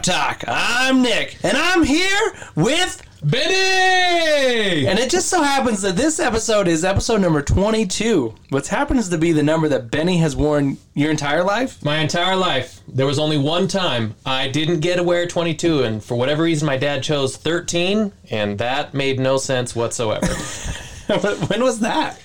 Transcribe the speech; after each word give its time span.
Talk. 0.00 0.42
I'm 0.48 1.02
Nick, 1.02 1.36
and 1.42 1.56
I'm 1.56 1.82
here 1.82 2.32
with 2.54 3.02
Benny! 3.22 4.86
And 4.86 4.98
it 4.98 5.10
just 5.10 5.28
so 5.28 5.42
happens 5.42 5.82
that 5.82 5.96
this 5.96 6.18
episode 6.18 6.66
is 6.66 6.84
episode 6.84 7.20
number 7.20 7.42
22, 7.42 8.34
which 8.48 8.68
happens 8.68 9.10
to 9.10 9.18
be 9.18 9.32
the 9.32 9.42
number 9.42 9.68
that 9.68 9.90
Benny 9.90 10.18
has 10.18 10.34
worn 10.34 10.78
your 10.94 11.10
entire 11.10 11.44
life. 11.44 11.84
My 11.84 11.98
entire 11.98 12.36
life, 12.36 12.80
there 12.88 13.06
was 13.06 13.18
only 13.18 13.36
one 13.36 13.68
time 13.68 14.14
I 14.24 14.48
didn't 14.48 14.80
get 14.80 14.96
to 14.96 15.02
wear 15.02 15.26
22, 15.26 15.82
and 15.82 16.02
for 16.02 16.16
whatever 16.16 16.42
reason, 16.44 16.66
my 16.66 16.78
dad 16.78 17.02
chose 17.02 17.36
13, 17.36 18.12
and 18.30 18.58
that 18.58 18.94
made 18.94 19.20
no 19.20 19.36
sense 19.36 19.76
whatsoever. 19.76 20.26
when 21.46 21.62
was 21.62 21.80
that? 21.80 22.18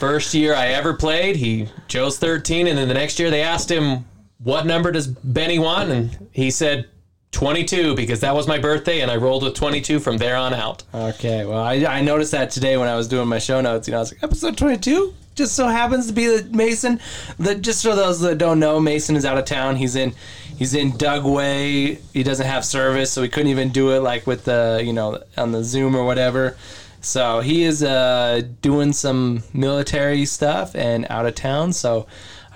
First 0.00 0.34
year 0.34 0.54
I 0.54 0.68
ever 0.68 0.94
played, 0.94 1.36
he 1.36 1.68
chose 1.86 2.18
13, 2.18 2.66
and 2.66 2.76
then 2.76 2.88
the 2.88 2.94
next 2.94 3.18
year 3.20 3.30
they 3.30 3.42
asked 3.42 3.70
him, 3.70 4.04
What 4.38 4.66
number 4.66 4.90
does 4.90 5.06
Benny 5.06 5.58
want? 5.58 5.90
And 5.90 6.28
he 6.32 6.50
said, 6.50 6.88
22 7.34 7.94
because 7.94 8.20
that 8.20 8.34
was 8.34 8.46
my 8.46 8.58
birthday 8.58 9.00
and 9.00 9.10
I 9.10 9.16
rolled 9.16 9.42
with 9.42 9.54
22 9.54 10.00
from 10.00 10.16
there 10.16 10.36
on 10.36 10.54
out. 10.54 10.82
Okay, 10.94 11.44
well, 11.44 11.62
I, 11.62 11.74
I 11.84 12.00
noticed 12.00 12.32
that 12.32 12.50
today 12.50 12.76
when 12.76 12.88
I 12.88 12.96
was 12.96 13.08
doing 13.08 13.28
my 13.28 13.38
show 13.38 13.60
notes. 13.60 13.86
You 13.86 13.92
know, 13.92 13.98
I 13.98 14.00
was 14.00 14.12
like, 14.12 14.22
episode 14.22 14.56
22 14.56 15.14
just 15.34 15.54
so 15.54 15.66
happens 15.66 16.06
to 16.06 16.12
be 16.12 16.26
the 16.26 16.48
Mason. 16.56 17.00
The, 17.38 17.54
just 17.56 17.82
for 17.82 17.94
those 17.94 18.20
that 18.20 18.38
don't 18.38 18.60
know, 18.60 18.80
Mason 18.80 19.16
is 19.16 19.24
out 19.24 19.38
of 19.38 19.44
town. 19.44 19.76
He's 19.76 19.96
in 19.96 20.14
he's 20.56 20.74
in 20.74 20.92
Dugway. 20.92 22.00
He 22.12 22.22
doesn't 22.22 22.46
have 22.46 22.64
service, 22.64 23.12
so 23.12 23.22
he 23.22 23.28
couldn't 23.28 23.50
even 23.50 23.70
do 23.70 23.90
it 23.90 24.00
like 24.00 24.26
with 24.26 24.44
the 24.44 24.82
you 24.84 24.92
know 24.92 25.22
on 25.36 25.52
the 25.52 25.64
Zoom 25.64 25.96
or 25.96 26.04
whatever. 26.04 26.56
So 27.00 27.40
he 27.40 27.64
is 27.64 27.82
uh, 27.82 28.42
doing 28.62 28.92
some 28.92 29.42
military 29.52 30.24
stuff 30.24 30.74
and 30.74 31.06
out 31.10 31.26
of 31.26 31.34
town. 31.34 31.72
So 31.74 32.06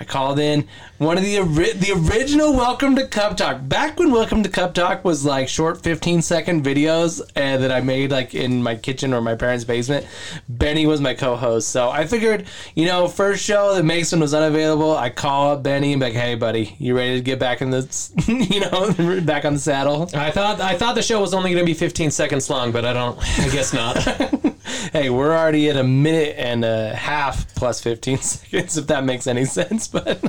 I 0.01 0.05
called 0.05 0.39
in 0.39 0.69
one 0.99 1.19
of 1.19 1.25
the 1.25 1.41
ori- 1.41 1.73
the 1.73 1.93
original 1.93 2.53
Welcome 2.53 2.95
to 2.97 3.07
Cup 3.09 3.37
Talk. 3.37 3.69
Back 3.69 3.99
when 3.99 4.13
Welcome 4.13 4.45
to 4.45 4.49
Cup 4.49 4.73
Talk 4.73 5.05
was 5.05 5.25
like 5.25 5.49
short 5.49 5.83
15 5.83 6.23
second 6.23 6.65
videos 6.65 7.21
uh, 7.21 7.57
that 7.57 7.73
I 7.73 7.81
made 7.81 8.13
like 8.13 8.33
in 8.33 8.63
my 8.63 8.77
kitchen 8.77 9.13
or 9.13 9.21
my 9.21 9.35
parents' 9.35 9.65
basement. 9.65 10.07
Benny 10.49 10.87
was 10.87 11.01
my 11.01 11.15
co-host, 11.15 11.71
so 11.71 11.91
I 11.91 12.07
figured, 12.07 12.47
you 12.77 12.87
know, 12.87 13.09
first 13.09 13.45
show 13.45 13.75
that 13.75 13.83
Mason 13.83 14.21
was 14.21 14.35
unavailable, 14.35 14.97
I 14.97 15.11
call 15.11 15.51
up 15.51 15.65
Benny 15.65 15.93
and 15.93 16.01
be 16.01 16.07
like, 16.07 16.15
"Hey, 16.15 16.37
buddy, 16.37 16.77
you 16.79 16.97
ready 16.97 17.17
to 17.17 17.21
get 17.21 17.41
back 17.41 17.61
in 17.61 17.71
the, 17.71 17.81
you 18.51 18.61
know, 18.61 19.21
back 19.27 19.45
on 19.45 19.55
the 19.55 19.61
saddle?" 19.61 20.09
I 20.15 20.31
thought 20.31 20.61
I 20.61 20.77
thought 20.77 20.95
the 20.95 21.03
show 21.03 21.21
was 21.21 21.35
only 21.35 21.51
going 21.51 21.63
to 21.63 21.67
be 21.67 21.75
15 21.75 22.13
seconds 22.13 22.49
long, 22.49 22.71
but 22.71 22.85
I 22.85 22.93
don't. 22.93 23.19
I 23.41 23.49
guess 23.49 23.73
not. 23.73 23.97
hey, 24.93 25.11
we're 25.11 25.37
already 25.37 25.69
at 25.71 25.77
a 25.77 25.85
minute 25.85 26.35
and 26.39 26.65
a 26.65 26.95
half 26.95 27.55
plus 27.55 27.81
15 27.81 28.19
seconds, 28.19 28.77
if 28.77 28.87
that 28.89 29.05
makes 29.05 29.27
any 29.27 29.45
sense. 29.45 29.89
But 29.99 30.23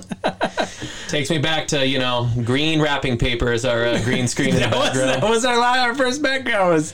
Takes 1.07 1.29
me 1.29 1.37
back 1.39 1.67
to 1.69 1.85
you 1.85 1.99
know 1.99 2.29
green 2.43 2.81
wrapping 2.81 3.17
paper 3.17 3.51
as 3.51 3.65
our 3.65 3.85
uh, 3.85 4.03
green 4.03 4.27
screen 4.27 4.49
in 4.49 4.55
the 4.55 4.59
that 4.61 4.75
was, 4.75 4.89
background. 4.89 5.09
that 5.09 5.29
was 5.29 5.45
our, 5.45 5.57
our 5.59 5.95
first 5.95 6.21
background 6.21 6.73
was 6.73 6.93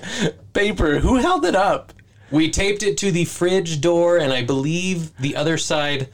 paper. 0.54 1.00
Who 1.00 1.16
held 1.18 1.46
it 1.46 1.56
up? 1.56 1.94
We 2.32 2.50
taped 2.50 2.82
it 2.84 2.98
to 3.00 3.12
the 3.12 3.26
fridge 3.26 3.82
door, 3.82 4.18
and 4.18 4.34
I 4.34 4.44
believe 4.44 5.16
the 5.18 5.36
other 5.36 5.58
side 5.58 6.10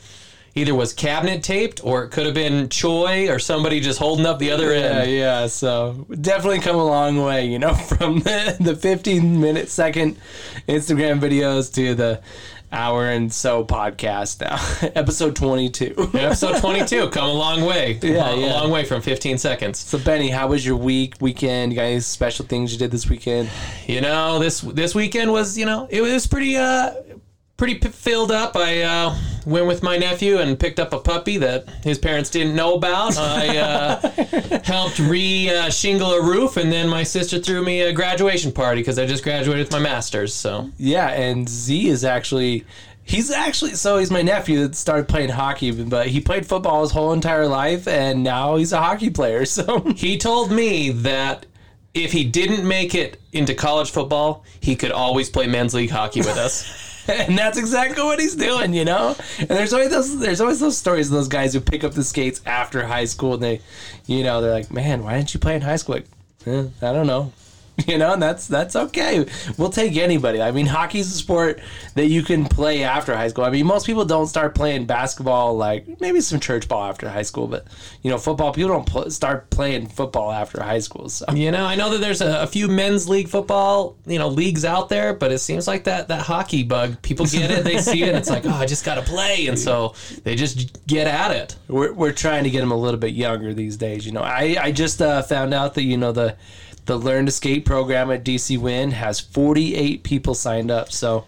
either 0.55 0.75
was 0.75 0.93
cabinet 0.93 1.43
taped 1.43 1.81
or 1.83 2.03
it 2.03 2.09
could 2.09 2.25
have 2.25 2.35
been 2.35 2.67
Choi 2.69 3.29
or 3.29 3.39
somebody 3.39 3.79
just 3.79 3.99
holding 3.99 4.25
up 4.25 4.37
the 4.39 4.51
other 4.51 4.73
Yeah, 4.73 4.79
end. 5.01 5.11
yeah. 5.11 5.47
So 5.47 6.05
definitely 6.19 6.59
come 6.59 6.75
a 6.75 6.85
long 6.85 7.23
way, 7.23 7.45
you 7.45 7.59
know, 7.59 7.73
from 7.91 8.19
the, 8.19 8.57
the 8.59 8.75
15 8.75 9.39
minute 9.39 9.69
second 9.69 10.17
Instagram 10.67 11.19
videos 11.19 11.73
to 11.75 11.95
the 11.95 12.21
hour 12.73 13.09
and 13.09 13.33
so 13.33 13.65
podcast 13.65 14.39
now, 14.39 14.91
episode 14.95 15.35
22. 15.35 16.11
Episode 16.13 16.57
22, 16.57 17.09
come 17.09 17.29
a 17.29 17.33
long 17.33 17.65
way. 17.65 17.99
Yeah, 18.01 18.29
a, 18.31 18.37
yeah. 18.37 18.53
long 18.53 18.71
way 18.71 18.85
from 18.85 19.01
15 19.01 19.37
seconds. 19.37 19.77
So 19.79 19.97
Benny, 19.99 20.29
how 20.29 20.47
was 20.47 20.65
your 20.65 20.77
week, 20.77 21.15
weekend? 21.19 21.73
You 21.73 21.75
got 21.77 21.83
any 21.83 21.99
special 21.99 22.45
things 22.45 22.71
you 22.71 22.79
did 22.79 22.89
this 22.91 23.09
weekend? 23.09 23.49
You 23.87 23.99
know, 24.01 24.39
this 24.39 24.61
this 24.61 24.95
weekend 24.95 25.31
was, 25.33 25.57
you 25.57 25.65
know, 25.65 25.87
it 25.89 25.99
was 26.01 26.27
pretty 26.27 26.55
uh 26.55 26.91
pretty 27.61 27.75
p- 27.75 27.89
filled 27.89 28.31
up. 28.31 28.55
I 28.55 28.81
uh, 28.81 29.15
went 29.45 29.67
with 29.67 29.83
my 29.83 29.95
nephew 29.95 30.39
and 30.39 30.59
picked 30.59 30.79
up 30.79 30.93
a 30.93 30.99
puppy 30.99 31.37
that 31.37 31.69
his 31.83 31.99
parents 31.99 32.31
didn't 32.31 32.55
know 32.55 32.73
about. 32.73 33.15
I 33.19 33.55
uh, 33.55 34.61
helped 34.63 34.97
re 34.97 35.47
uh, 35.47 35.69
shingle 35.69 36.09
a 36.13 36.23
roof, 36.23 36.57
and 36.57 36.71
then 36.71 36.89
my 36.89 37.03
sister 37.03 37.37
threw 37.37 37.63
me 37.63 37.81
a 37.81 37.93
graduation 37.93 38.51
party 38.51 38.81
because 38.81 38.97
I 38.97 39.05
just 39.05 39.23
graduated 39.23 39.65
with 39.67 39.71
my 39.71 39.77
master's. 39.77 40.33
So 40.33 40.71
Yeah, 40.79 41.09
and 41.09 41.47
Z 41.47 41.87
is 41.87 42.03
actually 42.03 42.65
he's 43.03 43.29
actually 43.29 43.75
so 43.75 43.99
he's 43.99 44.09
my 44.09 44.23
nephew 44.23 44.65
that 44.65 44.73
started 44.73 45.07
playing 45.07 45.29
hockey, 45.29 45.69
but 45.83 46.07
he 46.07 46.19
played 46.19 46.47
football 46.47 46.81
his 46.81 46.89
whole 46.89 47.13
entire 47.13 47.45
life 47.45 47.87
and 47.87 48.23
now 48.23 48.55
he's 48.55 48.73
a 48.73 48.81
hockey 48.81 49.11
player. 49.11 49.45
So 49.45 49.81
he 49.95 50.17
told 50.17 50.51
me 50.51 50.89
that 50.89 51.45
if 51.93 52.11
he 52.11 52.23
didn't 52.23 52.67
make 52.67 52.95
it 52.95 53.21
into 53.31 53.53
college 53.53 53.91
football, 53.91 54.45
he 54.59 54.75
could 54.75 54.91
always 54.91 55.29
play 55.29 55.45
men's 55.45 55.75
league 55.75 55.91
hockey 55.91 56.21
with 56.21 56.37
us. 56.37 56.87
and 57.07 57.37
that's 57.37 57.57
exactly 57.57 58.03
what 58.03 58.19
he's 58.19 58.35
doing, 58.35 58.73
you 58.73 58.85
know. 58.85 59.15
And 59.39 59.49
there's 59.49 59.73
always 59.73 59.89
those 59.89 60.19
there's 60.19 60.41
always 60.41 60.59
those 60.59 60.77
stories 60.77 61.07
of 61.07 61.13
those 61.13 61.27
guys 61.27 61.53
who 61.53 61.59
pick 61.59 61.83
up 61.83 61.93
the 61.93 62.03
skates 62.03 62.41
after 62.45 62.85
high 62.85 63.05
school 63.05 63.35
and 63.35 63.43
they, 63.43 63.61
you 64.05 64.23
know, 64.23 64.41
they're 64.41 64.51
like, 64.51 64.71
man, 64.71 65.03
why 65.03 65.17
didn't 65.17 65.33
you 65.33 65.39
play 65.39 65.55
in 65.55 65.61
high 65.61 65.75
school? 65.77 65.95
Like, 65.95 66.07
eh, 66.45 66.67
I 66.81 66.93
don't 66.93 67.07
know. 67.07 67.31
You 67.91 67.97
know, 67.97 68.13
and 68.13 68.21
that's 68.21 68.47
that's 68.47 68.75
okay. 68.75 69.25
We'll 69.57 69.69
take 69.69 69.97
anybody. 69.97 70.41
I 70.41 70.51
mean, 70.51 70.65
hockey's 70.65 71.07
a 71.07 71.17
sport 71.17 71.59
that 71.95 72.07
you 72.07 72.23
can 72.23 72.45
play 72.45 72.83
after 72.83 73.15
high 73.15 73.27
school. 73.27 73.43
I 73.43 73.49
mean, 73.49 73.65
most 73.65 73.85
people 73.85 74.05
don't 74.05 74.27
start 74.27 74.55
playing 74.55 74.85
basketball 74.85 75.57
like 75.57 75.99
maybe 75.99 76.21
some 76.21 76.39
church 76.39 76.67
ball 76.67 76.85
after 76.85 77.09
high 77.09 77.23
school, 77.23 77.47
but 77.47 77.65
you 78.01 78.11
know, 78.11 78.17
football 78.17 78.53
people 78.53 78.71
don't 78.71 78.85
pl- 78.85 79.09
start 79.09 79.49
playing 79.49 79.87
football 79.87 80.31
after 80.31 80.61
high 80.63 80.79
school. 80.79 81.09
So 81.09 81.25
You 81.33 81.51
know, 81.51 81.65
I 81.65 81.75
know 81.75 81.89
that 81.89 81.99
there's 81.99 82.21
a, 82.21 82.43
a 82.43 82.47
few 82.47 82.67
men's 82.67 83.09
league 83.09 83.27
football, 83.27 83.97
you 84.05 84.19
know, 84.19 84.29
leagues 84.29 84.63
out 84.63 84.87
there, 84.89 85.13
but 85.13 85.31
it 85.31 85.39
seems 85.39 85.67
like 85.67 85.83
that 85.85 86.07
that 86.07 86.21
hockey 86.21 86.63
bug. 86.63 87.01
People 87.01 87.25
get 87.25 87.51
it, 87.51 87.63
they 87.63 87.79
see 87.79 88.03
it, 88.03 88.09
and 88.09 88.17
it's 88.17 88.29
like, 88.29 88.45
oh, 88.45 88.51
I 88.51 88.65
just 88.65 88.85
got 88.85 88.95
to 88.95 89.01
play, 89.01 89.47
and 89.47 89.57
so 89.59 89.95
they 90.23 90.35
just 90.35 90.85
get 90.87 91.07
at 91.07 91.31
it. 91.31 91.55
we're, 91.67 91.91
we're 91.93 92.11
trying 92.13 92.43
to 92.43 92.49
get 92.49 92.61
them 92.61 92.71
a 92.71 92.77
little 92.77 92.99
bit 92.99 93.13
younger 93.13 93.53
these 93.53 93.75
days. 93.75 94.05
You 94.05 94.11
know, 94.13 94.21
I 94.21 94.55
I 94.59 94.71
just 94.71 95.01
uh, 95.01 95.21
found 95.23 95.53
out 95.53 95.73
that 95.73 95.83
you 95.83 95.97
know 95.97 96.11
the 96.11 96.37
the 96.85 96.97
Learn 96.97 97.25
to 97.25 97.31
Skate 97.31 97.65
program 97.65 98.11
at 98.11 98.23
DC 98.23 98.57
Win 98.57 98.91
has 98.91 99.19
48 99.19 100.03
people 100.03 100.33
signed 100.33 100.71
up. 100.71 100.91
So 100.91 101.25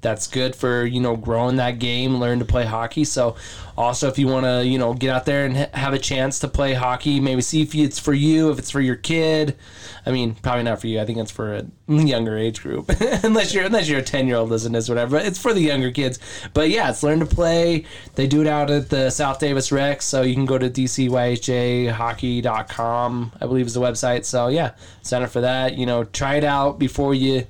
that's 0.00 0.26
good 0.26 0.54
for 0.54 0.84
you 0.84 1.00
know 1.00 1.16
growing 1.16 1.56
that 1.56 1.78
game, 1.78 2.18
learn 2.18 2.38
to 2.38 2.44
play 2.44 2.64
hockey. 2.64 3.04
So 3.04 3.36
also 3.76 4.08
if 4.08 4.18
you 4.18 4.28
want 4.28 4.46
to 4.46 4.64
you 4.64 4.78
know 4.78 4.94
get 4.94 5.10
out 5.10 5.26
there 5.26 5.44
and 5.44 5.56
ha- 5.56 5.68
have 5.74 5.94
a 5.94 5.98
chance 5.98 6.38
to 6.40 6.48
play 6.48 6.74
hockey, 6.74 7.20
maybe 7.20 7.42
see 7.42 7.62
if 7.62 7.74
it's 7.74 7.98
for 7.98 8.12
you, 8.12 8.50
if 8.50 8.58
it's 8.58 8.70
for 8.70 8.80
your 8.80 8.96
kid. 8.96 9.56
I 10.04 10.12
mean, 10.12 10.34
probably 10.36 10.62
not 10.62 10.80
for 10.80 10.86
you. 10.86 11.00
I 11.00 11.04
think 11.04 11.18
it's 11.18 11.32
for 11.32 11.56
a 11.56 11.66
younger 11.88 12.38
age 12.38 12.62
group, 12.62 12.88
unless 13.24 13.52
you're 13.52 13.64
unless 13.64 13.88
you're 13.88 13.98
a 13.98 14.02
10 14.02 14.28
year 14.28 14.36
old 14.36 14.50
listening 14.50 14.80
to 14.80 14.92
whatever. 14.92 15.16
But 15.16 15.26
it's 15.26 15.40
for 15.40 15.52
the 15.52 15.60
younger 15.60 15.90
kids. 15.90 16.20
But 16.54 16.70
yeah, 16.70 16.88
it's 16.90 17.02
learn 17.02 17.18
to 17.20 17.26
play. 17.26 17.84
They 18.14 18.28
do 18.28 18.42
it 18.42 18.46
out 18.46 18.70
at 18.70 18.90
the 18.90 19.10
South 19.10 19.40
Davis 19.40 19.72
Rec, 19.72 20.02
so 20.02 20.22
you 20.22 20.34
can 20.34 20.46
go 20.46 20.58
to 20.58 20.70
dcyhjhockey.com, 20.70 23.32
I 23.40 23.46
believe 23.46 23.66
is 23.66 23.74
the 23.74 23.80
website. 23.80 24.24
So 24.24 24.46
yeah, 24.48 24.72
sign 25.02 25.22
up 25.22 25.30
for 25.30 25.40
that. 25.40 25.76
You 25.76 25.86
know, 25.86 26.04
try 26.04 26.36
it 26.36 26.44
out 26.44 26.78
before 26.78 27.14
you 27.14 27.46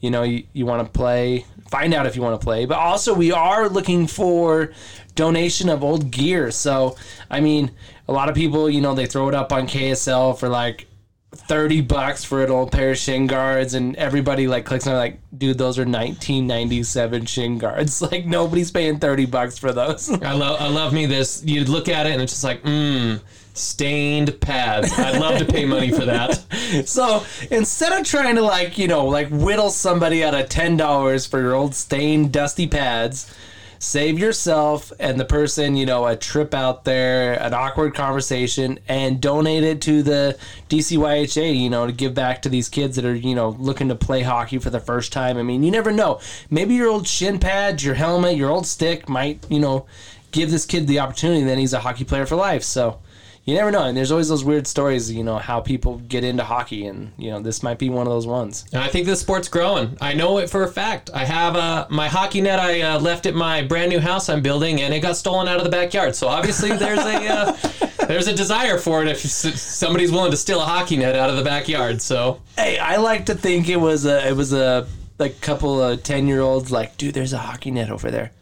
you 0.00 0.10
know 0.10 0.22
you, 0.22 0.44
you 0.54 0.64
want 0.64 0.86
to 0.86 0.92
play 0.98 1.44
find 1.70 1.94
out 1.94 2.06
if 2.06 2.16
you 2.16 2.22
want 2.22 2.38
to 2.38 2.44
play 2.44 2.64
but 2.66 2.78
also 2.78 3.14
we 3.14 3.32
are 3.32 3.68
looking 3.68 4.06
for 4.06 4.72
donation 5.14 5.68
of 5.68 5.82
old 5.82 6.10
gear 6.10 6.50
so 6.50 6.96
i 7.30 7.40
mean 7.40 7.70
a 8.08 8.12
lot 8.12 8.28
of 8.28 8.34
people 8.34 8.68
you 8.68 8.80
know 8.80 8.94
they 8.94 9.06
throw 9.06 9.28
it 9.28 9.34
up 9.34 9.52
on 9.52 9.66
ksl 9.66 10.38
for 10.38 10.48
like 10.48 10.86
30 11.32 11.82
bucks 11.82 12.24
for 12.24 12.42
an 12.42 12.50
old 12.50 12.72
pair 12.72 12.90
of 12.90 12.98
shin 12.98 13.28
guards 13.28 13.74
and 13.74 13.94
everybody 13.96 14.48
like 14.48 14.64
clicks 14.64 14.86
on 14.86 14.94
like 14.94 15.20
dude 15.36 15.58
those 15.58 15.78
are 15.78 15.82
1997 15.82 17.26
shin 17.26 17.58
guards. 17.58 18.02
Like 18.10 18.26
nobody's 18.26 18.72
paying 18.72 18.98
30 18.98 19.26
bucks 19.26 19.56
for 19.56 19.72
those. 19.72 20.10
I 20.10 20.32
love, 20.32 20.60
I 20.60 20.66
love 20.66 20.92
me 20.92 21.06
this. 21.06 21.44
You 21.44 21.64
look 21.64 21.88
at 21.88 22.06
it, 22.06 22.12
and 22.12 22.22
it's 22.22 22.32
just 22.32 22.42
like, 22.42 22.62
mmm, 22.64 23.20
stained 23.60 24.40
pads. 24.40 24.98
I'd 24.98 25.20
love 25.20 25.38
to 25.38 25.44
pay 25.44 25.64
money 25.64 25.90
for 25.90 26.04
that. 26.04 26.44
So 26.84 27.24
instead 27.50 27.98
of 27.98 28.06
trying 28.06 28.36
to 28.36 28.42
like 28.42 28.78
you 28.78 28.86
know 28.86 29.06
like 29.06 29.28
whittle 29.28 29.70
somebody 29.70 30.22
out 30.22 30.34
of 30.34 30.48
ten 30.48 30.76
dollars 30.76 31.26
for 31.26 31.40
your 31.40 31.54
old 31.54 31.74
stained 31.74 32.32
dusty 32.32 32.68
pads, 32.68 33.32
save 33.80 34.18
yourself 34.18 34.92
and 35.00 35.18
the 35.18 35.24
person 35.24 35.74
you 35.74 35.84
know 35.84 36.06
a 36.06 36.14
trip 36.14 36.54
out 36.54 36.84
there, 36.84 37.32
an 37.42 37.54
awkward 37.54 37.94
conversation, 37.94 38.78
and 38.86 39.20
donate 39.20 39.64
it 39.64 39.80
to 39.82 40.02
the 40.04 40.38
DCYHA. 40.68 41.58
You 41.58 41.70
know 41.70 41.86
to 41.86 41.92
give 41.92 42.14
back 42.14 42.42
to 42.42 42.48
these 42.48 42.68
kids 42.68 42.94
that 42.94 43.04
are 43.04 43.14
you 43.14 43.34
know 43.34 43.50
looking 43.58 43.88
to 43.88 43.96
play 43.96 44.22
hockey 44.22 44.58
for 44.58 44.70
the 44.70 44.80
first 44.80 45.12
time. 45.12 45.36
I 45.36 45.42
mean 45.42 45.64
you 45.64 45.72
never 45.72 45.90
know. 45.90 46.20
Maybe 46.50 46.74
your 46.74 46.88
old 46.88 47.08
shin 47.08 47.40
pads, 47.40 47.84
your 47.84 47.94
helmet, 47.94 48.36
your 48.36 48.50
old 48.50 48.66
stick 48.66 49.08
might 49.08 49.44
you 49.50 49.58
know 49.58 49.86
give 50.30 50.52
this 50.52 50.66
kid 50.66 50.86
the 50.86 51.00
opportunity. 51.00 51.42
Then 51.42 51.58
he's 51.58 51.72
a 51.72 51.80
hockey 51.80 52.04
player 52.04 52.26
for 52.26 52.36
life. 52.36 52.62
So 52.62 53.00
you 53.44 53.54
never 53.54 53.70
know. 53.70 53.84
And 53.84 53.96
there's 53.96 54.12
always 54.12 54.28
those 54.28 54.44
weird 54.44 54.66
stories, 54.66 55.10
you 55.10 55.24
know, 55.24 55.38
how 55.38 55.60
people 55.60 55.98
get 55.98 56.24
into 56.24 56.44
hockey, 56.44 56.86
and 56.86 57.12
you 57.18 57.30
know, 57.30 57.40
this 57.40 57.62
might 57.62 57.78
be 57.78 57.88
one 57.88 58.06
of 58.06 58.12
those 58.12 58.26
ones. 58.26 58.64
And 58.72 58.82
I 58.82 58.88
think 58.88 59.06
this 59.06 59.20
sport's 59.20 59.48
growing. 59.48 59.96
I 60.00 60.12
know 60.12 60.38
it 60.38 60.50
for 60.50 60.62
a 60.62 60.68
fact. 60.68 61.10
I 61.14 61.24
have 61.24 61.56
uh, 61.56 61.86
my 61.90 62.08
hockey 62.08 62.40
net 62.40 62.58
I 62.60 62.82
uh, 62.82 63.00
left 63.00 63.26
at 63.26 63.34
my 63.34 63.62
brand 63.62 63.90
new 63.90 64.00
house 64.00 64.28
I'm 64.28 64.42
building, 64.42 64.80
and 64.82 64.92
it 64.92 65.00
got 65.00 65.16
stolen 65.16 65.48
out 65.48 65.58
of 65.58 65.64
the 65.64 65.70
backyard. 65.70 66.14
So 66.14 66.28
obviously 66.28 66.76
there's 66.76 67.00
a 67.00 67.26
uh, 67.28 67.56
there's 68.06 68.28
a 68.28 68.34
desire 68.34 68.78
for 68.78 69.02
it 69.02 69.08
if 69.08 69.18
somebody's 69.20 70.12
willing 70.12 70.30
to 70.30 70.36
steal 70.36 70.60
a 70.60 70.64
hockey 70.64 70.96
net 70.96 71.16
out 71.16 71.30
of 71.30 71.36
the 71.36 71.44
backyard. 71.44 72.02
So 72.02 72.40
Hey, 72.56 72.78
I 72.78 72.96
like 72.96 73.26
to 73.26 73.34
think 73.34 73.68
it 73.68 73.76
was 73.76 74.04
a 74.04 74.28
it 74.28 74.36
was 74.36 74.52
a 74.52 74.86
like 75.18 75.40
couple 75.40 75.82
of 75.82 76.02
ten 76.02 76.28
year 76.28 76.40
olds 76.40 76.70
like, 76.70 76.96
dude, 76.96 77.14
there's 77.14 77.32
a 77.32 77.38
hockey 77.38 77.70
net 77.70 77.90
over 77.90 78.10
there. 78.10 78.32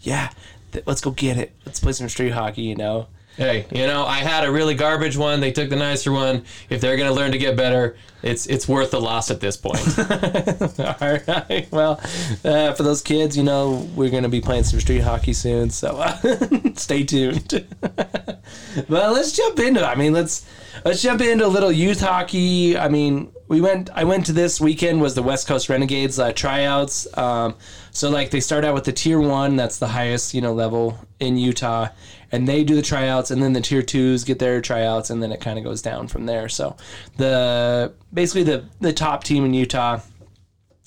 Yeah, 0.00 0.30
th- 0.72 0.86
let's 0.86 1.00
go 1.00 1.10
get 1.10 1.36
it. 1.38 1.52
Let's 1.64 1.80
play 1.80 1.92
some 1.92 2.08
street 2.08 2.30
hockey. 2.32 2.62
You 2.62 2.76
know. 2.76 3.06
Hey, 3.36 3.66
you 3.70 3.86
know, 3.86 4.04
I 4.04 4.18
had 4.18 4.44
a 4.44 4.52
really 4.52 4.74
garbage 4.74 5.16
one. 5.16 5.40
They 5.40 5.52
took 5.52 5.70
the 5.70 5.76
nicer 5.76 6.12
one. 6.12 6.44
If 6.70 6.80
they're 6.80 6.96
gonna 6.96 7.12
learn 7.12 7.32
to 7.32 7.38
get 7.38 7.56
better, 7.56 7.96
it's 8.22 8.46
it's 8.46 8.68
worth 8.68 8.92
the 8.92 9.00
loss 9.00 9.30
at 9.30 9.40
this 9.40 9.56
point. 9.56 9.98
All 9.98 11.18
right. 11.26 11.66
Well, 11.70 12.00
uh, 12.44 12.72
for 12.72 12.82
those 12.82 13.02
kids, 13.02 13.36
you 13.36 13.42
know, 13.42 13.88
we're 13.96 14.10
going 14.10 14.22
to 14.22 14.28
be 14.28 14.40
playing 14.40 14.64
some 14.64 14.80
street 14.80 15.00
hockey 15.00 15.32
soon, 15.32 15.70
so 15.70 15.96
uh, 15.96 16.16
stay 16.74 17.02
tuned. 17.02 17.66
well, 18.88 19.12
let's 19.12 19.32
jump 19.32 19.58
into. 19.58 19.84
I 19.84 19.96
mean, 19.96 20.12
let's 20.12 20.46
let's 20.84 21.02
jump 21.02 21.20
into 21.20 21.44
a 21.44 21.48
little 21.48 21.72
youth 21.72 22.00
hockey. 22.00 22.78
I 22.78 22.88
mean, 22.88 23.32
we 23.48 23.60
went. 23.60 23.90
I 23.92 24.04
went 24.04 24.26
to 24.26 24.32
this 24.32 24.60
weekend 24.60 25.00
was 25.00 25.14
the 25.14 25.22
West 25.22 25.48
Coast 25.48 25.68
Renegades 25.68 26.18
uh, 26.18 26.32
tryouts. 26.32 27.06
Um, 27.18 27.56
so 27.90 28.08
like 28.08 28.30
they 28.30 28.40
start 28.40 28.64
out 28.64 28.74
with 28.74 28.84
the 28.84 28.92
tier 28.92 29.20
one, 29.20 29.56
that's 29.56 29.78
the 29.78 29.88
highest 29.88 30.32
you 30.32 30.40
know 30.40 30.54
level 30.54 30.96
in 31.18 31.36
Utah, 31.36 31.88
and 32.32 32.48
they 32.48 32.64
do 32.64 32.74
the 32.74 32.82
tryouts, 32.82 33.30
and 33.30 33.42
then 33.42 33.52
the 33.52 33.60
tier 33.60 33.82
twos 33.82 34.24
get 34.24 34.38
their 34.38 34.60
tryouts, 34.60 35.10
and 35.10 35.22
then 35.22 35.30
it 35.30 35.40
kind 35.40 35.58
of 35.58 35.64
goes 35.64 35.82
down 35.82 36.08
from 36.08 36.26
there. 36.26 36.48
So 36.48 36.76
the 37.18 37.92
basically 38.12 38.42
the 38.42 38.64
the 38.80 38.92
top 38.92 39.22
team 39.22 39.44
in 39.44 39.54
Utah 39.54 40.00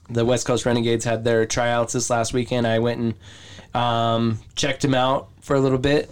the 0.10 0.26
West 0.26 0.46
Coast 0.46 0.66
Renegades 0.66 1.06
had 1.06 1.24
their 1.24 1.46
tryouts 1.46 1.94
this 1.94 2.10
last 2.10 2.34
weekend. 2.34 2.68
I 2.68 2.80
went 2.80 3.00
and 3.00 3.14
um, 3.74 4.40
checked 4.56 4.82
them 4.82 4.94
out 4.94 5.30
for 5.42 5.56
a 5.56 5.60
little 5.60 5.78
bit, 5.78 6.10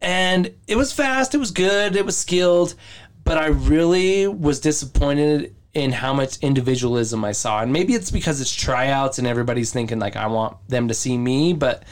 and 0.00 0.52
it 0.66 0.76
was 0.76 0.92
fast. 0.92 1.34
It 1.34 1.38
was 1.38 1.50
good. 1.50 1.96
It 1.96 2.06
was 2.06 2.16
skilled, 2.16 2.74
but 3.24 3.38
I 3.38 3.46
really 3.46 4.26
was 4.26 4.60
disappointed 4.60 5.54
in 5.74 5.90
how 5.90 6.12
much 6.12 6.38
individualism 6.40 7.24
I 7.24 7.32
saw. 7.32 7.62
And 7.62 7.72
maybe 7.72 7.94
it's 7.94 8.10
because 8.10 8.40
it's 8.40 8.54
tryouts 8.54 9.18
and 9.18 9.26
everybody's 9.26 9.72
thinking 9.72 9.98
like 9.98 10.16
I 10.16 10.26
want 10.26 10.56
them 10.68 10.88
to 10.88 10.94
see 10.94 11.16
me, 11.16 11.54
but 11.54 11.82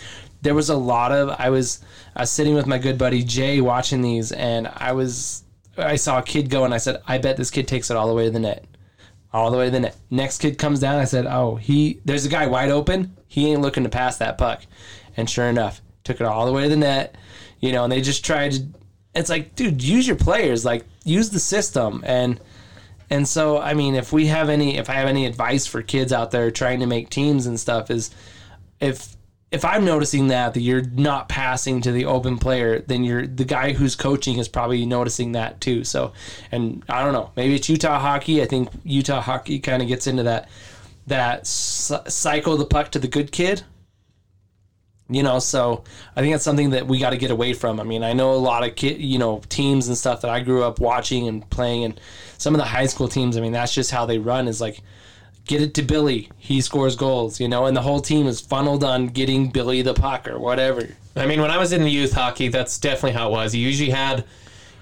there 0.42 0.54
was 0.54 0.68
a 0.68 0.76
lot 0.76 1.12
of 1.12 1.30
I 1.38 1.50
was 1.50 1.80
I 2.16 2.22
was 2.22 2.30
sitting 2.30 2.54
with 2.54 2.66
my 2.66 2.78
good 2.78 2.98
buddy 2.98 3.22
Jay 3.22 3.60
watching 3.60 4.02
these, 4.02 4.32
and 4.32 4.68
I 4.68 4.92
was 4.92 5.44
I 5.76 5.96
saw 5.96 6.18
a 6.18 6.22
kid 6.22 6.50
go 6.50 6.64
and 6.64 6.74
I 6.74 6.78
said, 6.78 7.02
I 7.06 7.18
bet 7.18 7.36
this 7.36 7.50
kid 7.50 7.68
takes 7.68 7.90
it 7.90 7.96
all 7.96 8.08
the 8.08 8.14
way 8.14 8.24
to 8.24 8.30
the 8.30 8.38
net 8.38 8.66
all 9.32 9.50
the 9.50 9.58
way 9.58 9.66
to 9.66 9.70
the 9.70 9.80
net. 9.80 9.96
Next 10.10 10.38
kid 10.38 10.58
comes 10.58 10.80
down. 10.80 10.98
I 10.98 11.04
said, 11.04 11.26
"Oh, 11.26 11.56
he 11.56 12.00
there's 12.04 12.26
a 12.26 12.28
guy 12.28 12.46
wide 12.46 12.70
open. 12.70 13.16
He 13.28 13.50
ain't 13.50 13.62
looking 13.62 13.84
to 13.84 13.90
pass 13.90 14.18
that 14.18 14.38
puck." 14.38 14.62
And 15.16 15.28
sure 15.28 15.46
enough, 15.46 15.80
took 16.04 16.20
it 16.20 16.26
all 16.26 16.46
the 16.46 16.52
way 16.52 16.64
to 16.64 16.68
the 16.68 16.76
net. 16.76 17.16
You 17.60 17.72
know, 17.72 17.84
and 17.84 17.92
they 17.92 18.00
just 18.00 18.24
tried 18.24 18.52
to. 18.52 18.66
It's 19.14 19.30
like, 19.30 19.54
dude, 19.56 19.82
use 19.82 20.06
your 20.06 20.16
players. 20.16 20.64
Like, 20.64 20.84
use 21.04 21.30
the 21.30 21.40
system. 21.40 22.02
And 22.06 22.40
and 23.10 23.26
so, 23.26 23.58
I 23.58 23.74
mean, 23.74 23.94
if 23.94 24.12
we 24.12 24.26
have 24.26 24.48
any, 24.48 24.78
if 24.78 24.88
I 24.88 24.94
have 24.94 25.08
any 25.08 25.26
advice 25.26 25.66
for 25.66 25.82
kids 25.82 26.12
out 26.12 26.30
there 26.30 26.50
trying 26.50 26.80
to 26.80 26.86
make 26.86 27.10
teams 27.10 27.46
and 27.46 27.58
stuff, 27.58 27.90
is 27.90 28.10
if 28.80 29.16
if 29.50 29.64
I'm 29.64 29.84
noticing 29.84 30.28
that 30.28 30.54
that 30.54 30.60
you're 30.60 30.84
not 30.84 31.28
passing 31.28 31.80
to 31.82 31.92
the 31.92 32.04
open 32.04 32.38
player, 32.38 32.80
then 32.80 33.02
you're 33.02 33.26
the 33.26 33.44
guy 33.44 33.72
who's 33.72 33.96
coaching 33.96 34.38
is 34.38 34.48
probably 34.48 34.86
noticing 34.86 35.32
that 35.32 35.60
too. 35.60 35.82
So, 35.82 36.12
and 36.52 36.84
I 36.88 37.02
don't 37.02 37.12
know, 37.12 37.32
maybe 37.36 37.56
it's 37.56 37.68
Utah 37.68 37.98
hockey. 37.98 38.42
I 38.42 38.46
think 38.46 38.68
Utah 38.84 39.20
hockey 39.20 39.58
kind 39.58 39.82
of 39.82 39.88
gets 39.88 40.06
into 40.06 40.22
that 40.24 40.48
that 41.08 41.46
cycle 41.46 42.56
the 42.56 42.66
puck 42.66 42.92
to 42.92 42.98
the 42.98 43.08
good 43.08 43.32
kid. 43.32 43.62
You 45.08 45.24
know, 45.24 45.40
so 45.40 45.82
I 46.14 46.20
think 46.20 46.32
that's 46.34 46.44
something 46.44 46.70
that 46.70 46.86
we 46.86 47.00
got 47.00 47.10
to 47.10 47.16
get 47.16 47.32
away 47.32 47.52
from. 47.52 47.80
I 47.80 47.82
mean, 47.82 48.04
I 48.04 48.12
know 48.12 48.32
a 48.32 48.34
lot 48.34 48.62
of 48.62 48.76
kid, 48.76 49.00
you 49.00 49.18
know, 49.18 49.42
teams 49.48 49.88
and 49.88 49.98
stuff 49.98 50.20
that 50.20 50.30
I 50.30 50.38
grew 50.38 50.62
up 50.62 50.78
watching 50.78 51.26
and 51.26 51.50
playing, 51.50 51.82
and 51.82 52.00
some 52.38 52.54
of 52.54 52.60
the 52.60 52.64
high 52.64 52.86
school 52.86 53.08
teams. 53.08 53.36
I 53.36 53.40
mean, 53.40 53.50
that's 53.50 53.74
just 53.74 53.90
how 53.90 54.06
they 54.06 54.18
run. 54.18 54.46
Is 54.46 54.60
like 54.60 54.80
get 55.50 55.60
it 55.60 55.74
to 55.74 55.82
Billy. 55.82 56.30
He 56.38 56.60
scores 56.60 56.94
goals, 56.94 57.40
you 57.40 57.48
know, 57.48 57.66
and 57.66 57.76
the 57.76 57.82
whole 57.82 58.00
team 58.00 58.28
is 58.28 58.40
funneled 58.40 58.84
on 58.84 59.08
getting 59.08 59.50
Billy 59.50 59.82
the 59.82 59.94
puck 59.94 60.28
or 60.28 60.38
whatever. 60.38 60.88
I 61.16 61.26
mean, 61.26 61.40
when 61.40 61.50
I 61.50 61.58
was 61.58 61.72
in 61.72 61.84
youth 61.84 62.12
hockey, 62.12 62.46
that's 62.46 62.78
definitely 62.78 63.18
how 63.18 63.28
it 63.28 63.32
was. 63.32 63.52
You 63.52 63.66
usually 63.66 63.90
had 63.90 64.24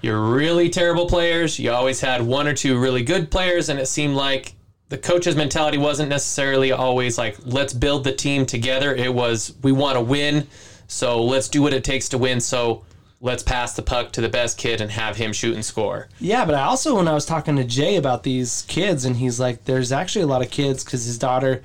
your 0.03 0.21
really 0.21 0.69
terrible 0.69 1.07
players. 1.07 1.57
You 1.57 1.71
always 1.71 1.99
had 1.99 2.21
one 2.21 2.47
or 2.47 2.53
two 2.53 2.79
really 2.79 3.01
good 3.01 3.31
players, 3.31 3.69
and 3.69 3.79
it 3.79 3.87
seemed 3.87 4.13
like 4.13 4.53
the 4.89 4.97
coach's 4.99 5.35
mentality 5.35 5.79
wasn't 5.79 6.09
necessarily 6.09 6.71
always 6.71 7.17
like, 7.17 7.35
let's 7.45 7.73
build 7.73 8.03
the 8.03 8.13
team 8.13 8.45
together. 8.45 8.93
It 8.93 9.11
was, 9.11 9.55
we 9.63 9.71
want 9.71 9.95
to 9.95 10.01
win, 10.01 10.45
so 10.87 11.23
let's 11.23 11.49
do 11.49 11.63
what 11.63 11.73
it 11.73 11.83
takes 11.83 12.09
to 12.09 12.19
win. 12.19 12.39
So 12.39 12.83
let's 13.21 13.43
pass 13.43 13.73
the 13.73 13.81
puck 13.81 14.11
to 14.13 14.21
the 14.21 14.29
best 14.29 14.57
kid 14.57 14.81
and 14.81 14.91
have 14.91 15.17
him 15.17 15.33
shoot 15.33 15.55
and 15.55 15.65
score. 15.65 16.07
Yeah, 16.19 16.45
but 16.45 16.55
I 16.55 16.63
also 16.63 16.95
when 16.95 17.07
I 17.07 17.13
was 17.13 17.25
talking 17.25 17.55
to 17.57 17.63
Jay 17.63 17.95
about 17.95 18.23
these 18.23 18.63
kids, 18.67 19.05
and 19.05 19.17
he's 19.17 19.39
like, 19.39 19.65
"There's 19.65 19.91
actually 19.91 20.23
a 20.23 20.27
lot 20.27 20.41
of 20.41 20.51
kids 20.51 20.83
because 20.83 21.05
his 21.05 21.17
daughter 21.17 21.61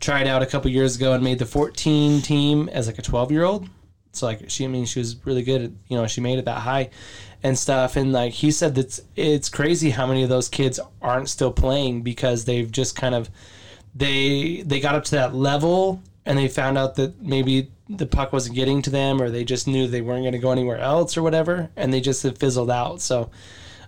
tried 0.00 0.26
out 0.26 0.42
a 0.42 0.46
couple 0.46 0.70
years 0.70 0.96
ago 0.96 1.12
and 1.12 1.24
made 1.24 1.38
the 1.38 1.46
14 1.46 2.20
team 2.20 2.68
as 2.68 2.86
like 2.86 2.98
a 2.98 3.02
12 3.02 3.32
year 3.32 3.44
old. 3.44 3.68
So 4.12 4.26
like 4.26 4.48
she, 4.50 4.64
I 4.64 4.68
mean, 4.68 4.84
she 4.84 5.00
was 5.00 5.16
really 5.24 5.42
good. 5.42 5.62
At, 5.62 5.70
you 5.88 5.96
know, 5.96 6.06
she 6.06 6.20
made 6.20 6.38
it 6.38 6.44
that 6.44 6.60
high 6.60 6.90
and 7.42 7.58
stuff. 7.58 7.96
And 7.96 8.12
like 8.12 8.32
he 8.32 8.50
said, 8.50 8.74
that's 8.74 9.00
it's 9.16 9.48
crazy 9.48 9.90
how 9.90 10.06
many 10.06 10.22
of 10.22 10.28
those 10.28 10.48
kids 10.48 10.78
aren't 11.02 11.28
still 11.28 11.52
playing 11.52 12.02
because 12.02 12.44
they've 12.44 12.70
just 12.70 12.96
kind 12.96 13.14
of 13.14 13.30
they 13.94 14.62
they 14.64 14.78
got 14.78 14.94
up 14.94 15.04
to 15.04 15.10
that 15.12 15.34
level 15.34 16.02
and 16.26 16.38
they 16.38 16.48
found 16.48 16.78
out 16.78 16.94
that 16.96 17.20
maybe 17.20 17.70
the 17.88 18.06
puck 18.06 18.32
wasn't 18.32 18.54
getting 18.54 18.80
to 18.82 18.90
them 18.90 19.20
or 19.20 19.30
they 19.30 19.44
just 19.44 19.66
knew 19.66 19.86
they 19.86 20.00
weren't 20.00 20.22
going 20.22 20.32
to 20.32 20.38
go 20.38 20.52
anywhere 20.52 20.78
else 20.78 21.16
or 21.16 21.22
whatever 21.22 21.70
and 21.76 21.92
they 21.92 22.00
just 22.00 22.22
fizzled 22.38 22.70
out 22.70 23.00
so 23.00 23.30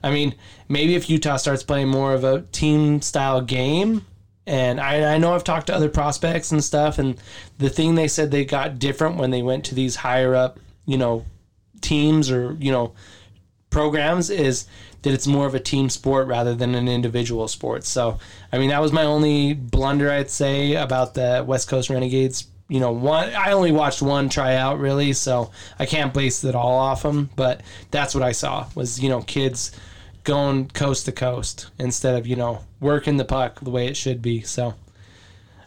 i 0.02 0.10
mean 0.10 0.34
maybe 0.68 0.94
if 0.94 1.08
utah 1.08 1.36
starts 1.36 1.62
playing 1.62 1.88
more 1.88 2.12
of 2.12 2.24
a 2.24 2.42
team 2.52 3.00
style 3.00 3.40
game 3.40 4.04
and 4.46 4.80
I, 4.80 5.14
I 5.14 5.18
know 5.18 5.34
i've 5.34 5.44
talked 5.44 5.68
to 5.68 5.74
other 5.74 5.88
prospects 5.88 6.52
and 6.52 6.62
stuff 6.62 6.98
and 6.98 7.18
the 7.58 7.70
thing 7.70 7.94
they 7.94 8.08
said 8.08 8.30
they 8.30 8.44
got 8.44 8.78
different 8.78 9.16
when 9.16 9.30
they 9.30 9.42
went 9.42 9.64
to 9.66 9.74
these 9.74 9.96
higher 9.96 10.34
up 10.34 10.60
you 10.84 10.98
know 10.98 11.24
teams 11.80 12.30
or 12.30 12.56
you 12.60 12.70
know 12.70 12.92
programs 13.70 14.30
is 14.30 14.66
that 15.02 15.12
it's 15.12 15.26
more 15.26 15.46
of 15.46 15.54
a 15.54 15.60
team 15.60 15.88
sport 15.88 16.26
rather 16.26 16.54
than 16.54 16.74
an 16.74 16.88
individual 16.88 17.46
sport. 17.46 17.84
So, 17.84 18.18
I 18.52 18.58
mean, 18.58 18.70
that 18.70 18.80
was 18.80 18.90
my 18.90 19.04
only 19.04 19.54
blunder 19.54 20.10
I'd 20.10 20.30
say 20.30 20.74
about 20.74 21.14
the 21.14 21.44
West 21.46 21.68
Coast 21.68 21.90
Renegades. 21.90 22.48
You 22.68 22.80
know, 22.80 22.92
one 22.92 23.32
I 23.34 23.52
only 23.52 23.72
watched 23.72 24.02
one 24.02 24.28
tryout 24.28 24.78
really, 24.78 25.12
so 25.12 25.50
I 25.78 25.86
can't 25.86 26.12
base 26.12 26.42
it 26.44 26.54
all 26.54 26.78
off 26.78 27.02
them. 27.02 27.30
But 27.36 27.62
that's 27.90 28.14
what 28.14 28.24
I 28.24 28.32
saw 28.32 28.68
was 28.74 29.00
you 29.00 29.08
know 29.08 29.22
kids 29.22 29.72
going 30.24 30.68
coast 30.68 31.06
to 31.06 31.12
coast 31.12 31.70
instead 31.78 32.16
of 32.16 32.26
you 32.26 32.36
know 32.36 32.64
working 32.80 33.16
the 33.16 33.24
puck 33.24 33.60
the 33.60 33.70
way 33.70 33.86
it 33.86 33.96
should 33.96 34.22
be. 34.22 34.42
So. 34.42 34.74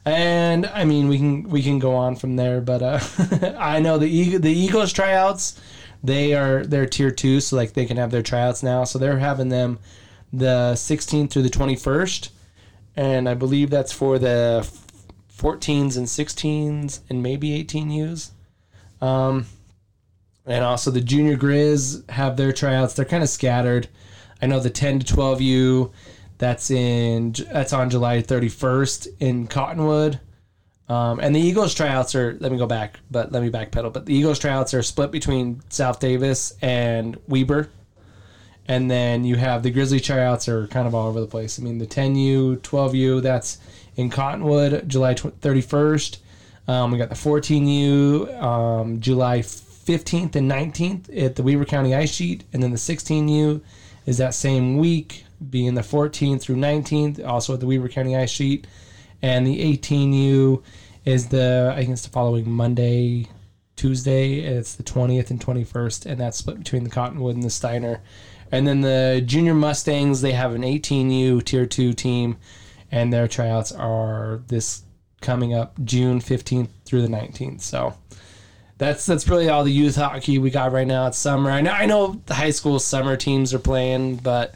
And 0.05 0.65
I 0.65 0.85
mean, 0.85 1.07
we 1.07 1.17
can 1.17 1.43
we 1.43 1.61
can 1.61 1.77
go 1.77 1.93
on 1.93 2.15
from 2.15 2.35
there, 2.35 2.61
but 2.61 2.81
uh, 2.81 2.99
I 3.59 3.79
know 3.79 3.97
the 3.97 4.37
the 4.37 4.51
Eagles 4.51 4.91
tryouts 4.91 5.59
they 6.03 6.33
are 6.33 6.65
they're 6.65 6.85
tier 6.85 7.11
two, 7.11 7.39
so 7.39 7.55
like 7.55 7.73
they 7.73 7.85
can 7.85 7.97
have 7.97 8.11
their 8.11 8.21
tryouts 8.21 8.63
now. 8.63 8.83
So 8.83 8.99
they're 8.99 9.19
having 9.19 9.49
them 9.49 9.79
the 10.31 10.73
16th 10.75 11.31
through 11.31 11.41
the 11.41 11.49
21st, 11.49 12.29
and 12.95 13.27
I 13.27 13.33
believe 13.33 13.69
that's 13.69 13.91
for 13.91 14.19
the 14.19 14.69
14s 15.39 15.97
and 15.97 16.05
16s 16.05 16.99
and 17.09 17.23
maybe 17.23 17.63
18Us. 17.63 18.31
Um, 19.01 19.45
and 20.45 20.63
also 20.63 20.91
the 20.91 21.01
junior 21.01 21.37
Grizz 21.37 22.09
have 22.09 22.37
their 22.37 22.51
tryouts. 22.51 22.93
They're 22.93 23.05
kind 23.05 23.23
of 23.23 23.29
scattered. 23.29 23.87
I 24.41 24.47
know 24.47 24.59
the 24.59 24.69
10 24.69 24.99
to 24.99 25.13
12U, 25.13 25.91
that's 26.39 26.71
in 26.71 27.35
that's 27.51 27.73
on 27.73 27.89
July 27.89 28.21
31st 28.21 29.07
in 29.19 29.47
Cottonwood. 29.47 30.19
Um, 30.87 31.19
and 31.19 31.35
the 31.35 31.39
Eagles 31.39 31.75
tryouts 31.75 32.15
are, 32.15 32.35
let 32.39 32.51
me 32.51 32.57
go 32.57 32.65
back, 32.65 32.99
but 33.11 33.31
let 33.31 33.43
me 33.43 33.51
backpedal. 33.51 33.93
But 33.93 34.07
the 34.07 34.15
Eagles 34.15 34.39
tryouts 34.39 34.73
are 34.73 34.81
split 34.81 35.11
between 35.11 35.61
South 35.69 35.99
Davis 35.99 36.55
and 36.63 37.15
Weber. 37.27 37.69
And 38.67 38.89
then 38.89 39.23
you 39.23 39.35
have 39.35 39.61
the 39.61 39.69
Grizzly 39.69 39.99
tryouts 39.99 40.47
are 40.47 40.67
kind 40.67 40.87
of 40.87 40.95
all 40.95 41.07
over 41.07 41.19
the 41.19 41.27
place. 41.27 41.59
I 41.59 41.63
mean, 41.63 41.77
the 41.77 41.85
10U, 41.85 42.59
12U, 42.59 43.21
that's 43.21 43.59
in 43.99 44.09
Cottonwood, 44.09 44.87
July 44.87 45.13
31st. 45.13 46.17
Um, 46.67 46.91
we 46.91 46.97
got 46.97 47.09
the 47.09 47.15
14U, 47.15 48.41
um, 48.41 48.99
July 48.99 49.39
15th 49.39 50.35
and 50.35 50.49
19th 50.49 51.23
at 51.23 51.35
the 51.35 51.43
Weber 51.43 51.65
County 51.65 51.95
Ice 51.95 52.11
Sheet. 52.13 52.43
And 52.53 52.61
then 52.61 52.71
the 52.71 52.77
16U 52.77 53.61
is 54.05 54.17
that 54.17 54.33
same 54.33 54.77
week, 54.77 55.25
being 55.49 55.73
the 55.73 55.81
14th 55.81 56.41
through 56.41 56.57
19th, 56.57 57.25
also 57.25 57.53
at 57.53 57.59
the 57.59 57.67
Weber 57.67 57.89
County 57.89 58.15
Ice 58.15 58.29
Sheet 58.29 58.67
and 59.21 59.45
the 59.45 59.77
18U 59.77 60.63
is 61.05 61.27
the 61.27 61.73
I 61.75 61.79
think 61.79 61.91
it's 61.91 62.03
the 62.03 62.09
following 62.09 62.49
Monday, 62.49 63.27
Tuesday. 63.75 64.39
It's 64.39 64.75
the 64.75 64.83
20th 64.83 65.29
and 65.29 65.39
21st, 65.39 66.05
and 66.05 66.19
that's 66.19 66.37
split 66.37 66.59
between 66.59 66.83
the 66.83 66.89
Cottonwood 66.89 67.35
and 67.35 67.43
the 67.43 67.49
Steiner. 67.49 68.01
And 68.51 68.67
then 68.67 68.81
the 68.81 69.21
Junior 69.25 69.53
Mustangs, 69.53 70.21
they 70.21 70.31
have 70.31 70.55
an 70.55 70.63
18U 70.63 71.43
Tier 71.43 71.65
Two 71.65 71.93
team, 71.93 72.37
and 72.91 73.11
their 73.13 73.27
tryouts 73.27 73.71
are 73.71 74.41
this 74.47 74.83
coming 75.21 75.53
up 75.53 75.73
June 75.83 76.19
15th 76.19 76.69
through 76.85 77.01
the 77.01 77.07
19th. 77.07 77.61
So 77.61 77.93
that's 78.77 79.05
that's 79.05 79.27
really 79.27 79.49
all 79.49 79.63
the 79.63 79.71
youth 79.71 79.95
hockey 79.95 80.37
we 80.37 80.49
got 80.49 80.71
right 80.71 80.87
now. 80.87 81.07
It's 81.07 81.17
summer. 81.17 81.51
I 81.51 81.61
know 81.61 81.71
I 81.71 81.85
know 81.85 82.21
the 82.25 82.33
high 82.33 82.51
school 82.51 82.79
summer 82.79 83.17
teams 83.17 83.53
are 83.53 83.59
playing, 83.59 84.15
but 84.17 84.55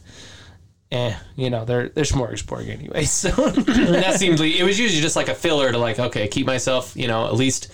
eh, 0.91 1.13
you 1.35 1.49
know 1.49 1.65
they're 1.65 1.89
they're 1.89 2.05
smorgasbord 2.05 2.69
anyway. 2.69 3.03
So 3.05 3.29
that 3.31 4.15
seemed 4.19 4.39
like- 4.39 4.55
it 4.55 4.63
was 4.63 4.79
usually 4.79 5.01
just 5.01 5.15
like 5.15 5.27
a 5.27 5.35
filler 5.35 5.71
to 5.71 5.77
like 5.77 5.99
okay 5.99 6.27
keep 6.27 6.45
myself 6.47 6.95
you 6.95 7.07
know 7.07 7.25
at 7.25 7.33
least 7.35 7.71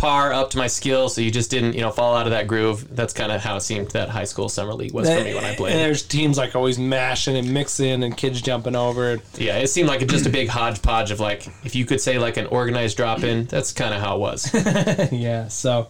par 0.00 0.32
up 0.32 0.50
to 0.50 0.58
my 0.58 0.66
skill 0.66 1.08
so 1.08 1.20
you 1.20 1.30
just 1.30 1.50
didn't 1.50 1.74
you 1.74 1.80
know 1.80 1.90
fall 1.90 2.16
out 2.16 2.26
of 2.26 2.30
that 2.30 2.46
groove 2.46 2.94
that's 2.96 3.12
kind 3.12 3.30
of 3.30 3.40
how 3.42 3.56
it 3.56 3.60
seemed 3.60 3.90
that 3.90 4.08
high 4.08 4.24
school 4.24 4.48
summer 4.48 4.72
league 4.72 4.92
was 4.92 5.08
for 5.08 5.22
me 5.22 5.34
when 5.34 5.44
i 5.44 5.54
played. 5.54 5.72
And 5.72 5.80
there's 5.80 6.02
teams 6.02 6.38
like 6.38 6.56
always 6.56 6.78
mashing 6.78 7.36
and 7.36 7.52
mixing 7.52 8.02
and 8.02 8.16
kids 8.16 8.40
jumping 8.40 8.74
over. 8.74 9.18
yeah 9.36 9.58
it 9.58 9.68
seemed 9.68 9.88
like 9.88 10.06
just 10.06 10.26
a 10.26 10.30
big 10.30 10.48
hodgepodge 10.48 11.10
of 11.10 11.20
like 11.20 11.46
if 11.64 11.74
you 11.74 11.84
could 11.84 12.00
say 12.00 12.18
like 12.18 12.36
an 12.36 12.46
organized 12.46 12.96
drop-in 12.96 13.44
that's 13.46 13.72
kind 13.72 13.94
of 13.94 14.00
how 14.00 14.16
it 14.16 14.18
was 14.18 14.50
yeah. 15.12 15.48
So, 15.48 15.88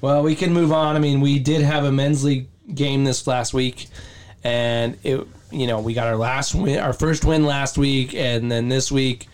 well, 0.00 0.22
we 0.22 0.34
can 0.34 0.52
move 0.52 0.72
on. 0.72 0.96
I 0.96 0.98
mean, 0.98 1.20
we 1.20 1.38
did 1.38 1.62
have 1.62 1.84
a 1.84 1.92
men's 1.92 2.24
league 2.24 2.48
game 2.74 3.04
this 3.04 3.26
last 3.26 3.54
week, 3.54 3.86
and 4.44 4.96
it, 5.02 5.26
you 5.50 5.66
know, 5.66 5.80
we 5.80 5.94
got 5.94 6.06
our 6.06 6.16
last 6.16 6.54
win, 6.54 6.78
our 6.78 6.92
first 6.92 7.24
win 7.24 7.44
last 7.44 7.78
week, 7.78 8.14
and 8.14 8.50
then 8.50 8.68
this 8.68 8.92
week 8.92 9.28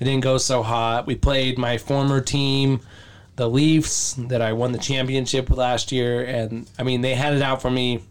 it 0.00 0.04
didn't 0.04 0.22
go 0.22 0.38
so 0.38 0.62
hot. 0.62 1.06
We 1.06 1.14
played 1.14 1.58
my 1.58 1.78
former 1.78 2.20
team, 2.20 2.80
the 3.36 3.48
Leafs, 3.48 4.14
that 4.14 4.42
I 4.42 4.52
won 4.52 4.72
the 4.72 4.78
championship 4.78 5.48
with 5.50 5.58
last 5.58 5.92
year, 5.92 6.24
and 6.24 6.68
I 6.78 6.82
mean, 6.82 7.00
they 7.00 7.14
had 7.14 7.34
it 7.34 7.42
out 7.42 7.62
for 7.62 7.70
me. 7.70 8.02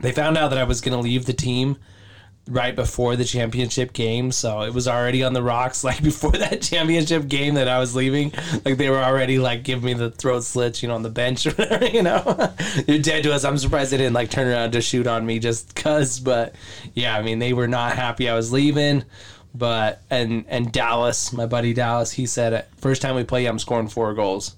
They 0.00 0.12
found 0.12 0.38
out 0.38 0.48
that 0.48 0.58
I 0.58 0.64
was 0.64 0.80
going 0.80 0.96
to 0.96 1.02
leave 1.02 1.26
the 1.26 1.32
team 1.32 1.76
right 2.48 2.74
before 2.74 3.16
the 3.16 3.24
championship 3.24 3.92
game, 3.92 4.32
so 4.32 4.62
it 4.62 4.72
was 4.72 4.88
already 4.88 5.22
on 5.22 5.32
the 5.32 5.42
rocks. 5.42 5.84
Like 5.90 6.02
before 6.02 6.30
that 6.32 6.62
championship 6.62 7.26
game 7.26 7.54
that 7.54 7.66
I 7.66 7.80
was 7.80 7.96
leaving, 7.96 8.32
like 8.64 8.76
they 8.76 8.90
were 8.90 9.02
already 9.02 9.38
like 9.38 9.64
giving 9.64 9.84
me 9.84 9.94
the 9.94 10.10
throat 10.10 10.44
slits, 10.44 10.82
you 10.82 10.88
know, 10.88 10.94
on 10.94 11.02
the 11.02 11.10
bench 11.10 11.46
or 11.48 11.50
whatever. 11.50 11.86
You 11.86 12.02
know, 12.02 12.54
you're 12.86 12.98
dead 12.98 13.24
to 13.24 13.32
us. 13.32 13.44
I'm 13.44 13.58
surprised 13.58 13.90
they 13.90 13.96
didn't 13.96 14.14
like 14.14 14.30
turn 14.30 14.46
around 14.46 14.72
to 14.72 14.80
shoot 14.80 15.06
on 15.06 15.26
me 15.26 15.38
just 15.38 15.74
cause. 15.74 16.20
But 16.20 16.54
yeah, 16.94 17.16
I 17.16 17.22
mean, 17.22 17.40
they 17.40 17.52
were 17.52 17.68
not 17.68 17.96
happy 17.96 18.28
I 18.28 18.34
was 18.34 18.52
leaving. 18.52 19.04
But 19.54 20.02
and 20.10 20.44
and 20.48 20.70
Dallas, 20.70 21.32
my 21.32 21.46
buddy 21.46 21.72
Dallas, 21.74 22.12
he 22.12 22.26
said 22.26 22.66
first 22.76 23.02
time 23.02 23.16
we 23.16 23.24
play, 23.24 23.46
I'm 23.46 23.58
scoring 23.58 23.88
four 23.88 24.14
goals, 24.14 24.56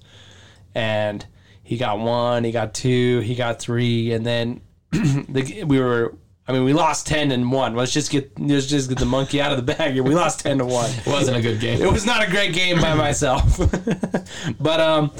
and 0.75 1.25
he 1.63 1.77
got 1.77 1.99
one, 1.99 2.43
he 2.43 2.51
got 2.51 2.73
two, 2.73 3.21
he 3.21 3.35
got 3.35 3.59
three, 3.59 4.11
and 4.11 4.25
then 4.25 4.61
the, 4.91 5.63
we 5.65 5.79
were. 5.79 6.15
I 6.45 6.51
mean, 6.51 6.65
we 6.65 6.73
lost 6.73 7.07
ten 7.07 7.31
and 7.31 7.49
one. 7.53 7.73
Let's 7.73 7.93
just 7.93 8.11
get 8.11 8.37
let's 8.37 8.67
just 8.67 8.89
get 8.89 8.99
the 8.99 9.05
monkey 9.05 9.41
out 9.41 9.53
of 9.53 9.65
the 9.65 9.73
bag 9.73 9.93
here. 9.93 10.03
We 10.03 10.13
lost 10.13 10.41
ten 10.41 10.57
to 10.57 10.65
one. 10.65 10.91
it 10.91 11.07
wasn't 11.07 11.37
a 11.37 11.41
good 11.41 11.61
game 11.61 11.81
It 11.81 11.89
was 11.89 12.05
not 12.05 12.21
a 12.21 12.29
great 12.29 12.53
game 12.53 12.81
by 12.81 12.93
myself, 12.93 13.57
but 14.59 14.79
um, 14.81 15.11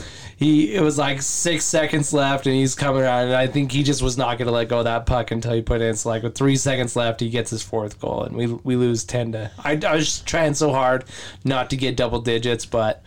he 0.43 0.75
it 0.75 0.81
was 0.81 0.97
like 0.97 1.21
six 1.21 1.63
seconds 1.65 2.11
left, 2.13 2.45
and 2.45 2.55
he's 2.55 2.75
coming 2.75 3.01
around, 3.03 3.27
and 3.27 3.35
I 3.35 3.47
think 3.47 3.71
he 3.71 3.83
just 3.83 4.01
was 4.01 4.17
not 4.17 4.37
going 4.37 4.47
to 4.47 4.51
let 4.51 4.67
go 4.67 4.79
of 4.79 4.83
that 4.85 5.05
puck 5.05 5.31
until 5.31 5.53
he 5.53 5.61
put 5.61 5.81
it 5.81 5.85
in. 5.85 5.95
So 5.95 6.09
like 6.09 6.23
with 6.23 6.35
three 6.35 6.57
seconds 6.57 6.95
left, 6.95 7.21
he 7.21 7.29
gets 7.29 7.49
his 7.49 7.63
fourth 7.63 7.99
goal, 7.99 8.23
and 8.23 8.35
we 8.35 8.47
we 8.47 8.75
lose 8.75 9.03
ten 9.03 9.31
to. 9.31 9.51
I, 9.63 9.79
I 9.85 9.95
was 9.95 10.19
trying 10.21 10.53
so 10.53 10.71
hard 10.71 11.05
not 11.45 11.69
to 11.69 11.77
get 11.77 11.95
double 11.97 12.19
digits, 12.21 12.65
but 12.65 13.03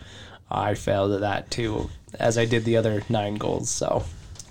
I 0.49 0.73
failed 0.73 1.11
at 1.11 1.21
that 1.21 1.51
too, 1.51 1.89
as 2.19 2.37
I 2.37 2.45
did 2.45 2.65
the 2.65 2.77
other 2.77 3.03
nine 3.09 3.35
goals. 3.35 3.69
So. 3.69 4.03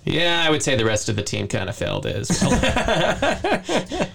yeah 0.04 0.44
i 0.46 0.50
would 0.50 0.62
say 0.62 0.76
the 0.76 0.84
rest 0.84 1.08
of 1.08 1.16
the 1.16 1.22
team 1.22 1.48
kind 1.48 1.68
of 1.68 1.74
failed 1.74 2.06
as 2.06 2.30
well 2.40 2.50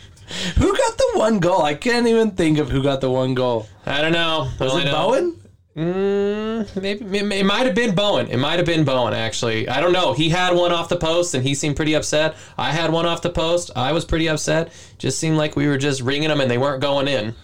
Who 0.56 0.72
got 0.78 0.98
the 0.98 1.12
one 1.16 1.40
goal? 1.40 1.62
I 1.62 1.74
can't 1.74 2.08
even 2.08 2.32
think 2.32 2.58
of 2.58 2.70
who 2.70 2.82
got 2.82 3.02
the 3.02 3.12
one 3.12 3.34
goal. 3.36 3.68
i 3.86 4.02
don't 4.02 4.14
know 4.14 4.48
Was 4.60 4.78
it 4.78 4.90
Bowen? 4.90 5.41
Mm, 5.76 6.82
maybe 6.82 7.40
it, 7.40 7.46
might 7.46 7.66
have 7.66 7.76
been 7.76 7.96
Bowen. 7.96 8.28
It 8.28 8.38
might 8.38 8.58
have 8.58 8.66
been 8.66 8.84
Bowen 8.84 9.14
actually. 9.14 9.70
I 9.70 9.80
don't 9.80 9.94
know. 9.94 10.12
He 10.12 10.30
had 10.30 10.54
one 10.54 10.72
off 10.74 10.90
the 10.90 10.98
post 10.98 11.34
and 11.34 11.44
he 11.44 11.56
seemed 11.56 11.78
pretty 11.78 11.94
upset. 11.94 12.36
I 12.58 12.72
had 12.72 12.92
one 12.92 13.06
off 13.06 13.22
the 13.22 13.30
post. 13.30 13.72
I 13.76 13.94
was 13.94 14.04
pretty 14.04 14.28
upset. 14.28 14.74
Just 14.98 15.18
seemed 15.18 15.38
like 15.38 15.56
we 15.56 15.68
were 15.68 15.78
just 15.78 16.02
ringing 16.02 16.28
them 16.28 16.42
and 16.42 16.52
they 16.52 16.58
weren't 16.58 16.82
going 16.82 17.08
in. 17.08 17.36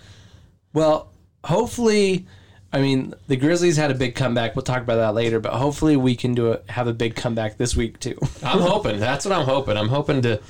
Well, 0.73 1.09
hopefully, 1.45 2.27
I 2.73 2.81
mean 2.81 3.13
the 3.27 3.37
Grizzlies 3.37 3.77
had 3.77 3.91
a 3.91 3.95
big 3.95 4.13
comeback. 4.13 4.57
We'll 4.57 4.63
talk 4.63 4.81
about 4.81 4.97
that 4.97 5.13
later, 5.13 5.39
but 5.39 5.53
hopefully 5.53 5.95
we 5.95 6.15
can 6.15 6.33
do 6.33 6.51
a, 6.51 6.59
have 6.69 6.87
a 6.87 6.93
big 6.93 7.15
comeback 7.15 7.57
this 7.57 7.77
week 7.77 7.97
too. 7.99 8.17
I'm 8.43 8.59
hoping. 8.59 8.99
That's 8.99 9.23
what 9.23 9.33
I'm 9.33 9.45
hoping. 9.45 9.77
I'm 9.77 9.87
hoping 9.87 10.21
to 10.23 10.41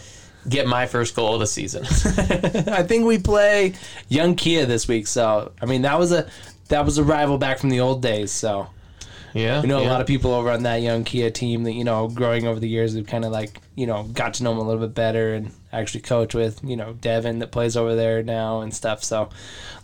get 0.49 0.65
my 0.65 0.87
first 0.87 1.15
goal 1.15 1.35
of 1.35 1.41
the 1.41 1.47
season. 1.47 1.83
I 2.73 2.81
think 2.81 3.05
we 3.05 3.19
play 3.19 3.73
Young 4.09 4.35
Kia 4.35 4.65
this 4.65 4.87
week, 4.87 5.05
so 5.05 5.51
I 5.61 5.67
mean 5.67 5.83
that 5.83 5.99
was 5.99 6.11
a 6.11 6.27
that 6.69 6.85
was 6.85 6.97
a 6.97 7.03
rival 7.03 7.37
back 7.37 7.59
from 7.59 7.69
the 7.69 7.79
old 7.79 8.01
days. 8.01 8.31
So 8.31 8.67
yeah. 9.33 9.61
we 9.61 9.67
know 9.67 9.81
yeah. 9.81 9.87
a 9.87 9.89
lot 9.89 10.01
of 10.01 10.07
people 10.07 10.33
over 10.33 10.51
on 10.51 10.63
that 10.63 10.81
Young 10.81 11.03
Kia 11.03 11.29
team 11.29 11.63
that 11.63 11.73
you 11.73 11.83
know 11.83 12.07
growing 12.07 12.47
over 12.47 12.59
the 12.59 12.69
years 12.69 12.95
we've 12.95 13.07
kind 13.07 13.25
of 13.25 13.31
like 13.31 13.61
you 13.77 13.85
know 13.87 14.03
got 14.03 14.33
to 14.33 14.43
know 14.43 14.51
him 14.51 14.57
a 14.57 14.63
little 14.63 14.81
bit 14.81 14.93
better 14.95 15.33
and 15.35 15.51
actually 15.71 15.99
coach 16.01 16.33
with 16.33 16.59
you 16.63 16.75
know 16.75 16.93
Devin 16.93 17.39
that 17.39 17.51
plays 17.51 17.77
over 17.77 17.95
there 17.95 18.23
now 18.23 18.61
and 18.61 18.73
stuff. 18.73 19.03
So 19.03 19.29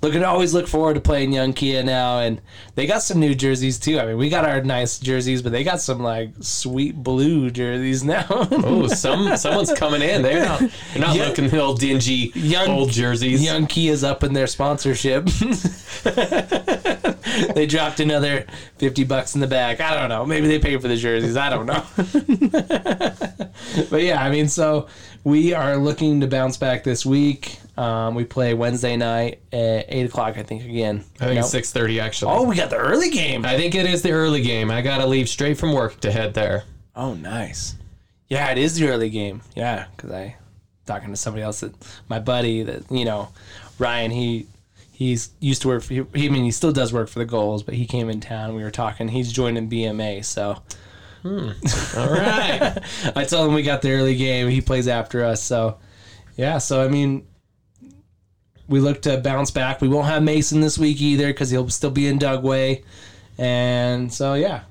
looking 0.02 0.24
always 0.24 0.54
look 0.54 0.68
forward 0.68 0.96
to 0.96 1.00
playing 1.02 1.32
Young 1.32 1.54
Kia 1.54 1.84
now, 1.84 2.20
and 2.20 2.42
they 2.76 2.88
got 2.88 3.04
some 3.04 3.20
new 3.20 3.36
jerseys 3.36 3.78
too. 3.78 4.00
I 4.00 4.08
mean 4.08 4.18
we 4.18 4.30
got 4.30 4.46
our 4.46 4.62
nice 4.64 4.98
jerseys, 5.00 5.42
but 5.44 5.52
they 5.52 5.64
got 5.64 5.80
some 5.80 6.02
like 6.02 6.32
sweet 6.42 6.96
blue 6.96 7.52
jerseys 7.52 8.04
now. 8.14 8.26
Oh, 8.30 8.88
some 8.88 9.38
someone's 9.38 9.72
coming 9.74 10.02
in. 10.02 10.24
They're 10.24 10.44
not. 10.44 10.60
They're 10.60 11.02
not 11.02 11.16
Yeah. 11.16 11.28
looking 11.28 11.48
the 11.50 11.62
old 11.62 11.80
dingy 11.80 12.32
Young- 12.34 12.70
old 12.70 12.90
jerseys. 12.92 13.44
Young 13.44 13.68
Kia's 13.68 14.04
up 14.04 14.24
in 14.24 14.34
their 14.34 14.48
sponsorship. 14.48 15.26
they 17.54 17.66
dropped 17.68 18.00
another 18.00 18.46
50 18.78 19.04
bucks 19.04 19.36
in 19.36 19.42
the 19.42 19.48
back. 19.48 19.80
I 19.82 19.96
don't 20.00 20.10
know. 20.10 20.26
Maybe 20.26 20.48
they 20.48 20.60
paid 20.60 20.82
for 20.82 20.88
the 20.88 20.96
jerseys. 20.98 21.38
I 21.38 21.50
don't 21.50 21.66
know. 21.68 21.84
but 23.90 24.02
yeah, 24.02 24.24
I 24.24 24.30
mean, 24.30 24.48
so 24.48 24.88
we 25.24 25.54
are 25.54 25.78
looking 25.78 26.22
to 26.22 26.28
bounce 26.28 26.58
back 26.58 26.84
this 26.84 27.06
week. 27.06 27.58
Um, 27.78 28.14
we 28.14 28.24
play 28.24 28.54
Wednesday 28.54 28.96
night 28.96 29.40
at 29.52 29.86
8 29.90 30.06
o'clock, 30.06 30.38
I 30.38 30.44
think, 30.44 30.64
again. 30.64 31.04
I 31.20 31.26
think 31.26 31.40
Nope. 31.42 31.50
six 31.50 31.72
thirty 31.72 32.00
actually. 32.00 32.32
Oh, 32.32 32.44
we 32.44 32.56
got 32.56 32.70
the 32.70 32.78
early 32.78 33.10
game. 33.10 33.46
I 33.46 33.58
think 33.58 33.74
it 33.74 33.86
is 33.88 34.02
the 34.04 34.12
early 34.12 34.42
game. 34.44 34.70
I 34.70 34.82
gotta 34.82 35.08
leave 35.08 35.28
straight 35.28 35.58
from 35.58 35.74
work 35.74 36.00
to 36.02 36.12
head 36.12 36.34
there. 36.36 36.66
Oh, 36.96 37.16
nice. 37.16 37.76
Yeah, 38.30 38.52
it 38.52 38.58
is 38.60 38.76
the 38.76 38.90
early 38.90 39.10
game. 39.10 39.42
Yeah, 39.56 39.86
because 39.96 40.12
I 40.12 40.36
talking 40.86 41.10
to 41.10 41.16
somebody 41.16 41.42
else 41.44 41.62
that 41.62 41.74
my 42.10 42.20
buddy 42.20 42.62
that 42.64 42.92
you 42.92 43.06
know, 43.06 43.30
Ryan. 43.80 44.12
He 44.12 44.48
he's 44.92 45.32
used 45.40 45.62
to 45.64 45.68
work. 45.70 45.84
For, 45.84 45.94
he, 45.94 46.02
I 46.02 46.30
mean, 46.30 46.44
he 46.44 46.52
still 46.52 46.72
does 46.72 46.94
work 46.94 47.10
for 47.10 47.20
the 47.20 47.26
goals, 47.26 47.64
but 47.64 47.74
he 47.74 47.86
came 47.86 48.10
in 48.10 48.20
town. 48.20 48.56
We 48.56 48.64
were 48.64 48.72
talking. 48.72 49.08
He's 49.08 49.32
joining 49.32 49.70
BMA, 49.70 50.24
so 50.26 50.62
Hmm. 51.24 51.50
All 51.98 52.10
right. 52.12 52.78
I 53.16 53.24
told 53.24 53.48
him 53.48 53.56
we 53.56 53.64
got 53.64 53.82
the 53.82 53.92
early 53.92 54.16
game. 54.16 54.50
He 54.50 54.62
plays 54.62 54.88
after 54.88 55.24
us, 55.24 55.42
so 55.42 55.80
yeah. 56.38 56.60
So 56.60 56.84
I 56.84 56.88
mean. 56.88 57.28
We 58.66 58.80
look 58.80 59.02
to 59.02 59.18
bounce 59.18 59.52
back. 59.52 59.82
We 59.82 59.90
won't 59.90 60.08
have 60.08 60.24
Mason 60.24 60.62
this 60.62 60.78
week 60.80 61.02
either 61.02 61.28
because 61.28 61.50
he'll 61.50 61.70
still 61.70 61.92
be 61.92 62.08
in 62.08 62.18
Dugway, 62.18 62.82
and 63.38 64.12
so 64.12 64.36
yeah, 64.36 64.62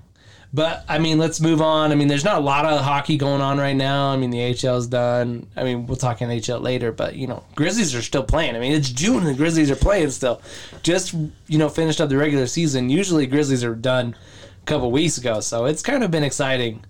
but 0.54 0.84
I 0.86 0.98
mean, 0.98 1.18
let's 1.18 1.40
move 1.40 1.62
on. 1.62 1.92
I 1.92 1.94
mean, 1.94 2.08
there's 2.08 2.24
not 2.24 2.36
a 2.36 2.44
lot 2.44 2.66
of 2.66 2.82
hockey 2.82 3.16
going 3.16 3.40
on 3.40 3.58
right 3.58 3.76
now. 3.76 4.10
I 4.10 4.18
mean, 4.18 4.30
the 4.30 4.38
AHL's 4.38 4.86
done. 4.86 5.46
I 5.56 5.64
mean, 5.64 5.86
we'll 5.86 5.96
talk 5.96 6.20
in 6.20 6.28
NHL 6.28 6.60
later, 6.60 6.92
but 6.92 7.16
you 7.16 7.26
know, 7.26 7.42
Grizzlies 7.54 7.94
are 7.94 8.02
still 8.02 8.22
playing. 8.22 8.54
I 8.54 8.58
mean, 8.58 8.72
it's 8.72 8.90
June 8.90 9.18
and 9.18 9.28
the 9.28 9.34
Grizzlies 9.34 9.70
are 9.70 9.76
playing 9.76 10.10
still. 10.10 10.42
Just 10.82 11.14
you 11.46 11.58
know, 11.58 11.70
finished 11.70 12.00
up 12.00 12.10
the 12.10 12.18
regular 12.18 12.46
season. 12.46 12.90
Usually, 12.90 13.26
Grizzlies 13.26 13.64
are 13.64 13.74
done 13.74 14.14
a 14.62 14.64
couple 14.64 14.90
weeks 14.90 15.18
ago, 15.18 15.40
so 15.40 15.64
it's 15.66 15.82
kind 15.82 16.04
of 16.04 16.10
been 16.10 16.24
exciting. 16.24 16.84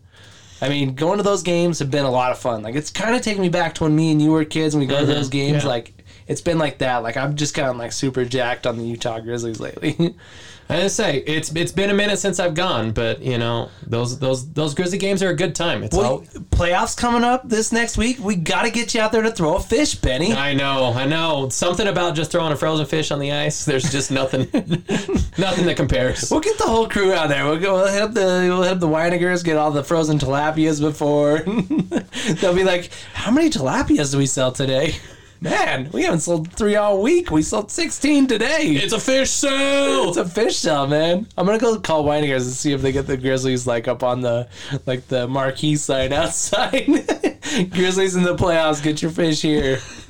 I 0.60 0.68
mean, 0.68 0.94
going 0.94 1.16
to 1.16 1.24
those 1.24 1.42
games 1.42 1.80
have 1.80 1.90
been 1.90 2.04
a 2.04 2.10
lot 2.10 2.30
of 2.30 2.38
fun. 2.38 2.62
Like, 2.62 2.76
it's 2.76 2.90
kind 2.90 3.16
of 3.16 3.22
taking 3.22 3.42
me 3.42 3.48
back 3.48 3.74
to 3.76 3.84
when 3.84 3.96
me 3.96 4.12
and 4.12 4.22
you 4.22 4.30
were 4.30 4.44
kids 4.44 4.74
and 4.74 4.80
we 4.80 4.86
go 4.86 4.96
to 4.96 5.02
mm-hmm. 5.02 5.12
those 5.12 5.28
games. 5.28 5.64
yeah. 5.64 5.68
Like, 5.68 5.92
it's 6.28 6.40
been 6.40 6.58
like 6.58 6.78
that. 6.78 6.98
Like, 6.98 7.16
I'm 7.16 7.34
just 7.34 7.54
kind 7.54 7.68
of 7.68 7.76
like 7.76 7.92
super 7.92 8.24
jacked 8.24 8.66
on 8.66 8.78
the 8.78 8.84
Utah 8.84 9.18
Grizzlies 9.18 9.58
lately. 9.58 9.96
I 10.72 10.86
say 10.88 11.18
it's 11.26 11.54
it's 11.54 11.72
been 11.72 11.90
a 11.90 11.94
minute 11.94 12.18
since 12.18 12.40
I've 12.40 12.54
gone, 12.54 12.92
but 12.92 13.20
you 13.20 13.38
know 13.38 13.68
those 13.86 14.18
those 14.18 14.50
those 14.52 14.74
Grizzly 14.74 14.98
games 14.98 15.22
are 15.22 15.30
a 15.30 15.36
good 15.36 15.54
time. 15.54 15.82
It's 15.82 15.96
all. 15.96 16.02
Well, 16.02 16.20
playoffs 16.50 16.96
coming 16.96 17.24
up 17.24 17.48
this 17.48 17.72
next 17.72 17.98
week. 17.98 18.18
We 18.18 18.36
got 18.36 18.62
to 18.62 18.70
get 18.70 18.94
you 18.94 19.00
out 19.00 19.12
there 19.12 19.22
to 19.22 19.30
throw 19.30 19.56
a 19.56 19.60
fish, 19.60 19.94
Benny. 19.94 20.32
I 20.32 20.54
know, 20.54 20.92
I 20.92 21.06
know. 21.06 21.48
Something 21.48 21.86
about 21.88 22.14
just 22.14 22.30
throwing 22.32 22.52
a 22.52 22.56
frozen 22.56 22.86
fish 22.86 23.10
on 23.10 23.18
the 23.18 23.32
ice. 23.32 23.64
There's 23.64 23.90
just 23.90 24.10
nothing, 24.10 24.40
nothing 25.38 25.66
that 25.66 25.74
compares. 25.76 26.30
We'll 26.30 26.40
get 26.40 26.58
the 26.58 26.64
whole 26.64 26.88
crew 26.88 27.12
out 27.12 27.28
there. 27.28 27.44
We'll 27.44 27.60
go. 27.60 27.74
We'll 27.74 27.92
hit 27.92 28.14
the. 28.14 28.46
We'll 28.48 28.62
hit 28.62 28.80
the 28.80 28.88
Winegars. 28.88 29.42
Get 29.42 29.56
all 29.56 29.70
the 29.70 29.84
frozen 29.84 30.18
tilapias 30.18 30.80
before. 30.80 31.38
They'll 32.40 32.54
be 32.54 32.64
like, 32.64 32.90
"How 33.14 33.30
many 33.30 33.50
tilapias 33.50 34.12
do 34.12 34.18
we 34.18 34.26
sell 34.26 34.52
today?" 34.52 34.96
Man, 35.42 35.90
we 35.92 36.04
haven't 36.04 36.20
sold 36.20 36.52
three 36.52 36.76
all 36.76 37.02
week. 37.02 37.32
We 37.32 37.42
sold 37.42 37.72
sixteen 37.72 38.28
today. 38.28 38.62
It's 38.62 38.92
a 38.92 39.00
fish 39.00 39.28
sale. 39.28 40.10
It's 40.10 40.16
a 40.16 40.24
fish 40.24 40.56
sale, 40.56 40.86
man. 40.86 41.26
I'm 41.36 41.46
gonna 41.46 41.58
go 41.58 41.80
call 41.80 42.04
Winegars 42.04 42.46
and 42.46 42.54
see 42.54 42.72
if 42.72 42.80
they 42.80 42.92
get 42.92 43.08
the 43.08 43.16
Grizzlies 43.16 43.66
like 43.66 43.88
up 43.88 44.04
on 44.04 44.20
the 44.20 44.46
like 44.86 45.08
the 45.08 45.26
marquee 45.26 45.74
sign 45.74 46.12
outside. 46.12 46.86
Grizzlies 47.70 48.14
in 48.14 48.22
the 48.22 48.36
playoffs. 48.36 48.80
Get 48.80 49.02
your 49.02 49.10
fish 49.10 49.42
here. 49.42 49.80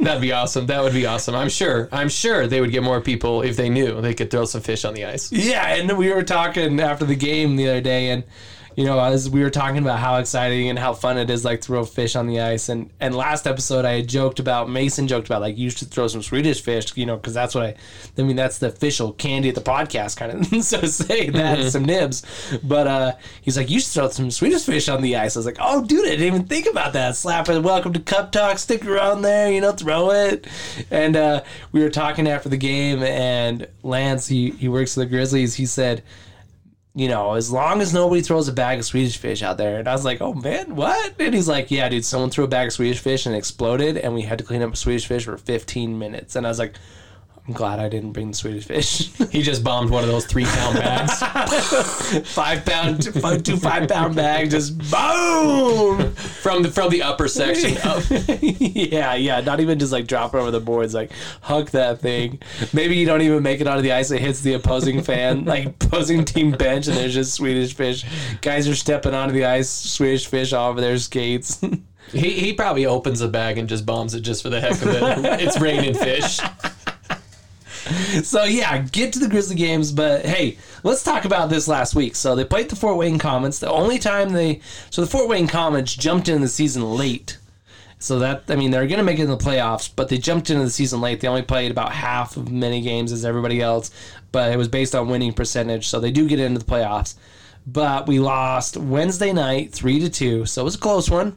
That'd 0.00 0.20
be 0.20 0.32
awesome. 0.32 0.66
That 0.66 0.82
would 0.82 0.92
be 0.94 1.06
awesome. 1.06 1.36
I'm 1.36 1.48
sure. 1.48 1.88
I'm 1.92 2.08
sure 2.08 2.48
they 2.48 2.60
would 2.60 2.72
get 2.72 2.82
more 2.82 3.00
people 3.00 3.42
if 3.42 3.56
they 3.56 3.68
knew 3.68 4.00
they 4.00 4.14
could 4.14 4.32
throw 4.32 4.46
some 4.46 4.62
fish 4.62 4.84
on 4.84 4.94
the 4.94 5.04
ice. 5.04 5.30
Yeah, 5.30 5.76
and 5.76 5.96
we 5.96 6.12
were 6.12 6.24
talking 6.24 6.80
after 6.80 7.04
the 7.04 7.14
game 7.14 7.54
the 7.54 7.68
other 7.68 7.80
day, 7.80 8.10
and 8.10 8.24
you 8.76 8.84
know, 8.84 8.98
as 8.98 9.28
we 9.28 9.42
were 9.42 9.50
talking 9.50 9.78
about 9.78 9.98
how 9.98 10.16
exciting 10.16 10.68
and 10.68 10.78
how 10.78 10.92
fun 10.94 11.18
it 11.18 11.30
is, 11.30 11.44
like 11.44 11.62
throw 11.62 11.84
fish 11.84 12.16
on 12.16 12.26
the 12.26 12.40
ice. 12.40 12.68
And 12.68 12.90
and 13.00 13.14
last 13.14 13.46
episode, 13.46 13.84
I 13.84 13.96
had 13.96 14.08
joked 14.08 14.38
about 14.38 14.70
Mason 14.70 15.06
joked 15.08 15.26
about 15.26 15.40
like 15.40 15.58
you 15.58 15.70
should 15.70 15.90
throw 15.90 16.06
some 16.08 16.22
Swedish 16.22 16.62
fish, 16.62 16.96
you 16.96 17.06
know, 17.06 17.16
because 17.16 17.34
that's 17.34 17.54
what 17.54 17.64
I, 17.64 17.74
I 18.18 18.22
mean, 18.22 18.36
that's 18.36 18.58
the 18.58 18.68
official 18.68 19.12
candy 19.12 19.48
at 19.48 19.54
the 19.54 19.60
podcast 19.60 20.16
kind 20.16 20.32
of. 20.32 20.64
so 20.64 20.80
to 20.80 20.88
say 20.88 21.30
that 21.30 21.70
some 21.70 21.84
nibs, 21.84 22.24
but 22.62 22.86
uh, 22.86 23.12
he's 23.40 23.56
like, 23.56 23.70
you 23.70 23.80
should 23.80 23.92
throw 23.92 24.08
some 24.08 24.30
Swedish 24.30 24.64
fish 24.64 24.88
on 24.88 25.02
the 25.02 25.16
ice. 25.16 25.36
I 25.36 25.40
was 25.40 25.46
like, 25.46 25.58
oh, 25.60 25.84
dude, 25.84 26.06
I 26.06 26.10
didn't 26.10 26.26
even 26.26 26.44
think 26.46 26.66
about 26.66 26.92
that. 26.94 27.16
Slap 27.16 27.48
it. 27.48 27.62
Welcome 27.62 27.92
to 27.92 28.00
Cup 28.00 28.32
Talk. 28.32 28.58
Stick 28.58 28.86
around 28.86 29.22
there, 29.22 29.50
you 29.50 29.60
know, 29.60 29.72
throw 29.72 30.10
it. 30.10 30.46
And 30.90 31.16
uh, 31.16 31.42
we 31.72 31.82
were 31.82 31.90
talking 31.90 32.26
after 32.26 32.48
the 32.48 32.56
game, 32.56 33.02
and 33.02 33.66
Lance, 33.82 34.26
he 34.26 34.50
he 34.50 34.68
works 34.68 34.94
for 34.94 35.00
the 35.00 35.06
Grizzlies. 35.06 35.54
He 35.54 35.66
said 35.66 36.02
you 36.94 37.08
know, 37.08 37.34
as 37.34 37.50
long 37.50 37.80
as 37.80 37.94
nobody 37.94 38.20
throws 38.20 38.48
a 38.48 38.52
bag 38.52 38.78
of 38.78 38.84
Swedish 38.84 39.16
fish 39.16 39.42
out 39.42 39.56
there. 39.56 39.78
And 39.78 39.88
I 39.88 39.92
was 39.92 40.04
like, 40.04 40.20
oh 40.20 40.34
man, 40.34 40.76
what? 40.76 41.14
And 41.18 41.34
he's 41.34 41.48
like, 41.48 41.70
yeah, 41.70 41.88
dude, 41.88 42.04
someone 42.04 42.30
threw 42.30 42.44
a 42.44 42.48
bag 42.48 42.66
of 42.68 42.72
Swedish 42.74 42.98
fish 42.98 43.24
and 43.24 43.34
exploded, 43.34 43.96
and 43.96 44.14
we 44.14 44.22
had 44.22 44.38
to 44.38 44.44
clean 44.44 44.62
up 44.62 44.76
Swedish 44.76 45.06
fish 45.06 45.24
for 45.24 45.38
15 45.38 45.98
minutes. 45.98 46.36
And 46.36 46.46
I 46.46 46.50
was 46.50 46.58
like, 46.58 46.74
I'm 47.48 47.54
glad 47.54 47.80
I 47.80 47.88
didn't 47.88 48.12
bring 48.12 48.28
the 48.28 48.36
Swedish 48.36 48.66
fish. 48.66 49.10
He 49.32 49.40
just 49.40 49.64
bombed 49.64 49.88
one 49.88 50.02
of 50.04 50.10
those 50.10 50.26
three 50.26 50.44
pound 50.44 50.76
bags. 50.76 51.18
five 52.28 52.64
pound, 52.66 53.02
two, 53.02 53.38
two 53.40 53.56
five 53.56 53.88
pound 53.88 54.14
bag, 54.14 54.50
just 54.50 54.76
boom 54.76 56.12
from 56.12 56.62
the 56.62 56.70
from 56.70 56.90
the 56.90 57.02
upper 57.02 57.28
section 57.28 57.78
up. 57.78 58.02
yeah, 58.42 59.14
yeah. 59.14 59.40
Not 59.40 59.60
even 59.60 59.78
just 59.78 59.90
like 59.90 60.06
drop 60.06 60.34
it 60.34 60.38
over 60.38 60.50
the 60.50 60.60
boards, 60.60 60.92
like 60.92 61.12
hug 61.40 61.70
that 61.70 62.00
thing. 62.00 62.42
Maybe 62.74 62.96
you 62.96 63.06
don't 63.06 63.22
even 63.22 63.42
make 63.42 63.62
it 63.62 63.66
onto 63.66 63.80
the 63.80 63.92
ice. 63.92 64.10
It 64.10 64.20
hits 64.20 64.42
the 64.42 64.52
opposing 64.52 65.02
fan, 65.02 65.46
like 65.46 65.66
opposing 65.66 66.26
team 66.26 66.50
bench, 66.52 66.88
and 66.88 66.96
there's 66.96 67.14
just 67.14 67.32
Swedish 67.32 67.74
fish. 67.74 68.04
Guys 68.42 68.68
are 68.68 68.74
stepping 68.74 69.14
onto 69.14 69.32
the 69.32 69.46
ice, 69.46 69.70
Swedish 69.70 70.26
fish 70.26 70.52
all 70.52 70.70
over 70.70 70.80
their 70.80 70.98
skates. 70.98 71.60
He, 72.10 72.32
he 72.32 72.52
probably 72.52 72.84
opens 72.84 73.20
the 73.20 73.28
bag 73.28 73.56
and 73.56 73.68
just 73.68 73.86
bombs 73.86 74.14
it 74.14 74.20
just 74.20 74.42
for 74.42 74.50
the 74.50 74.60
heck 74.60 74.72
of 74.82 74.88
it. 74.88 75.40
It's 75.40 75.58
raining 75.58 75.94
fish. 75.94 76.40
so 78.22 78.44
yeah, 78.44 78.78
get 78.78 79.12
to 79.12 79.18
the 79.18 79.28
Grizzly 79.28 79.56
games, 79.56 79.92
but 79.92 80.24
hey, 80.24 80.58
let's 80.82 81.02
talk 81.02 81.24
about 81.24 81.50
this 81.50 81.66
last 81.66 81.94
week. 81.94 82.14
So 82.14 82.34
they 82.34 82.44
played 82.44 82.68
the 82.68 82.76
Fort 82.76 82.96
Wayne 82.96 83.18
Komets. 83.18 83.60
The 83.60 83.70
only 83.70 83.98
time 83.98 84.32
they 84.32 84.60
so 84.90 85.00
the 85.00 85.06
Fort 85.06 85.28
Wayne 85.28 85.48
Komets 85.48 85.98
jumped 85.98 86.28
into 86.28 86.42
the 86.42 86.48
season 86.48 86.94
late. 86.94 87.38
So 87.98 88.18
that 88.20 88.44
I 88.48 88.56
mean 88.56 88.70
they're 88.70 88.86
gonna 88.86 89.02
make 89.02 89.18
it 89.18 89.24
in 89.24 89.30
the 89.30 89.36
playoffs, 89.36 89.90
but 89.94 90.08
they 90.08 90.18
jumped 90.18 90.50
into 90.50 90.64
the 90.64 90.70
season 90.70 91.00
late. 91.00 91.20
They 91.20 91.28
only 91.28 91.42
played 91.42 91.70
about 91.70 91.92
half 91.92 92.36
of 92.36 92.50
many 92.50 92.80
games 92.82 93.10
as 93.10 93.24
everybody 93.24 93.60
else, 93.60 93.90
but 94.30 94.52
it 94.52 94.56
was 94.56 94.68
based 94.68 94.94
on 94.94 95.08
winning 95.08 95.32
percentage. 95.32 95.88
So 95.88 95.98
they 95.98 96.10
do 96.12 96.28
get 96.28 96.38
into 96.38 96.60
the 96.60 96.64
playoffs. 96.64 97.16
But 97.66 98.08
we 98.08 98.18
lost 98.18 98.76
Wednesday 98.76 99.32
night 99.32 99.72
three 99.72 100.00
to 100.00 100.08
two, 100.08 100.46
so 100.46 100.62
it 100.62 100.64
was 100.64 100.74
a 100.74 100.78
close 100.78 101.10
one. 101.10 101.36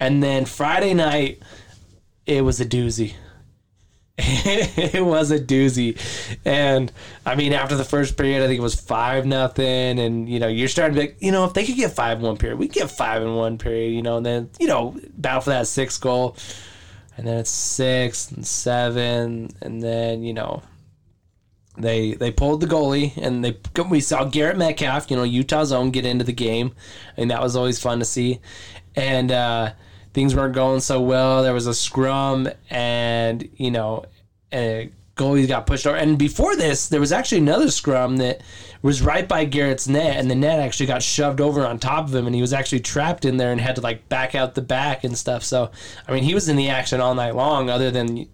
And 0.00 0.22
then 0.22 0.44
Friday 0.44 0.94
night, 0.94 1.40
it 2.26 2.42
was 2.42 2.60
a 2.60 2.66
doozy. 2.66 3.14
it 4.18 5.04
was 5.04 5.30
a 5.30 5.38
doozy. 5.38 5.98
And 6.44 6.92
I 7.24 7.34
mean, 7.34 7.54
after 7.54 7.76
the 7.76 7.84
first 7.84 8.16
period, 8.16 8.42
I 8.42 8.46
think 8.46 8.58
it 8.58 8.62
was 8.62 8.78
five 8.78 9.24
nothing. 9.24 9.98
And 9.98 10.28
you 10.28 10.38
know, 10.38 10.48
you're 10.48 10.68
starting 10.68 10.94
to 10.94 11.00
be 11.00 11.06
like, 11.08 11.16
you 11.20 11.32
know, 11.32 11.44
if 11.46 11.54
they 11.54 11.64
could 11.64 11.76
get 11.76 11.92
five 11.92 12.18
in 12.18 12.24
one 12.24 12.36
period, 12.36 12.58
we 12.58 12.68
get 12.68 12.90
five 12.90 13.22
in 13.22 13.34
one 13.34 13.56
period. 13.56 13.92
You 13.92 14.02
know, 14.02 14.18
and 14.18 14.26
then 14.26 14.50
you 14.60 14.66
know, 14.66 14.94
battle 15.16 15.40
for 15.40 15.50
that 15.50 15.66
sixth 15.66 16.00
goal, 16.00 16.36
and 17.16 17.26
then 17.26 17.38
it's 17.38 17.50
six 17.50 18.30
and 18.30 18.46
seven, 18.46 19.50
and 19.60 19.82
then 19.82 20.22
you 20.22 20.34
know. 20.34 20.62
They 21.78 22.12
they 22.12 22.30
pulled 22.30 22.60
the 22.60 22.66
goalie 22.66 23.16
and 23.16 23.42
they 23.42 23.56
we 23.88 24.00
saw 24.00 24.24
Garrett 24.24 24.58
Metcalf, 24.58 25.10
you 25.10 25.16
know 25.16 25.22
Utah's 25.22 25.72
own, 25.72 25.90
get 25.90 26.04
into 26.04 26.22
the 26.22 26.30
game, 26.34 26.74
and 27.16 27.30
that 27.30 27.40
was 27.40 27.56
always 27.56 27.80
fun 27.80 27.98
to 28.00 28.04
see. 28.04 28.40
And 28.94 29.32
uh, 29.32 29.72
things 30.12 30.34
weren't 30.34 30.54
going 30.54 30.80
so 30.80 31.00
well. 31.00 31.42
There 31.42 31.54
was 31.54 31.66
a 31.66 31.74
scrum, 31.74 32.48
and 32.70 33.48
you 33.56 33.70
know, 33.70 34.04
a 34.52 34.90
goalie 35.16 35.46
got 35.46 35.66
pushed 35.66 35.86
over. 35.86 35.96
And 35.96 36.18
before 36.18 36.56
this, 36.56 36.88
there 36.88 37.00
was 37.00 37.12
actually 37.12 37.38
another 37.38 37.70
scrum 37.70 38.16
that 38.16 38.40
was 38.80 39.02
right 39.02 39.28
by 39.28 39.44
Garrett's 39.44 39.86
net, 39.86 40.16
and 40.16 40.30
the 40.30 40.34
net 40.34 40.58
actually 40.58 40.86
got 40.86 41.02
shoved 41.02 41.40
over 41.40 41.66
on 41.66 41.78
top 41.78 42.06
of 42.06 42.14
him, 42.14 42.26
and 42.26 42.34
he 42.34 42.40
was 42.40 42.52
actually 42.52 42.80
trapped 42.80 43.24
in 43.24 43.36
there 43.36 43.52
and 43.52 43.60
had 43.60 43.76
to 43.76 43.82
like 43.82 44.08
back 44.08 44.34
out 44.34 44.54
the 44.54 44.62
back 44.62 45.04
and 45.04 45.16
stuff. 45.16 45.44
So, 45.44 45.70
I 46.08 46.12
mean, 46.12 46.24
he 46.24 46.34
was 46.34 46.48
in 46.48 46.56
the 46.56 46.68
action 46.68 47.00
all 47.00 47.14
night 47.14 47.36
long. 47.36 47.70
Other 47.70 47.90
than 47.90 48.26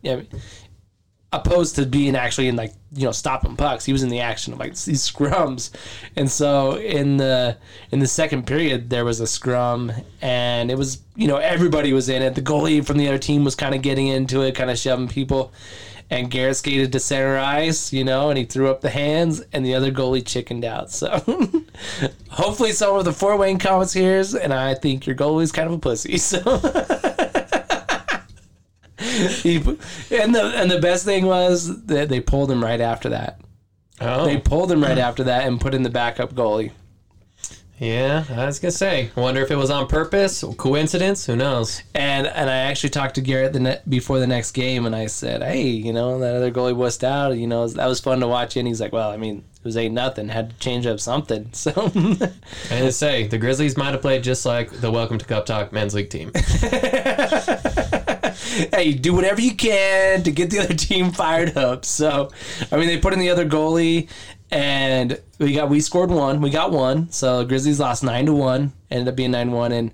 opposed 1.33 1.77
to 1.77 1.85
being 1.85 2.17
actually 2.17 2.49
in 2.49 2.57
like 2.57 2.73
you 2.93 3.05
know 3.05 3.13
stopping 3.13 3.55
pucks 3.55 3.85
he 3.85 3.93
was 3.93 4.03
in 4.03 4.09
the 4.09 4.21
action 4.21 4.53
of 4.53 4.59
like 4.59 4.71
these 4.85 5.11
scrums 5.11 5.71
and 6.17 6.31
so 6.31 6.77
in 6.77 7.19
the 7.19 7.57
in 7.91 7.99
the 7.99 8.07
second 8.07 8.47
period 8.47 8.89
there 8.89 9.05
was 9.05 9.21
a 9.21 9.27
scrum 9.27 9.93
and 10.23 10.71
it 10.71 10.79
was 10.79 11.03
you 11.17 11.29
know 11.29 11.37
everybody 11.37 11.93
was 11.93 12.09
in 12.09 12.23
it 12.23 12.35
the 12.35 12.41
goalie 12.41 12.85
from 12.85 12.97
the 12.97 13.07
other 13.07 13.19
team 13.19 13.45
was 13.45 13.55
kind 13.55 13.75
of 13.75 13.83
getting 13.83 14.07
into 14.07 14.41
it 14.41 14.55
kind 14.55 14.71
of 14.71 14.79
shoving 14.79 15.09
people 15.09 15.53
and 16.11 16.31
Garrett 16.31 16.57
skated 16.57 16.93
to 16.93 17.01
center 17.01 17.37
ice, 17.37 17.93
you 17.93 18.03
know, 18.03 18.31
and 18.31 18.39
he 18.39 18.45
threw 18.45 18.71
up 18.71 18.81
the 18.81 18.89
hands, 18.91 19.43
and 19.53 19.65
the 19.65 19.75
other 19.75 19.93
goalie 19.93 20.25
chickened 20.25 20.65
out. 20.65 20.91
So 20.91 21.11
hopefully, 22.31 22.73
some 22.73 22.97
of 22.97 23.05
the 23.05 23.13
Fort 23.13 23.39
Wayne 23.39 23.59
Komets 23.59 23.95
hears, 23.95 24.35
and 24.35 24.55
I 24.55 24.75
think 24.75 25.07
your 25.07 25.17
goalie's 25.17 25.53
kind 25.53 25.69
of 25.69 25.75
a 25.75 25.79
pussy. 25.79 26.17
So 26.17 26.39
he, 29.43 29.57
and 29.57 30.35
the 30.35 30.53
and 30.57 30.71
the 30.71 30.81
best 30.81 31.05
thing 31.05 31.27
was 31.27 31.85
that 31.87 32.09
they 32.09 32.21
pulled 32.21 32.51
him 32.51 32.63
right 32.63 32.81
after 32.81 33.09
that. 33.11 33.41
Oh, 34.01 34.27
They 34.27 34.39
pulled 34.39 34.71
him 34.71 34.83
right 34.83 34.99
after 34.99 35.25
that 35.25 35.47
and 35.47 35.61
put 35.61 35.75
in 35.75 35.83
the 35.83 35.91
backup 35.91 36.33
goalie. 36.33 36.71
yeah. 37.81 38.25
I 38.31 38.47
was 38.47 38.61
gonna 38.61 38.71
say. 38.71 39.11
Wonder 39.17 39.41
if 39.43 39.51
it 39.51 39.57
was 39.57 39.71
on 39.71 39.89
purpose, 39.89 40.45
coincidence. 40.57 41.27
Who 41.27 41.35
knows? 41.35 41.83
And 41.95 42.27
and 42.29 42.49
I 42.49 42.57
actually 42.59 42.91
talked 42.91 43.17
to 43.17 43.21
Garrett 43.21 43.53
the 43.55 43.61
ne- 43.61 43.81
before 43.89 44.21
the 44.21 44.27
next 44.27 44.53
game, 44.53 44.87
and 44.87 44.95
I 44.95 45.07
said, 45.07 45.43
"Hey, 45.43 45.63
you 45.67 45.93
know 45.93 46.19
that 46.21 46.35
other 46.37 46.51
goalie 46.53 46.77
wussed 46.77 47.03
out. 47.03 47.37
You 47.37 47.47
know 47.49 47.67
that 47.67 47.87
was 47.87 47.99
fun 48.01 48.21
to 48.21 48.29
watch." 48.29 48.57
And 48.57 48.69
he's 48.69 48.81
like, 48.81 48.93
"Well, 48.93 49.11
I 49.11 49.17
mean, 49.17 49.39
it 49.39 49.65
was 49.65 49.77
eight 49.77 49.91
nothing. 49.91 50.29
Had 50.29 50.51
to 50.51 50.57
change 50.59 50.87
up 50.87 51.01
something." 51.01 51.51
So 51.53 51.73
I 52.71 52.79
to 52.81 52.93
say 52.93 53.27
the 53.27 53.39
Grizzlies 53.39 53.77
might 53.77 53.93
have 53.93 54.01
played 54.03 54.23
just 54.23 54.47
like 54.47 54.71
the 54.81 54.91
Welcome 54.93 55.19
to 55.19 55.25
Cup 55.25 55.45
Talk 55.47 55.73
men's 55.73 55.95
league 55.95 56.11
team. 56.11 56.31
hey, 58.73 58.93
do 58.93 59.15
whatever 59.15 59.41
you 59.41 59.55
can 59.55 60.23
to 60.23 60.31
get 60.31 60.51
the 60.51 60.61
other 60.61 60.75
team 60.89 61.13
fired 61.13 61.57
up. 61.57 61.85
So, 61.85 62.31
I 62.71 62.77
mean, 62.77 62.87
they 62.87 62.99
put 62.99 63.13
in 63.13 63.19
the 63.19 63.31
other 63.31 63.47
goalie, 63.47 64.09
and 64.51 65.21
we 65.39 65.53
got 65.53 65.69
we 65.69 65.81
scored 65.81 66.11
one. 66.11 66.41
We 66.41 66.51
got 66.51 66.73
one. 66.73 67.11
So 67.11 67.45
Grizzlies 67.45 67.81
lost 67.81 68.03
nine 68.03 68.27
to 68.27 68.33
one. 68.33 68.73
Ended 68.91 69.09
up 69.09 69.17
being 69.17 69.31
nine 69.31 69.53
one, 69.53 69.73
and 69.73 69.93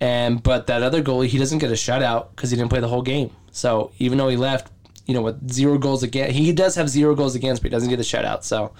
and 0.00 0.42
but 0.42 0.66
that 0.66 0.82
other 0.82 1.02
goalie 1.02 1.26
he 1.26 1.38
doesn't 1.38 1.58
get 1.58 1.70
a 1.70 1.74
shutout 1.74 2.30
because 2.34 2.50
he 2.50 2.56
didn't 2.56 2.70
play 2.70 2.80
the 2.80 2.88
whole 2.88 3.02
game. 3.02 3.30
So 3.50 3.92
even 3.98 4.18
though 4.18 4.28
he 4.28 4.36
left, 4.36 4.72
you 5.06 5.14
know, 5.14 5.22
with 5.22 5.52
zero 5.52 5.78
goals 5.78 6.02
against, 6.02 6.34
he 6.34 6.52
does 6.52 6.74
have 6.74 6.88
zero 6.88 7.14
goals 7.14 7.34
against, 7.34 7.62
but 7.62 7.70
he 7.70 7.70
doesn't 7.70 7.90
get 7.90 8.00
a 8.00 8.02
shutout. 8.02 8.44
So 8.44 8.72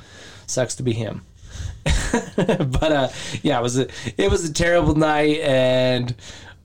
sucks 0.46 0.75
to 0.77 0.83
be 0.83 0.92
him. 0.92 1.25
but 2.37 2.92
uh, 2.92 3.09
yeah, 3.42 3.59
it 3.59 3.62
was 3.62 3.79
a, 3.79 3.88
it 4.16 4.31
was 4.31 4.48
a 4.48 4.53
terrible 4.53 4.94
night, 4.94 5.40
and 5.40 6.14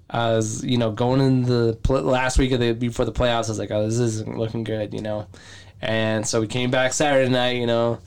I 0.09 0.31
was 0.31 0.63
you 0.63 0.77
know 0.77 0.91
going 0.91 1.21
in 1.21 1.43
the 1.43 1.77
pl- 1.83 2.01
last 2.01 2.37
week 2.37 2.51
of 2.51 2.59
the 2.59 2.73
before 2.73 3.05
the 3.05 3.11
playoffs. 3.11 3.45
I 3.45 3.49
was 3.49 3.59
like, 3.59 3.71
oh, 3.71 3.85
this 3.85 3.99
isn't 3.99 4.37
looking 4.37 4.63
good, 4.63 4.93
you 4.93 5.01
know. 5.01 5.27
And 5.81 6.25
so 6.27 6.41
we 6.41 6.47
came 6.47 6.71
back 6.71 6.93
Saturday 6.93 7.29
night, 7.29 7.57
you 7.57 7.67
know, 7.67 7.99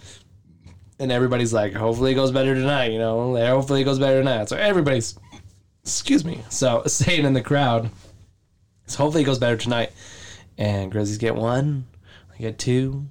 and 0.98 1.10
everybody's 1.10 1.52
like, 1.52 1.72
hopefully 1.72 2.12
it 2.12 2.16
goes 2.16 2.30
better 2.30 2.54
tonight, 2.54 2.92
you 2.92 2.98
know. 2.98 3.34
Hopefully 3.46 3.80
it 3.80 3.84
goes 3.84 3.98
better 3.98 4.18
tonight. 4.20 4.48
So 4.48 4.56
everybody's, 4.56 5.18
excuse 5.82 6.24
me, 6.24 6.42
so 6.50 6.82
saying 6.86 7.24
in 7.24 7.32
the 7.32 7.42
crowd, 7.42 7.90
so 8.86 8.98
hopefully 8.98 9.22
it 9.22 9.26
goes 9.26 9.38
better 9.38 9.56
tonight. 9.56 9.92
And 10.58 10.92
Grizzlies 10.92 11.16
get 11.18 11.34
one, 11.34 11.86
we 12.30 12.38
get 12.38 12.58
two, 12.58 13.06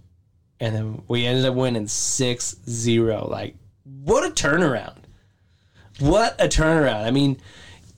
and 0.60 0.76
then 0.76 1.02
we 1.08 1.26
ended 1.26 1.46
up 1.46 1.56
winning 1.56 1.86
6-0. 1.86 3.30
Like, 3.30 3.56
what 3.84 4.24
a 4.24 4.32
turnaround! 4.32 4.98
What 6.00 6.40
a 6.40 6.48
turnaround! 6.48 7.06
I 7.06 7.12
mean, 7.12 7.40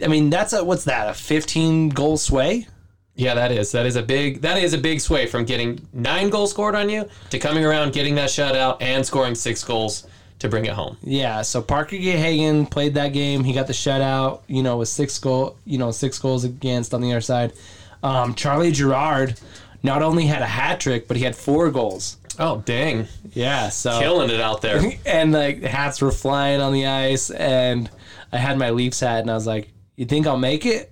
I 0.03 0.07
mean 0.07 0.29
that's 0.29 0.53
a 0.53 0.63
what's 0.63 0.85
that? 0.85 1.09
A 1.09 1.13
15 1.13 1.89
goal 1.89 2.17
sway? 2.17 2.67
Yeah, 3.15 3.33
that 3.35 3.51
is 3.51 3.71
that 3.73 3.85
is 3.85 3.95
a 3.95 4.01
big 4.01 4.41
that 4.41 4.57
is 4.57 4.73
a 4.73 4.77
big 4.77 5.01
sway 5.01 5.27
from 5.27 5.45
getting 5.45 5.87
nine 5.93 6.29
goals 6.29 6.51
scored 6.51 6.75
on 6.75 6.89
you 6.89 7.07
to 7.29 7.39
coming 7.39 7.65
around, 7.65 7.93
getting 7.93 8.15
that 8.15 8.29
shutout, 8.29 8.77
and 8.81 9.05
scoring 9.05 9.35
six 9.35 9.63
goals 9.63 10.07
to 10.39 10.49
bring 10.49 10.65
it 10.65 10.73
home. 10.73 10.97
Yeah, 11.03 11.43
so 11.43 11.61
Parker 11.61 11.97
Gahagan 11.97 12.69
played 12.69 12.95
that 12.95 13.09
game. 13.09 13.43
He 13.43 13.53
got 13.53 13.67
the 13.67 13.73
shutout, 13.73 14.41
you 14.47 14.63
know, 14.63 14.77
with 14.77 14.89
six 14.89 15.19
goal, 15.19 15.55
you 15.65 15.77
know, 15.77 15.91
six 15.91 16.17
goals 16.17 16.43
against 16.43 16.93
on 16.93 17.01
the 17.01 17.11
other 17.11 17.21
side. 17.21 17.53
Um, 18.01 18.33
Charlie 18.33 18.71
Gerard 18.71 19.39
not 19.83 20.01
only 20.01 20.25
had 20.25 20.41
a 20.41 20.47
hat 20.47 20.79
trick, 20.79 21.07
but 21.07 21.17
he 21.17 21.23
had 21.23 21.35
four 21.35 21.69
goals. 21.69 22.17
Oh 22.39 22.63
dang, 22.65 23.07
Yeah, 23.33 23.69
so 23.69 23.99
killing 23.99 24.29
it 24.29 24.39
out 24.39 24.61
there. 24.61 24.81
and 25.05 25.31
like 25.31 25.61
hats 25.61 26.01
were 26.01 26.11
flying 26.11 26.61
on 26.61 26.73
the 26.73 26.87
ice, 26.87 27.29
and 27.29 27.89
I 28.31 28.37
had 28.37 28.57
my 28.57 28.71
Leafs 28.71 29.01
hat, 29.01 29.19
and 29.19 29.29
I 29.29 29.35
was 29.35 29.45
like, 29.45 29.69
"You 30.01 30.07
think 30.07 30.25
I'll 30.25 30.35
make 30.35 30.65
it 30.65 30.91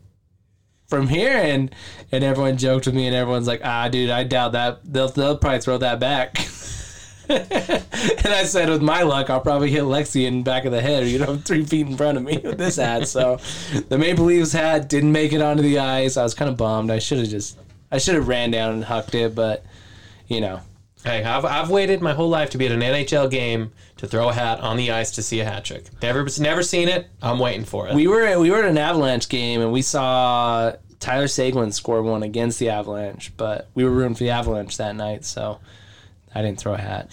from 0.88 1.08
here?" 1.08 1.36
And 1.36 1.74
and 2.12 2.24
everyone 2.24 2.58
joked 2.58 2.86
with 2.86 2.94
me, 2.94 3.08
and 3.08 3.16
everyone's 3.16 3.48
like, 3.48 3.62
"Ah, 3.64 3.88
dude, 3.88 4.12
I 4.12 4.24
doubt 4.24 4.52
that. 4.52 4.82
They'll 4.84 5.10
they'll 5.10 5.36
probably 5.36 5.62
throw 5.62 5.80
that 5.80 6.00
back." 6.00 6.38
and 7.30 8.28
I 8.28 8.44
said, 8.44 8.70
with 8.70 8.84
my 8.84 9.02
luck, 9.02 9.32
I'll 9.32 9.40
probably 9.40 9.72
hit 9.72 9.84
Lexi 9.84 10.28
in 10.28 10.38
the 10.38 10.44
back 10.44 10.66
of 10.66 10.72
the 10.72 10.82
head, 10.82 11.04
or 11.04 11.08
you 11.08 11.18
know, 11.18 11.38
three 11.38 11.66
feet 11.66 11.88
in 11.88 11.98
front 11.98 12.20
of 12.20 12.24
me 12.24 12.40
with 12.44 12.60
this 12.60 12.76
hat. 12.76 13.08
So 13.08 13.40
the 13.90 13.98
Maple 13.98 14.26
Leafs 14.26 14.52
hat 14.52 14.90
didn't 14.90 15.12
make 15.12 15.34
it 15.34 15.42
onto 15.42 15.64
the 15.64 15.80
ice. 15.80 16.18
I 16.18 16.24
was 16.24 16.36
kind 16.36 16.50
of 16.50 16.58
bummed. 16.58 16.92
I 16.92 17.00
should 17.00 17.18
have 17.18 17.30
just, 17.30 17.58
I 17.92 17.98
should 17.98 18.14
have 18.14 18.28
ran 18.28 18.52
down 18.52 18.74
and 18.74 18.84
hucked 18.84 19.16
it, 19.16 19.34
but 19.34 19.66
you 20.28 20.40
know, 20.40 20.62
Hey, 21.04 21.24
I've, 21.24 21.46
I've 21.46 21.70
waited 21.70 22.02
my 22.02 22.14
whole 22.14 22.28
life 22.28 22.50
to 22.52 22.58
be 22.58 22.66
at 22.66 22.74
an 22.74 22.82
NHL 22.82 23.32
game 23.32 23.72
to 23.98 24.08
throw 24.08 24.30
a 24.30 24.34
hat 24.34 24.60
on 24.60 24.76
the 24.76 24.92
ice 24.92 25.12
to 25.12 25.24
see 25.24 25.40
a 25.40 25.46
hat 25.46 25.64
trick. 25.64 25.86
Never 26.02 26.28
never 26.40 26.62
seen 26.62 26.90
it. 26.90 27.08
I'm 27.22 27.40
waiting 27.40 27.64
for 27.66 27.88
it. 27.88 27.96
we 27.96 28.08
were 28.08 28.38
we 28.40 28.52
were 28.52 28.60
at 28.60 28.66
an 28.66 28.78
Avalanche 28.78 29.30
game 29.30 29.62
and 29.62 29.72
we 29.72 29.82
saw 29.82 30.74
Tyler 31.00 31.28
Seguin 31.28 31.72
score 31.72 32.04
one 32.04 32.24
against 32.24 32.60
the 32.60 32.70
Avalanche, 32.70 33.32
but 33.38 33.70
we 33.76 33.86
were 33.86 33.92
rooting 33.92 34.16
for 34.16 34.24
the 34.26 34.32
Avalanche 34.32 34.76
that 34.78 34.96
night, 34.96 35.24
so 35.24 35.60
I 36.36 36.42
didn't 36.42 36.60
throw 36.60 36.74
a 36.74 36.78
hat. 36.78 37.10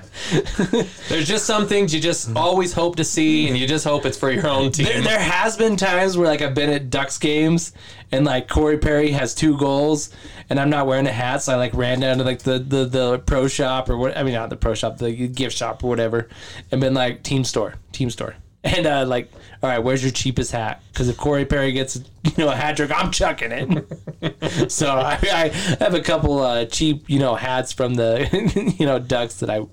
There's 1.08 1.28
just 1.28 1.44
some 1.44 1.66
things 1.66 1.94
you 1.94 2.00
just 2.00 2.34
always 2.36 2.72
hope 2.72 2.96
to 2.96 3.04
see, 3.04 3.48
and 3.48 3.56
you 3.56 3.66
just 3.66 3.84
hope 3.84 4.04
it's 4.04 4.18
for 4.18 4.30
your 4.30 4.48
own 4.48 4.72
team. 4.72 4.86
There, 4.86 5.02
there 5.02 5.18
has 5.18 5.56
been 5.56 5.76
times 5.76 6.16
where 6.16 6.26
like 6.26 6.42
I've 6.42 6.54
been 6.54 6.70
at 6.70 6.90
Ducks 6.90 7.18
games 7.18 7.72
and 8.10 8.24
like 8.24 8.48
Corey 8.48 8.78
Perry 8.78 9.10
has 9.10 9.34
two 9.34 9.56
goals 9.58 10.10
and 10.50 10.60
I'm 10.60 10.70
not 10.70 10.86
wearing 10.86 11.06
a 11.06 11.12
hat, 11.12 11.42
so 11.42 11.52
I 11.52 11.56
like 11.56 11.74
ran 11.74 12.00
down 12.00 12.18
to 12.18 12.24
like 12.24 12.40
the, 12.40 12.58
the, 12.58 12.84
the 12.84 13.18
pro 13.20 13.48
shop 13.48 13.88
or 13.88 13.96
what 13.96 14.16
I 14.16 14.22
mean 14.22 14.34
not 14.34 14.50
the 14.50 14.56
pro 14.56 14.74
shop, 14.74 14.98
the 14.98 15.12
gift 15.28 15.56
shop 15.56 15.82
or 15.82 15.88
whatever, 15.88 16.28
and 16.70 16.80
been 16.80 16.94
like 16.94 17.22
team 17.22 17.44
store, 17.44 17.74
team 17.92 18.10
store. 18.10 18.34
And 18.62 18.86
uh, 18.86 19.04
like, 19.04 19.30
all 19.62 19.68
right, 19.68 19.78
where's 19.78 20.02
your 20.02 20.10
cheapest 20.10 20.52
hat? 20.52 20.82
Because 20.90 21.08
if 21.08 21.18
Corey 21.18 21.44
Perry 21.44 21.72
gets 21.72 21.96
you 21.96 22.32
know 22.38 22.48
a 22.48 22.56
hat 22.56 22.76
trick, 22.76 22.90
I'm 22.94 23.10
chucking 23.10 23.52
it. 23.52 24.70
so 24.72 24.88
I, 24.88 25.18
I 25.22 25.48
have 25.80 25.94
a 25.94 26.00
couple 26.00 26.40
uh, 26.40 26.64
cheap 26.66 27.08
you 27.08 27.18
know 27.18 27.34
hats 27.34 27.72
from 27.72 27.94
the 27.94 28.74
you 28.78 28.86
know 28.86 28.98
Ducks 28.98 29.40
that 29.40 29.50
I 29.50 29.66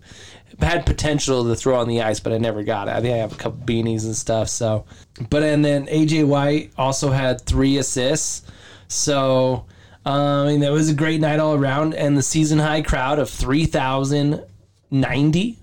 had 0.64 0.86
potential 0.86 1.44
to 1.44 1.56
throw 1.56 1.80
on 1.80 1.88
the 1.88 2.02
ice, 2.02 2.20
but 2.20 2.34
I 2.34 2.38
never 2.38 2.64
got 2.64 2.88
it. 2.88 2.92
I 2.92 3.02
think 3.02 3.14
I 3.14 3.18
have 3.18 3.34
a 3.34 3.38
couple 3.38 3.66
beanies 3.66 4.06
and 4.06 4.16
stuff. 4.16 4.50
So, 4.50 4.86
but 5.30 5.44
and 5.44 5.64
then 5.64 5.88
AJ 5.88 6.26
White 6.28 6.72
also 6.78 7.10
had 7.10 7.42
three 7.42 7.78
assists. 7.78 8.50
So, 8.88 9.66
um, 10.06 10.14
I 10.14 10.46
mean, 10.48 10.60
that 10.62 10.72
was 10.72 10.90
a 10.90 10.94
great 10.94 11.22
night 11.22 11.40
all 11.40 11.56
around, 11.56 11.94
and 11.94 12.18
the 12.18 12.24
season 12.24 12.60
high 12.60 12.82
crowd 12.82 13.20
of 13.20 13.30
three 13.30 13.66
thousand 13.66 14.44
ninety. 14.90 15.58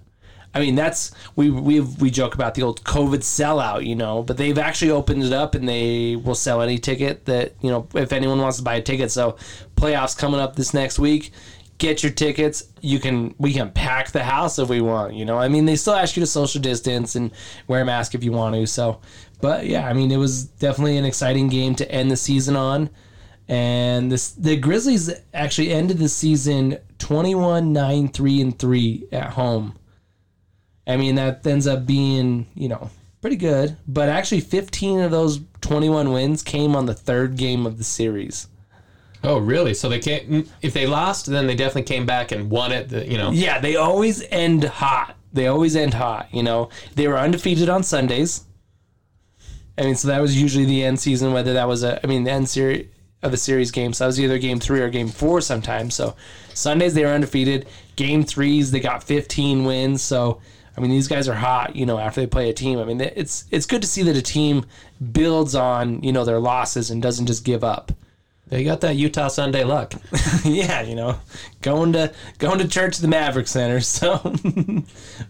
I 0.55 0.61
mean, 0.61 0.75
that's 0.75 1.13
we 1.37 1.51
we 1.51 1.81
we 1.81 2.11
joke 2.11 2.35
about 2.35 2.55
the 2.55 2.63
old 2.63 2.83
COVID 2.85 3.19
sellout, 3.19 3.85
you 3.87 3.95
know, 3.95 4.23
but 4.23 4.39
they've 4.39 4.59
actually 4.59 4.91
opened 4.91 5.23
it 5.23 5.33
up 5.33 5.55
and 5.55 5.69
they 5.69 6.17
will 6.17 6.35
sell 6.35 6.63
any 6.63 6.79
ticket 6.79 7.27
that 7.27 7.53
you 7.61 7.71
know 7.71 7.87
if 7.95 8.13
anyone 8.13 8.39
wants 8.41 8.57
to 8.57 8.63
buy 8.63 8.77
a 8.77 8.83
ticket. 8.83 9.11
So, 9.11 9.37
playoffs 9.77 10.17
coming 10.17 10.41
up 10.41 10.57
this 10.57 10.73
next 10.73 10.99
week 10.99 11.33
get 11.79 12.03
your 12.03 12.13
tickets. 12.13 12.65
You 12.81 12.99
can 12.99 13.35
we 13.39 13.53
can 13.53 13.71
pack 13.71 14.11
the 14.11 14.23
house 14.23 14.59
if 14.59 14.69
we 14.69 14.81
want. 14.81 15.15
You 15.15 15.25
know, 15.25 15.39
I 15.39 15.49
mean, 15.49 15.65
they 15.65 15.77
still 15.77 15.95
ask 15.95 16.17
you 16.17 16.21
to 16.21 16.27
social 16.27 16.61
distance 16.61 17.15
and 17.15 17.31
wear 17.67 17.83
a 17.83 17.85
mask 17.85 18.15
if 18.15 18.23
you 18.23 18.33
want 18.33 18.55
to. 18.57 18.67
So, 18.67 19.01
but 19.41 19.67
yeah, 19.67 19.89
I 19.89 19.93
mean, 19.93 20.11
it 20.11 20.17
was 20.17 20.45
definitely 20.45 20.97
an 20.97 21.05
exciting 21.05 21.49
game 21.49 21.75
to 21.77 21.91
end 21.91 22.11
the 22.11 22.17
season 22.17 22.57
on. 22.57 22.91
And 23.49 24.13
this 24.13 24.33
the 24.33 24.57
Grizzlies 24.57 25.11
actually 25.33 25.73
ended 25.73 25.99
the 25.99 26.09
season 26.09 26.79
21 26.99 27.73
9 27.73 28.09
3 28.09 28.41
and 28.43 28.59
3 28.59 29.09
at 29.13 29.31
home. 29.31 29.79
I 30.87 30.97
mean, 30.97 31.15
that 31.17 31.47
ends 31.47 31.67
up 31.67 31.87
being, 31.87 32.47
you 32.55 32.69
know, 32.69 32.91
pretty 33.21 33.37
good, 33.37 33.77
but 33.87 34.09
actually 34.09 34.41
15 34.41 35.01
of 35.01 35.11
those 35.11 35.41
21 35.61 36.13
wins 36.13 36.43
came 36.43 36.75
on 36.75 36.87
the 36.87 36.95
third 36.95 37.37
game 37.37 37.67
of 37.67 37.79
the 37.79 37.85
series. 37.85 38.49
Oh, 39.25 39.39
really? 39.39 39.75
So 39.75 39.89
they 39.89 39.99
can't. 39.99 40.31
Mm, 40.31 40.49
if 40.63 40.73
they 40.73 40.87
lost, 40.87 41.27
then 41.27 41.47
they 41.47 41.55
definitely 41.55 41.83
came 41.83 42.07
back 42.07 42.33
and 42.33 42.51
won 42.51 42.73
it. 42.73 42.91
You 43.07 43.19
know. 43.19 43.31
Yeah, 43.31 43.61
they 43.61 43.77
always 43.77 44.23
end 44.31 44.65
hot. 44.65 45.17
They 45.33 45.47
always 45.47 45.77
end 45.77 45.95
hot. 45.95 46.29
You 46.33 46.43
know, 46.43 46.71
they 46.95 47.09
were 47.09 47.19
undefeated 47.19 47.69
on 47.69 47.83
Sundays. 47.83 48.45
I 49.77 49.83
mean, 49.83 49.95
so 49.95 50.09
that 50.09 50.21
was 50.21 50.41
usually 50.41 50.65
the 50.65 50.85
end 50.85 50.99
season. 50.99 51.33
Whether 51.33 51.55
that 51.55 51.69
was 51.69 51.83
a, 51.83 52.05
I 52.05 52.09
mean, 52.09 52.25
the 52.25 52.33
end 52.33 52.49
series 52.49 52.89
of 53.23 53.31
the 53.31 53.37
series 53.37 53.71
game. 53.71 53.93
So 53.93 54.05
that 54.05 54.09
was 54.09 54.21
either 54.21 54.39
game 54.39 54.61
three 54.61 54.81
or 54.81 54.89
game 54.89 55.09
four 55.09 55.41
sometimes. 55.41 55.95
So 55.95 56.15
Sundays 56.55 56.95
they 56.95 57.05
were 57.05 57.11
undefeated. 57.11 57.67
Game 57.97 58.25
threes 58.25 58.71
they 58.71 58.81
got 58.81 59.03
15 59.03 59.65
wins. 59.65 60.03
So 60.03 60.41
I 60.77 60.81
mean, 60.81 60.91
these 60.91 61.09
guys 61.09 61.29
are 61.29 61.35
hot. 61.35 61.75
You 61.75 61.87
know, 61.87 61.99
after 61.99 62.21
they 62.21 62.27
play 62.27 62.51
a 62.51 62.53
team. 62.53 62.79
I 62.79 62.85
mean, 62.85 63.01
it's 63.01 63.45
it's 63.51 63.67
good 63.67 63.83
to 63.83 63.89
see 63.89 64.03
that 64.05 64.17
a 64.17 64.23
team 64.23 64.65
builds 65.13 65.55
on 65.55 66.03
you 66.03 66.13
know 66.13 66.25
their 66.25 66.39
losses 66.39 66.91
and 66.91 67.03
doesn't 67.03 67.27
just 67.27 67.45
give 67.45 67.65
up. 67.65 67.93
They 68.49 68.65
got 68.65 68.81
that 68.81 68.97
Utah 68.97 69.29
Sunday 69.29 69.65
luck. 69.65 69.93
yeah, 70.45 70.83
you 70.83 70.95
know, 70.95 71.19
going 71.61 71.93
to 71.93 72.13
going 72.39 72.59
to 72.59 72.69
church 72.69 72.97
at 72.97 73.03
the 73.03 73.09
Maverik 73.09 73.49
Center. 73.49 73.81
So, 73.89 74.35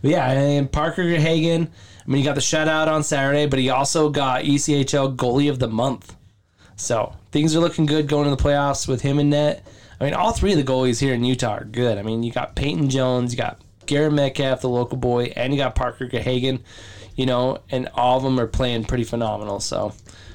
yeah, 0.02 0.30
and 0.30 0.70
Parker 0.70 1.02
Gahagan. 1.02 1.66
I 1.66 2.10
mean, 2.10 2.18
he 2.18 2.22
got 2.22 2.34
the 2.34 2.40
shutout 2.40 2.86
on 2.86 3.02
Saturday, 3.02 3.46
but 3.46 3.58
he 3.58 3.70
also 3.70 4.08
got 4.08 4.44
ECHL 4.44 5.16
Goalie 5.16 5.50
of 5.50 5.58
the 5.58 5.68
Month. 5.68 6.14
So 6.76 7.14
things 7.32 7.56
are 7.56 7.60
looking 7.60 7.86
good 7.86 8.06
going 8.08 8.24
to 8.24 8.30
the 8.30 8.42
playoffs 8.42 8.86
with 8.86 9.02
him 9.02 9.18
in 9.18 9.30
net. 9.30 9.66
I 10.00 10.04
mean, 10.04 10.14
all 10.14 10.32
three 10.32 10.52
of 10.52 10.58
the 10.58 10.64
goalies 10.64 11.00
here 11.00 11.14
in 11.14 11.24
Utah 11.24 11.56
are 11.58 11.64
good. 11.64 11.98
I 11.98 12.02
mean, 12.02 12.22
you 12.22 12.32
got 12.32 12.54
Peyton 12.54 12.88
Jones, 12.88 13.32
you 13.32 13.36
got 13.36 13.60
Garrett 13.86 14.12
Metcalf, 14.12 14.60
the 14.60 14.68
local 14.68 14.96
boy, 14.96 15.32
and 15.34 15.52
you 15.52 15.58
got 15.58 15.74
Parker 15.74 16.06
Gahagan. 16.06 16.60
You 17.16 17.26
know, 17.26 17.58
and 17.70 17.88
all 17.94 18.16
of 18.16 18.22
them 18.22 18.38
are 18.38 18.46
playing 18.46 18.84
pretty 18.84 19.02
phenomenal. 19.02 19.58
So 19.58 19.92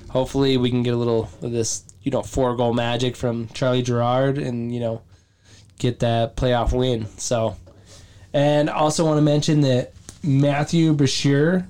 hopefully 0.10 0.58
we 0.58 0.70
can 0.70 0.84
get 0.84 0.94
a 0.94 0.98
little 0.98 1.30
of 1.42 1.52
this, 1.52 1.86
you 2.04 2.12
know, 2.12 2.22
four 2.22 2.56
goal 2.56 2.74
magic 2.74 3.16
from 3.16 3.48
Charlie 3.50 3.82
Gerard, 3.82 4.38
and 4.38 4.74
you 4.74 4.80
know, 4.80 5.02
get 5.80 6.00
that 6.00 6.36
playoff 6.36 6.72
win. 6.78 7.08
So, 7.18 7.56
and 8.34 8.70
also 8.70 9.06
want 9.06 9.18
to 9.18 9.22
mention 9.22 9.62
that 9.62 9.94
Matthew 10.24 10.94
Boucher 10.94 11.68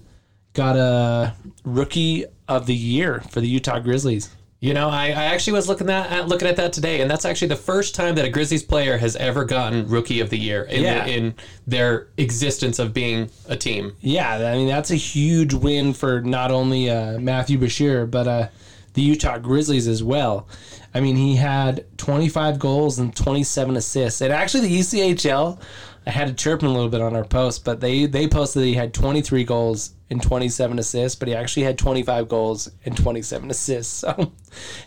got 0.54 0.76
a 0.76 1.34
rookie 1.64 2.26
of 2.48 2.66
the 2.66 2.76
year 2.76 3.22
for 3.30 3.42
the 3.42 3.48
Utah 3.48 3.80
Grizzlies. 3.80 4.30
You 4.60 4.74
know, 4.74 4.88
I, 4.90 5.08
I 5.08 5.26
actually 5.26 5.54
was 5.54 5.68
looking 5.68 5.90
at, 5.90 6.10
at 6.10 6.28
looking 6.30 6.48
at 6.48 6.56
that 6.56 6.72
today, 6.72 7.02
and 7.02 7.12
that's 7.12 7.26
actually 7.26 7.50
the 7.50 7.58
first 7.58 7.96
time 7.96 8.16
that 8.16 8.24
a 8.24 8.30
Grizzlies 8.30 8.64
player 8.64 8.98
has 8.98 9.18
ever 9.18 9.44
gotten 9.44 9.90
Rookie 9.90 10.22
of 10.22 10.30
the 10.30 10.38
Year 10.38 10.64
in, 10.64 10.84
Yeah. 10.84 11.04
the, 11.04 11.12
in 11.12 11.36
their 11.68 12.08
existence 12.16 12.80
of 12.80 12.94
being 12.94 13.30
a 13.50 13.58
team. 13.58 13.94
Yeah, 14.00 14.36
I 14.36 14.54
mean 14.56 14.70
that's 14.70 14.90
a 14.90 14.96
huge 14.96 15.54
win 15.54 15.92
for 15.94 16.22
not 16.22 16.50
only 16.50 16.90
uh, 16.90 17.20
Matthew 17.20 17.58
Boucher 17.58 18.06
but 18.06 18.26
uh, 18.26 18.48
the 18.94 19.02
Utah 19.02 19.38
Grizzlies 19.38 19.88
as 19.88 20.04
well. 20.04 20.48
I 20.94 21.00
mean, 21.00 21.16
he 21.16 21.36
had 21.36 21.86
25 21.98 22.60
goals 22.60 23.00
and 23.00 23.16
27 23.16 23.76
assists. 23.76 24.22
And 24.22 24.32
actually, 24.32 24.68
the 24.68 24.80
ECHL, 24.80 25.60
I 26.06 26.12
had 26.12 26.28
to 26.28 26.34
chirp 26.34 26.62
him 26.62 26.70
a 26.70 26.74
little 26.74 26.90
bit 26.90 27.02
on 27.02 27.16
our 27.16 27.24
post, 27.24 27.64
but 27.64 27.80
they 27.80 28.06
they 28.06 28.28
posted 28.28 28.62
that 28.62 28.68
he 28.68 28.74
had 28.74 28.94
23 28.94 29.44
goals 29.44 29.94
and 30.10 30.22
27 30.22 30.78
assists, 30.78 31.18
but 31.18 31.28
he 31.28 31.34
actually 31.34 31.64
had 31.64 31.78
25 31.78 32.30
goals 32.30 32.70
and 32.86 32.96
27 32.96 33.50
assists. 33.50 34.04
So 34.14 34.32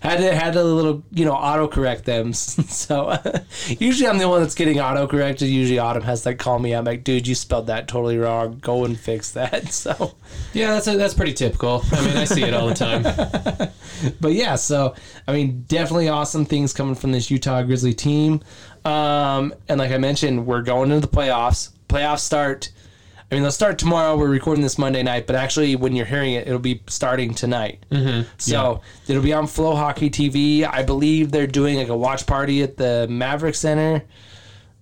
had 0.00 0.18
to 0.18 0.33
had 0.33 0.52
to 0.52 0.62
little 0.62 1.02
you 1.11 1.24
know 1.24 1.35
autocorrect 1.35 2.05
them. 2.05 2.33
So 2.76 3.16
usually 3.81 4.09
I'm 4.09 4.18
the 4.18 4.29
one 4.29 4.42
that's 4.42 4.55
getting 4.55 4.76
autocorrected. 4.76 5.50
Usually 5.50 5.79
Autumn 5.79 6.02
has 6.02 6.22
to 6.22 6.29
like 6.31 6.38
call 6.38 6.59
me. 6.59 6.72
I'm 6.72 6.85
like, 6.85 7.02
dude, 7.02 7.26
you 7.26 7.35
spelled 7.35 7.66
that 7.66 7.88
totally 7.88 8.18
wrong. 8.18 8.59
Go 8.59 8.85
and 8.85 8.98
fix 8.98 9.33
that. 9.33 9.72
So. 9.72 10.14
Yeah, 10.52 10.72
that's 10.72 10.87
a, 10.87 10.96
that's 10.96 11.14
pretty 11.14 11.33
typical. 11.33 11.83
I 11.92 12.07
mean, 12.07 12.16
I 12.16 12.24
see 12.24 12.42
it 12.42 12.55
all 12.55 12.68
the 12.68 12.74
time. 12.74 13.02
but 14.20 14.33
yeah, 14.33 14.55
so 14.57 14.94
I 15.26 15.33
mean, 15.33 15.64
definitely 15.66 16.09
awesome 16.09 16.44
things 16.44 16.72
coming 16.72 16.94
from 16.94 17.12
this 17.12 17.31
Utah 17.31 17.62
Grizzly 17.62 17.94
team. 17.94 18.42
Um, 18.87 19.53
and 19.68 19.79
like 19.81 19.90
I 19.90 19.99
mentioned, 19.99 20.46
we're 20.46 20.62
going 20.62 20.92
into 20.92 21.07
the 21.07 21.12
playoffs. 21.12 21.70
Playoffs 21.88 22.20
start. 22.20 22.70
I 23.31 23.35
mean, 23.35 23.42
they'll 23.42 23.51
start 23.51 23.79
tomorrow. 23.79 24.16
We're 24.16 24.29
recording 24.29 24.62
this 24.62 24.79
Monday 24.79 25.03
night, 25.03 25.27
but 25.27 25.35
actually, 25.35 25.75
when 25.75 25.96
you're 25.96 26.07
hearing 26.07 26.35
it, 26.35 26.46
it'll 26.46 26.61
be 26.61 26.81
starting 26.87 27.35
tonight. 27.35 27.85
Mm-hmm. 27.90 28.29
So 28.38 28.83
it'll 29.09 29.22
be 29.22 29.33
on 29.33 29.49
Flow 29.49 29.75
Hockey 29.75 30.09
TV. 30.09 30.64
I 30.64 30.85
believe 30.85 31.33
they're 31.33 31.49
doing 31.49 31.79
like 31.79 31.88
a 31.88 31.96
watch 31.96 32.27
party 32.27 32.62
at 32.62 32.77
the 32.77 33.09
Maverik 33.11 33.57
Center 33.57 34.05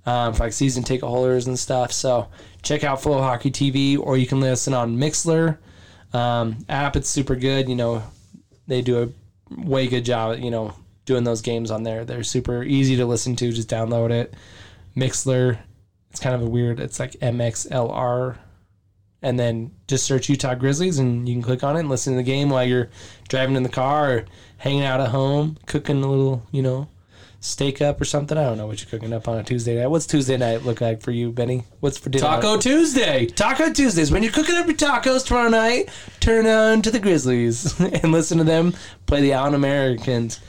um, 0.04 0.34
for 0.34 0.44
like 0.44 0.52
season 0.52 0.82
ticket 0.82 1.08
holders 1.08 1.46
and 1.46 1.58
stuff. 1.58 1.90
So 1.90 2.28
check 2.62 2.84
out 2.84 3.00
Flow 3.00 3.22
Hockey 3.22 3.50
TV, 3.50 3.98
or 3.98 4.18
you 4.18 4.26
can 4.26 4.40
listen 4.40 4.74
on 4.74 4.98
Mixlr 4.98 5.56
um, 6.12 6.58
app. 6.68 6.96
It's 6.96 7.08
super 7.08 7.36
good. 7.36 7.70
You 7.70 7.76
know, 7.76 8.02
they 8.66 8.82
do 8.82 9.02
a 9.02 9.64
way 9.66 9.86
good 9.86 10.04
job. 10.04 10.40
You 10.40 10.50
know, 10.50 10.74
doing 11.04 11.24
those 11.24 11.42
games 11.42 11.70
on 11.70 11.82
there. 11.82 12.04
They're 12.04 12.22
super 12.22 12.62
easy 12.62 12.96
to 12.96 13.06
listen 13.06 13.36
to. 13.36 13.52
Just 13.52 13.68
download 13.68 14.10
it. 14.10 14.34
Mixlr. 14.96 15.58
It's 16.10 16.20
kind 16.20 16.34
of 16.34 16.42
a 16.42 16.48
weird. 16.48 16.80
It's 16.80 17.00
like 17.00 17.12
MXLR. 17.12 18.38
And 19.22 19.38
then 19.38 19.72
just 19.88 20.04
search 20.04 20.28
Utah 20.28 20.54
Grizzlies 20.54 20.98
and 20.98 21.26
you 21.26 21.34
can 21.34 21.42
click 21.42 21.64
on 21.64 21.76
it 21.76 21.80
and 21.80 21.88
listen 21.88 22.12
to 22.12 22.18
the 22.18 22.22
game 22.22 22.50
while 22.50 22.64
you're 22.64 22.90
driving 23.28 23.56
in 23.56 23.62
the 23.62 23.70
car 23.70 24.10
or 24.12 24.24
hanging 24.58 24.84
out 24.84 25.00
at 25.00 25.08
home, 25.08 25.56
cooking 25.66 26.02
a 26.02 26.06
little, 26.06 26.46
you 26.52 26.60
know, 26.60 26.88
steak 27.44 27.82
up 27.82 28.00
or 28.00 28.04
something. 28.04 28.36
I 28.36 28.44
don't 28.44 28.58
know 28.58 28.66
what 28.66 28.80
you're 28.80 28.90
cooking 28.90 29.12
up 29.12 29.28
on 29.28 29.38
a 29.38 29.44
Tuesday 29.44 29.78
night. 29.80 29.88
What's 29.88 30.06
Tuesday 30.06 30.36
night 30.36 30.64
look 30.64 30.80
like 30.80 31.02
for 31.02 31.10
you, 31.10 31.30
Benny? 31.30 31.64
What's 31.80 31.98
for 31.98 32.08
dinner? 32.10 32.24
Taco 32.24 32.58
Tuesday. 32.58 33.26
Taco 33.26 33.72
Tuesdays. 33.72 34.10
When 34.10 34.22
you're 34.22 34.32
cooking 34.32 34.56
up 34.56 34.66
your 34.66 34.76
tacos 34.76 35.26
tomorrow 35.26 35.48
night, 35.50 35.90
turn 36.20 36.46
on 36.46 36.82
to 36.82 36.90
the 36.90 36.98
Grizzlies 36.98 37.78
and 38.02 38.12
listen 38.12 38.38
to 38.38 38.44
them 38.44 38.74
play 39.06 39.20
the 39.20 39.32
Allen 39.32 39.54
Americans. 39.54 40.40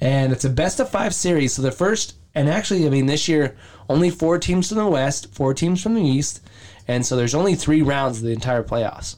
And 0.00 0.32
it's 0.32 0.44
a 0.44 0.50
best 0.50 0.80
of 0.80 0.88
five 0.88 1.14
series. 1.14 1.54
So 1.54 1.62
the 1.62 1.72
first, 1.72 2.14
and 2.34 2.48
actually, 2.48 2.86
I 2.86 2.90
mean, 2.90 3.06
this 3.06 3.28
year 3.28 3.56
only 3.88 4.10
four 4.10 4.38
teams 4.38 4.68
from 4.68 4.78
the 4.78 4.86
West, 4.86 5.34
four 5.34 5.54
teams 5.54 5.82
from 5.82 5.94
the 5.94 6.02
East, 6.02 6.40
and 6.88 7.04
so 7.04 7.16
there's 7.16 7.34
only 7.34 7.54
three 7.54 7.82
rounds 7.82 8.18
of 8.18 8.24
the 8.24 8.32
entire 8.32 8.62
playoffs. 8.62 9.16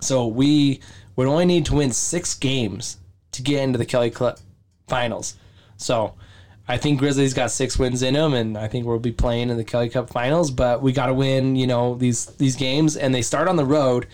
So 0.00 0.26
we 0.26 0.80
would 1.16 1.26
only 1.26 1.46
need 1.46 1.66
to 1.66 1.74
win 1.74 1.92
six 1.92 2.34
games 2.34 2.98
to 3.32 3.42
get 3.42 3.62
into 3.62 3.78
the 3.78 3.86
Kelly 3.86 4.10
Cup 4.10 4.38
finals. 4.86 5.36
So 5.76 6.14
I 6.68 6.76
think 6.76 6.98
Grizzlies 6.98 7.34
got 7.34 7.50
six 7.50 7.78
wins 7.78 8.02
in 8.02 8.14
them, 8.14 8.34
and 8.34 8.58
I 8.58 8.68
think 8.68 8.86
we'll 8.86 8.98
be 8.98 9.12
playing 9.12 9.50
in 9.50 9.56
the 9.56 9.64
Kelly 9.64 9.88
Cup 9.88 10.10
finals. 10.10 10.50
But 10.50 10.82
we 10.82 10.92
got 10.92 11.06
to 11.06 11.14
win, 11.14 11.56
you 11.56 11.66
know, 11.66 11.94
these 11.94 12.26
these 12.26 12.56
games, 12.56 12.96
and 12.96 13.14
they 13.14 13.22
start 13.22 13.48
on 13.48 13.56
the 13.56 13.64
road, 13.64 14.06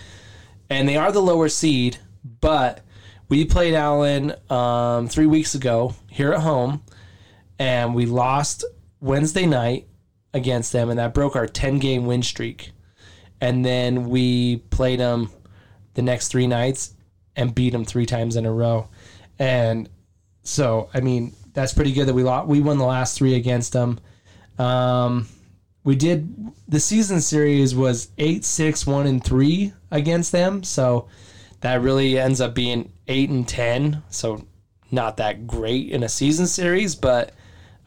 and 0.71 0.89
they 0.89 0.97
are 0.97 1.13
the 1.13 1.23
lower 1.23 1.49
seed. 1.49 1.99
But 2.41 2.81
we 3.29 3.45
played 3.45 3.75
Allen 3.75 4.35
um, 4.51 5.09
three 5.09 5.27
weeks 5.27 5.55
ago 5.55 5.95
here 6.11 6.33
at 6.33 6.41
home, 6.41 6.83
and 7.59 7.95
we 7.95 8.07
lost 8.07 8.65
Wednesday 9.01 9.47
night 9.47 9.89
against 10.35 10.73
them, 10.73 10.91
and 10.91 10.99
that 10.99 11.15
broke 11.15 11.37
our 11.37 11.47
ten 11.47 11.79
game 11.79 12.07
win 12.07 12.23
streak. 12.23 12.73
And 13.41 13.65
then 13.65 14.09
we 14.09 14.59
played 14.71 15.01
them 15.01 15.31
the 15.95 16.03
next 16.03 16.29
three 16.29 16.47
nights 16.47 16.95
and 17.35 17.55
beat 17.55 17.71
them 17.71 17.85
three 17.85 18.07
times 18.07 18.37
in 18.37 18.47
a 18.47 18.53
row. 18.53 18.89
And 19.39 19.89
so, 20.43 20.89
I 20.95 21.01
mean, 21.01 21.35
that's 21.53 21.75
pretty 21.75 21.93
good 21.93 22.07
that 22.07 22.15
we 22.15 22.23
lost. 22.23 22.47
We 22.47 22.61
won 22.61 22.79
the 22.79 22.85
last 22.85 23.19
three 23.19 23.35
against 23.35 23.73
them. 23.73 23.99
Um, 24.59 25.27
we 25.83 25.97
did 25.97 26.53
the 26.69 26.79
season 26.79 27.21
series 27.21 27.75
was 27.75 28.11
eight, 28.19 28.45
six, 28.45 28.87
one, 28.87 29.07
and 29.07 29.23
three 29.23 29.73
against 29.91 30.31
them. 30.31 30.63
So 30.63 31.09
that 31.61 31.81
really 31.81 32.19
ends 32.19 32.41
up 32.41 32.55
being 32.55 32.92
eight 33.09 33.31
and 33.31 33.47
ten. 33.47 34.03
So 34.11 34.47
not 34.91 35.17
that 35.17 35.47
great 35.47 35.91
in 35.91 36.03
a 36.03 36.09
season 36.09 36.47
series, 36.47 36.95
but 36.95 37.33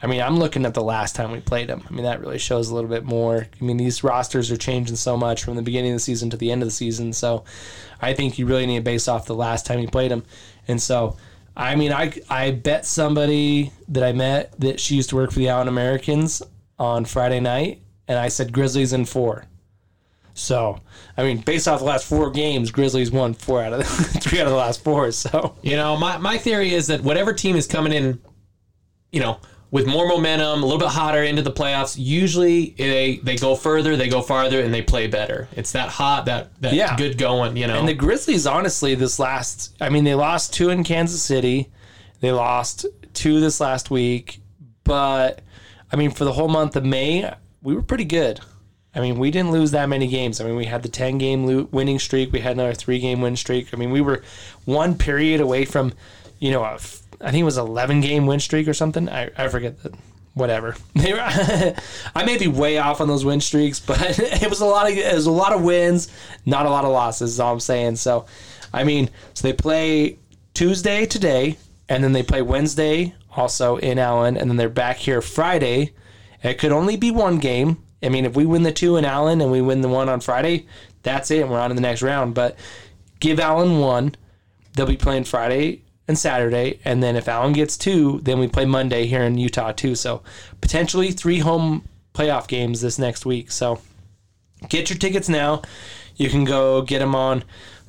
I 0.01 0.07
mean, 0.07 0.21
I'm 0.21 0.37
looking 0.37 0.65
at 0.65 0.73
the 0.73 0.83
last 0.83 1.15
time 1.15 1.31
we 1.31 1.39
played 1.39 1.69
them. 1.69 1.83
I 1.89 1.93
mean, 1.93 2.03
that 2.03 2.19
really 2.19 2.37
shows 2.37 2.69
a 2.69 2.75
little 2.75 2.89
bit 2.89 3.05
more. 3.05 3.47
I 3.59 3.63
mean, 3.63 3.77
these 3.77 4.03
rosters 4.03 4.51
are 4.51 4.57
changing 4.57 4.97
so 4.97 5.15
much 5.15 5.43
from 5.43 5.55
the 5.55 5.61
beginning 5.61 5.91
of 5.91 5.95
the 5.95 6.01
season 6.01 6.29
to 6.31 6.37
the 6.37 6.51
end 6.51 6.61
of 6.61 6.67
the 6.67 6.73
season. 6.73 7.13
So 7.13 7.45
I 8.01 8.13
think 8.13 8.37
you 8.37 8.45
really 8.45 8.65
need 8.65 8.77
to 8.77 8.83
base 8.83 9.07
off 9.07 9.25
the 9.25 9.35
last 9.35 9.65
time 9.65 9.79
you 9.79 9.87
played 9.87 10.11
them. 10.11 10.23
And 10.67 10.81
so, 10.81 11.15
I 11.55 11.75
mean, 11.75 11.93
I, 11.93 12.11
I 12.29 12.51
bet 12.51 12.85
somebody 12.85 13.71
that 13.87 14.03
I 14.03 14.11
met 14.11 14.59
that 14.59 14.79
she 14.79 14.95
used 14.95 15.09
to 15.11 15.15
work 15.15 15.31
for 15.31 15.39
the 15.39 15.49
Allen 15.49 15.69
Americans 15.69 16.41
on 16.77 17.05
Friday 17.05 17.39
night, 17.39 17.81
and 18.07 18.19
I 18.19 18.27
said 18.27 18.51
Grizzlies 18.51 18.91
in 18.91 19.05
four. 19.05 19.45
So, 20.37 20.79
I 21.17 21.23
mean, 21.23 21.37
based 21.39 21.65
off 21.67 21.79
the 21.79 21.85
last 21.85 22.05
four 22.05 22.29
games, 22.29 22.69
Grizzlies 22.69 23.09
won 23.09 23.33
four 23.33 23.63
out 23.63 23.71
of 23.73 23.79
the, 23.79 23.85
three 24.21 24.39
out 24.41 24.45
of 24.47 24.51
the 24.51 24.57
last 24.57 24.83
four. 24.83 25.09
So, 25.11 25.55
You 25.63 25.77
know, 25.77 25.95
my, 25.97 26.17
my 26.17 26.37
theory 26.37 26.73
is 26.73 26.87
that 26.87 27.01
whatever 27.01 27.31
team 27.33 27.55
is 27.55 27.65
coming 27.67 27.93
in, 27.93 28.19
you 29.11 29.21
know, 29.21 29.39
with 29.71 29.87
more 29.87 30.07
momentum, 30.07 30.61
a 30.61 30.65
little 30.65 30.79
bit 30.79 30.89
hotter 30.89 31.23
into 31.23 31.41
the 31.41 31.51
playoffs, 31.51 31.95
usually 31.97 32.75
they 32.77 33.17
they 33.23 33.35
go 33.35 33.55
further, 33.55 33.95
they 33.97 34.07
go 34.07 34.21
farther, 34.21 34.61
and 34.61 34.73
they 34.73 34.81
play 34.81 35.07
better. 35.07 35.47
It's 35.53 35.71
that 35.71 35.89
hot, 35.89 36.25
that 36.25 36.49
that 36.61 36.73
Yeah. 36.73 36.95
good 36.95 37.17
going, 37.17 37.57
you 37.57 37.67
know. 37.67 37.79
And 37.79 37.87
the 37.87 37.93
Grizzlies, 37.93 38.45
honestly, 38.45 38.93
this 38.95 39.19
last, 39.19 39.75
I 39.81 39.89
mean, 39.89 40.03
they 40.03 40.15
lost 40.15 40.53
two 40.53 40.69
in 40.69 40.83
Kansas 40.83 41.21
City. 41.21 41.71
They 42.19 42.31
lost 42.31 42.85
two 43.13 43.39
this 43.39 43.59
last 43.59 43.89
week. 43.89 44.39
But, 44.83 45.41
I 45.91 45.95
mean, 45.95 46.11
for 46.11 46.25
the 46.25 46.33
whole 46.33 46.47
month 46.49 46.75
of 46.75 46.85
May, 46.85 47.29
we 47.63 47.73
were 47.75 47.81
pretty 47.81 48.05
good. 48.05 48.39
I 48.95 49.01
mean, 49.01 49.19
we 49.19 49.29
didn't 49.29 49.51
lose 49.51 49.71
that 49.71 49.89
many 49.89 50.07
games. 50.07 50.39
I 50.39 50.45
mean, 50.45 50.55
we 50.55 50.65
had 50.65 50.81
the 50.81 50.89
10 50.89 51.17
game 51.17 51.69
winning 51.71 51.99
streak. 51.99 52.31
We 52.31 52.39
had 52.39 52.53
another 52.53 52.73
three 52.73 52.99
game 52.99 53.21
win 53.21 53.35
streak. 53.35 53.73
I 53.73 53.77
mean, 53.77 53.91
we 53.91 54.01
were 54.01 54.23
one 54.63 54.97
period 54.97 55.41
away 55.41 55.65
from, 55.65 55.93
you 56.39 56.51
know, 56.51 56.63
a 56.63 56.79
I 57.21 57.31
think 57.31 57.41
it 57.41 57.45
was 57.45 57.57
11 57.57 58.01
game 58.01 58.25
win 58.25 58.39
streak 58.39 58.67
or 58.67 58.73
something. 58.73 59.09
I, 59.09 59.31
I 59.37 59.47
forget 59.47 59.81
that. 59.83 59.93
Whatever. 60.33 60.75
I 60.95 62.23
may 62.25 62.37
be 62.37 62.47
way 62.47 62.77
off 62.77 62.99
on 62.99 63.07
those 63.07 63.23
win 63.23 63.39
streaks, 63.39 63.79
but 63.79 63.99
it 64.19 64.49
was 64.49 64.59
a 64.59 64.65
lot 64.65 64.91
of 64.91 64.97
it 64.97 65.13
was 65.13 65.27
a 65.27 65.31
lot 65.31 65.53
of 65.53 65.63
wins, 65.63 66.09
not 66.45 66.65
a 66.65 66.69
lot 66.69 66.83
of 66.83 66.91
losses. 66.91 67.31
Is 67.31 67.39
all 67.39 67.53
I'm 67.53 67.59
saying. 67.61 67.95
So, 67.95 68.25
I 68.73 68.83
mean, 68.83 69.09
so 69.33 69.47
they 69.47 69.53
play 69.53 70.19
Tuesday 70.53 71.05
today, 71.05 71.57
and 71.87 72.03
then 72.03 72.11
they 72.11 72.23
play 72.23 72.41
Wednesday 72.41 73.15
also 73.31 73.77
in 73.77 73.97
Allen, 73.97 74.35
and 74.35 74.49
then 74.49 74.57
they're 74.57 74.67
back 74.67 74.97
here 74.97 75.21
Friday. 75.21 75.93
It 76.43 76.55
could 76.55 76.73
only 76.73 76.97
be 76.97 77.11
one 77.11 77.39
game. 77.39 77.77
I 78.05 78.09
mean, 78.09 78.25
if 78.25 78.35
we 78.35 78.45
win 78.45 78.63
the 78.63 78.71
two 78.71 78.97
in 78.97 79.05
Allen 79.05 79.41
and 79.41 79.51
we 79.51 79.61
win 79.61 79.81
the 79.81 79.89
one 79.89 80.09
on 80.09 80.21
Friday, 80.21 80.67
that's 81.03 81.31
it, 81.31 81.41
and 81.41 81.49
we're 81.49 81.59
on 81.59 81.69
to 81.69 81.75
the 81.75 81.81
next 81.81 82.01
round. 82.01 82.33
But 82.33 82.57
give 83.19 83.39
Allen 83.39 83.79
one, 83.79 84.15
they'll 84.75 84.85
be 84.85 84.97
playing 84.97 85.23
Friday 85.23 85.81
and 86.07 86.17
Saturday, 86.17 86.79
and 86.85 87.01
then 87.01 87.15
if 87.15 87.27
Allen 87.27 87.53
gets 87.53 87.77
two, 87.77 88.19
then 88.23 88.39
we 88.39 88.47
play 88.47 88.65
Monday 88.65 89.07
here 89.07 89.23
in 89.23 89.37
Utah 89.37 89.71
too. 89.71 89.95
So 89.95 90.21
potentially 90.61 91.11
three 91.11 91.39
home 91.39 91.87
playoff 92.13 92.47
games 92.47 92.81
this 92.81 92.99
next 92.99 93.25
week. 93.25 93.51
So 93.51 93.81
get 94.69 94.89
your 94.89 94.99
tickets 94.99 95.27
now. 95.27 95.63
You 96.15 96.29
can 96.29 96.45
go 96.45 96.81
get 96.81 96.99
them 96.99 97.15
on 97.15 97.43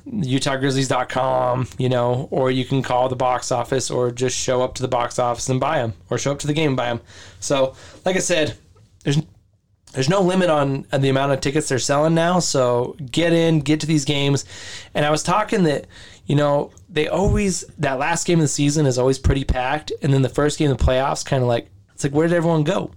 utahgrizzlies.com, 0.07 1.67
you 1.77 1.89
know, 1.89 2.27
or 2.31 2.49
you 2.49 2.65
can 2.65 2.81
call 2.81 3.09
the 3.09 3.15
box 3.15 3.51
office 3.51 3.91
or 3.91 4.11
just 4.11 4.37
show 4.37 4.61
up 4.61 4.73
to 4.75 4.81
the 4.81 4.87
box 4.87 5.19
office 5.19 5.49
and 5.49 5.59
buy 5.59 5.79
them 5.79 5.93
or 6.09 6.17
show 6.17 6.31
up 6.31 6.39
to 6.39 6.47
the 6.47 6.53
game 6.53 6.69
and 6.69 6.77
buy 6.77 6.87
them. 6.87 7.01
So, 7.39 7.75
like 8.05 8.15
I 8.15 8.19
said, 8.19 8.57
there's 9.03 9.21
there's 9.97 10.09
no 10.09 10.21
limit 10.21 10.47
on 10.47 10.85
the 10.95 11.09
amount 11.09 11.31
of 11.31 11.41
tickets 11.41 11.69
they're 11.69 11.79
selling 11.79 12.13
now. 12.13 12.37
So 12.37 12.95
get 13.09 13.33
in, 13.33 13.61
get 13.61 13.79
to 13.79 13.87
these 13.87 14.05
games. 14.05 14.45
And 14.93 15.03
I 15.03 15.09
was 15.09 15.23
talking 15.23 15.63
that, 15.63 15.87
you 16.27 16.35
know, 16.35 16.69
they 16.87 17.07
always, 17.07 17.65
that 17.79 17.97
last 17.97 18.27
game 18.27 18.37
of 18.37 18.43
the 18.43 18.47
season 18.47 18.85
is 18.85 18.99
always 18.99 19.17
pretty 19.17 19.43
packed. 19.43 19.91
And 20.03 20.13
then 20.13 20.21
the 20.21 20.29
first 20.29 20.59
game 20.59 20.69
of 20.69 20.77
the 20.77 20.83
playoffs, 20.83 21.25
kind 21.25 21.41
of 21.41 21.49
like, 21.49 21.71
it's 21.95 22.03
like, 22.03 22.13
where 22.13 22.27
did 22.27 22.35
everyone 22.35 22.63
go? 22.63 22.91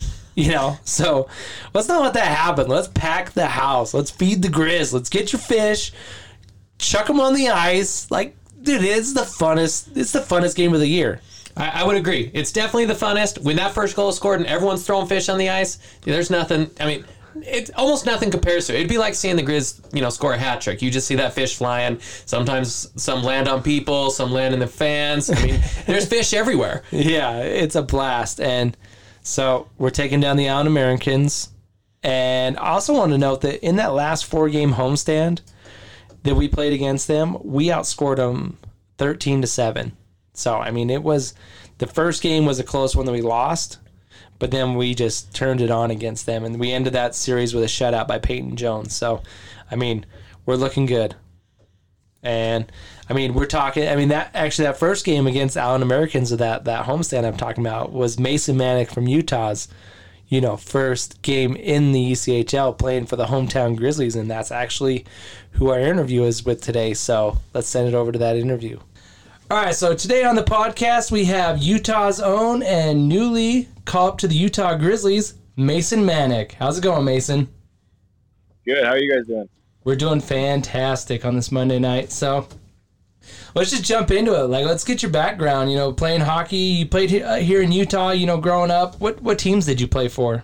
You 0.36 0.50
know, 0.50 0.78
so 0.84 1.28
let's 1.74 1.86
not 1.86 2.02
let 2.02 2.14
that 2.14 2.26
happen. 2.26 2.66
Let's 2.66 2.88
pack 2.88 3.32
the 3.32 3.46
house. 3.46 3.94
Let's 3.94 4.10
feed 4.10 4.42
the 4.42 4.48
Grizz. 4.48 4.92
Let's 4.92 5.08
get 5.08 5.32
your 5.32 5.40
fish, 5.40 5.92
chuck 6.76 7.06
them 7.06 7.20
on 7.20 7.34
the 7.34 7.50
ice. 7.50 8.10
Like, 8.10 8.36
dude, 8.60 8.82
it's 8.82 9.12
the 9.12 9.20
funnest. 9.20 9.96
It's 9.96 10.10
the 10.10 10.18
funnest 10.18 10.56
game 10.56 10.74
of 10.74 10.80
the 10.80 10.88
year. 10.88 11.20
I, 11.56 11.82
I 11.82 11.84
would 11.84 11.96
agree. 11.96 12.30
It's 12.34 12.52
definitely 12.52 12.86
the 12.86 12.94
funnest. 12.94 13.42
When 13.42 13.56
that 13.56 13.72
first 13.72 13.96
goal 13.96 14.08
is 14.08 14.16
scored 14.16 14.40
and 14.40 14.48
everyone's 14.48 14.86
throwing 14.86 15.06
fish 15.06 15.28
on 15.28 15.38
the 15.38 15.50
ice, 15.50 15.78
there's 16.02 16.30
nothing. 16.30 16.70
I 16.80 16.86
mean, 16.86 17.04
it's 17.42 17.70
almost 17.76 18.06
nothing 18.06 18.30
compares 18.30 18.66
to 18.66 18.74
it. 18.74 18.76
It'd 18.76 18.88
be 18.88 18.98
like 18.98 19.14
seeing 19.14 19.36
the 19.36 19.42
Grizz, 19.42 19.94
you 19.94 20.00
know, 20.00 20.10
score 20.10 20.34
a 20.34 20.38
hat 20.38 20.60
trick. 20.60 20.82
You 20.82 20.90
just 20.90 21.06
see 21.06 21.16
that 21.16 21.32
fish 21.32 21.56
flying. 21.56 22.00
Sometimes 22.26 22.90
some 23.00 23.22
land 23.22 23.48
on 23.48 23.62
people, 23.62 24.10
some 24.10 24.32
land 24.32 24.54
in 24.54 24.60
the 24.60 24.66
fans. 24.66 25.30
I 25.30 25.42
mean, 25.42 25.60
there's 25.86 26.06
fish 26.06 26.32
everywhere. 26.32 26.82
Yeah, 26.90 27.38
it's 27.38 27.74
a 27.74 27.82
blast. 27.82 28.40
And 28.40 28.76
so 29.22 29.68
we're 29.78 29.90
taking 29.90 30.20
down 30.20 30.36
the 30.36 30.48
Allen 30.48 30.66
Americans. 30.66 31.50
And 32.02 32.58
I 32.58 32.70
also 32.70 32.92
want 32.92 33.12
to 33.12 33.18
note 33.18 33.40
that 33.42 33.64
in 33.66 33.76
that 33.76 33.94
last 33.94 34.26
four 34.26 34.48
game 34.48 34.74
homestand 34.74 35.40
that 36.22 36.34
we 36.34 36.48
played 36.48 36.72
against 36.72 37.08
them, 37.08 37.38
we 37.42 37.68
outscored 37.68 38.16
them 38.16 38.58
13 38.98 39.40
to 39.40 39.46
7. 39.46 39.96
So, 40.34 40.56
I 40.56 40.70
mean, 40.70 40.90
it 40.90 41.02
was 41.02 41.34
the 41.78 41.86
first 41.86 42.22
game 42.22 42.44
was 42.44 42.58
a 42.58 42.64
close 42.64 42.94
one 42.94 43.06
that 43.06 43.12
we 43.12 43.22
lost, 43.22 43.78
but 44.38 44.50
then 44.50 44.74
we 44.74 44.94
just 44.94 45.34
turned 45.34 45.60
it 45.60 45.70
on 45.70 45.90
against 45.90 46.26
them. 46.26 46.44
And 46.44 46.58
we 46.60 46.72
ended 46.72 46.92
that 46.92 47.14
series 47.14 47.54
with 47.54 47.64
a 47.64 47.68
shutout 47.68 48.06
by 48.06 48.18
Peyton 48.18 48.56
Jones. 48.56 48.94
So, 48.94 49.22
I 49.70 49.76
mean, 49.76 50.04
we're 50.44 50.56
looking 50.56 50.86
good. 50.86 51.14
And 52.22 52.70
I 53.08 53.12
mean, 53.12 53.34
we're 53.34 53.46
talking. 53.46 53.86
I 53.86 53.96
mean, 53.96 54.08
that 54.08 54.30
actually 54.34 54.64
that 54.64 54.78
first 54.78 55.04
game 55.04 55.26
against 55.26 55.56
Allen 55.56 55.82
Americans 55.82 56.32
of 56.32 56.38
that 56.38 56.64
that 56.64 56.86
homestand 56.86 57.24
I'm 57.24 57.36
talking 57.36 57.64
about 57.64 57.92
was 57.92 58.18
Mason 58.18 58.56
Manick 58.56 58.90
from 58.90 59.06
Utah's, 59.06 59.68
you 60.28 60.40
know, 60.40 60.56
first 60.56 61.20
game 61.20 61.54
in 61.54 61.92
the 61.92 62.12
ECHL 62.12 62.78
playing 62.78 63.06
for 63.06 63.16
the 63.16 63.26
hometown 63.26 63.76
Grizzlies, 63.76 64.16
and 64.16 64.30
that's 64.30 64.50
actually 64.50 65.04
who 65.52 65.68
our 65.68 65.78
interview 65.78 66.24
is 66.24 66.46
with 66.46 66.62
today. 66.62 66.94
So 66.94 67.38
let's 67.52 67.68
send 67.68 67.88
it 67.88 67.94
over 67.94 68.10
to 68.10 68.18
that 68.18 68.36
interview. 68.36 68.80
All 69.54 69.62
right, 69.62 69.72
so 69.72 69.94
today 69.94 70.24
on 70.24 70.34
the 70.34 70.42
podcast 70.42 71.12
we 71.12 71.26
have 71.26 71.62
Utah's 71.62 72.18
own 72.18 72.64
and 72.64 73.08
newly 73.08 73.68
call 73.84 74.08
up 74.08 74.18
to 74.18 74.26
the 74.26 74.34
Utah 74.34 74.76
Grizzlies, 74.76 75.34
Mason 75.56 76.00
Manick. 76.00 76.54
How's 76.54 76.76
it 76.76 76.82
going, 76.82 77.04
Mason? 77.04 77.46
Good. 78.66 78.82
How 78.82 78.90
are 78.90 78.98
you 78.98 79.14
guys 79.14 79.28
doing? 79.28 79.48
We're 79.84 79.94
doing 79.94 80.20
fantastic 80.20 81.24
on 81.24 81.36
this 81.36 81.52
Monday 81.52 81.78
night. 81.78 82.10
So 82.10 82.48
let's 83.54 83.70
just 83.70 83.84
jump 83.84 84.10
into 84.10 84.34
it. 84.34 84.48
Like, 84.48 84.66
let's 84.66 84.82
get 84.82 85.04
your 85.04 85.12
background. 85.12 85.70
You 85.70 85.76
know, 85.76 85.92
playing 85.92 86.22
hockey. 86.22 86.56
You 86.56 86.86
played 86.86 87.22
uh, 87.22 87.36
here 87.36 87.62
in 87.62 87.70
Utah. 87.70 88.10
You 88.10 88.26
know, 88.26 88.38
growing 88.38 88.72
up. 88.72 89.00
What 89.00 89.22
what 89.22 89.38
teams 89.38 89.66
did 89.66 89.80
you 89.80 89.86
play 89.86 90.08
for? 90.08 90.42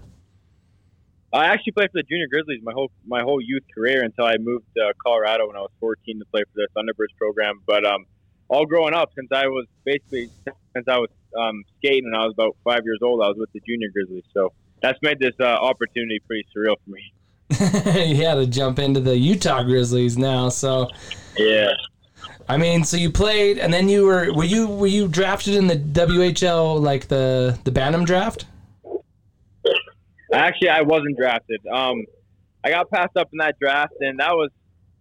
I 1.33 1.47
actually 1.47 1.73
played 1.73 1.91
for 1.91 1.99
the 1.99 2.05
Junior 2.05 2.29
Grizzlies 2.29 2.61
my 2.63 2.73
whole 2.73 2.93
my 3.05 3.23
whole 3.23 3.41
youth 3.41 3.65
career 3.75 4.05
until 4.05 4.27
I 4.27 4.37
moved 4.39 4.67
to 4.77 4.95
Colorado 5.05 5.49
when 5.49 5.57
I 5.57 5.63
was 5.63 5.73
14 5.81 6.21
to 6.21 6.25
play 6.27 6.43
for 6.43 6.55
the 6.55 6.69
Thunderbirds 6.77 7.17
program. 7.19 7.61
But 7.67 7.85
um, 7.85 8.07
all 8.51 8.67
growing 8.67 8.95
up, 8.95 9.11
since 9.15 9.29
I 9.33 9.47
was 9.47 9.67
basically 9.85 10.29
since 10.75 10.87
I 10.89 10.99
was 10.99 11.09
um, 11.39 11.65
skating 11.79 12.07
and 12.07 12.17
I 12.17 12.25
was 12.27 12.35
about 12.35 12.57
five 12.65 12.83
years 12.85 12.99
old, 13.03 13.23
I 13.23 13.29
was 13.29 13.37
with 13.39 13.53
the 13.53 13.61
Junior 13.61 13.89
Grizzlies. 13.93 14.25
So 14.35 14.53
that's 14.83 14.99
made 15.03 15.19
this 15.19 15.35
uh, 15.41 15.45
opportunity 15.45 16.21
pretty 16.27 16.47
surreal 16.55 16.77
for 16.85 16.91
me. 16.91 17.13
you 18.15 18.25
had 18.25 18.35
to 18.35 18.47
jump 18.47 18.79
into 18.79 19.01
the 19.01 19.17
Utah 19.17 19.63
Grizzlies 19.63 20.19
now. 20.19 20.49
So 20.49 20.89
Yeah. 21.37 21.71
I 22.49 22.57
mean, 22.57 22.83
so 22.83 22.97
you 22.97 23.11
played, 23.11 23.59
and 23.59 23.73
then 23.73 23.89
you 23.89 24.05
were 24.05 24.33
were 24.33 24.45
you 24.45 24.67
were 24.67 24.89
you 24.89 25.07
drafted 25.07 25.55
in 25.55 25.69
the 25.69 25.77
WHL 25.77 26.81
like 26.81 27.07
the 27.07 27.59
the 27.63 27.71
Bantam 27.71 28.05
draft? 28.05 28.47
Actually, 30.33 30.71
I 30.71 30.83
wasn't 30.83 31.17
drafted. 31.17 31.61
Um, 31.73 32.05
I 32.65 32.71
got 32.71 32.91
passed 32.91 33.17
up 33.17 33.29
in 33.33 33.39
that 33.39 33.57
draft, 33.61 33.95
and 34.01 34.19
that 34.19 34.33
was 34.33 34.51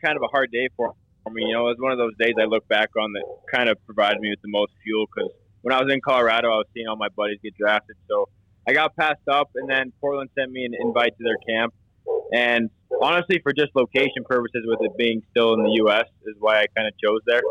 kind 0.03 0.15
of 0.15 0.23
a 0.23 0.27
hard 0.27 0.51
day 0.51 0.69
for, 0.75 0.93
for 1.23 1.32
me. 1.32 1.45
You 1.45 1.53
know, 1.53 1.67
it 1.67 1.77
was 1.77 1.79
one 1.79 1.91
of 1.91 1.97
those 1.97 2.15
days 2.19 2.36
I 2.39 2.45
look 2.45 2.67
back 2.67 2.89
on 2.97 3.13
that 3.13 3.23
kind 3.51 3.69
of 3.69 3.77
provided 3.86 4.19
me 4.21 4.29
with 4.29 4.41
the 4.41 4.49
most 4.49 4.71
fuel 4.84 5.05
because 5.13 5.32
when 5.62 5.73
I 5.73 5.82
was 5.82 5.91
in 5.91 6.01
Colorado, 6.01 6.47
I 6.47 6.58
was 6.58 6.67
seeing 6.73 6.88
all 6.88 6.95
my 6.95 7.10
buddies 7.10 7.39
get 7.43 7.55
drafted. 7.58 7.95
So 8.08 8.29
I 8.67 8.73
got 8.73 8.95
passed 8.95 9.27
up, 9.32 9.49
and 9.55 9.69
then 9.69 9.91
Portland 9.99 10.29
sent 10.38 10.51
me 10.51 10.65
an 10.65 10.73
invite 10.79 11.17
to 11.17 11.23
their 11.23 11.38
camp. 11.47 11.73
And 12.34 12.69
honestly, 13.01 13.39
for 13.41 13.51
just 13.53 13.75
location 13.75 14.23
purposes, 14.25 14.63
with 14.65 14.79
it 14.82 14.97
being 14.97 15.23
still 15.32 15.53
in 15.53 15.63
the 15.63 15.71
U.S., 15.84 16.05
is 16.25 16.36
why 16.39 16.62
I 16.62 16.65
kind 16.75 16.88
of 16.88 16.93
chose 17.03 17.21
there. 17.25 17.41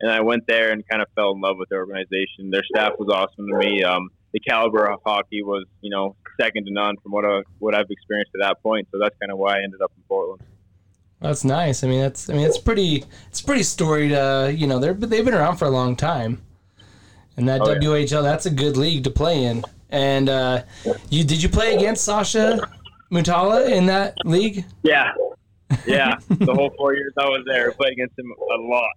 And 0.00 0.10
I 0.10 0.20
went 0.20 0.46
there 0.46 0.72
and 0.72 0.86
kind 0.88 1.00
of 1.00 1.08
fell 1.14 1.32
in 1.32 1.40
love 1.40 1.56
with 1.58 1.68
the 1.68 1.76
organization. 1.76 2.50
Their 2.50 2.64
staff 2.64 2.92
was 2.98 3.08
awesome 3.08 3.48
to 3.48 3.56
me. 3.56 3.84
Um, 3.84 4.10
the 4.32 4.40
caliber 4.40 4.90
of 4.90 5.00
hockey 5.06 5.42
was, 5.42 5.64
you 5.80 5.90
know, 5.90 6.16
second 6.40 6.66
to 6.66 6.72
none 6.72 6.96
from 7.02 7.12
what 7.12 7.24
I, 7.24 7.42
what 7.60 7.74
I've 7.74 7.88
experienced 7.88 8.32
at 8.34 8.40
that 8.40 8.62
point. 8.62 8.88
So 8.90 8.98
that's 9.00 9.14
kind 9.20 9.30
of 9.30 9.38
why 9.38 9.58
I 9.58 9.62
ended 9.62 9.80
up 9.80 9.92
in 9.96 10.02
Portland. 10.08 10.42
That's 11.20 11.44
nice. 11.44 11.82
I 11.84 11.88
mean, 11.88 12.00
that's 12.00 12.28
I 12.28 12.34
mean, 12.34 12.46
it's 12.46 12.58
pretty 12.58 13.04
it's 13.28 13.40
pretty 13.40 13.62
storied. 13.62 14.12
Uh, 14.12 14.50
you 14.54 14.66
know, 14.66 14.78
they're 14.78 14.94
they've 14.94 15.24
been 15.24 15.34
around 15.34 15.56
for 15.56 15.64
a 15.64 15.70
long 15.70 15.96
time, 15.96 16.42
and 17.36 17.48
that 17.48 17.60
Oh, 17.62 17.70
yeah. 17.70 17.78
WHL 17.78 18.22
that's 18.22 18.46
a 18.46 18.50
good 18.50 18.76
league 18.76 19.04
to 19.04 19.10
play 19.10 19.44
in. 19.44 19.64
And 19.90 20.28
uh, 20.28 20.62
you 21.08 21.24
did 21.24 21.42
you 21.42 21.48
play 21.48 21.74
against 21.76 22.04
Sasha 22.04 22.68
Mutala 23.12 23.70
in 23.70 23.86
that 23.86 24.14
league? 24.24 24.64
Yeah. 24.82 25.12
Yeah. 25.86 26.16
the 26.28 26.52
whole 26.54 26.70
four 26.76 26.94
years 26.94 27.12
I 27.18 27.24
was 27.24 27.42
there, 27.46 27.70
I 27.70 27.74
played 27.74 27.92
against 27.92 28.18
him 28.18 28.32
a 28.52 28.60
lot. 28.60 28.90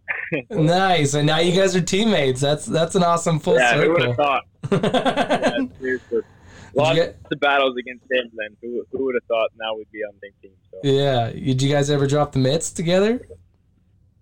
Nice. 0.49 1.13
And 1.13 1.25
now 1.25 1.39
you 1.39 1.57
guys 1.57 1.73
are 1.75 1.81
teammates. 1.81 2.41
That's 2.41 2.65
that's 2.65 2.95
an 2.95 3.03
awesome 3.03 3.39
full 3.39 3.55
yeah, 3.55 3.79
who 3.81 3.93
would 3.93 4.01
have 4.01 4.15
circle. 4.17 4.25
thought? 4.25 4.43
Yeah, 4.83 5.57
seriously. 5.79 6.21
Lots 6.77 6.95
get- 6.95 7.17
of 7.31 7.39
battles 7.39 7.75
against 7.77 8.03
him 8.11 8.29
then. 8.35 8.55
Who, 8.61 8.85
who 8.91 9.05
would 9.05 9.15
have 9.15 9.23
thought 9.27 9.49
now 9.59 9.75
we'd 9.75 9.91
be 9.91 9.99
on 9.99 10.13
the 10.21 10.27
same 10.27 10.33
team? 10.41 10.51
So 10.71 10.79
yeah. 10.83 11.31
Did 11.31 11.61
you 11.61 11.71
guys 11.71 11.89
ever 11.89 12.07
drop 12.07 12.31
the 12.31 12.39
mitts 12.39 12.71
together? 12.71 13.27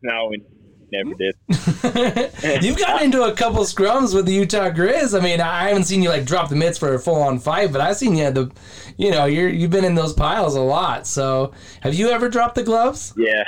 no, 0.02 0.28
we 0.30 0.44
never 0.92 1.14
did. 1.16 1.36
You've 2.64 2.78
gotten 2.78 3.06
into 3.06 3.24
a 3.24 3.34
couple 3.34 3.64
scrums 3.64 4.14
with 4.14 4.26
the 4.26 4.34
Utah 4.34 4.70
Grizz. 4.70 5.20
I 5.20 5.24
mean, 5.24 5.42
I 5.42 5.70
haven't 5.70 5.86
seen 5.86 6.02
you 6.04 6.10
like 6.10 6.26
drop 6.26 6.50
the 6.50 6.56
mitts 6.56 6.78
for 6.78 6.94
a 6.94 7.00
full 7.00 7.22
on 7.22 7.40
fight, 7.40 7.72
but 7.72 7.82
I've 7.82 7.98
seen 7.98 8.16
you 8.16 8.30
the, 8.32 8.52
you 8.98 9.12
know, 9.12 9.26
you're 9.26 9.50
you've 9.50 9.72
been 9.72 9.84
in 9.86 9.96
those 9.96 10.14
piles 10.14 10.56
a 10.56 10.62
lot. 10.62 11.08
So, 11.08 11.54
have 11.82 11.96
you 11.96 12.10
ever 12.10 12.30
dropped 12.30 12.56
the 12.56 12.64
gloves? 12.64 13.14
Yeah. 13.18 13.44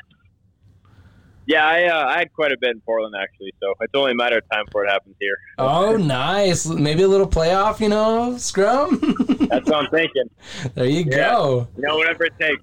Yeah, 1.47 1.65
I, 1.65 1.85
uh, 1.85 2.05
I 2.07 2.17
had 2.19 2.33
quite 2.33 2.51
a 2.51 2.57
bit 2.59 2.71
in 2.71 2.81
Portland 2.81 3.15
actually, 3.17 3.53
so 3.61 3.73
it's 3.79 3.93
only 3.95 4.11
a 4.11 4.15
matter 4.15 4.37
of 4.39 4.43
time 4.51 4.65
before 4.65 4.85
it 4.85 4.89
happens 4.89 5.15
here. 5.19 5.37
Oh, 5.57 5.95
nice. 5.95 6.65
Maybe 6.67 7.03
a 7.03 7.07
little 7.07 7.27
playoff, 7.27 7.79
you 7.79 7.87
know, 7.87 8.37
scrum. 8.37 8.99
That's 9.49 9.69
what 9.69 9.85
I'm 9.85 9.89
thinking. 9.89 10.29
there 10.75 10.85
you 10.85 11.05
Yeah. 11.07 11.29
go. 11.31 11.67
You 11.77 11.83
know, 11.83 11.95
whatever 11.97 12.25
it 12.25 12.33
takes. 12.37 12.61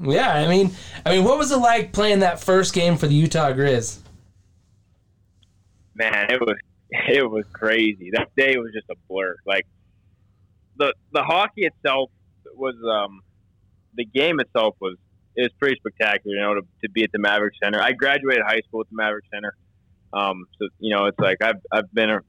Yeah, 0.00 0.32
I 0.32 0.48
mean, 0.48 0.70
I 1.04 1.10
mean, 1.16 1.24
what 1.24 1.36
was 1.38 1.50
it 1.52 1.56
like 1.58 1.92
playing 1.92 2.20
that 2.20 2.40
first 2.40 2.72
game 2.72 2.96
for 2.96 3.06
the 3.08 3.14
Utah 3.14 3.52
Grizz? 3.52 3.98
man, 5.94 6.30
it 6.30 6.40
was 6.40 6.56
it 6.90 7.28
was 7.28 7.44
crazy. 7.52 8.10
That 8.12 8.28
day 8.36 8.56
was 8.56 8.70
just 8.72 8.86
a 8.90 8.94
blur. 9.08 9.36
Like 9.46 9.66
the 10.76 10.94
the 11.12 11.22
hockey 11.22 11.66
itself 11.66 12.10
was 12.54 12.74
um 12.88 13.20
the 13.94 14.04
game 14.04 14.40
itself 14.40 14.76
was 14.80 14.96
it 15.38 15.42
was 15.42 15.52
pretty 15.60 15.76
spectacular. 15.78 16.36
You 16.36 16.42
know, 16.42 16.54
to, 16.54 16.62
to 16.82 16.90
be 16.90 17.04
at 17.04 17.12
the 17.12 17.18
Maverik 17.18 17.52
Center. 17.62 17.80
I 17.80 17.92
graduated 17.92 18.42
high 18.44 18.60
school 18.66 18.80
at 18.80 18.88
the 18.90 18.96
Maverik 18.96 19.22
Center. 19.32 19.54
Um, 20.12 20.46
so 20.58 20.68
you 20.80 20.94
know, 20.94 21.06
it's 21.06 21.18
like 21.18 21.40
I've 21.40 21.62
I've 21.70 21.92
been 21.94 22.10
a, 22.10 22.20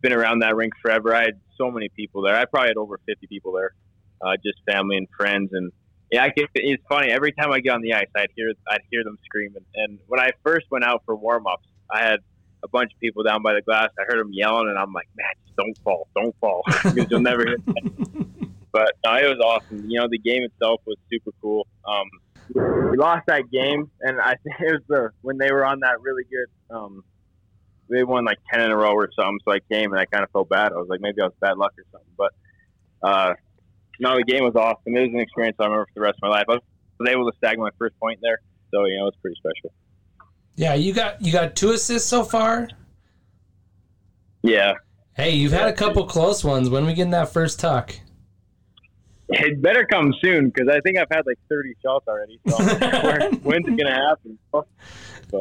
been 0.00 0.12
around 0.12 0.40
that 0.40 0.54
rink 0.54 0.72
forever. 0.80 1.14
I 1.14 1.24
had 1.24 1.40
so 1.58 1.70
many 1.70 1.88
people 1.88 2.22
there. 2.22 2.36
I 2.36 2.44
probably 2.44 2.68
had 2.68 2.76
over 2.76 3.00
fifty 3.04 3.26
people 3.26 3.52
there, 3.52 3.74
uh, 4.20 4.36
just 4.44 4.58
family 4.70 4.96
and 4.96 5.08
friends 5.16 5.50
and. 5.52 5.72
Yeah, 6.10 6.24
I 6.24 6.28
get, 6.28 6.50
it's 6.54 6.82
funny. 6.90 7.10
Every 7.10 7.32
time 7.32 7.52
I 7.52 7.60
get 7.60 7.70
on 7.70 7.80
the 7.80 7.94
ice, 7.94 8.04
I'd 8.14 8.28
hear 8.36 8.52
I'd 8.68 8.82
hear 8.90 9.02
them 9.02 9.16
screaming. 9.24 9.64
And 9.74 9.98
when 10.08 10.20
I 10.20 10.32
first 10.44 10.66
went 10.70 10.84
out 10.84 11.02
for 11.06 11.16
warm 11.16 11.46
ups, 11.46 11.66
I 11.90 12.02
had 12.02 12.18
a 12.62 12.68
bunch 12.68 12.92
of 12.92 13.00
people 13.00 13.22
down 13.22 13.42
by 13.42 13.54
the 13.54 13.62
glass. 13.62 13.88
I 13.98 14.02
heard 14.06 14.20
them 14.20 14.30
yelling, 14.30 14.68
and 14.68 14.78
I'm 14.78 14.92
like, 14.92 15.08
man, 15.16 15.32
just 15.46 15.56
don't 15.56 15.78
fall, 15.78 16.08
don't 16.14 16.36
fall, 16.38 16.64
because 16.66 17.06
you'll 17.10 17.20
never 17.20 17.46
hit. 17.46 17.64
That. 17.64 18.26
But 18.72 18.94
no, 19.04 19.14
it 19.16 19.28
was 19.28 19.38
awesome. 19.38 19.84
You 19.88 20.00
know, 20.00 20.08
the 20.10 20.18
game 20.18 20.42
itself 20.42 20.80
was 20.86 20.96
super 21.12 21.30
cool. 21.42 21.66
Um, 21.84 22.08
we 22.54 22.96
lost 22.96 23.26
that 23.26 23.50
game, 23.50 23.90
and 24.00 24.20
I 24.20 24.34
think 24.42 24.56
it 24.60 24.72
was 24.72 24.82
the 24.88 25.10
when 25.22 25.38
they 25.38 25.52
were 25.52 25.64
on 25.64 25.80
that 25.80 26.00
really 26.00 26.24
good. 26.24 26.76
Um, 26.76 27.04
they 27.90 28.04
won 28.04 28.24
like 28.24 28.38
ten 28.50 28.60
in 28.62 28.70
a 28.70 28.76
row 28.76 28.92
or 28.92 29.08
something. 29.18 29.38
So 29.44 29.52
I 29.52 29.58
came 29.70 29.92
and 29.92 30.00
I 30.00 30.06
kind 30.06 30.24
of 30.24 30.30
felt 30.30 30.48
bad. 30.48 30.72
I 30.72 30.76
was 30.76 30.88
like, 30.88 31.00
maybe 31.00 31.20
I 31.20 31.26
was 31.26 31.34
bad 31.40 31.58
luck 31.58 31.72
or 31.78 31.84
something. 31.92 32.12
But 32.16 32.32
uh, 33.02 33.34
no, 34.00 34.16
the 34.16 34.24
game 34.24 34.44
was 34.44 34.54
awesome. 34.56 34.96
It 34.96 35.00
was 35.00 35.10
an 35.12 35.20
experience 35.20 35.56
I 35.60 35.64
remember 35.64 35.86
for 35.86 36.00
the 36.00 36.00
rest 36.00 36.18
of 36.22 36.28
my 36.28 36.36
life. 36.36 36.46
I 36.48 36.54
was 36.54 37.08
able 37.08 37.30
to 37.30 37.36
snag 37.38 37.58
my 37.58 37.70
first 37.78 37.98
point 37.98 38.20
there, 38.22 38.38
so 38.70 38.84
you 38.86 38.96
know, 38.96 39.02
it 39.02 39.14
was 39.14 39.16
pretty 39.20 39.36
special. 39.36 39.72
Yeah, 40.56 40.74
you 40.74 40.92
got 40.92 41.22
you 41.22 41.32
got 41.32 41.56
two 41.56 41.72
assists 41.72 42.08
so 42.08 42.24
far. 42.24 42.68
Yeah, 44.42 44.74
Hey, 45.14 45.32
you've 45.32 45.52
had 45.52 45.68
a 45.68 45.74
couple 45.74 46.06
close 46.06 46.42
ones. 46.42 46.70
When 46.70 46.86
we 46.86 46.94
getting 46.94 47.10
that 47.10 47.30
first 47.30 47.60
tuck? 47.60 47.94
It 49.32 49.62
better 49.62 49.84
come 49.86 50.14
soon 50.22 50.50
because 50.50 50.68
I 50.68 50.80
think 50.80 50.98
I've 50.98 51.08
had 51.10 51.26
like 51.26 51.38
30 51.48 51.74
shots 51.82 52.06
already. 52.08 52.38
So 52.48 52.56
when's 53.42 53.66
it 53.66 53.76
gonna 53.76 53.94
happen? 54.08 54.38
But 54.50 54.66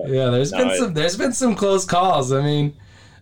Yeah, 0.10 0.30
there's 0.30 0.51
No, 0.51 0.58
been 0.60 0.67
it- 0.69 0.77
some 0.77 0.93
there's 0.93 1.17
been 1.17 1.34
some 1.34 1.56
close 1.56 1.86
calls. 1.86 2.32
I 2.32 2.41
mean, 2.41 2.73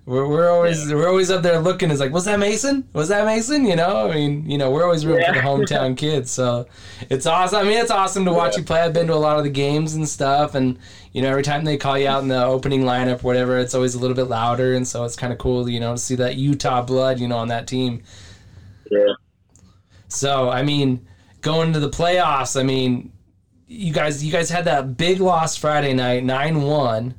we're, 0.05 0.27
we're 0.27 0.49
always 0.49 0.91
we're 0.91 1.07
always 1.07 1.29
up 1.29 1.43
there 1.43 1.59
looking. 1.59 1.91
It's 1.91 1.99
like, 1.99 2.11
was 2.11 2.25
that 2.25 2.39
Mason? 2.39 2.87
Was 2.93 3.09
that 3.09 3.25
Mason? 3.25 3.65
You 3.65 3.75
know, 3.75 4.09
I 4.09 4.13
mean, 4.15 4.49
you 4.49 4.57
know, 4.57 4.71
we're 4.71 4.83
always 4.83 5.05
rooting 5.05 5.25
for 5.27 5.33
the 5.33 5.39
hometown 5.39 5.95
kids. 6.03 6.31
So 6.31 6.67
it's 7.09 7.25
awesome. 7.27 7.59
I 7.59 7.63
mean, 7.63 7.77
it's 7.77 7.91
awesome 7.91 8.25
to 8.25 8.33
watch 8.33 8.53
Yeah. 8.53 8.59
you 8.59 8.65
play. 8.65 8.81
I've 8.81 8.93
been 8.93 9.07
to 9.07 9.13
a 9.13 9.15
lot 9.15 9.37
of 9.37 9.43
the 9.43 9.49
games 9.51 9.93
and 9.93 10.07
stuff, 10.09 10.55
and 10.55 10.79
you 11.13 11.21
know, 11.21 11.29
every 11.29 11.43
time 11.43 11.63
they 11.63 11.77
call 11.77 11.97
you 11.97 12.07
out 12.07 12.21
in 12.23 12.27
the 12.27 12.43
opening 12.43 12.81
lineup, 12.83 13.21
whatever, 13.23 13.57
it's 13.59 13.75
always 13.75 13.93
a 13.95 13.99
little 13.99 14.15
bit 14.15 14.25
louder, 14.29 14.73
and 14.73 14.87
so 14.87 15.03
it's 15.03 15.15
kind 15.15 15.31
of 15.33 15.37
cool, 15.39 15.69
you 15.69 15.79
know, 15.79 15.93
to 15.93 15.97
see 15.99 16.15
that 16.15 16.35
Utah 16.37 16.81
blood, 16.83 17.19
you 17.19 17.27
know, 17.27 17.37
on 17.37 17.47
that 17.49 17.67
team. 17.67 18.01
yeah, 18.91 19.13
So 20.09 20.49
I 20.49 20.63
mean, 20.63 21.07
going 21.41 21.73
to 21.73 21.79
the 21.79 21.89
playoffs, 21.89 22.59
I 22.59 22.63
mean, 22.63 23.13
you 23.67 23.93
guys 23.93 24.23
you 24.23 24.31
guys 24.31 24.49
had 24.49 24.65
that 24.65 24.97
big 24.97 25.19
loss 25.19 25.55
Friday 25.55 25.93
night, 25.93 26.23
nine 26.23 26.61
one, 26.63 27.15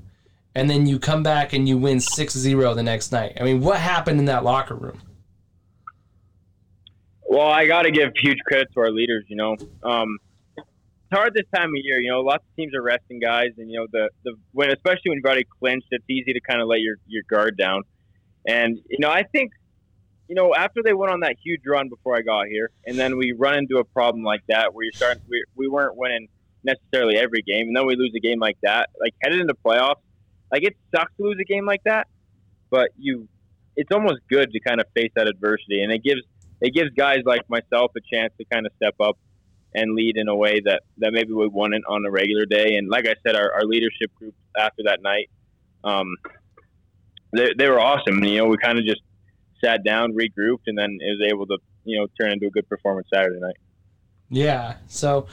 and 0.54 0.68
then 0.68 0.86
you 0.86 0.98
come 0.98 1.22
back 1.22 1.52
and 1.52 1.68
you 1.68 1.78
win 1.78 1.98
6-0 1.98 2.74
the 2.74 2.82
next 2.82 3.12
night. 3.12 3.38
I 3.40 3.44
mean, 3.44 3.60
what 3.60 3.78
happened 3.78 4.18
in 4.18 4.26
that 4.26 4.44
locker 4.44 4.74
room? 4.74 5.00
Well, 7.22 7.46
I 7.46 7.66
got 7.66 7.82
to 7.82 7.92
give 7.92 8.10
huge 8.16 8.38
credit 8.40 8.68
to 8.74 8.80
our 8.80 8.90
leaders. 8.90 9.24
You 9.28 9.36
know, 9.36 9.56
um, 9.84 10.18
it's 10.56 10.66
hard 11.12 11.32
this 11.32 11.46
time 11.54 11.68
of 11.68 11.80
year. 11.84 12.00
You 12.00 12.10
know, 12.10 12.20
lots 12.22 12.44
of 12.44 12.56
teams 12.56 12.74
are 12.74 12.82
resting 12.82 13.20
guys, 13.20 13.50
and 13.56 13.70
you 13.70 13.78
know 13.78 13.86
the 13.92 14.10
the 14.24 14.34
when 14.52 14.70
especially 14.70 15.10
when 15.10 15.18
you've 15.18 15.24
already 15.24 15.46
clinched, 15.60 15.86
it's 15.92 16.04
easy 16.10 16.32
to 16.32 16.40
kind 16.40 16.60
of 16.60 16.66
let 16.66 16.80
your 16.80 16.96
your 17.06 17.22
guard 17.30 17.56
down. 17.56 17.82
And 18.46 18.78
you 18.88 18.98
know, 18.98 19.10
I 19.10 19.22
think 19.22 19.52
you 20.30 20.36
know 20.36 20.54
after 20.54 20.80
they 20.84 20.92
went 20.92 21.12
on 21.12 21.20
that 21.20 21.34
huge 21.44 21.62
run 21.66 21.88
before 21.88 22.16
I 22.16 22.22
got 22.22 22.46
here, 22.46 22.70
and 22.86 22.96
then 22.96 23.16
we 23.16 23.32
run 23.32 23.58
into 23.58 23.78
a 23.78 23.84
problem 23.84 24.22
like 24.22 24.42
that 24.48 24.72
where 24.72 24.84
you're 24.84 24.92
starting 24.92 25.22
we 25.28 25.44
we 25.56 25.66
weren't 25.66 25.96
winning 25.96 26.28
necessarily 26.62 27.16
every 27.16 27.42
game, 27.42 27.66
and 27.66 27.76
then 27.76 27.84
we 27.84 27.96
lose 27.96 28.12
a 28.16 28.20
game 28.20 28.38
like 28.38 28.56
that, 28.62 28.90
like 29.00 29.12
headed 29.20 29.40
into 29.40 29.54
playoffs. 29.54 30.02
Like 30.52 30.62
it 30.62 30.76
sucks 30.94 31.12
to 31.16 31.24
lose 31.24 31.38
a 31.40 31.44
game 31.44 31.66
like 31.66 31.82
that, 31.84 32.06
but 32.70 32.90
you, 32.96 33.26
it's 33.74 33.90
almost 33.92 34.20
good 34.30 34.52
to 34.52 34.60
kind 34.60 34.80
of 34.80 34.86
face 34.94 35.10
that 35.16 35.26
adversity, 35.26 35.82
and 35.82 35.90
it 35.90 36.04
gives 36.04 36.22
it 36.60 36.74
gives 36.74 36.90
guys 36.90 37.22
like 37.26 37.42
myself 37.50 37.90
a 37.96 38.00
chance 38.14 38.32
to 38.38 38.44
kind 38.44 38.66
of 38.66 38.72
step 38.76 38.94
up 39.00 39.18
and 39.74 39.94
lead 39.94 40.16
in 40.16 40.28
a 40.28 40.34
way 40.34 40.60
that, 40.64 40.82
that 40.98 41.12
maybe 41.12 41.32
we 41.32 41.46
wouldn't 41.46 41.84
on 41.86 42.04
a 42.04 42.10
regular 42.10 42.44
day. 42.44 42.76
And 42.76 42.88
like 42.88 43.06
I 43.06 43.14
said, 43.24 43.36
our, 43.36 43.52
our 43.52 43.64
leadership 43.64 44.12
group 44.16 44.34
after 44.58 44.82
that 44.84 45.00
night, 45.00 45.30
um, 45.84 46.16
they, 47.32 47.50
they 47.56 47.68
were 47.68 47.80
awesome. 47.80 48.22
You 48.24 48.38
know, 48.38 48.46
we 48.46 48.56
kind 48.58 48.78
of 48.78 48.84
just 48.84 49.00
sat 49.60 49.84
down, 49.84 50.12
regrouped, 50.12 50.66
and 50.66 50.76
then 50.76 50.98
it 51.00 51.18
was 51.18 51.28
able 51.32 51.46
to, 51.46 51.58
you 51.84 51.98
know, 51.98 52.06
turn 52.20 52.32
into 52.32 52.46
a 52.46 52.50
good 52.50 52.68
performance 52.68 53.08
Saturday 53.12 53.40
night. 53.40 53.56
Yeah. 54.28 54.76
So 54.86 55.26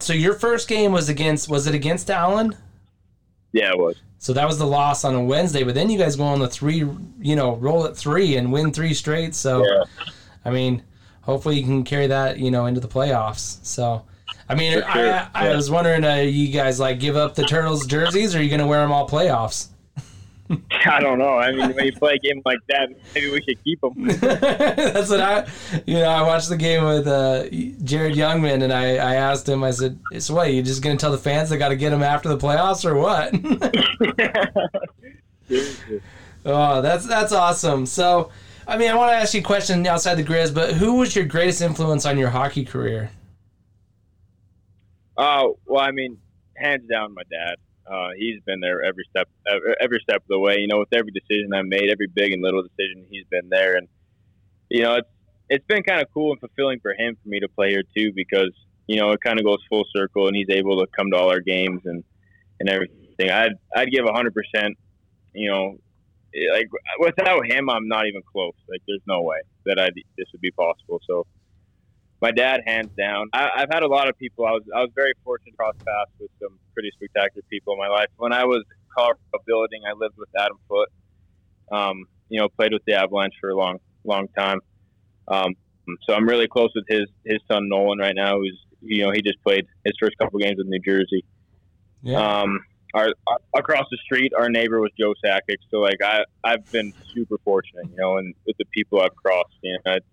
so 0.00 0.12
your 0.12 0.34
first 0.34 0.68
game 0.68 0.92
was 0.92 1.08
against 1.08 1.48
was 1.48 1.66
it 1.66 1.74
against 1.74 2.10
Allen? 2.10 2.56
Yeah, 3.52 3.70
it 3.70 3.78
was. 3.78 3.96
So 4.18 4.32
that 4.32 4.46
was 4.46 4.58
the 4.58 4.66
loss 4.66 5.04
on 5.04 5.14
a 5.14 5.22
Wednesday, 5.22 5.62
but 5.64 5.74
then 5.74 5.90
you 5.90 5.98
guys 5.98 6.16
go 6.16 6.24
on 6.24 6.40
the 6.40 6.48
three, 6.48 6.86
you 7.20 7.36
know, 7.36 7.56
roll 7.56 7.86
at 7.86 7.96
three 7.96 8.36
and 8.36 8.52
win 8.52 8.72
three 8.72 8.94
straight. 8.94 9.34
So 9.34 9.64
Yeah. 9.64 9.84
I 10.44 10.50
mean, 10.50 10.82
hopefully 11.22 11.58
you 11.58 11.64
can 11.64 11.84
carry 11.84 12.06
that, 12.06 12.38
you 12.38 12.50
know, 12.50 12.66
into 12.66 12.80
the 12.80 12.88
playoffs. 12.88 13.64
So, 13.64 14.04
I 14.48 14.54
mean, 14.54 14.72
sure, 14.72 14.84
I, 14.84 15.28
I 15.34 15.48
yeah. 15.48 15.56
was 15.56 15.70
wondering, 15.70 16.04
uh, 16.04 16.16
you 16.16 16.48
guys 16.48 16.78
like 16.78 17.00
give 17.00 17.16
up 17.16 17.34
the 17.34 17.44
Turtles 17.44 17.86
jerseys, 17.86 18.34
or 18.34 18.38
are 18.38 18.42
you 18.42 18.48
going 18.48 18.60
to 18.60 18.66
wear 18.66 18.80
them 18.80 18.92
all 18.92 19.08
playoffs? 19.08 19.68
I 20.86 21.00
don't 21.00 21.18
know. 21.18 21.38
I 21.38 21.52
mean, 21.52 21.74
when 21.74 21.86
you 21.86 21.92
play 21.92 22.14
a 22.14 22.18
game 22.18 22.42
like 22.44 22.58
that, 22.68 22.90
maybe 23.14 23.30
we 23.30 23.42
should 23.42 23.62
keep 23.64 23.82
him. 23.82 23.92
That's 24.06 25.10
what 25.10 25.20
I, 25.20 25.46
you 25.86 25.94
know, 25.94 26.08
I 26.08 26.22
watched 26.22 26.48
the 26.48 26.56
game 26.56 26.84
with 26.84 27.06
uh, 27.06 27.48
Jared 27.84 28.14
Youngman, 28.14 28.62
and 28.62 28.72
I, 28.72 28.96
I 28.96 29.14
asked 29.14 29.48
him, 29.48 29.64
I 29.64 29.70
said, 29.70 29.98
"So 30.18 30.34
what? 30.34 30.52
You 30.52 30.62
just 30.62 30.82
gonna 30.82 30.96
tell 30.96 31.12
the 31.12 31.18
fans 31.18 31.50
they 31.50 31.56
got 31.56 31.68
to 31.70 31.76
get 31.76 31.92
him 31.92 32.02
after 32.02 32.28
the 32.28 32.38
playoffs, 32.38 32.84
or 32.84 32.94
what?" 32.96 33.34
oh, 36.44 36.82
that's 36.82 37.06
that's 37.06 37.32
awesome. 37.32 37.86
So, 37.86 38.30
I 38.66 38.76
mean, 38.76 38.90
I 38.90 38.94
want 38.94 39.12
to 39.12 39.16
ask 39.16 39.34
you 39.34 39.40
a 39.40 39.44
question 39.44 39.86
outside 39.86 40.16
the 40.16 40.24
Grizz, 40.24 40.54
but 40.54 40.74
who 40.74 40.94
was 40.94 41.14
your 41.14 41.24
greatest 41.24 41.62
influence 41.62 42.06
on 42.06 42.18
your 42.18 42.30
hockey 42.30 42.64
career? 42.64 43.10
Oh 45.16 45.58
well, 45.66 45.82
I 45.82 45.92
mean, 45.92 46.18
hands 46.56 46.88
down, 46.88 47.14
my 47.14 47.22
dad. 47.30 47.56
Uh, 47.86 48.10
he's 48.16 48.40
been 48.46 48.60
there 48.60 48.82
every 48.82 49.04
step, 49.10 49.28
every 49.80 50.00
step 50.00 50.16
of 50.16 50.28
the 50.28 50.38
way. 50.38 50.58
You 50.58 50.68
know, 50.68 50.78
with 50.78 50.92
every 50.92 51.12
decision 51.12 51.52
I 51.52 51.62
made, 51.62 51.90
every 51.90 52.06
big 52.06 52.32
and 52.32 52.42
little 52.42 52.62
decision, 52.62 53.06
he's 53.10 53.26
been 53.30 53.48
there, 53.50 53.76
and 53.76 53.88
you 54.70 54.82
know, 54.82 54.94
it's 54.94 55.08
it's 55.50 55.66
been 55.66 55.82
kind 55.82 56.00
of 56.00 56.08
cool 56.12 56.32
and 56.32 56.40
fulfilling 56.40 56.80
for 56.80 56.94
him 56.94 57.16
for 57.22 57.28
me 57.28 57.40
to 57.40 57.48
play 57.48 57.70
here 57.70 57.82
too, 57.96 58.12
because 58.14 58.50
you 58.86 58.96
know 58.96 59.12
it 59.12 59.20
kind 59.20 59.38
of 59.38 59.44
goes 59.44 59.58
full 59.68 59.84
circle, 59.94 60.28
and 60.28 60.36
he's 60.36 60.48
able 60.50 60.80
to 60.80 60.86
come 60.96 61.10
to 61.10 61.16
all 61.16 61.30
our 61.30 61.40
games 61.40 61.82
and 61.84 62.02
and 62.60 62.68
everything. 62.68 63.30
I'd 63.30 63.52
I'd 63.74 63.90
give 63.90 64.04
hundred 64.06 64.34
percent. 64.34 64.76
You 65.34 65.50
know, 65.50 65.78
like 66.52 66.68
without 66.98 67.46
him, 67.46 67.68
I'm 67.68 67.88
not 67.88 68.06
even 68.06 68.22
close. 68.32 68.54
Like, 68.68 68.82
there's 68.86 69.02
no 69.06 69.22
way 69.22 69.38
that 69.66 69.78
I 69.78 69.90
this 70.16 70.26
would 70.32 70.40
be 70.40 70.52
possible. 70.52 71.00
So 71.06 71.26
my 72.24 72.30
dad, 72.30 72.62
hands 72.66 72.88
down. 72.96 73.28
I, 73.34 73.50
have 73.56 73.68
had 73.70 73.82
a 73.82 73.86
lot 73.86 74.08
of 74.08 74.18
people. 74.18 74.46
I 74.46 74.52
was 74.52 74.62
I 74.74 74.80
was 74.80 74.88
very 74.94 75.12
fortunate 75.22 75.50
to 75.50 75.56
cross 75.58 75.74
paths 75.84 76.10
with 76.18 76.30
some 76.40 76.58
pretty 76.72 76.90
spectacular 76.96 77.44
people 77.50 77.74
in 77.74 77.78
my 77.78 77.88
life. 77.88 78.08
When 78.16 78.32
I 78.32 78.44
was 78.44 78.64
Colorado 78.96 79.20
building, 79.46 79.82
I 79.86 79.92
lived 79.92 80.16
with 80.16 80.30
Adam 80.38 80.56
Foote. 80.66 80.88
Um, 81.70 82.06
you 82.30 82.40
know, 82.40 82.48
played 82.48 82.72
with 82.72 82.82
the 82.86 82.94
Avalanche 82.94 83.34
for 83.38 83.50
a 83.50 83.54
long 83.54 83.78
long 84.04 84.28
time. 84.28 84.60
Um, 85.28 85.54
so 86.08 86.14
I'm 86.14 86.26
really 86.26 86.48
close 86.48 86.70
with 86.74 86.86
his 86.88 87.04
his 87.26 87.40
son 87.46 87.68
Nolan 87.68 87.98
right 87.98 88.16
now. 88.16 88.38
Who's 88.38 88.58
you 88.80 89.04
know 89.04 89.12
he 89.12 89.20
just 89.20 89.42
played 89.42 89.66
his 89.84 89.92
first 90.00 90.16
couple 90.16 90.38
games 90.38 90.56
with 90.56 90.66
New 90.66 90.80
Jersey. 90.80 91.26
Yeah. 92.02 92.16
Um, 92.16 92.60
our, 92.94 93.08
our, 93.26 93.38
across 93.58 93.86
the 93.90 93.98
street, 94.02 94.32
our 94.38 94.48
neighbor 94.48 94.80
was 94.80 94.92
Joe 94.98 95.12
Sakic. 95.22 95.58
So 95.70 95.80
like 95.80 96.00
I 96.02 96.24
I've 96.42 96.64
been 96.72 96.94
super 97.12 97.36
fortunate, 97.44 97.90
you 97.90 97.96
know, 97.96 98.16
and 98.16 98.34
with 98.46 98.56
the 98.56 98.64
people 98.72 99.02
I've 99.02 99.14
crossed, 99.14 99.58
you 99.60 99.76
know, 99.84 99.92
it's 99.92 100.06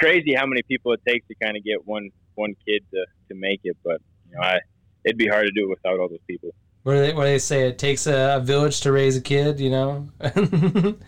crazy 0.00 0.34
how 0.34 0.46
many 0.46 0.62
people 0.62 0.92
it 0.92 1.00
takes 1.06 1.26
to 1.28 1.34
kind 1.42 1.56
of 1.56 1.64
get 1.64 1.86
one 1.86 2.10
one 2.34 2.54
kid 2.66 2.82
to, 2.92 3.04
to 3.28 3.34
make 3.34 3.60
it. 3.64 3.76
But 3.84 4.00
you 4.28 4.36
know, 4.36 4.42
I 4.42 4.58
it'd 5.04 5.18
be 5.18 5.28
hard 5.28 5.46
to 5.46 5.52
do 5.52 5.66
it 5.66 5.70
without 5.70 5.98
all 5.98 6.08
those 6.08 6.18
people. 6.26 6.50
What 6.82 6.94
do 6.94 7.00
they 7.00 7.12
what 7.12 7.24
do 7.24 7.30
they 7.30 7.38
say? 7.38 7.68
It 7.68 7.78
takes 7.78 8.06
a, 8.06 8.36
a 8.36 8.40
village 8.40 8.80
to 8.82 8.92
raise 8.92 9.16
a 9.16 9.20
kid. 9.20 9.60
You 9.60 9.70
know. 9.70 10.08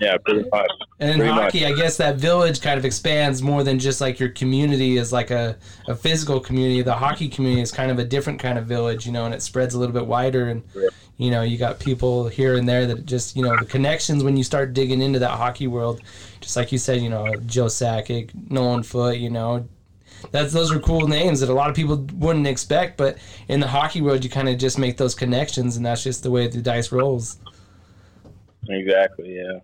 yeah, 0.00 0.16
pretty 0.18 0.48
much. 0.50 0.70
And 1.00 1.20
in 1.22 1.28
hockey, 1.28 1.62
much. 1.62 1.72
I 1.72 1.74
guess 1.74 1.96
that 1.98 2.16
village 2.16 2.60
kind 2.60 2.78
of 2.78 2.84
expands 2.84 3.42
more 3.42 3.62
than 3.62 3.78
just 3.78 4.00
like 4.00 4.18
your 4.18 4.30
community 4.30 4.96
is 4.96 5.12
like 5.12 5.30
a, 5.30 5.56
a 5.88 5.94
physical 5.94 6.40
community. 6.40 6.82
The 6.82 6.94
hockey 6.94 7.28
community 7.28 7.62
is 7.62 7.72
kind 7.72 7.90
of 7.90 7.98
a 7.98 8.04
different 8.04 8.40
kind 8.40 8.58
of 8.58 8.66
village, 8.66 9.06
you 9.06 9.12
know, 9.12 9.24
and 9.24 9.34
it 9.34 9.42
spreads 9.42 9.74
a 9.74 9.78
little 9.78 9.92
bit 9.94 10.06
wider. 10.06 10.48
And 10.48 10.62
Yeah. 10.74 10.88
you 11.16 11.30
know, 11.30 11.42
you 11.42 11.58
got 11.58 11.78
people 11.78 12.28
here 12.28 12.56
and 12.56 12.68
there 12.68 12.86
that 12.86 13.06
just 13.06 13.36
you 13.36 13.42
know 13.42 13.56
the 13.58 13.66
connections 13.66 14.24
when 14.24 14.36
you 14.36 14.44
start 14.44 14.72
digging 14.74 15.00
into 15.02 15.18
that 15.20 15.30
hockey 15.30 15.66
world. 15.66 16.00
Just 16.40 16.56
like 16.56 16.72
you 16.72 16.78
said, 16.78 17.00
you 17.00 17.08
know, 17.08 17.34
Joe 17.46 17.66
Sakic, 17.66 18.30
Nolan 18.50 18.82
Foote, 18.82 19.16
you 19.18 19.30
know, 19.30 19.66
that's 20.30 20.52
those 20.52 20.72
are 20.72 20.78
cool 20.80 21.06
names 21.08 21.40
that 21.40 21.48
a 21.48 21.54
lot 21.54 21.70
of 21.70 21.76
people 21.76 22.06
wouldn't 22.14 22.46
expect. 22.46 22.96
But 22.96 23.18
in 23.48 23.60
the 23.60 23.68
hockey 23.68 24.00
world, 24.00 24.24
you 24.24 24.30
kind 24.30 24.48
of 24.48 24.58
just 24.58 24.78
make 24.78 24.96
those 24.96 25.14
connections, 25.14 25.76
and 25.76 25.84
that's 25.86 26.02
just 26.02 26.22
the 26.22 26.30
way 26.30 26.48
the 26.48 26.60
dice 26.62 26.90
rolls. 26.92 27.38
Exactly. 28.68 29.36
Yeah. 29.36 29.58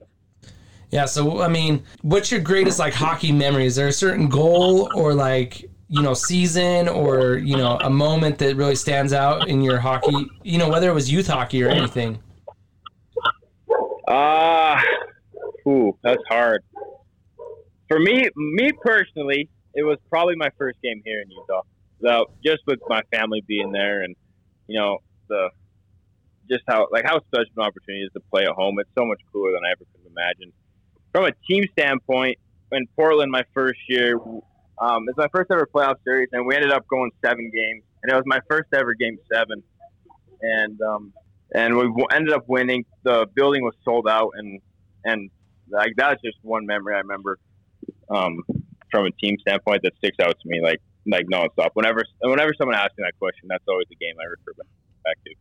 Yeah. 0.91 1.05
So 1.07 1.41
I 1.41 1.49
mean, 1.49 1.83
what's 2.03 2.31
your 2.31 2.41
greatest 2.41 2.79
like 2.79 2.95
hockey 2.95 3.33
memory? 3.33 3.67
Is 3.67 3.77
there 3.77 3.89
a 3.89 3.93
certain 3.93 4.29
goal 4.29 4.91
or 4.95 5.15
like 5.15 5.69
you 5.89 6.03
know 6.03 6.15
season 6.15 6.89
or 6.89 7.39
you 7.39 7.57
know 7.57 7.79
a 7.83 7.91
moment 7.91 8.39
that 8.39 8.57
really 8.57 8.75
stands 8.75 9.13
out 9.13 9.49
in 9.49 9.63
your 9.63 9.79
hockey? 9.79 10.27
You 10.43 10.59
know, 10.59 10.69
whether 10.69 10.91
it 10.91 10.95
was 10.95 11.11
youth 11.11 11.29
hockey 11.29 11.63
or 11.63 11.69
anything. 11.69 12.19
Ah, 14.09 14.83
ooh, 15.69 15.97
that's 16.03 16.23
hard. 16.29 16.63
For 17.87 17.99
me, 17.99 18.29
me 18.37 18.71
personally, 18.83 19.49
it 19.75 19.83
was 19.83 19.99
probably 20.09 20.35
my 20.37 20.49
first 20.59 20.79
game 20.83 21.01
here 21.05 21.21
in 21.21 21.31
Utah. 21.31 21.63
So 22.03 22.27
just 22.45 22.63
with 22.67 22.81
my 22.89 23.03
family 23.13 23.43
being 23.47 23.73
there, 23.73 24.03
and 24.03 24.17
you 24.67 24.79
know 24.81 24.99
the 25.29 25.51
just 26.51 26.65
how 26.67 26.89
like 26.91 27.05
how 27.05 27.21
special 27.21 27.53
an 27.57 27.63
opportunity 27.63 28.05
is 28.05 28.13
to 28.15 28.21
play 28.31 28.43
at 28.43 28.53
home. 28.53 28.79
It's 28.81 28.91
so 28.99 29.05
much 29.05 29.21
cooler 29.33 29.53
than 29.53 29.61
I 29.65 29.73
ever 29.73 29.85
could 29.93 30.03
have 30.03 30.13
imagined. 30.13 30.53
From 31.13 31.25
a 31.25 31.33
team 31.49 31.65
standpoint, 31.73 32.39
in 32.73 32.87
Portland, 32.97 33.31
my 33.31 33.45
first 33.53 33.81
year, 33.89 34.17
um, 34.81 35.09
it's 35.09 35.19
my 35.19 35.29
first 35.33 35.51
ever 35.51 35.69
playoff 35.73 35.97
series, 36.05 36.29
and 36.33 36.47
we 36.47 36.55
ended 36.55 36.73
up 36.73 36.87
going 36.89 37.11
seven 37.25 37.51
games, 37.53 37.83
and 38.03 38.13
it 38.13 38.15
was 38.15 38.25
my 38.27 38.41
first 38.49 38.69
ever 38.73 38.95
game 38.95 39.19
seven, 39.33 39.63
and 40.41 40.81
um, 40.81 41.13
and 41.55 41.77
we 41.77 42.07
ended 42.13 42.33
up 42.33 42.49
winning. 42.49 42.85
The 43.03 43.27
building 43.35 43.63
was 43.65 43.75
sold 43.85 44.09
out, 44.09 44.33
and 44.37 44.61
and 45.05 45.31
like 45.69 45.93
that's 45.97 46.21
just 46.23 46.39
one 46.43 46.67
memory 46.67 46.95
I 46.95 46.99
remember 46.99 47.39
um, 48.09 48.43
from 48.91 49.07
a 49.07 49.11
team 49.13 49.37
standpoint 49.41 49.83
that 49.83 49.97
sticks 49.99 50.19
out 50.21 50.39
to 50.41 50.49
me 50.49 50.61
like 50.63 50.81
like 51.07 51.27
nonstop. 51.27 51.71
Whenever 51.75 52.05
whenever 52.21 52.55
someone 52.55 52.77
asks 52.77 52.97
me 52.97 53.05
that 53.05 53.19
question, 53.19 53.49
that's 53.49 53.65
always 53.69 53.87
the 53.89 53.97
game 53.97 54.15
I 54.21 54.25
refer 54.25 54.53
back 55.05 55.17
to. 55.27 55.35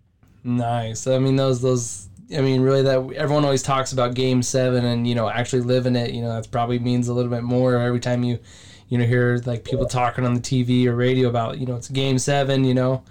Nice. 0.43 1.07
I 1.07 1.19
mean, 1.19 1.35
those 1.35 1.61
those. 1.61 2.09
I 2.35 2.41
mean, 2.41 2.61
really, 2.61 2.83
that 2.83 3.13
everyone 3.15 3.43
always 3.43 3.63
talks 3.63 3.91
about 3.91 4.13
Game 4.13 4.43
Seven, 4.43 4.85
and 4.85 5.07
you 5.07 5.15
know, 5.15 5.29
actually 5.29 5.61
living 5.61 5.95
it. 5.95 6.11
You 6.11 6.21
know, 6.21 6.33
that 6.33 6.51
probably 6.51 6.79
means 6.79 7.07
a 7.07 7.13
little 7.13 7.31
bit 7.31 7.43
more 7.43 7.75
every 7.77 7.99
time 7.99 8.23
you, 8.23 8.39
you 8.87 8.97
know, 8.97 9.05
hear 9.05 9.41
like 9.45 9.63
people 9.63 9.85
talking 9.87 10.25
on 10.25 10.35
the 10.35 10.39
TV 10.39 10.85
or 10.85 10.95
radio 10.95 11.29
about 11.29 11.57
you 11.57 11.65
know 11.65 11.75
it's 11.75 11.89
Game 11.89 12.19
Seven. 12.19 12.63
You 12.63 12.75
know, 12.75 13.03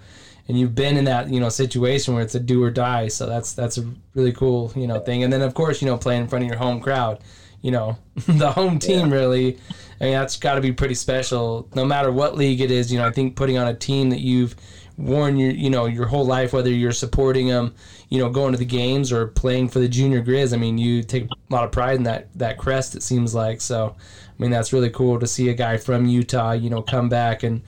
and 0.47 0.57
you've 0.57 0.75
been 0.75 0.95
in 0.95 1.05
that 1.05 1.29
you 1.29 1.39
know 1.39 1.49
situation 1.49 2.13
where 2.13 2.23
it's 2.23 2.35
a 2.35 2.39
do 2.39 2.63
or 2.63 2.71
die. 2.71 3.09
So 3.09 3.25
that's 3.25 3.53
that's 3.53 3.77
a 3.77 3.89
really 4.15 4.31
cool 4.31 4.71
you 4.75 4.87
know 4.87 4.99
thing. 4.99 5.23
And 5.23 5.31
then 5.31 5.41
of 5.41 5.53
course 5.53 5.81
you 5.81 5.87
know 5.87 5.97
playing 5.97 6.23
in 6.23 6.27
front 6.27 6.43
of 6.43 6.49
your 6.49 6.57
home 6.57 6.79
crowd. 6.79 7.19
You 7.61 7.71
know, 7.71 7.97
the 8.27 8.51
home 8.51 8.79
team 8.79 9.11
really. 9.11 9.57
I 10.01 10.05
mean, 10.05 10.13
that's 10.13 10.37
got 10.37 10.55
to 10.55 10.61
be 10.61 10.71
pretty 10.71 10.95
special. 10.95 11.67
No 11.75 11.83
matter 11.83 12.09
what 12.09 12.37
league 12.37 12.61
it 12.61 12.71
is, 12.71 12.89
you 12.89 12.99
know, 12.99 13.05
I 13.05 13.11
think 13.11 13.35
putting 13.35 13.57
on 13.57 13.67
a 13.67 13.73
team 13.73 14.11
that 14.11 14.21
you've 14.21 14.55
worn 14.99 15.37
your 15.37 15.51
you 15.51 15.69
know 15.69 15.85
your 15.85 16.05
whole 16.05 16.25
life 16.25 16.51
whether 16.51 16.69
you're 16.69 16.91
supporting 16.91 17.47
them 17.47 17.73
you 18.09 18.19
know 18.19 18.29
going 18.29 18.51
to 18.51 18.57
the 18.57 18.65
games 18.65 19.13
or 19.13 19.27
playing 19.27 19.69
for 19.69 19.79
the 19.79 19.87
junior 19.87 20.21
grizz 20.21 20.53
i 20.53 20.57
mean 20.57 20.77
you 20.77 21.01
take 21.01 21.23
a 21.23 21.53
lot 21.53 21.63
of 21.63 21.71
pride 21.71 21.95
in 21.95 22.03
that 22.03 22.27
that 22.35 22.57
crest 22.57 22.95
it 22.95 23.01
seems 23.01 23.33
like. 23.33 23.61
So 23.61 23.95
i 23.97 24.41
mean 24.41 24.51
that's 24.51 24.73
really 24.73 24.89
cool 24.89 25.17
to 25.19 25.25
see 25.25 25.47
a 25.49 25.53
guy 25.53 25.77
from 25.77 26.05
utah 26.05 26.51
you 26.51 26.69
know 26.69 26.81
come 26.81 27.07
back 27.07 27.43
and 27.43 27.61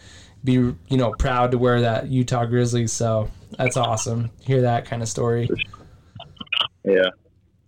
be 0.43 0.53
you 0.53 0.75
know 0.89 1.13
proud 1.17 1.51
to 1.51 1.57
wear 1.57 1.81
that 1.81 2.07
utah 2.07 2.45
grizzlies. 2.45 2.91
So 2.91 3.29
that's 3.57 3.77
awesome 3.77 4.29
hear 4.41 4.61
that 4.61 4.85
kind 4.85 5.01
of 5.01 5.07
story. 5.07 5.49
Yeah. 6.83 7.09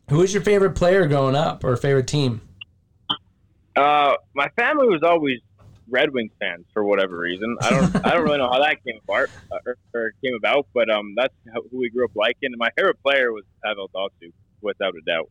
who 0.10 0.18
was 0.18 0.34
your 0.34 0.44
favorite 0.44 0.72
player 0.72 1.08
growing 1.08 1.36
up 1.36 1.64
or 1.64 1.78
favorite 1.78 2.08
team? 2.08 2.42
Uh, 3.76 4.16
my 4.34 4.50
family 4.58 4.88
was 4.88 5.04
always 5.04 5.40
Red 5.90 6.14
Wings 6.14 6.32
fans 6.40 6.66
for 6.74 6.84
whatever 6.84 7.18
reason. 7.18 7.56
I 7.62 7.70
don't 7.70 8.06
I 8.06 8.14
don't 8.14 8.24
really 8.24 8.38
know 8.38 8.50
how 8.50 8.60
that 8.60 8.84
came 8.84 8.98
apart 9.04 9.30
uh, 9.52 9.58
or, 9.66 9.78
or 9.94 10.12
came 10.24 10.36
about, 10.36 10.68
but 10.74 10.90
um, 10.90 11.14
that's 11.16 11.34
how, 11.54 11.62
who 11.72 11.80
we 11.80 11.90
grew 11.90 12.06
up 12.06 12.12
liking. 12.16 12.52
And 12.52 12.58
my 12.58 12.70
favorite 12.76 13.02
player 13.04 13.32
was 13.32 13.44
Pavel 13.64 13.90
Datsyuk, 13.96 14.34
without 14.62 14.94
a 14.96 15.02
doubt. 15.06 15.30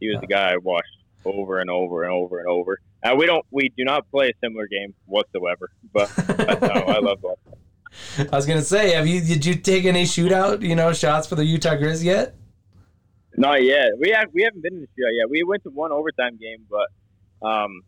He 0.00 0.08
was 0.08 0.20
the 0.20 0.26
guy 0.26 0.52
I 0.52 0.56
watched 0.56 0.96
over 1.24 1.60
and 1.60 1.70
over 1.70 2.04
and 2.04 2.12
over 2.12 2.38
and 2.38 2.48
over. 2.48 2.78
And 3.02 3.18
we 3.18 3.26
don't 3.26 3.44
we 3.50 3.70
do 3.76 3.84
not 3.84 4.10
play 4.10 4.30
a 4.30 4.32
similar 4.42 4.66
game 4.66 4.94
whatsoever, 5.06 5.70
but 5.92 6.10
that's 6.16 6.66
how 6.66 6.82
I 6.82 6.98
love 6.98 7.20
that. 7.22 7.36
i 8.32 8.34
was 8.34 8.44
gonna 8.44 8.60
say 8.60 8.92
have 8.92 9.06
you 9.06 9.20
did 9.20 9.46
you 9.46 9.54
take 9.54 9.84
any 9.84 10.02
shootout 10.02 10.62
you 10.62 10.74
know 10.74 10.92
shots 10.92 11.28
for 11.28 11.36
the 11.36 11.44
utah 11.44 11.76
grizz 11.76 12.02
yet 12.02 12.34
Not 13.36 13.62
yet. 13.62 13.90
We 14.00 14.10
have 14.10 14.28
we 14.32 14.42
haven't 14.42 14.62
been 14.62 14.74
in 14.74 14.80
the 14.80 14.86
shootout 14.86 15.16
yet. 15.16 15.30
We 15.30 15.42
went 15.44 15.62
to 15.64 15.70
one 15.70 15.92
overtime 15.92 16.36
game, 16.36 16.66
but 16.68 16.88
um, 17.46 17.82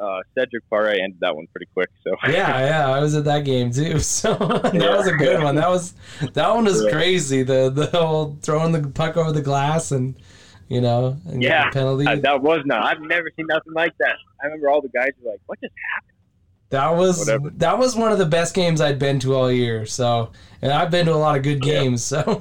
uh, 0.00 0.20
Cedric 0.36 0.62
Parra 0.70 0.92
ended 0.94 1.18
that 1.20 1.34
one 1.34 1.46
pretty 1.52 1.66
quick. 1.74 1.88
So 2.06 2.14
yeah, 2.30 2.66
yeah, 2.66 2.90
I 2.90 3.00
was 3.00 3.14
at 3.14 3.24
that 3.24 3.44
game 3.44 3.70
too. 3.72 3.98
So 4.00 4.34
that 4.34 4.72
was 4.74 5.06
a 5.06 5.14
good 5.14 5.42
one. 5.42 5.54
That 5.56 5.68
was 5.68 5.94
that 6.34 6.54
one 6.54 6.64
was 6.64 6.82
Yeah. 6.82 6.90
crazy. 6.90 7.42
The 7.42 7.70
the 7.70 7.86
whole 7.86 8.36
throwing 8.42 8.72
the 8.72 8.88
puck 8.88 9.16
over 9.16 9.32
the 9.32 9.42
glass 9.42 9.90
and 9.92 10.14
you 10.68 10.80
know 10.80 11.16
and 11.26 11.40
getting 11.40 11.42
Yeah, 11.42 11.70
penalty. 11.70 12.06
Uh, 12.06 12.16
that 12.22 12.42
was 12.42 12.62
not. 12.64 12.84
I've 12.84 13.00
never 13.00 13.30
seen 13.36 13.46
nothing 13.48 13.72
like 13.74 13.92
that. 14.00 14.16
I 14.42 14.46
remember 14.46 14.70
all 14.70 14.80
the 14.80 14.88
guys 14.90 15.10
were 15.22 15.32
like, 15.32 15.40
"What 15.46 15.58
just 15.60 15.72
happened?" 15.94 16.14
That 16.70 16.90
was 16.96 17.18
Whatever. 17.18 17.50
that 17.56 17.78
was 17.78 17.96
one 17.96 18.12
of 18.12 18.18
the 18.18 18.26
best 18.26 18.54
games 18.54 18.80
I'd 18.80 18.98
been 18.98 19.18
to 19.20 19.34
all 19.34 19.50
year. 19.50 19.86
So 19.86 20.30
and 20.60 20.70
I've 20.72 20.90
been 20.90 21.06
to 21.06 21.14
a 21.14 21.16
lot 21.16 21.36
of 21.36 21.42
good 21.42 21.62
Yeah. 21.62 21.82
games. 21.82 22.04
So 22.04 22.22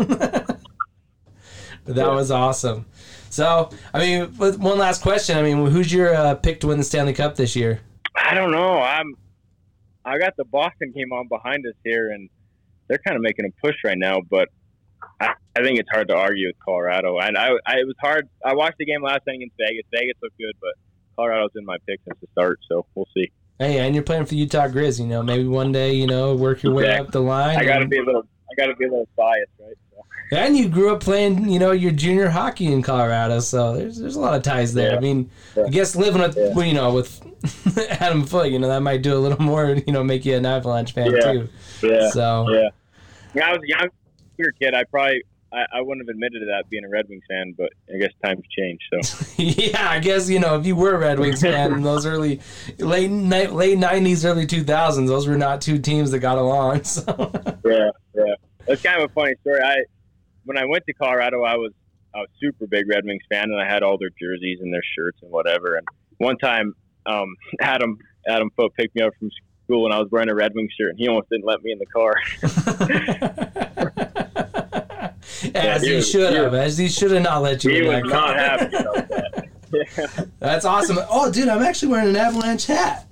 but 1.85 1.95
that 1.95 1.95
Yeah. 1.95 2.13
was 2.13 2.29
awesome. 2.31 2.85
So 3.29 3.69
I 3.93 3.99
mean, 3.99 4.25
one 4.35 4.77
last 4.77 5.01
question. 5.01 5.37
I 5.37 5.41
mean, 5.41 5.65
who's 5.67 5.91
your 5.91 6.13
uh, 6.13 6.35
pick 6.35 6.59
to 6.61 6.67
win 6.67 6.77
the 6.77 6.83
Stanley 6.83 7.13
Cup 7.13 7.35
this 7.35 7.55
year? 7.55 7.81
I 8.15 8.33
don't 8.33 8.51
know. 8.51 8.79
I'm. 8.79 9.13
I 10.05 10.17
got 10.17 10.35
the 10.37 10.45
Boston 10.45 10.91
game 10.95 11.11
on 11.11 11.27
behind 11.27 11.65
us 11.67 11.73
here, 11.83 12.11
and 12.11 12.29
they're 12.87 12.99
kind 12.99 13.17
of 13.17 13.21
making 13.21 13.45
a 13.45 13.49
push 13.65 13.75
right 13.83 13.97
now. 13.97 14.21
But 14.29 14.47
I, 15.19 15.33
I 15.55 15.61
think 15.61 15.79
it's 15.79 15.89
hard 15.91 16.07
to 16.07 16.15
argue 16.15 16.47
with 16.47 16.55
Colorado. 16.63 17.19
And 17.19 17.37
I, 17.37 17.49
I, 17.65 17.79
it 17.79 17.85
was 17.85 17.95
hard. 17.99 18.27
I 18.45 18.53
watched 18.55 18.77
the 18.79 18.85
game 18.85 19.03
last 19.03 19.21
night 19.27 19.35
against 19.35 19.55
Vegas. 19.59 19.83
Vegas 19.93 20.15
looked 20.21 20.37
good, 20.37 20.53
but 20.61 20.71
Colorado's 21.15 21.49
in 21.55 21.65
my 21.65 21.77
pick 21.87 21.99
since 22.07 22.17
the 22.21 22.27
start, 22.31 22.59
so 22.69 22.85
we'll 22.95 23.07
see. 23.13 23.29
Hey, 23.59 23.79
and 23.79 23.93
you're 23.95 24.03
playing 24.03 24.23
for 24.25 24.29
the 24.31 24.37
Utah 24.37 24.67
Grizz. 24.67 24.99
You 24.99 25.07
know, 25.07 25.21
maybe 25.23 25.45
one 25.47 25.71
day, 25.71 25.93
you 25.93 26.07
know, 26.07 26.35
work 26.35 26.63
your 26.63 26.73
way 26.73 26.85
Yeah. 26.85 27.01
up 27.01 27.11
the 27.11 27.21
line. 27.21 27.57
I 27.57 27.65
got 27.65 27.75
to 27.77 27.81
and- 27.81 27.89
be 27.89 27.97
a 27.97 28.03
little. 28.03 28.23
I 28.49 28.55
got 28.55 28.67
to 28.67 28.75
be 28.77 28.85
a 28.85 28.89
little 28.89 29.09
biased, 29.17 29.51
right? 29.59 29.75
And 30.31 30.57
you 30.57 30.67
grew 30.67 30.91
up 30.93 31.01
playing, 31.01 31.49
you 31.49 31.57
know, 31.59 31.71
your 31.71 31.91
junior 31.91 32.29
hockey 32.29 32.65
in 32.71 32.81
Colorado, 32.81 33.39
so 33.39 33.75
there's 33.77 33.97
there's 33.97 34.15
a 34.15 34.19
lot 34.19 34.35
of 34.35 34.43
ties 34.43 34.73
there. 34.73 34.91
Yeah. 34.91 34.97
I 34.97 34.99
mean, 34.99 35.29
Yeah. 35.55 35.63
I 35.63 35.69
guess 35.69 35.95
living 35.95 36.21
with, 36.21 36.35
Yeah. 36.37 36.53
well, 36.53 36.65
you 36.65 36.73
know, 36.73 36.93
with 36.93 37.21
Adam 38.01 38.25
Foote, 38.25 38.51
you 38.51 38.59
know, 38.59 38.67
that 38.67 38.81
might 38.81 39.01
do 39.01 39.13
a 39.15 39.19
little 39.19 39.41
more, 39.43 39.75
you 39.85 39.93
know, 39.93 40.03
make 40.03 40.25
you 40.25 40.35
an 40.35 40.45
Avalanche 40.45 40.93
fan 40.93 41.11
Yeah. 41.11 41.31
too. 41.31 41.49
yeah, 41.83 42.09
So 42.09 42.49
yeah. 42.51 42.69
When 43.33 43.43
I 43.43 43.51
was 43.51 43.59
a 43.63 43.67
younger 43.67 44.51
kid, 44.59 44.73
I 44.73 44.83
probably 44.85 45.23
I, 45.53 45.65
I 45.75 45.81
wouldn't 45.81 46.05
have 46.05 46.13
admitted 46.13 46.39
to 46.41 46.45
that 46.47 46.69
being 46.69 46.83
a 46.83 46.89
Red 46.89 47.07
Wings 47.07 47.23
fan, 47.29 47.53
but 47.57 47.69
I 47.93 47.97
guess 47.97 48.11
times 48.21 48.43
change. 48.49 48.81
So 48.91 49.25
yeah, 49.37 49.89
I 49.89 49.99
guess 49.99 50.29
you 50.29 50.39
know 50.39 50.59
if 50.59 50.65
you 50.65 50.75
were 50.75 50.95
a 50.95 50.99
Red 50.99 51.19
Wings 51.19 51.41
fan 51.41 51.71
in 51.71 51.83
those 51.83 52.05
early 52.05 52.41
late 52.79 53.09
ni- 53.09 53.47
late 53.47 53.77
nineties, 53.77 54.25
early 54.25 54.45
two 54.45 54.65
thousands, 54.65 55.09
those 55.09 55.25
were 55.25 55.37
not 55.37 55.61
two 55.61 55.79
teams 55.79 56.11
that 56.11 56.19
got 56.19 56.37
along. 56.37 56.83
So 56.83 57.31
yeah, 57.65 57.91
yeah. 58.13 58.33
That's 58.67 58.81
kind 58.81 59.01
of 59.01 59.09
a 59.09 59.13
funny 59.13 59.35
story. 59.41 59.61
I 59.61 59.77
when 60.47 60.57
I 60.57 60.65
went 60.65 60.85
to 60.85 60.93
Colorado, 60.93 61.43
I 61.43 61.55
was 61.55 61.71
I 62.15 62.19
was 62.19 62.29
super 62.41 62.65
big 62.67 62.89
Red 62.89 63.05
Wings 63.05 63.21
fan, 63.29 63.43
and 63.43 63.61
I 63.61 63.67
had 63.67 63.83
all 63.83 63.97
their 63.97 64.09
jerseys 64.19 64.59
and 64.61 64.73
their 64.73 64.81
shirts 64.97 65.19
and 65.21 65.29
whatever. 65.29 65.75
And 65.75 65.85
one 66.17 66.37
time, 66.37 66.73
um, 67.05 67.35
Adam 67.61 67.97
Adam 68.27 68.49
Foote 68.55 68.73
picked 68.75 68.95
me 68.95 69.01
up 69.01 69.13
from 69.19 69.29
school, 69.65 69.85
and 69.85 69.93
I 69.93 69.99
was 69.99 70.07
wearing 70.09 70.29
a 70.29 70.35
Red 70.35 70.53
Wings 70.55 70.71
shirt, 70.79 70.91
and 70.91 70.99
he 70.99 71.07
almost 71.07 71.29
didn't 71.29 71.45
let 71.45 71.61
me 71.61 71.73
in 71.73 71.79
the 71.79 71.85
car. 71.85 72.15
as 75.53 75.83
he 75.83 75.95
he 75.95 76.01
should 76.01 76.33
have, 76.33 76.53
as 76.53 76.77
he 76.77 76.87
should 76.87 77.11
have 77.11 77.23
not 77.23 77.41
let 77.41 77.63
you 77.63 77.71
he 77.71 77.79
in 77.79 77.87
was 77.87 78.03
that 78.03 78.07
not 78.07 78.25
car. 78.25 78.35
happy 78.35 78.75
about 78.75 79.09
that. 79.09 79.47
Yeah. 79.73 80.07
That's 80.39 80.63
awesome. 80.63 80.97
Oh, 81.09 81.29
dude, 81.29 81.49
I'm 81.49 81.61
actually 81.61 81.89
wearing 81.89 82.07
an 82.09 82.15
Avalanche 82.15 82.67
hat. 82.67 83.05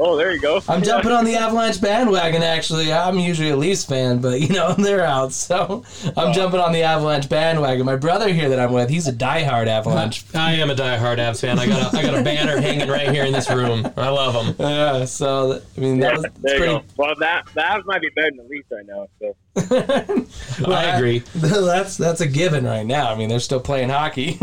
Oh, 0.00 0.16
there 0.16 0.32
you 0.32 0.40
go. 0.40 0.62
I'm 0.68 0.82
jumping 0.82 1.10
on 1.10 1.24
the 1.24 1.34
Avalanche 1.34 1.80
bandwagon. 1.80 2.42
Actually, 2.42 2.92
I'm 2.92 3.18
usually 3.18 3.50
a 3.50 3.56
Leafs 3.56 3.84
fan, 3.84 4.20
but 4.20 4.40
you 4.40 4.48
know 4.48 4.72
they're 4.78 5.04
out, 5.04 5.32
so 5.32 5.82
I'm 6.16 6.32
jumping 6.32 6.60
on 6.60 6.72
the 6.72 6.82
Avalanche 6.84 7.28
bandwagon. 7.28 7.84
My 7.84 7.96
brother 7.96 8.32
here 8.32 8.48
that 8.48 8.60
I'm 8.60 8.72
with, 8.72 8.90
he's 8.90 9.08
a 9.08 9.12
diehard 9.12 9.66
Avalanche. 9.66 10.24
I 10.34 10.52
am 10.52 10.70
a 10.70 10.74
diehard 10.74 11.18
Avs 11.18 11.40
fan. 11.40 11.58
I 11.58 11.66
got 11.66 11.92
a, 11.92 11.98
I 11.98 12.02
got 12.02 12.14
a 12.16 12.22
banner 12.22 12.60
hanging 12.60 12.88
right 12.88 13.10
here 13.10 13.24
in 13.24 13.32
this 13.32 13.50
room. 13.50 13.86
I 13.96 14.08
love 14.08 14.34
them. 14.34 14.54
Yeah, 14.58 15.04
so 15.04 15.60
I 15.76 15.80
mean 15.80 15.98
that 15.98 16.12
Yeah, 16.12 16.16
was 16.18 16.26
there 16.42 16.52
you 16.54 16.58
pretty. 16.58 16.72
go. 16.74 16.84
Well, 16.96 17.14
that 17.18 17.48
that 17.54 17.84
might 17.86 18.00
be 18.00 18.10
better 18.10 18.30
than 18.30 18.36
the 18.36 18.44
Leafs 18.44 18.70
right 18.70 18.86
now. 18.86 19.08
So 19.18 20.64
Well, 20.64 20.76
I 20.78 20.84
agree. 20.96 21.20
That's 21.34 21.96
that's 21.96 22.20
a 22.20 22.28
given 22.28 22.64
right 22.64 22.86
now. 22.86 23.10
I 23.12 23.16
mean, 23.16 23.28
they're 23.28 23.40
still 23.40 23.58
playing 23.60 23.88
hockey. 23.88 24.38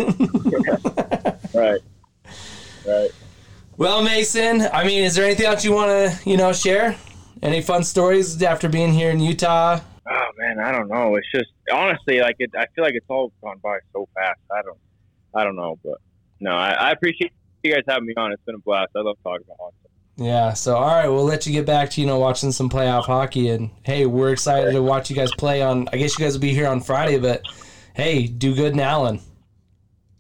right, 1.53 1.79
right. 2.85 3.11
Well, 3.77 4.03
Mason, 4.03 4.61
I 4.61 4.85
mean, 4.85 5.03
is 5.03 5.15
there 5.15 5.25
anything 5.25 5.45
else 5.45 5.63
you 5.65 5.73
want 5.73 5.89
to 5.89 6.29
you 6.29 6.37
know 6.37 6.53
share? 6.53 6.95
Any 7.41 7.61
fun 7.61 7.83
stories 7.83 8.41
after 8.41 8.69
being 8.69 8.93
here 8.93 9.11
in 9.11 9.19
Utah? 9.19 9.79
Oh 10.09 10.27
man, 10.37 10.59
I 10.59 10.71
don't 10.71 10.87
know. 10.87 11.15
It's 11.15 11.29
just 11.33 11.51
honestly 11.71 12.19
like 12.19 12.35
it. 12.39 12.51
I 12.55 12.65
feel 12.75 12.83
like 12.83 12.95
it's 12.95 13.05
all 13.09 13.31
gone 13.41 13.59
by 13.61 13.79
so 13.93 14.07
fast. 14.13 14.39
I 14.51 14.61
don't, 14.61 14.77
I 15.33 15.43
don't 15.43 15.55
know, 15.55 15.77
but 15.83 15.99
no, 16.39 16.51
I, 16.51 16.71
I 16.71 16.91
appreciate 16.91 17.31
you 17.63 17.73
guys 17.73 17.83
having 17.87 18.05
me 18.05 18.13
on. 18.15 18.31
It's 18.31 18.41
been 18.45 18.55
a 18.55 18.59
blast. 18.59 18.91
I 18.95 18.99
love 18.99 19.17
talking 19.23 19.45
about 19.45 19.57
hockey. 19.59 19.75
Yeah, 20.17 20.53
so 20.53 20.77
all 20.77 20.95
right, 20.95 21.09
we'll 21.09 21.25
let 21.25 21.45
you 21.45 21.51
get 21.51 21.65
back 21.65 21.89
to 21.91 22.01
you 22.01 22.07
know 22.07 22.19
watching 22.19 22.51
some 22.51 22.69
playoff 22.69 23.05
hockey, 23.05 23.49
and 23.49 23.71
hey, 23.83 24.05
we're 24.05 24.31
excited 24.31 24.71
to 24.71 24.81
watch 24.81 25.09
you 25.09 25.15
guys 25.15 25.31
play 25.37 25.61
on. 25.61 25.89
I 25.91 25.97
guess 25.97 26.17
you 26.17 26.23
guys 26.23 26.33
will 26.33 26.41
be 26.41 26.53
here 26.53 26.67
on 26.67 26.81
Friday, 26.81 27.19
but 27.19 27.43
hey, 27.95 28.27
do 28.27 28.55
good 28.55 28.73
in 28.73 28.79
Allen. 28.79 29.19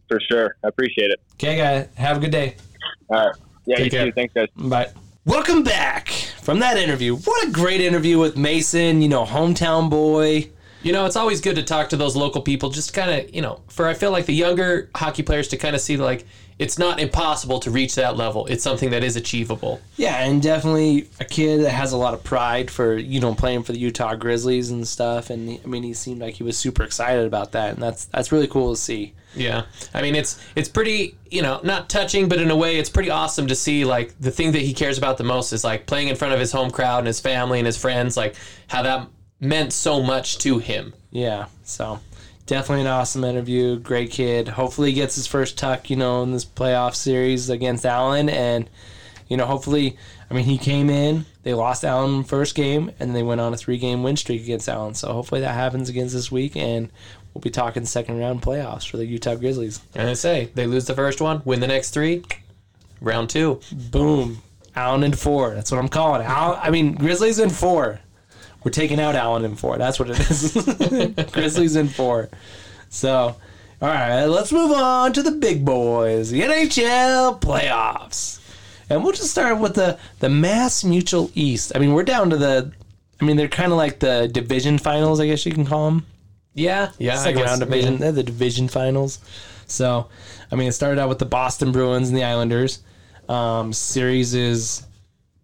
For 0.09 0.19
sure, 0.29 0.57
I 0.63 0.67
appreciate 0.67 1.11
it. 1.11 1.21
Okay, 1.33 1.57
guys, 1.57 1.87
have 1.95 2.17
a 2.17 2.19
good 2.19 2.31
day. 2.31 2.57
All 3.09 3.25
right, 3.27 3.35
yeah, 3.65 3.77
Take 3.77 3.85
you 3.85 3.91
care. 3.91 4.05
too. 4.05 4.11
Thanks, 4.11 4.33
guys. 4.33 4.47
Bye. 4.55 4.89
Welcome 5.25 5.63
back 5.63 6.09
from 6.41 6.59
that 6.59 6.77
interview. 6.77 7.15
What 7.15 7.47
a 7.47 7.51
great 7.51 7.81
interview 7.81 8.19
with 8.19 8.37
Mason. 8.37 9.01
You 9.01 9.09
know, 9.09 9.25
hometown 9.25 9.89
boy. 9.89 10.49
You 10.83 10.91
know, 10.91 11.07
it's 11.07 11.15
always 11.15 11.41
good 11.41 11.55
to 11.55 11.63
talk 11.63 11.89
to 11.89 11.97
those 11.97 12.15
local 12.15 12.41
people. 12.43 12.69
Just 12.69 12.93
kind 12.93 13.09
of, 13.09 13.33
you 13.33 13.41
know, 13.41 13.61
for 13.67 13.87
I 13.87 13.95
feel 13.95 14.11
like 14.11 14.27
the 14.27 14.35
younger 14.35 14.89
hockey 14.95 15.23
players 15.23 15.47
to 15.47 15.57
kind 15.57 15.75
of 15.75 15.81
see 15.81 15.97
like 15.97 16.25
it's 16.59 16.77
not 16.77 16.99
impossible 16.99 17.59
to 17.61 17.71
reach 17.71 17.95
that 17.95 18.15
level. 18.15 18.45
It's 18.45 18.63
something 18.63 18.91
that 18.91 19.03
is 19.03 19.15
achievable. 19.15 19.81
Yeah, 19.97 20.23
and 20.23 20.41
definitely 20.43 21.07
a 21.19 21.25
kid 21.25 21.63
that 21.63 21.71
has 21.71 21.91
a 21.91 21.97
lot 21.97 22.13
of 22.13 22.23
pride 22.23 22.69
for 22.69 22.95
you 22.95 23.19
know 23.19 23.33
playing 23.33 23.63
for 23.63 23.71
the 23.71 23.79
Utah 23.79 24.13
Grizzlies 24.13 24.69
and 24.69 24.87
stuff. 24.87 25.31
And 25.31 25.59
I 25.63 25.67
mean, 25.67 25.81
he 25.81 25.95
seemed 25.95 26.21
like 26.21 26.35
he 26.35 26.43
was 26.43 26.55
super 26.55 26.83
excited 26.83 27.25
about 27.25 27.51
that, 27.53 27.73
and 27.73 27.81
that's 27.81 28.05
that's 28.05 28.31
really 28.31 28.47
cool 28.47 28.75
to 28.75 28.79
see. 28.79 29.13
Yeah, 29.35 29.65
I 29.93 30.01
mean 30.01 30.15
it's 30.15 30.39
it's 30.55 30.69
pretty 30.69 31.17
you 31.29 31.41
know 31.41 31.59
not 31.63 31.89
touching, 31.89 32.29
but 32.29 32.39
in 32.39 32.51
a 32.51 32.55
way 32.55 32.77
it's 32.77 32.89
pretty 32.89 33.09
awesome 33.09 33.47
to 33.47 33.55
see 33.55 33.85
like 33.85 34.17
the 34.19 34.31
thing 34.31 34.53
that 34.53 34.61
he 34.61 34.73
cares 34.73 34.97
about 34.97 35.17
the 35.17 35.23
most 35.23 35.51
is 35.53 35.63
like 35.63 35.85
playing 35.85 36.07
in 36.07 36.15
front 36.15 36.33
of 36.33 36.39
his 36.39 36.51
home 36.51 36.71
crowd 36.71 36.99
and 36.99 37.07
his 37.07 37.19
family 37.19 37.59
and 37.59 37.65
his 37.65 37.77
friends, 37.77 38.15
like 38.15 38.35
how 38.67 38.81
that 38.83 39.07
meant 39.39 39.73
so 39.73 40.01
much 40.01 40.37
to 40.39 40.59
him. 40.59 40.93
Yeah, 41.11 41.47
so 41.63 41.99
definitely 42.45 42.81
an 42.81 42.87
awesome 42.87 43.23
interview. 43.23 43.77
Great 43.79 44.11
kid. 44.11 44.47
Hopefully, 44.47 44.89
he 44.89 44.95
gets 44.95 45.15
his 45.15 45.27
first 45.27 45.57
tuck, 45.57 45.89
you 45.89 45.95
know, 45.95 46.23
in 46.23 46.31
this 46.31 46.45
playoff 46.45 46.95
series 46.95 47.49
against 47.49 47.85
Allen, 47.85 48.29
and 48.29 48.69
you 49.27 49.37
know, 49.37 49.45
hopefully, 49.45 49.97
I 50.29 50.33
mean, 50.33 50.45
he 50.45 50.57
came 50.57 50.89
in. 50.89 51.25
They 51.43 51.53
lost 51.53 51.83
Allen 51.83 52.23
first 52.23 52.55
game, 52.55 52.91
and 52.99 53.15
they 53.15 53.23
went 53.23 53.41
on 53.41 53.53
a 53.53 53.57
three-game 53.57 54.03
win 54.03 54.17
streak 54.17 54.43
against 54.43 54.69
Allen. 54.69 54.93
So 54.93 55.11
hopefully 55.13 55.41
that 55.41 55.53
happens 55.53 55.89
against 55.89 56.13
this 56.13 56.31
week, 56.31 56.55
and 56.55 56.89
we'll 57.35 57.41
be 57.41 57.51
talking 57.51 57.85
second 57.85 58.17
round 58.17 58.41
playoffs 58.41 58.89
for 58.89 58.97
the 58.97 59.05
Utah 59.05 59.35
Grizzlies. 59.35 59.81
And 59.93 60.09
I 60.09 60.13
say 60.13 60.49
they 60.55 60.65
lose 60.65 60.85
the 60.85 60.95
first 60.95 61.21
one, 61.21 61.41
win 61.45 61.59
the 61.59 61.67
next 61.67 61.91
three, 61.91 62.23
round 63.01 63.29
two. 63.29 63.59
Boom, 63.91 64.41
Allen 64.75 65.03
in 65.03 65.13
four. 65.13 65.53
That's 65.53 65.69
what 65.69 65.79
I'm 65.79 65.89
calling 65.89 66.21
it. 66.21 66.29
Al- 66.29 66.59
I 66.63 66.71
mean, 66.71 66.95
Grizzlies 66.95 67.37
in 67.37 67.49
four. 67.49 67.99
We're 68.63 68.71
taking 68.71 68.99
out 68.99 69.15
Allen 69.15 69.45
in 69.45 69.55
four. 69.55 69.77
That's 69.77 69.99
what 69.99 70.09
it 70.09 70.19
is. 70.19 70.53
Grizzlies 71.33 71.75
in 71.75 71.87
four. 71.87 72.29
So, 72.89 73.35
all 73.81 73.89
right, 73.89 74.25
let's 74.25 74.51
move 74.51 74.71
on 74.71 75.13
to 75.13 75.21
the 75.21 75.31
big 75.31 75.63
boys, 75.65 76.31
the 76.31 76.41
NHL 76.41 77.39
playoffs, 77.41 78.39
and 78.89 79.03
we'll 79.03 79.11
just 79.11 79.29
start 79.29 79.59
with 79.59 79.75
the 79.75 79.99
the 80.19 80.29
Mass 80.29 80.83
Mutual 80.85 81.29
East. 81.35 81.73
I 81.75 81.79
mean, 81.79 81.93
we're 81.93 82.03
down 82.03 82.29
to 82.29 82.37
the. 82.37 82.71
I 83.19 83.25
mean, 83.25 83.37
they're 83.37 83.47
kind 83.47 83.71
of 83.71 83.77
like 83.77 83.99
the 83.99 84.27
division 84.29 84.77
finals, 84.77 85.19
I 85.19 85.27
guess 85.27 85.45
you 85.45 85.51
can 85.53 85.65
call 85.65 85.89
them. 85.89 86.05
Yeah, 86.55 86.91
yeah, 86.97 87.17
Second 87.17 87.43
round 87.43 87.59
division. 87.59 87.93
yeah. 87.93 87.99
They're 87.99 88.11
the 88.13 88.23
division 88.23 88.67
finals. 88.67 89.19
So, 89.67 90.07
I 90.51 90.55
mean, 90.55 90.67
it 90.69 90.71
started 90.71 90.99
out 90.99 91.09
with 91.09 91.19
the 91.19 91.25
Boston 91.25 91.71
Bruins 91.71 92.07
and 92.09 92.17
the 92.17 92.23
Islanders. 92.23 92.79
Um, 93.29 93.73
series 93.73 94.33
is 94.33 94.85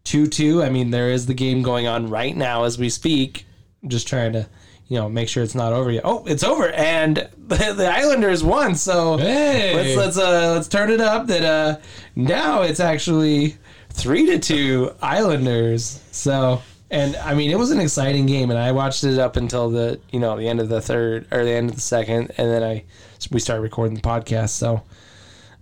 2 0.05 0.27
2. 0.27 0.63
I 0.63 0.69
mean, 0.69 0.89
there 0.91 1.09
is 1.11 1.25
the 1.27 1.33
game 1.33 1.61
going 1.63 1.85
on 1.87 2.09
right 2.09 2.35
now 2.35 2.63
as 2.63 2.77
we 2.79 2.89
speak. 2.89 3.45
Just 3.87 4.07
trying 4.07 4.33
to, 4.33 4.47
you 4.87 4.97
know, 4.97 5.09
make 5.09 5.27
sure 5.27 5.43
it's 5.43 5.55
not 5.55 5.73
over 5.73 5.91
yet. 5.91 6.03
Oh, 6.05 6.23
it's 6.27 6.43
over. 6.43 6.69
And 6.71 7.17
the, 7.47 7.73
the 7.75 7.87
Islanders 7.89 8.43
won. 8.43 8.75
So 8.75 9.17
Hey. 9.17 9.73
let's 9.75 9.97
let's 9.97 10.17
uh 10.17 10.53
let's 10.53 10.67
turn 10.67 10.91
it 10.91 11.01
up 11.01 11.27
that 11.27 11.43
uh 11.43 11.79
now 12.15 12.61
it's 12.61 12.79
actually 12.79 13.57
3 13.89 14.27
to 14.27 14.39
2 14.39 14.91
Islanders. 15.01 15.99
So 16.11 16.61
and 16.91 17.15
I 17.15 17.33
mean, 17.33 17.49
it 17.49 17.57
was 17.57 17.71
an 17.71 17.79
exciting 17.79 18.25
game, 18.25 18.51
and 18.51 18.59
I 18.59 18.73
watched 18.73 19.05
it 19.05 19.17
up 19.17 19.37
until 19.37 19.69
the 19.69 19.99
you 20.11 20.19
know 20.19 20.37
the 20.37 20.47
end 20.47 20.59
of 20.59 20.69
the 20.69 20.81
third 20.81 21.25
or 21.31 21.43
the 21.43 21.51
end 21.51 21.69
of 21.69 21.75
the 21.75 21.81
second, 21.81 22.33
and 22.37 22.51
then 22.51 22.61
I 22.61 22.83
we 23.31 23.39
started 23.39 23.61
recording 23.61 23.95
the 23.95 24.01
podcast. 24.01 24.49
So 24.49 24.83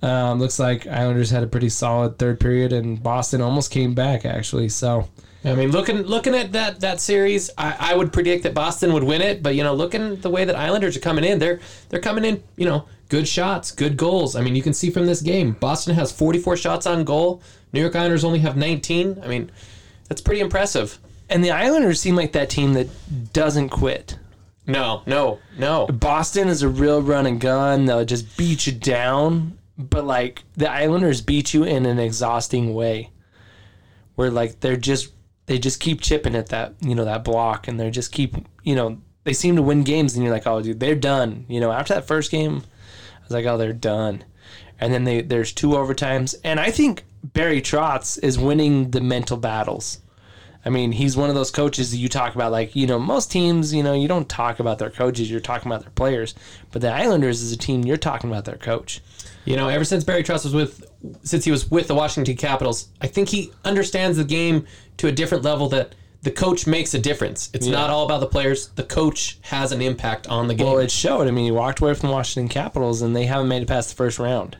um, 0.01 0.39
looks 0.39 0.57
like 0.59 0.87
Islanders 0.87 1.29
had 1.29 1.43
a 1.43 1.47
pretty 1.47 1.69
solid 1.69 2.17
third 2.17 2.39
period, 2.39 2.73
and 2.73 3.01
Boston 3.01 3.41
almost 3.41 3.69
came 3.69 3.93
back 3.93 4.25
actually. 4.25 4.69
So 4.69 5.07
I 5.45 5.53
mean, 5.53 5.71
looking 5.71 5.97
looking 6.01 6.33
at 6.33 6.51
that 6.53 6.79
that 6.81 6.99
series, 6.99 7.51
I, 7.57 7.75
I 7.91 7.95
would 7.95 8.11
predict 8.11 8.43
that 8.43 8.55
Boston 8.55 8.91
would 8.93 9.03
win 9.03 9.21
it. 9.21 9.43
But 9.43 9.53
you 9.53 9.63
know, 9.63 9.75
looking 9.75 10.13
at 10.13 10.21
the 10.23 10.31
way 10.31 10.45
that 10.45 10.55
Islanders 10.55 10.97
are 10.97 11.01
coming 11.01 11.23
in, 11.23 11.37
they're 11.37 11.59
they're 11.89 12.01
coming 12.01 12.25
in, 12.25 12.43
you 12.57 12.65
know, 12.65 12.85
good 13.07 13.27
shots, 13.27 13.71
good 13.71 13.97
goals. 13.97 14.35
I 14.35 14.41
mean, 14.41 14.55
you 14.55 14.63
can 14.63 14.73
see 14.73 14.89
from 14.89 15.05
this 15.05 15.21
game, 15.21 15.51
Boston 15.53 15.93
has 15.93 16.11
44 16.11 16.57
shots 16.57 16.87
on 16.87 17.03
goal. 17.03 17.41
New 17.71 17.81
York 17.81 17.95
Islanders 17.95 18.23
only 18.23 18.39
have 18.39 18.57
19. 18.57 19.21
I 19.23 19.27
mean, 19.27 19.51
that's 20.07 20.21
pretty 20.21 20.41
impressive. 20.41 20.99
And 21.29 21.43
the 21.43 21.51
Islanders 21.51 21.99
seem 21.99 22.15
like 22.15 22.31
that 22.33 22.49
team 22.49 22.73
that 22.73 22.89
doesn't 23.33 23.69
quit. 23.69 24.17
No, 24.65 25.01
no, 25.05 25.39
no. 25.57 25.87
Boston 25.87 26.47
is 26.47 26.61
a 26.61 26.69
real 26.69 27.01
run 27.01 27.25
and 27.25 27.39
gun. 27.39 27.85
They'll 27.85 28.05
just 28.05 28.37
beat 28.37 28.67
you 28.67 28.73
down, 28.73 29.57
but 29.77 30.05
like 30.05 30.43
the 30.55 30.69
Islanders 30.69 31.21
beat 31.21 31.53
you 31.53 31.63
in 31.63 31.85
an 31.85 31.97
exhausting 31.97 32.73
way, 32.73 33.09
where 34.15 34.29
like 34.29 34.59
they're 34.59 34.77
just 34.77 35.11
they 35.47 35.57
just 35.57 35.79
keep 35.79 36.01
chipping 36.01 36.35
at 36.35 36.49
that 36.49 36.75
you 36.81 36.93
know 36.93 37.05
that 37.05 37.23
block, 37.23 37.67
and 37.67 37.79
they're 37.79 37.89
just 37.89 38.11
keep 38.11 38.35
you 38.63 38.75
know 38.75 39.01
they 39.23 39.33
seem 39.33 39.55
to 39.55 39.61
win 39.61 39.83
games, 39.83 40.13
and 40.15 40.23
you're 40.23 40.33
like, 40.33 40.47
oh 40.47 40.61
dude, 40.61 40.79
they're 40.79 40.95
done. 40.95 41.45
You 41.47 41.59
know, 41.59 41.71
after 41.71 41.95
that 41.95 42.07
first 42.07 42.29
game, 42.29 42.63
I 43.17 43.23
was 43.23 43.31
like, 43.31 43.45
oh, 43.45 43.57
they're 43.57 43.73
done. 43.73 44.23
And 44.79 44.93
then 44.93 45.03
they 45.03 45.21
there's 45.21 45.51
two 45.51 45.69
overtimes, 45.69 46.35
and 46.43 46.59
I 46.59 46.69
think 46.69 47.05
Barry 47.23 47.61
Trotz 47.61 48.21
is 48.23 48.37
winning 48.37 48.91
the 48.91 49.01
mental 49.01 49.37
battles. 49.37 49.99
I 50.65 50.69
mean, 50.69 50.91
he's 50.91 51.15
one 51.15 51.29
of 51.29 51.35
those 51.35 51.51
coaches 51.51 51.91
that 51.91 51.97
you 51.97 52.09
talk 52.09 52.35
about. 52.35 52.51
Like, 52.51 52.75
you 52.75 52.85
know, 52.85 52.99
most 52.99 53.31
teams, 53.31 53.73
you 53.73 53.81
know, 53.81 53.93
you 53.93 54.07
don't 54.07 54.27
talk 54.27 54.59
about 54.59 54.77
their 54.77 54.89
coaches, 54.89 55.31
you're 55.31 55.39
talking 55.39 55.71
about 55.71 55.81
their 55.81 55.91
players. 55.91 56.35
But 56.71 56.81
the 56.81 56.91
Islanders 56.91 57.41
is 57.41 57.51
a 57.51 57.57
team, 57.57 57.85
you're 57.85 57.97
talking 57.97 58.29
about 58.29 58.45
their 58.45 58.57
coach. 58.57 59.01
You 59.45 59.55
know, 59.55 59.69
ever 59.69 59.85
since 59.85 60.03
Barry 60.03 60.21
Trotz 60.21 60.43
was 60.43 60.53
with, 60.53 60.85
since 61.23 61.45
he 61.45 61.51
was 61.51 61.71
with 61.71 61.87
the 61.87 61.95
Washington 61.95 62.35
Capitals, 62.35 62.89
I 63.01 63.07
think 63.07 63.29
he 63.29 63.51
understands 63.63 64.17
the 64.17 64.25
game 64.25 64.65
to 64.97 65.07
a 65.07 65.11
different 65.11 65.43
level 65.43 65.69
that 65.69 65.95
the 66.21 66.31
coach 66.31 66.67
makes 66.67 66.93
a 66.93 66.99
difference. 66.99 67.49
It's 67.53 67.65
not 67.65 67.89
all 67.89 68.03
about 68.03 68.19
the 68.19 68.27
players. 68.27 68.67
The 68.69 68.83
coach 68.83 69.37
has 69.41 69.71
an 69.71 69.81
impact 69.81 70.27
on 70.27 70.49
the 70.49 70.53
game. 70.53 70.67
Well, 70.67 70.79
it 70.79 70.91
showed. 70.91 71.27
I 71.27 71.31
mean, 71.31 71.45
he 71.45 71.51
walked 71.51 71.79
away 71.79 71.93
from 71.93 72.09
the 72.09 72.13
Washington 72.13 72.49
Capitals, 72.49 73.01
and 73.01 73.15
they 73.15 73.25
haven't 73.25 73.47
made 73.47 73.61
it 73.61 73.69
past 73.69 73.89
the 73.89 73.95
first 73.95 74.19
round. 74.19 74.57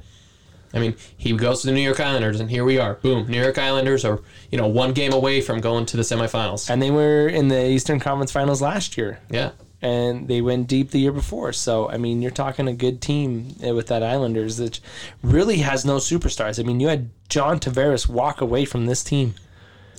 I 0.74 0.80
mean, 0.80 0.96
he 1.18 1.34
goes 1.34 1.62
to 1.62 1.68
the 1.68 1.74
New 1.74 1.82
York 1.82 2.00
Islanders, 2.00 2.40
and 2.40 2.50
here 2.50 2.64
we 2.64 2.78
are. 2.78 2.96
Boom, 2.96 3.28
New 3.28 3.42
York 3.42 3.58
Islanders 3.58 4.06
are 4.06 4.22
you 4.52 4.58
know 4.58 4.68
one 4.68 4.94
game 4.94 5.14
away 5.14 5.42
from 5.42 5.62
going 5.62 5.86
to 5.88 5.98
the 5.98 6.04
semifinals. 6.04 6.70
And 6.70 6.82
they 6.82 6.92
were 6.92 7.28
in 7.28 7.48
the 7.48 7.70
Eastern 7.70 8.00
Conference 8.00 8.32
Finals 8.32 8.62
last 8.62 8.98
year. 8.98 9.20
Yeah, 9.30 9.52
and 9.82 10.28
they 10.28 10.42
went 10.42 10.68
deep 10.68 10.92
the 10.92 11.00
year 11.00 11.12
before. 11.12 11.54
So 11.54 11.90
I 11.90 11.98
mean, 11.98 12.22
you're 12.22 12.32
talking 12.32 12.68
a 12.68 12.74
good 12.74 13.02
team 13.02 13.56
eh, 13.64 13.72
with 13.72 13.88
that 13.88 14.04
Islanders 14.04 14.58
that 14.58 14.80
really 15.24 15.58
has 15.58 15.86
no 15.86 15.98
superstars. 15.98 16.60
I 16.60 16.64
mean, 16.64 16.80
you 16.80 16.88
had 16.88 17.10
John 17.30 17.60
Tavares 17.60 18.08
walk 18.08 18.42
away 18.42 18.66
from 18.66 18.86
this 18.86 19.04
team. 19.04 19.36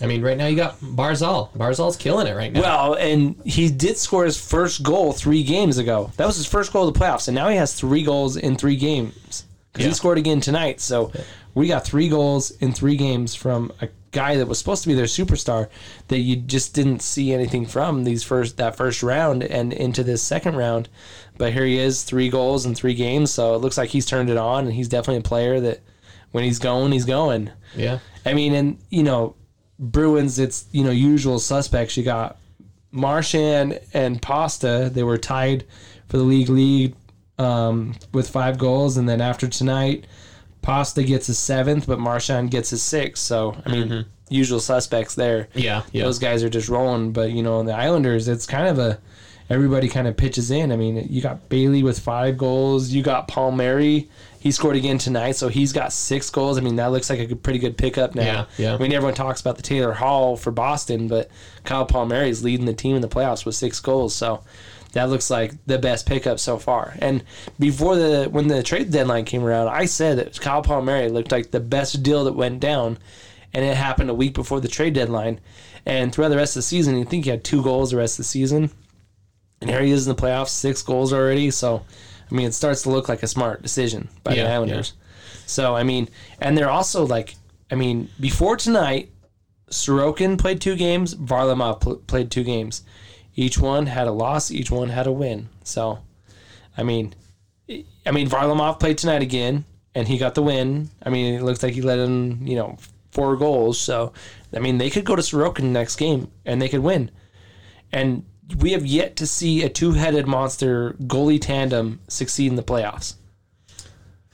I 0.02 0.06
mean, 0.06 0.22
right 0.22 0.36
now 0.36 0.46
you 0.46 0.56
got 0.56 0.80
Barzal. 0.80 1.52
Barzal's 1.52 1.96
killing 1.96 2.26
it 2.26 2.34
right 2.34 2.52
now. 2.52 2.62
Well, 2.62 2.94
and 2.94 3.36
he 3.44 3.68
did 3.70 3.98
score 3.98 4.24
his 4.24 4.40
first 4.40 4.82
goal 4.82 5.12
three 5.12 5.42
games 5.42 5.76
ago. 5.76 6.10
That 6.16 6.26
was 6.26 6.36
his 6.36 6.46
first 6.46 6.72
goal 6.72 6.88
of 6.88 6.94
the 6.94 6.98
playoffs, 6.98 7.28
and 7.28 7.34
now 7.34 7.48
he 7.48 7.56
has 7.56 7.74
three 7.74 8.02
goals 8.02 8.36
in 8.36 8.56
three 8.56 8.76
games. 8.76 9.44
Because 9.72 9.84
Yeah. 9.86 9.90
he 9.90 9.94
scored 9.94 10.18
again 10.18 10.40
tonight. 10.40 10.80
So 10.80 11.12
we 11.54 11.68
got 11.68 11.84
three 11.84 12.08
goals 12.08 12.50
in 12.52 12.72
three 12.72 12.96
games 12.96 13.34
from 13.34 13.72
a 13.80 13.88
guy 14.12 14.36
that 14.36 14.48
was 14.48 14.58
supposed 14.58 14.82
to 14.82 14.88
be 14.88 14.94
their 14.94 15.04
superstar 15.04 15.68
that 16.08 16.18
you 16.18 16.34
just 16.36 16.74
didn't 16.74 17.00
see 17.00 17.32
anything 17.32 17.64
from 17.66 18.02
these 18.02 18.24
first 18.24 18.56
that 18.56 18.74
first 18.76 19.02
round 19.04 19.44
and 19.44 19.72
into 19.72 20.02
this 20.02 20.22
second 20.22 20.56
round. 20.56 20.88
But 21.38 21.52
here 21.52 21.64
he 21.64 21.78
is, 21.78 22.02
three 22.02 22.28
goals 22.28 22.66
in 22.66 22.74
three 22.74 22.94
games. 22.94 23.30
So 23.30 23.54
it 23.54 23.58
looks 23.58 23.78
like 23.78 23.90
he's 23.90 24.06
turned 24.06 24.28
it 24.28 24.36
on, 24.36 24.64
and 24.66 24.74
he's 24.74 24.88
definitely 24.88 25.18
a 25.18 25.22
player 25.22 25.60
that 25.60 25.80
when 26.32 26.42
he's 26.44 26.58
going, 26.58 26.90
he's 26.92 27.04
going. 27.04 27.50
yeah, 27.76 27.98
I 28.26 28.34
mean, 28.34 28.52
and 28.54 28.78
you 28.90 29.02
know, 29.04 29.36
Bruins, 29.78 30.38
it's 30.40 30.64
you 30.72 30.82
know 30.82 30.90
usual 30.90 31.38
suspects. 31.38 31.96
You 31.96 32.02
got 32.02 32.36
Marchand 32.92 33.78
and 33.94 34.20
Pasta. 34.20 34.90
They 34.92 35.02
were 35.02 35.18
tied 35.18 35.64
for 36.08 36.16
the 36.16 36.24
league 36.24 36.48
lead 36.48 36.94
um, 37.40 37.94
with 38.12 38.28
five 38.28 38.58
goals, 38.58 38.96
and 38.96 39.08
then 39.08 39.20
after 39.20 39.48
tonight, 39.48 40.06
Pasta 40.62 41.02
gets 41.02 41.26
his 41.26 41.38
seventh, 41.38 41.86
but 41.86 41.98
Marchand 41.98 42.50
gets 42.50 42.70
his 42.70 42.82
sixth. 42.82 43.22
So 43.22 43.56
I 43.64 43.70
mean, 43.70 44.04
usual 44.28 44.60
suspects 44.60 45.14
there. 45.14 45.48
yeah, 45.54 45.82
yeah. 45.92 46.04
Those 46.04 46.18
guys 46.18 46.44
are 46.44 46.50
just 46.50 46.68
rolling. 46.68 47.12
But 47.12 47.30
you 47.30 47.42
know, 47.42 47.60
in 47.60 47.66
the 47.66 47.74
Islanders, 47.74 48.28
it's 48.28 48.46
kind 48.46 48.68
of 48.68 48.78
a 48.78 48.98
everybody 49.48 49.88
kind 49.88 50.06
of 50.06 50.16
pitches 50.16 50.50
in. 50.50 50.70
I 50.70 50.76
mean, 50.76 51.06
you 51.08 51.22
got 51.22 51.48
Bailey 51.48 51.82
with 51.82 51.98
five 51.98 52.36
goals. 52.36 52.90
You 52.90 53.02
got 53.02 53.26
Palmieri. 53.26 54.08
He 54.38 54.52
scored 54.52 54.76
again 54.76 54.96
tonight, 54.98 55.32
so 55.32 55.48
he's 55.48 55.72
got 55.72 55.92
six 55.92 56.30
goals. 56.30 56.56
I 56.56 56.60
mean, 56.62 56.76
that 56.76 56.86
looks 56.92 57.10
like 57.10 57.30
a 57.30 57.36
pretty 57.36 57.58
good 57.58 57.76
pickup 57.76 58.14
now. 58.14 58.22
Yeah, 58.22 58.44
yeah. 58.56 58.74
I 58.74 58.78
mean, 58.78 58.92
everyone 58.92 59.14
talks 59.14 59.40
about 59.40 59.56
the 59.56 59.62
Taylor 59.62 59.92
Hall 59.92 60.36
for 60.36 60.50
Boston, 60.50 61.08
but 61.08 61.30
Kyle 61.64 61.84
Palmieri 61.84 62.30
is 62.30 62.42
leading 62.44 62.64
the 62.66 62.72
team 62.74 62.96
in 62.96 63.02
the 63.02 63.08
playoffs 63.08 63.44
with 63.44 63.54
six 63.54 63.80
goals. 63.80 64.14
So 64.14 64.42
that 64.92 65.08
looks 65.08 65.30
like 65.30 65.52
the 65.66 65.78
best 65.78 66.06
pickup 66.06 66.38
so 66.38 66.58
far. 66.58 66.94
And 66.98 67.22
before 67.58 67.96
the 67.96 68.28
when 68.30 68.48
the 68.48 68.62
trade 68.62 68.90
deadline 68.90 69.24
came 69.24 69.44
around, 69.44 69.68
I 69.68 69.84
said 69.84 70.18
that 70.18 70.40
Kyle 70.40 70.62
Palmieri 70.62 71.08
looked 71.08 71.32
like 71.32 71.50
the 71.50 71.60
best 71.60 72.02
deal 72.02 72.24
that 72.24 72.34
went 72.34 72.60
down, 72.60 72.98
and 73.52 73.64
it 73.64 73.76
happened 73.76 74.10
a 74.10 74.14
week 74.14 74.34
before 74.34 74.60
the 74.60 74.68
trade 74.68 74.94
deadline. 74.94 75.40
And 75.86 76.12
throughout 76.12 76.28
the 76.28 76.36
rest 76.36 76.56
of 76.56 76.60
the 76.60 76.68
season, 76.68 76.98
you 76.98 77.04
think 77.04 77.24
he 77.24 77.30
had 77.30 77.42
two 77.44 77.62
goals 77.62 77.90
the 77.90 77.96
rest 77.96 78.14
of 78.14 78.24
the 78.24 78.28
season, 78.28 78.70
and 79.60 79.70
here 79.70 79.82
he 79.82 79.92
is 79.92 80.06
in 80.06 80.14
the 80.14 80.20
playoffs, 80.20 80.48
six 80.48 80.82
goals 80.82 81.12
already. 81.12 81.50
So, 81.50 81.84
I 82.30 82.34
mean, 82.34 82.46
it 82.46 82.54
starts 82.54 82.82
to 82.82 82.90
look 82.90 83.08
like 83.08 83.22
a 83.22 83.28
smart 83.28 83.62
decision 83.62 84.08
by 84.22 84.34
the 84.34 84.42
Yeah, 84.42 84.54
Islanders. 84.54 84.94
So, 85.46 85.74
I 85.74 85.82
mean, 85.82 86.08
and 86.40 86.56
they're 86.56 86.70
also 86.70 87.06
like, 87.06 87.34
I 87.70 87.76
mean, 87.76 88.08
before 88.20 88.56
tonight, 88.56 89.10
Sorokin 89.70 90.38
played 90.38 90.60
two 90.60 90.76
games, 90.76 91.14
Varlamov 91.14 91.80
pl- 91.80 91.96
played 91.96 92.30
two 92.30 92.44
games. 92.44 92.82
Each 93.40 93.58
one 93.58 93.86
had 93.86 94.06
a 94.06 94.12
loss, 94.12 94.50
each 94.50 94.70
one 94.70 94.90
had 94.90 95.06
a 95.06 95.12
win. 95.12 95.48
So, 95.64 96.00
I 96.76 96.82
mean, 96.82 97.14
I 98.04 98.10
mean, 98.10 98.28
Varlamov 98.28 98.78
played 98.78 98.98
tonight 98.98 99.22
again, 99.22 99.64
and 99.94 100.06
he 100.06 100.18
got 100.18 100.34
the 100.34 100.42
win. 100.42 100.90
I 101.02 101.08
mean, 101.08 101.34
it 101.34 101.42
looks 101.42 101.62
like 101.62 101.72
he 101.72 101.80
let 101.80 101.98
in, 101.98 102.46
you 102.46 102.56
know, 102.56 102.76
four 103.12 103.36
goals. 103.36 103.80
So, 103.80 104.12
I 104.54 104.58
mean, 104.58 104.76
they 104.76 104.90
could 104.90 105.06
go 105.06 105.16
to 105.16 105.22
Sorokin 105.22 105.70
next 105.72 105.96
game 105.96 106.30
and 106.44 106.60
they 106.60 106.68
could 106.68 106.80
win. 106.80 107.10
And 107.90 108.26
we 108.58 108.72
have 108.72 108.84
yet 108.84 109.16
to 109.16 109.26
see 109.26 109.62
a 109.62 109.70
two-headed 109.70 110.26
monster 110.26 110.94
goalie 111.04 111.40
tandem 111.40 112.00
succeed 112.08 112.48
in 112.48 112.56
the 112.56 112.62
playoffs. 112.62 113.14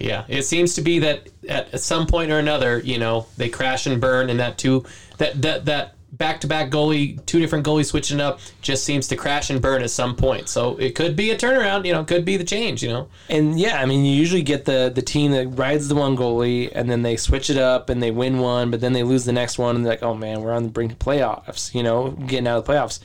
Yeah, 0.00 0.24
it 0.26 0.42
seems 0.42 0.74
to 0.74 0.82
be 0.82 0.98
that 0.98 1.28
at 1.48 1.80
some 1.80 2.09
point 2.09 2.32
or 2.32 2.38
another, 2.38 2.80
you 2.80 2.98
know, 2.98 3.26
they 3.36 3.48
crash 3.48 3.86
and 3.86 4.00
burn, 4.00 4.28
and 4.30 4.40
that 4.40 4.59
two 4.59 4.84
that 5.16 5.40
that 5.40 5.64
that 5.66 5.95
back 6.18 6.40
to 6.40 6.46
back 6.46 6.70
goalie, 6.70 7.24
two 7.26 7.40
different 7.40 7.66
goalies 7.66 7.86
switching 7.86 8.20
up, 8.20 8.40
just 8.62 8.84
seems 8.84 9.08
to 9.08 9.16
crash 9.16 9.50
and 9.50 9.60
burn 9.60 9.82
at 9.82 9.90
some 9.90 10.16
point. 10.16 10.48
So 10.48 10.76
it 10.76 10.94
could 10.94 11.16
be 11.16 11.30
a 11.30 11.36
turnaround, 11.36 11.84
you 11.84 11.92
know, 11.92 12.04
could 12.04 12.24
be 12.24 12.36
the 12.36 12.44
change, 12.44 12.82
you 12.82 12.88
know. 12.88 13.08
And 13.28 13.58
yeah, 13.58 13.80
I 13.80 13.86
mean, 13.86 14.04
you 14.04 14.14
usually 14.14 14.42
get 14.42 14.64
the 14.64 14.90
the 14.94 15.02
team 15.02 15.32
that 15.32 15.48
rides 15.48 15.88
the 15.88 15.94
one 15.94 16.16
goalie, 16.16 16.70
and 16.74 16.90
then 16.90 17.02
they 17.02 17.16
switch 17.16 17.50
it 17.50 17.56
up 17.56 17.90
and 17.90 18.02
they 18.02 18.10
win 18.10 18.38
one, 18.38 18.70
but 18.70 18.80
then 18.80 18.92
they 18.92 19.02
lose 19.02 19.24
the 19.24 19.32
next 19.32 19.58
one, 19.58 19.76
and 19.76 19.84
they're 19.84 19.92
like, 19.92 20.02
oh 20.02 20.14
man, 20.14 20.42
we're 20.42 20.52
on 20.52 20.62
the 20.62 20.68
brink 20.70 20.92
of 20.92 20.98
playoffs. 20.98 21.74
You 21.74 21.82
know, 21.82 22.10
getting 22.10 22.46
out 22.46 22.58
of 22.58 22.64
the 22.64 22.72
playoffs. 22.72 23.00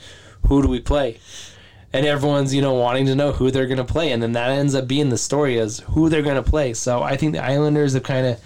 Who 0.47 0.61
do 0.61 0.67
we 0.67 0.79
play? 0.79 1.19
And 1.93 2.05
everyone's 2.05 2.53
you 2.53 2.61
know 2.61 2.73
wanting 2.73 3.05
to 3.07 3.15
know 3.15 3.31
who 3.31 3.51
they're 3.51 3.67
going 3.67 3.77
to 3.77 3.83
play, 3.83 4.11
and 4.11 4.23
then 4.23 4.31
that 4.33 4.49
ends 4.49 4.75
up 4.75 4.87
being 4.87 5.09
the 5.09 5.17
story 5.17 5.57
is 5.57 5.79
who 5.79 6.09
they're 6.09 6.21
going 6.21 6.41
to 6.41 6.49
play. 6.49 6.73
So 6.73 7.03
I 7.03 7.17
think 7.17 7.33
the 7.33 7.43
Islanders 7.43 7.93
have 7.93 8.03
kind 8.03 8.25
of, 8.27 8.39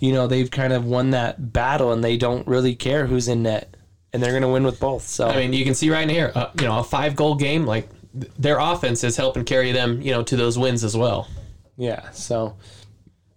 you 0.00 0.12
know, 0.12 0.26
they've 0.26 0.50
kind 0.50 0.72
of 0.72 0.84
won 0.86 1.10
that 1.10 1.52
battle, 1.52 1.92
and 1.92 2.04
they 2.04 2.16
don't 2.16 2.46
really 2.46 2.74
care 2.74 3.06
who's 3.06 3.26
in 3.26 3.42
net, 3.42 3.76
and 4.12 4.22
they're 4.22 4.32
going 4.32 4.42
to 4.42 4.48
win 4.48 4.64
with 4.64 4.78
both. 4.78 5.06
So 5.06 5.28
I 5.28 5.36
mean, 5.36 5.52
you 5.52 5.64
can 5.64 5.74
see 5.74 5.90
right 5.90 6.02
in 6.02 6.08
here, 6.08 6.32
uh, 6.34 6.50
you 6.58 6.66
know, 6.66 6.78
a 6.78 6.84
five 6.84 7.16
goal 7.16 7.34
game, 7.34 7.66
like 7.66 7.88
th- 8.18 8.32
their 8.38 8.58
offense 8.58 9.04
is 9.04 9.16
helping 9.16 9.44
carry 9.44 9.72
them, 9.72 10.00
you 10.02 10.10
know, 10.10 10.22
to 10.22 10.36
those 10.36 10.58
wins 10.58 10.84
as 10.84 10.96
well. 10.96 11.28
Yeah. 11.76 12.10
So, 12.10 12.56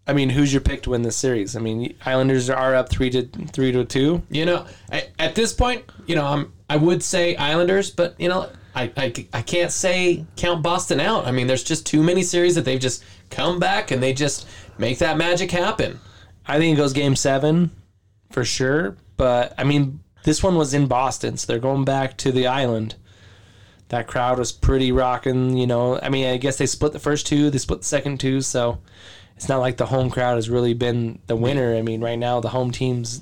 I 0.07 0.13
mean, 0.13 0.29
who's 0.29 0.53
your 0.53 0.61
pick 0.61 0.83
to 0.83 0.91
win 0.91 1.01
this 1.01 1.15
series? 1.15 1.55
I 1.55 1.59
mean, 1.59 1.95
Islanders 2.05 2.49
are 2.49 2.75
up 2.75 2.89
three 2.89 3.09
to 3.11 3.23
three 3.53 3.71
to 3.71 3.85
two. 3.85 4.21
You 4.29 4.45
know, 4.45 4.65
I, 4.91 5.09
at 5.17 5.35
this 5.35 5.53
point, 5.53 5.83
you 6.05 6.15
know, 6.15 6.25
I'm 6.25 6.53
I 6.69 6.77
would 6.77 7.01
say 7.01 7.35
Islanders, 7.35 7.89
but 7.91 8.19
you 8.19 8.27
know, 8.27 8.49
I, 8.75 8.91
I, 8.97 9.13
I 9.33 9.41
can't 9.41 9.71
say 9.71 10.25
count 10.35 10.61
Boston 10.61 10.99
out. 10.99 11.25
I 11.25 11.31
mean, 11.31 11.47
there's 11.47 11.63
just 11.63 11.85
too 11.85 12.03
many 12.03 12.23
series 12.23 12.55
that 12.55 12.65
they've 12.65 12.79
just 12.79 13.03
come 13.29 13.59
back 13.59 13.91
and 13.91 14.03
they 14.03 14.13
just 14.13 14.47
make 14.77 14.99
that 14.99 15.17
magic 15.17 15.51
happen. 15.51 15.99
I 16.45 16.59
think 16.59 16.77
it 16.77 16.81
goes 16.81 16.93
game 16.93 17.15
seven 17.15 17.71
for 18.31 18.43
sure. 18.43 18.97
But 19.17 19.53
I 19.57 19.63
mean, 19.63 20.01
this 20.25 20.43
one 20.43 20.55
was 20.55 20.73
in 20.73 20.87
Boston, 20.87 21.37
so 21.37 21.45
they're 21.47 21.59
going 21.59 21.85
back 21.85 22.17
to 22.17 22.31
the 22.31 22.47
island. 22.47 22.95
That 23.89 24.07
crowd 24.07 24.39
was 24.39 24.51
pretty 24.51 24.91
rocking. 24.91 25.55
You 25.55 25.67
know, 25.67 25.99
I 26.01 26.09
mean, 26.09 26.25
I 26.27 26.37
guess 26.37 26.57
they 26.57 26.65
split 26.65 26.91
the 26.91 26.99
first 26.99 27.27
two, 27.27 27.49
they 27.49 27.59
split 27.59 27.79
the 27.81 27.85
second 27.85 28.19
two, 28.19 28.41
so 28.41 28.79
it's 29.35 29.47
not 29.47 29.59
like 29.59 29.77
the 29.77 29.85
home 29.85 30.09
crowd 30.09 30.35
has 30.35 30.49
really 30.49 30.73
been 30.73 31.19
the 31.27 31.35
winner. 31.35 31.75
I 31.75 31.81
mean, 31.83 32.01
right 32.01 32.17
now 32.17 32.39
the 32.39 32.49
home 32.49 32.71
team's 32.71 33.21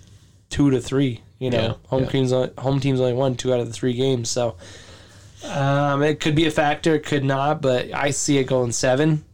two 0.49 0.71
to 0.71 0.79
three. 0.79 1.21
You 1.39 1.49
know, 1.49 1.61
Yeah, 1.61 1.73
home 1.89 2.03
yeah. 2.03 2.09
teams 2.09 2.31
only, 2.31 2.51
home 2.57 2.79
teams 2.79 3.01
only 3.01 3.13
won 3.13 3.35
two 3.35 3.53
out 3.53 3.59
of 3.59 3.67
the 3.67 3.73
three 3.73 3.93
games, 3.93 4.29
so 4.29 4.55
um, 5.43 6.01
it 6.01 6.21
could 6.21 6.35
be 6.35 6.45
a 6.45 6.51
factor, 6.51 6.95
it 6.95 7.05
could 7.05 7.25
not, 7.25 7.61
but 7.61 7.93
I 7.93 8.11
see 8.11 8.37
it 8.37 8.45
going 8.45 8.71
seven, 8.71 9.25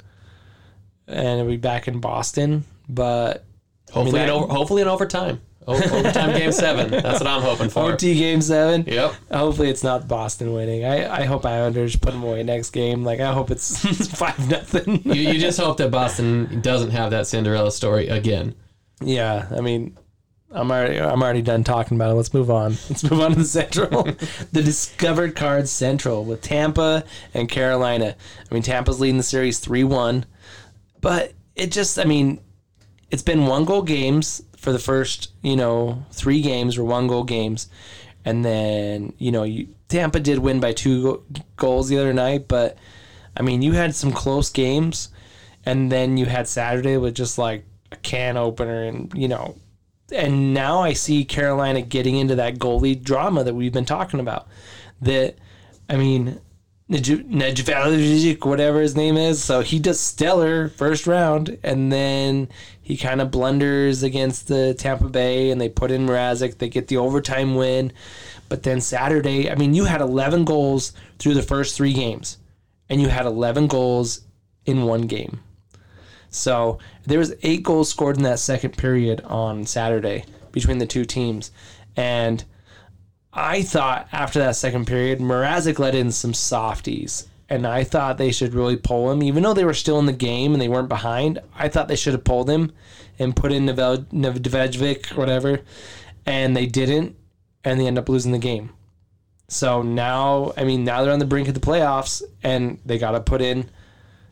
and 1.07 1.39
it'll 1.39 1.51
be 1.51 1.57
back 1.57 1.87
in 1.87 1.99
Boston. 1.99 2.63
But 2.87 3.45
Hopefully, 3.91 4.21
I 4.21 4.23
in 4.23 4.29
over, 4.31 4.51
hopefully 4.51 4.81
in 4.81 4.87
overtime. 4.87 5.41
O- 5.67 5.75
overtime 5.75 6.37
game 6.37 6.51
seven. 6.51 6.89
That's 6.89 7.19
what 7.19 7.27
I'm 7.27 7.41
hoping 7.41 7.69
for. 7.69 7.91
OT 7.91 8.15
game 8.15 8.41
seven. 8.41 8.85
Yep. 8.87 9.13
Hopefully 9.31 9.69
it's 9.69 9.83
not 9.83 10.07
Boston 10.07 10.53
winning. 10.53 10.85
I, 10.85 11.21
I 11.21 11.25
hope 11.25 11.45
Islanders 11.45 11.95
put 11.95 12.11
them 12.13 12.23
away 12.23 12.41
next 12.43 12.71
game. 12.71 13.03
Like 13.03 13.19
I 13.19 13.33
hope 13.33 13.51
it's 13.51 14.07
five 14.17 14.49
nothing. 14.49 15.01
You, 15.05 15.21
you 15.33 15.39
just 15.39 15.59
hope 15.59 15.77
that 15.77 15.91
Boston 15.91 16.61
doesn't 16.61 16.91
have 16.91 17.11
that 17.11 17.27
Cinderella 17.27 17.71
story 17.71 18.07
again. 18.07 18.55
yeah, 19.01 19.47
I 19.55 19.61
mean, 19.61 19.97
I'm 20.51 20.71
already 20.71 20.99
I'm 20.99 21.21
already 21.21 21.43
done 21.43 21.63
talking 21.63 21.95
about 21.97 22.09
it. 22.11 22.15
Let's 22.15 22.33
move 22.33 22.49
on. 22.49 22.71
Let's 22.89 23.03
move 23.03 23.19
on 23.19 23.31
to 23.33 23.37
the 23.39 23.45
Central, 23.45 24.03
the 24.51 24.63
Discovered 24.63 25.35
Cards 25.35 25.69
Central 25.69 26.25
with 26.25 26.41
Tampa 26.41 27.03
and 27.35 27.47
Carolina. 27.47 28.15
I 28.49 28.53
mean, 28.53 28.63
Tampa's 28.63 28.99
leading 28.99 29.17
the 29.17 29.23
series 29.23 29.59
three 29.59 29.83
one, 29.83 30.25
but 31.01 31.33
it 31.55 31.71
just 31.71 31.99
I 31.99 32.05
mean, 32.05 32.39
it's 33.11 33.21
been 33.21 33.45
one 33.45 33.65
goal 33.65 33.83
games 33.83 34.41
for 34.59 34.71
the 34.71 34.79
first 34.79 35.31
you 35.41 35.55
know 35.55 36.05
three 36.11 36.41
games 36.41 36.77
were 36.77 36.85
one 36.85 37.07
goal 37.07 37.23
games, 37.23 37.69
and 38.25 38.43
then 38.43 39.13
you 39.17 39.31
know 39.31 39.43
you, 39.43 39.69
Tampa 39.87 40.19
did 40.19 40.39
win 40.39 40.59
by 40.59 40.73
two 40.73 41.03
go- 41.03 41.23
goals 41.55 41.89
the 41.89 41.97
other 41.97 42.13
night, 42.13 42.47
but 42.47 42.77
I 43.35 43.41
mean 43.41 43.61
you 43.61 43.73
had 43.73 43.95
some 43.95 44.11
close 44.11 44.49
games, 44.49 45.09
and 45.65 45.91
then 45.91 46.17
you 46.17 46.25
had 46.25 46.47
Saturday 46.47 46.97
with 46.97 47.15
just 47.15 47.37
like 47.37 47.65
a 47.91 47.95
can 47.97 48.37
opener, 48.37 48.83
and 48.83 49.11
you 49.15 49.27
know 49.27 49.55
and 50.11 50.53
now 50.53 50.79
I 50.81 50.93
see 50.93 51.25
Carolina 51.25 51.81
getting 51.81 52.17
into 52.17 52.35
that 52.35 52.55
goalie 52.55 53.01
drama 53.01 53.43
that 53.43 53.53
we've 53.53 53.73
been 53.73 53.85
talking 53.85 54.19
about. 54.19 54.47
That 55.01 55.37
I 55.89 55.95
mean, 55.95 56.39
Nedved, 56.89 58.45
whatever 58.45 58.81
his 58.81 58.95
name 58.95 59.15
is. 59.15 59.43
So 59.43 59.61
he 59.61 59.79
does 59.79 59.99
stellar 59.99 60.69
first 60.69 61.05
round, 61.05 61.57
and 61.63 61.91
then 61.91 62.49
he 62.81 62.97
kind 62.97 63.21
of 63.21 63.29
blunders 63.29 64.01
against 64.01 64.47
the 64.47 64.73
Tampa 64.73 65.07
Bay, 65.07 65.51
and 65.51 65.61
they 65.61 65.69
put 65.69 65.91
in 65.91 66.07
Mrazek. 66.07 66.57
They 66.57 66.69
get 66.69 66.87
the 66.87 66.97
overtime 66.97 67.53
win, 67.55 67.93
but 68.47 68.63
then 68.63 68.81
Saturday, 68.81 69.51
I 69.51 69.55
mean, 69.55 69.75
you 69.75 69.85
had 69.85 70.01
11 70.01 70.45
goals 70.45 70.93
through 71.19 71.35
the 71.35 71.43
first 71.43 71.77
three 71.77 71.93
games, 71.93 72.39
and 72.89 72.99
you 72.99 73.09
had 73.09 73.27
11 73.27 73.67
goals 73.67 74.21
in 74.65 74.83
one 74.83 75.03
game. 75.03 75.41
So 76.31 76.79
there 77.05 77.19
was 77.19 77.35
eight 77.43 77.63
goals 77.63 77.89
scored 77.89 78.17
in 78.17 78.23
that 78.23 78.39
second 78.39 78.77
period 78.77 79.21
on 79.21 79.65
Saturday 79.65 80.25
between 80.51 80.79
the 80.79 80.87
two 80.87 81.05
teams, 81.05 81.51
and 81.95 82.43
I 83.33 83.61
thought 83.61 84.07
after 84.11 84.39
that 84.39 84.55
second 84.55 84.87
period, 84.87 85.19
Mrazek 85.19 85.77
let 85.79 85.95
in 85.95 86.11
some 86.11 86.33
softies, 86.33 87.27
and 87.47 87.67
I 87.67 87.83
thought 87.83 88.17
they 88.17 88.31
should 88.31 88.53
really 88.53 88.77
pull 88.77 89.11
him, 89.11 89.21
even 89.21 89.43
though 89.43 89.53
they 89.53 89.65
were 89.65 89.73
still 89.73 89.99
in 89.99 90.07
the 90.07 90.13
game 90.13 90.53
and 90.53 90.61
they 90.61 90.67
weren't 90.67 90.89
behind. 90.89 91.39
I 91.55 91.69
thought 91.69 91.87
they 91.87 91.95
should 91.95 92.13
have 92.13 92.23
pulled 92.23 92.49
him 92.49 92.71
and 93.19 93.35
put 93.35 93.51
in 93.51 93.65
Nedved, 93.65 95.15
whatever, 95.15 95.61
and 96.25 96.55
they 96.55 96.65
didn't, 96.65 97.15
and 97.63 97.79
they 97.79 97.87
end 97.87 97.99
up 97.99 98.09
losing 98.09 98.31
the 98.31 98.39
game. 98.39 98.71
So 99.47 99.81
now, 99.81 100.53
I 100.57 100.63
mean, 100.63 100.83
now 100.83 101.03
they're 101.03 101.13
on 101.13 101.19
the 101.19 101.25
brink 101.25 101.47
of 101.47 101.53
the 101.53 101.59
playoffs, 101.59 102.21
and 102.43 102.79
they 102.85 102.97
got 102.97 103.11
to 103.11 103.19
put 103.19 103.41
in. 103.41 103.69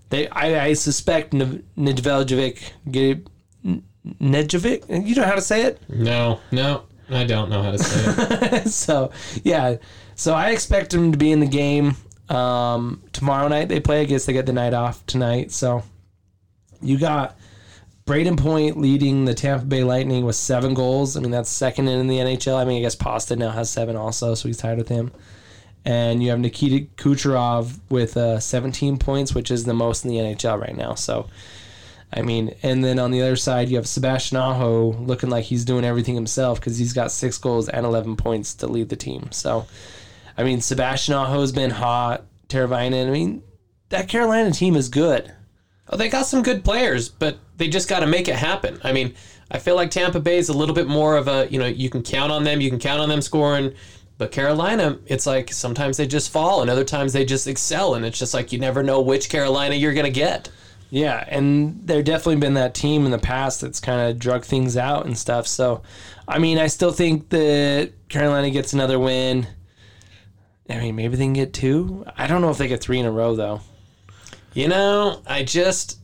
They, 0.09 0.27
I, 0.29 0.65
I 0.65 0.73
suspect 0.73 1.33
Nedved, 1.33 2.61
get 2.89 3.27
Nedved. 4.21 5.07
You 5.07 5.15
know 5.15 5.23
how 5.23 5.35
to 5.35 5.41
say 5.41 5.63
it? 5.63 5.81
No, 5.89 6.39
no. 6.51 6.83
I 7.09 7.23
don't 7.23 7.49
know 7.49 7.61
how 7.63 7.71
to 7.71 7.79
say 7.79 8.03
it. 8.07 8.69
so 8.69 9.11
yeah, 9.43 9.77
so 10.15 10.33
I 10.33 10.51
expect 10.51 10.91
them 10.91 11.11
to 11.11 11.17
be 11.17 11.31
in 11.31 11.39
the 11.39 11.47
game 11.47 11.95
um, 12.29 13.01
tomorrow 13.13 13.47
night. 13.47 13.69
They 13.69 13.79
play. 13.79 14.01
I 14.01 14.05
guess 14.05 14.25
they 14.25 14.33
get 14.33 14.45
the 14.45 14.53
night 14.53 14.73
off 14.73 15.05
tonight. 15.05 15.51
So 15.51 15.83
you 16.81 16.97
got 16.97 17.37
Brayden 18.05 18.37
Point 18.37 18.77
leading 18.77 19.25
the 19.25 19.33
Tampa 19.33 19.65
Bay 19.65 19.83
Lightning 19.83 20.25
with 20.25 20.35
seven 20.35 20.73
goals. 20.73 21.15
I 21.17 21.21
mean 21.21 21.31
that's 21.31 21.49
second 21.49 21.87
in 21.87 22.07
the 22.07 22.17
NHL. 22.17 22.55
I 22.55 22.65
mean 22.65 22.77
I 22.77 22.81
guess 22.81 22.95
Pasta 22.95 23.35
now 23.35 23.51
has 23.51 23.69
seven 23.69 23.95
also, 23.95 24.33
so 24.33 24.47
he's 24.47 24.57
tied 24.57 24.77
with 24.77 24.89
him. 24.89 25.11
And 25.85 26.21
you 26.21 26.31
have 26.31 26.39
Nikita 26.39 26.87
Kucherov 26.97 27.79
with 27.89 28.17
uh, 28.17 28.41
17 28.41 28.97
points, 28.97 29.33
which 29.33 29.49
is 29.49 29.63
the 29.63 29.73
most 29.73 30.03
in 30.03 30.11
the 30.11 30.17
NHL 30.17 30.59
right 30.59 30.75
now. 30.75 30.95
So 30.95 31.29
I 32.13 32.21
mean, 32.21 32.55
and 32.63 32.83
then 32.83 32.99
on 32.99 33.11
the 33.11 33.21
other 33.21 33.35
side, 33.35 33.69
you 33.69 33.75
have 33.75 33.87
Sebastian 33.87 34.37
Aho 34.37 34.91
looking 34.93 35.29
like 35.29 35.43
he's 35.45 35.65
doing 35.65 35.83
everything 35.83 36.15
himself 36.15 36.59
because 36.59 36.77
he's 36.77 36.93
got 36.93 37.11
six 37.11 37.37
goals 37.37 37.67
and 37.67 37.85
11 37.85 38.15
points 38.15 38.53
to 38.55 38.67
lead 38.67 38.89
the 38.89 38.95
team. 38.95 39.29
So, 39.31 39.67
I 40.37 40.43
mean, 40.43 40.61
Sebastian 40.61 41.15
Aho's 41.15 41.51
been 41.51 41.71
hot. 41.71 42.23
Teravainen, 42.47 43.07
I 43.07 43.11
mean, 43.11 43.43
that 43.89 44.07
Carolina 44.07 44.51
team 44.51 44.75
is 44.75 44.87
good. 44.87 45.33
Oh, 45.89 45.97
they 45.97 46.09
got 46.09 46.25
some 46.25 46.43
good 46.43 46.63
players, 46.63 47.09
but 47.09 47.37
they 47.57 47.67
just 47.67 47.89
got 47.89 48.01
to 48.01 48.07
make 48.07 48.27
it 48.27 48.35
happen. 48.35 48.79
I 48.83 48.93
mean, 48.93 49.13
I 49.51 49.59
feel 49.59 49.75
like 49.75 49.91
Tampa 49.91 50.19
Bay 50.19 50.37
is 50.37 50.49
a 50.49 50.57
little 50.57 50.75
bit 50.75 50.87
more 50.87 51.17
of 51.17 51.27
a, 51.27 51.47
you 51.49 51.59
know, 51.59 51.65
you 51.65 51.89
can 51.89 52.03
count 52.03 52.31
on 52.31 52.43
them, 52.43 52.61
you 52.61 52.69
can 52.69 52.79
count 52.79 53.01
on 53.01 53.09
them 53.09 53.21
scoring. 53.21 53.73
But 54.17 54.31
Carolina, 54.31 54.97
it's 55.05 55.27
like 55.27 55.51
sometimes 55.51 55.97
they 55.97 56.07
just 56.07 56.31
fall 56.31 56.61
and 56.61 56.69
other 56.69 56.83
times 56.83 57.13
they 57.13 57.23
just 57.23 57.47
excel. 57.47 57.95
And 57.95 58.05
it's 58.05 58.17
just 58.17 58.33
like 58.33 58.51
you 58.51 58.59
never 58.59 58.81
know 58.81 59.01
which 59.01 59.29
Carolina 59.29 59.75
you're 59.75 59.93
going 59.93 60.05
to 60.05 60.11
get. 60.11 60.49
Yeah, 60.89 61.23
and 61.27 61.81
there 61.85 62.01
definitely 62.01 62.37
been 62.37 62.53
that 62.53 62.73
team 62.73 63.05
in 63.05 63.11
the 63.11 63.19
past 63.19 63.61
that's 63.61 63.79
kind 63.79 64.09
of 64.09 64.19
drug 64.19 64.45
things 64.45 64.77
out 64.77 65.05
and 65.05 65.17
stuff. 65.17 65.47
So, 65.47 65.81
I 66.27 66.39
mean, 66.39 66.57
I 66.57 66.67
still 66.67 66.91
think 66.91 67.29
that 67.29 67.91
Carolina 68.07 68.49
gets 68.49 68.73
another 68.73 68.97
win. 68.97 69.47
I 70.69 70.77
mean, 70.77 70.95
maybe 70.95 71.17
they 71.17 71.25
can 71.25 71.33
get 71.33 71.53
two. 71.53 72.05
I 72.17 72.27
don't 72.27 72.41
know 72.41 72.49
if 72.49 72.57
they 72.57 72.67
get 72.67 72.81
three 72.81 72.99
in 72.99 73.05
a 73.05 73.11
row 73.11 73.35
though. 73.35 73.61
You 74.53 74.67
know, 74.67 75.21
I 75.27 75.43
just 75.43 75.99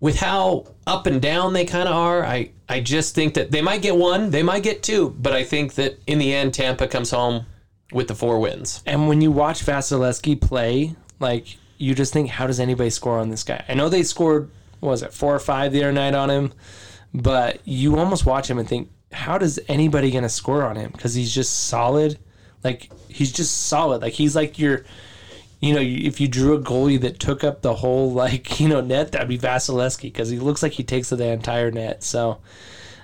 with 0.00 0.16
how 0.16 0.66
up 0.86 1.06
and 1.06 1.20
down 1.20 1.52
they 1.52 1.64
kind 1.64 1.88
of 1.88 1.94
are, 1.94 2.24
I 2.24 2.52
I 2.68 2.80
just 2.80 3.14
think 3.14 3.34
that 3.34 3.50
they 3.50 3.62
might 3.62 3.82
get 3.82 3.96
one, 3.96 4.30
they 4.30 4.42
might 4.42 4.62
get 4.62 4.82
two, 4.82 5.14
but 5.18 5.32
I 5.32 5.44
think 5.44 5.74
that 5.74 5.98
in 6.06 6.18
the 6.18 6.32
end 6.34 6.54
Tampa 6.54 6.86
comes 6.86 7.10
home 7.10 7.46
with 7.92 8.08
the 8.08 8.14
four 8.14 8.38
wins. 8.38 8.82
And 8.86 9.08
when 9.08 9.20
you 9.20 9.30
watch 9.32 9.64
Vasilevskiy 9.64 10.40
play, 10.40 10.94
like 11.18 11.56
you 11.78 11.94
just 11.94 12.12
think, 12.12 12.28
how 12.28 12.46
does 12.46 12.60
anybody 12.60 12.90
score 12.90 13.18
on 13.18 13.30
this 13.30 13.44
guy? 13.44 13.64
I 13.68 13.74
know 13.74 13.88
they 13.88 14.02
scored, 14.02 14.50
was 14.80 15.02
it 15.02 15.12
four 15.12 15.34
or 15.34 15.38
five 15.38 15.72
the 15.72 15.82
other 15.82 15.92
night 15.92 16.14
on 16.14 16.28
him, 16.30 16.52
but 17.14 17.60
you 17.64 17.98
almost 17.98 18.26
watch 18.26 18.50
him 18.50 18.58
and 18.58 18.68
think, 18.68 18.90
how 19.12 19.38
does 19.38 19.58
anybody 19.68 20.10
gonna 20.10 20.28
score 20.28 20.64
on 20.64 20.76
him? 20.76 20.90
Because 20.92 21.14
he's 21.14 21.34
just 21.34 21.68
solid. 21.68 22.18
Like 22.62 22.90
he's 23.08 23.32
just 23.32 23.66
solid. 23.66 24.02
Like 24.02 24.12
he's 24.12 24.36
like 24.36 24.58
your, 24.58 24.84
you 25.60 25.74
know, 25.74 25.80
if 25.80 26.20
you 26.20 26.28
drew 26.28 26.54
a 26.54 26.60
goalie 26.60 27.00
that 27.00 27.18
took 27.18 27.42
up 27.42 27.62
the 27.62 27.74
whole 27.74 28.12
like 28.24 28.60
you 28.60 28.68
know 28.68 28.80
net, 28.80 29.12
that'd 29.12 29.28
be 29.28 29.38
Vasilevskiy 29.38 30.02
because 30.02 30.28
he 30.28 30.38
looks 30.38 30.62
like 30.62 30.72
he 30.72 30.84
takes 30.84 31.08
the 31.08 31.24
entire 31.24 31.70
net. 31.70 32.02
So 32.02 32.38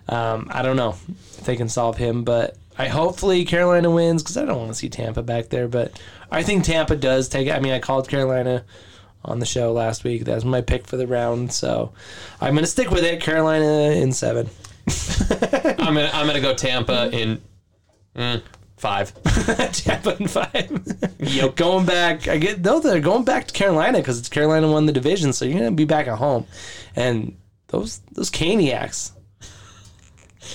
um, 0.09 0.49
I 0.51 0.63
don't 0.63 0.77
know 0.77 0.97
if 1.09 1.45
they 1.45 1.57
can 1.57 1.69
solve 1.69 1.97
him, 1.97 2.25
but 2.25 2.57
I 2.77 2.89
hopefully 2.89 3.45
Carolina 3.45 3.91
wins 3.91 4.23
because 4.23 4.37
I 4.37 4.45
don't 4.45 4.59
want 4.59 4.71
to 4.71 4.75
see 4.75 4.89
Tampa 4.89 5.23
back 5.23 5.49
there. 5.49 5.69
But 5.69 6.01
I 6.31 6.43
think 6.43 6.65
Tampa 6.65 6.97
does 6.97 7.29
take 7.29 7.47
it. 7.47 7.53
I 7.53 7.61
mean, 7.61 7.73
I 7.73 7.79
called 7.79 8.09
Carolina 8.09 8.65
on 9.25 9.39
the 9.39 9.47
show 9.47 9.73
last 9.73 10.05
week. 10.05 10.25
That's 10.25 10.45
my 10.45 10.61
pick 10.61 10.87
for 10.87 10.97
the 10.97 11.07
round. 11.07 11.53
So 11.53 11.93
I'm 12.41 12.55
going 12.55 12.65
to 12.65 12.71
stick 12.71 12.91
with 12.91 13.05
it. 13.05 13.21
Carolina 13.21 13.93
in 13.93 14.13
seven. 14.13 14.51
I'm 15.79 15.95
gonna 15.95 16.11
I'm 16.13 16.27
gonna 16.27 16.41
go 16.43 16.55
Tampa 16.55 17.09
in 17.11 17.41
mm, 18.15 18.43
five. 18.77 19.15
Tampa 19.73 20.17
in 20.19 20.29
five. 20.29 21.15
yep. 21.19 21.57
Going 21.57 21.87
back, 21.87 22.29
I 22.29 22.37
get 22.37 22.63
though 22.63 22.81
they're 22.81 23.01
going 23.01 23.25
back 23.25 23.47
to 23.47 23.55
Carolina 23.55 23.99
because 23.99 24.19
it's 24.19 24.29
Carolina 24.29 24.71
won 24.71 24.85
the 24.85 24.93
division, 24.93 25.33
so 25.33 25.47
you're 25.47 25.59
gonna 25.59 25.71
be 25.71 25.87
back 25.87 26.07
at 26.07 26.19
home, 26.19 26.47
and 26.95 27.35
those 27.69 28.01
those 28.13 28.31
Caniacs 28.31 29.13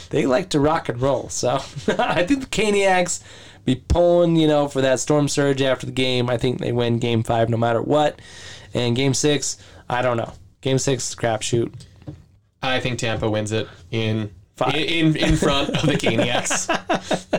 they 0.10 0.26
like 0.26 0.50
to 0.50 0.60
rock 0.60 0.90
and 0.90 1.02
roll. 1.02 1.30
So 1.30 1.50
I 2.00 2.24
think 2.26 2.42
the 2.42 2.48
Caniacs 2.48 3.22
be 3.66 3.76
pulling, 3.76 4.36
you 4.36 4.48
know, 4.48 4.68
for 4.68 4.82
that 4.82 5.00
storm 5.00 5.28
surge 5.28 5.62
after 5.62 5.86
the 5.86 5.92
game. 5.92 6.30
I 6.30 6.38
think 6.38 6.60
they 6.60 6.72
win 6.72 7.00
game 7.00 7.24
five 7.24 7.50
no 7.50 7.58
matter 7.58 7.82
what. 7.82 8.20
And 8.74 8.96
game 8.96 9.14
six, 9.14 9.58
I 9.90 10.02
don't 10.02 10.18
know. 10.18 10.34
Game 10.62 10.78
six, 10.78 11.16
crapshoot. 11.16 11.72
I 12.62 12.80
think 12.80 13.00
Tampa 13.00 13.30
wins 13.30 13.52
it 13.52 13.68
in 13.92 14.32
Five. 14.56 14.76
in 14.76 15.16
in 15.16 15.38
front 15.38 15.70
of 15.70 15.84
the 15.86 15.94
Caniacs. 15.94 16.68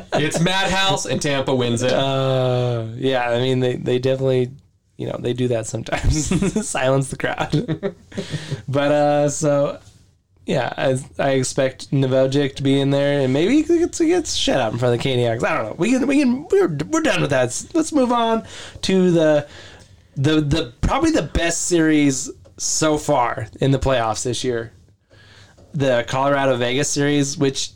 it's 0.14 0.40
Madhouse 0.40 1.04
and 1.04 1.20
Tampa 1.20 1.54
wins 1.54 1.82
it. 1.82 1.92
Uh, 1.92 2.86
yeah, 2.94 3.28
I 3.28 3.38
mean 3.40 3.60
they, 3.60 3.76
they 3.76 3.98
definitely 3.98 4.50
you 4.96 5.06
know 5.06 5.16
they 5.18 5.34
do 5.34 5.48
that 5.48 5.66
sometimes 5.66 6.26
silence 6.66 7.08
the 7.10 7.18
crowd. 7.18 7.94
but 8.68 8.92
uh, 8.92 9.28
so 9.28 9.78
yeah, 10.50 10.74
I, 10.76 10.98
I 11.16 11.30
expect 11.34 11.92
Neveljik 11.92 12.56
to 12.56 12.64
be 12.64 12.80
in 12.80 12.90
there, 12.90 13.20
and 13.20 13.32
maybe 13.32 13.62
he 13.62 13.78
gets, 13.78 13.98
he 13.98 14.08
gets 14.08 14.34
shut 14.34 14.60
out 14.60 14.72
in 14.72 14.80
front 14.80 14.96
of 14.96 15.00
the 15.00 15.08
Caniacs. 15.08 15.44
I 15.44 15.54
don't 15.54 15.66
know. 15.66 15.76
We 15.78 15.92
can 15.92 16.08
we 16.08 16.18
can 16.18 16.48
we're, 16.48 16.76
we're 16.88 17.02
done 17.02 17.20
with 17.20 17.30
that. 17.30 17.66
Let's 17.72 17.92
move 17.92 18.10
on 18.10 18.44
to 18.82 19.12
the 19.12 19.46
the 20.16 20.40
the 20.40 20.74
probably 20.80 21.12
the 21.12 21.22
best 21.22 21.68
series 21.68 22.28
so 22.56 22.98
far 22.98 23.46
in 23.60 23.70
the 23.70 23.78
playoffs 23.78 24.24
this 24.24 24.42
year. 24.42 24.72
The 25.72 26.04
Colorado 26.08 26.56
Vegas 26.56 26.90
series, 26.90 27.38
which 27.38 27.70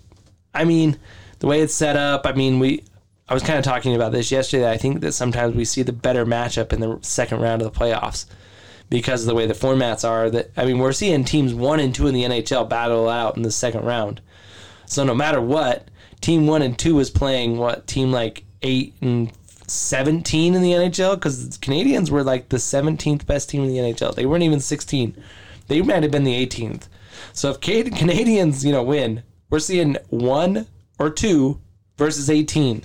I 0.52 0.64
mean, 0.64 0.98
the 1.38 1.46
way 1.46 1.60
it's 1.60 1.74
set 1.74 1.94
up. 1.94 2.26
I 2.26 2.32
mean, 2.32 2.58
we 2.58 2.82
I 3.28 3.34
was 3.34 3.44
kind 3.44 3.56
of 3.56 3.64
talking 3.64 3.94
about 3.94 4.10
this 4.10 4.32
yesterday. 4.32 4.68
I 4.68 4.78
think 4.78 5.00
that 5.02 5.12
sometimes 5.12 5.54
we 5.54 5.64
see 5.64 5.82
the 5.82 5.92
better 5.92 6.26
matchup 6.26 6.72
in 6.72 6.80
the 6.80 6.98
second 7.02 7.40
round 7.40 7.62
of 7.62 7.72
the 7.72 7.78
playoffs 7.78 8.26
because 8.94 9.22
of 9.22 9.26
the 9.26 9.34
way 9.34 9.44
the 9.44 9.54
formats 9.54 10.08
are. 10.08 10.30
That 10.30 10.52
I 10.56 10.64
mean, 10.64 10.78
we're 10.78 10.92
seeing 10.92 11.24
teams 11.24 11.52
one 11.52 11.80
and 11.80 11.92
two 11.92 12.06
in 12.06 12.14
the 12.14 12.22
NHL 12.22 12.68
battle 12.68 13.08
out 13.08 13.36
in 13.36 13.42
the 13.42 13.50
second 13.50 13.84
round. 13.84 14.20
So 14.86 15.02
no 15.02 15.14
matter 15.14 15.40
what, 15.40 15.88
team 16.20 16.46
one 16.46 16.62
and 16.62 16.78
two 16.78 17.00
is 17.00 17.10
playing 17.10 17.58
what 17.58 17.88
team 17.88 18.12
like 18.12 18.44
eight 18.62 18.94
and 19.00 19.32
seventeen 19.66 20.54
in 20.54 20.62
the 20.62 20.70
NHL 20.70 21.16
because 21.16 21.58
Canadians 21.58 22.08
were 22.08 22.22
like 22.22 22.50
the 22.50 22.60
seventeenth 22.60 23.26
best 23.26 23.50
team 23.50 23.64
in 23.64 23.68
the 23.68 23.78
NHL. 23.78 24.14
They 24.14 24.26
weren't 24.26 24.44
even 24.44 24.60
sixteen. 24.60 25.20
They 25.66 25.82
might 25.82 26.04
have 26.04 26.12
been 26.12 26.24
the 26.24 26.34
eighteenth. 26.34 26.88
So 27.32 27.50
if 27.50 27.60
Canadians, 27.60 28.64
you 28.64 28.70
know, 28.70 28.84
win, 28.84 29.24
we're 29.50 29.58
seeing 29.58 29.96
one 30.10 30.68
or 31.00 31.10
two 31.10 31.60
versus 31.98 32.30
eighteen 32.30 32.84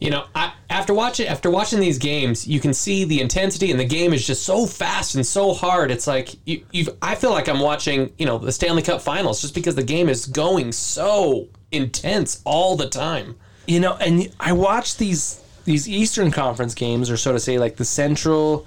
you 0.00 0.10
know, 0.10 0.26
I, 0.34 0.52
after 0.70 0.92
watching 0.92 1.26
after 1.28 1.50
watching 1.50 1.80
these 1.80 1.98
games, 1.98 2.46
you 2.46 2.60
can 2.60 2.74
see 2.74 3.04
the 3.04 3.20
intensity, 3.20 3.70
and 3.70 3.78
the 3.78 3.84
game 3.84 4.12
is 4.12 4.26
just 4.26 4.44
so 4.44 4.66
fast 4.66 5.14
and 5.14 5.24
so 5.24 5.52
hard. 5.54 5.90
It's 5.90 6.06
like 6.06 6.34
you, 6.46 6.64
you 6.72 6.86
I 7.00 7.14
feel 7.14 7.30
like 7.30 7.48
I'm 7.48 7.60
watching, 7.60 8.12
you 8.18 8.26
know, 8.26 8.38
the 8.38 8.52
Stanley 8.52 8.82
Cup 8.82 9.00
Finals, 9.00 9.40
just 9.40 9.54
because 9.54 9.74
the 9.76 9.82
game 9.82 10.08
is 10.08 10.26
going 10.26 10.72
so 10.72 11.48
intense 11.70 12.42
all 12.44 12.76
the 12.76 12.88
time. 12.88 13.36
You 13.66 13.80
know, 13.80 13.94
and 13.94 14.32
I 14.40 14.52
watch 14.52 14.96
these 14.96 15.40
these 15.64 15.88
Eastern 15.88 16.30
Conference 16.30 16.74
games, 16.74 17.10
or 17.10 17.16
so 17.16 17.32
to 17.32 17.40
say, 17.40 17.58
like 17.58 17.76
the 17.76 17.84
Central, 17.84 18.66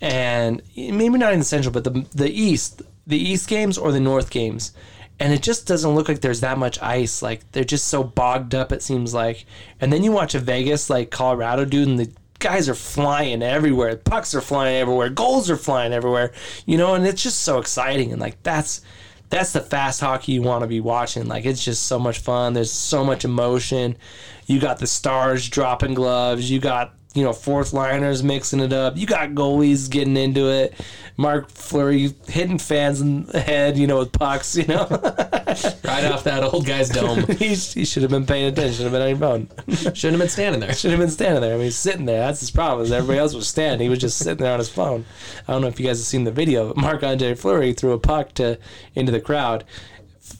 and 0.00 0.62
maybe 0.76 1.18
not 1.18 1.32
in 1.32 1.40
the 1.40 1.44
Central, 1.44 1.72
but 1.72 1.84
the 1.84 2.06
the 2.14 2.30
East, 2.30 2.82
the 3.06 3.18
East 3.18 3.48
games 3.48 3.76
or 3.76 3.92
the 3.92 4.00
North 4.00 4.30
games, 4.30 4.72
and 5.20 5.34
it 5.34 5.42
just 5.42 5.66
doesn't 5.66 5.94
look 5.94 6.08
like 6.08 6.22
there's 6.22 6.40
that 6.40 6.58
much 6.58 6.80
ice. 6.80 7.20
Like 7.20 7.52
they're 7.52 7.62
just 7.62 7.88
so 7.88 8.02
bogged 8.02 8.54
up. 8.54 8.72
It 8.72 8.82
seems 8.82 9.12
like. 9.12 9.44
And 9.78 9.92
then 9.92 10.02
you 10.02 10.10
watch 10.10 10.34
a 10.34 10.40
Vegas 10.40 10.88
like 10.88 11.10
Colorado 11.10 11.66
dude, 11.66 11.88
and 11.88 11.98
the 11.98 12.10
guys 12.38 12.70
are 12.70 12.74
flying 12.74 13.42
everywhere. 13.42 13.96
Pucks 13.96 14.34
are 14.34 14.40
flying 14.40 14.76
everywhere. 14.76 15.10
Goals 15.10 15.50
are 15.50 15.58
flying 15.58 15.92
everywhere. 15.92 16.32
You 16.64 16.78
know, 16.78 16.94
and 16.94 17.06
it's 17.06 17.22
just 17.22 17.42
so 17.42 17.58
exciting. 17.58 18.12
And 18.12 18.20
like 18.20 18.42
that's 18.42 18.80
that's 19.28 19.52
the 19.52 19.60
fast 19.60 20.00
hockey 20.00 20.32
you 20.32 20.42
want 20.42 20.62
to 20.62 20.66
be 20.66 20.80
watching. 20.80 21.28
Like 21.28 21.44
it's 21.44 21.62
just 21.62 21.82
so 21.82 21.98
much 21.98 22.20
fun. 22.20 22.54
There's 22.54 22.72
so 22.72 23.04
much 23.04 23.26
emotion. 23.26 23.98
You 24.46 24.58
got 24.58 24.78
the 24.78 24.86
stars 24.86 25.50
dropping 25.50 25.94
gloves. 25.94 26.50
You 26.50 26.60
got 26.60 26.94
you 27.14 27.24
know 27.24 27.32
fourth 27.32 27.72
liners 27.72 28.22
mixing 28.22 28.60
it 28.60 28.72
up. 28.72 28.96
You 28.96 29.06
got 29.06 29.30
goalies 29.30 29.90
getting 29.90 30.16
into 30.16 30.48
it. 30.48 30.74
Marc 31.16 31.50
Fleury 31.50 32.14
hitting 32.28 32.58
fans 32.58 33.00
in 33.00 33.26
the 33.26 33.40
head, 33.40 33.76
you 33.76 33.86
know, 33.86 33.98
with 33.98 34.12
pucks. 34.12 34.56
You 34.56 34.66
know, 34.66 34.86
right 34.88 36.04
off 36.04 36.24
that 36.24 36.42
old 36.42 36.66
guy's 36.66 36.88
dome. 36.88 37.26
he, 37.38 37.54
he 37.54 37.84
should 37.84 38.02
have 38.02 38.10
been 38.10 38.26
paying 38.26 38.46
attention. 38.46 38.74
Should 38.74 38.84
have 38.84 38.92
been 38.92 39.02
on 39.02 39.08
your 39.08 39.18
phone. 39.18 39.48
Shouldn't 39.94 40.02
have 40.02 40.18
been 40.18 40.28
standing 40.28 40.60
there. 40.60 40.72
Should 40.72 40.92
have 40.92 41.00
been 41.00 41.10
standing 41.10 41.42
there. 41.42 41.54
I 41.54 41.56
mean, 41.56 41.64
he's 41.64 41.76
sitting 41.76 42.06
there. 42.06 42.20
That's 42.20 42.40
his 42.40 42.50
problem. 42.50 42.86
Is 42.86 42.92
everybody 42.92 43.18
else 43.18 43.34
was 43.34 43.48
standing. 43.48 43.84
He 43.84 43.90
was 43.90 43.98
just 43.98 44.18
sitting 44.18 44.42
there 44.42 44.52
on 44.52 44.58
his 44.58 44.70
phone. 44.70 45.04
I 45.46 45.52
don't 45.52 45.62
know 45.62 45.68
if 45.68 45.78
you 45.78 45.86
guys 45.86 45.98
have 45.98 46.06
seen 46.06 46.24
the 46.24 46.32
video. 46.32 46.68
But 46.68 46.76
Marc 46.76 47.02
Andre 47.02 47.34
Fleury 47.34 47.72
threw 47.72 47.92
a 47.92 47.98
puck 47.98 48.32
to 48.34 48.58
into 48.94 49.12
the 49.12 49.20
crowd. 49.20 49.64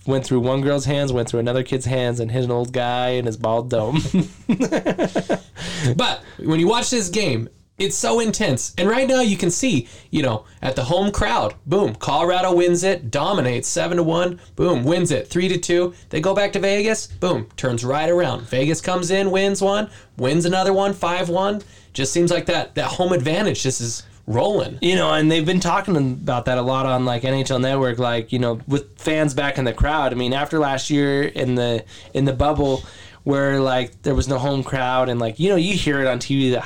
Went 0.06 0.24
through 0.24 0.40
one 0.40 0.62
girl's 0.62 0.86
hands, 0.86 1.12
went 1.12 1.28
through 1.28 1.40
another 1.40 1.62
kid's 1.62 1.84
hands, 1.84 2.20
and 2.20 2.30
hit 2.30 2.44
an 2.44 2.50
old 2.50 2.72
guy 2.72 3.10
in 3.10 3.26
his 3.26 3.36
bald 3.36 3.68
dome. 3.70 4.00
But 5.96 6.22
when 6.38 6.60
you 6.60 6.68
watch 6.68 6.90
this 6.90 7.08
game, 7.08 7.48
it's 7.78 7.96
so 7.96 8.20
intense. 8.20 8.74
And 8.76 8.88
right 8.88 9.08
now 9.08 9.22
you 9.22 9.38
can 9.38 9.50
see, 9.50 9.88
you 10.10 10.22
know, 10.22 10.44
at 10.60 10.76
the 10.76 10.84
home 10.84 11.10
crowd, 11.10 11.54
boom, 11.66 11.94
Colorado 11.94 12.54
wins 12.54 12.84
it, 12.84 13.10
dominates 13.10 13.68
7 13.68 13.96
to 13.96 14.02
1, 14.02 14.38
boom, 14.54 14.84
wins 14.84 15.10
it 15.10 15.28
3 15.28 15.48
to 15.48 15.58
2. 15.58 15.94
They 16.10 16.20
go 16.20 16.34
back 16.34 16.52
to 16.52 16.58
Vegas, 16.58 17.06
boom, 17.06 17.48
turns 17.56 17.82
right 17.84 18.10
around. 18.10 18.42
Vegas 18.42 18.82
comes 18.82 19.10
in, 19.10 19.30
wins 19.30 19.62
one, 19.62 19.88
wins 20.18 20.44
another 20.44 20.74
one, 20.74 20.92
5-1. 20.92 21.64
Just 21.94 22.12
seems 22.12 22.30
like 22.30 22.46
that 22.46 22.74
that 22.76 22.84
home 22.86 23.12
advantage 23.12 23.62
just 23.62 23.80
is 23.80 24.04
rolling. 24.30 24.78
You 24.80 24.94
know, 24.94 25.12
and 25.12 25.30
they've 25.30 25.44
been 25.44 25.60
talking 25.60 25.96
about 25.96 26.46
that 26.46 26.58
a 26.58 26.62
lot 26.62 26.86
on 26.86 27.04
like 27.04 27.22
NHL 27.22 27.60
Network, 27.60 27.98
like 27.98 28.32
you 28.32 28.38
know, 28.38 28.60
with 28.66 28.98
fans 28.98 29.34
back 29.34 29.58
in 29.58 29.64
the 29.64 29.72
crowd. 29.72 30.12
I 30.12 30.16
mean, 30.16 30.32
after 30.32 30.58
last 30.58 30.90
year 30.90 31.22
in 31.22 31.54
the 31.54 31.84
in 32.14 32.24
the 32.24 32.32
bubble, 32.32 32.82
where 33.24 33.60
like 33.60 34.02
there 34.02 34.14
was 34.14 34.28
no 34.28 34.38
home 34.38 34.62
crowd, 34.62 35.08
and 35.08 35.20
like 35.20 35.38
you 35.38 35.50
know, 35.50 35.56
you 35.56 35.74
hear 35.74 36.00
it 36.00 36.06
on 36.06 36.18
TV, 36.18 36.50
the 36.52 36.64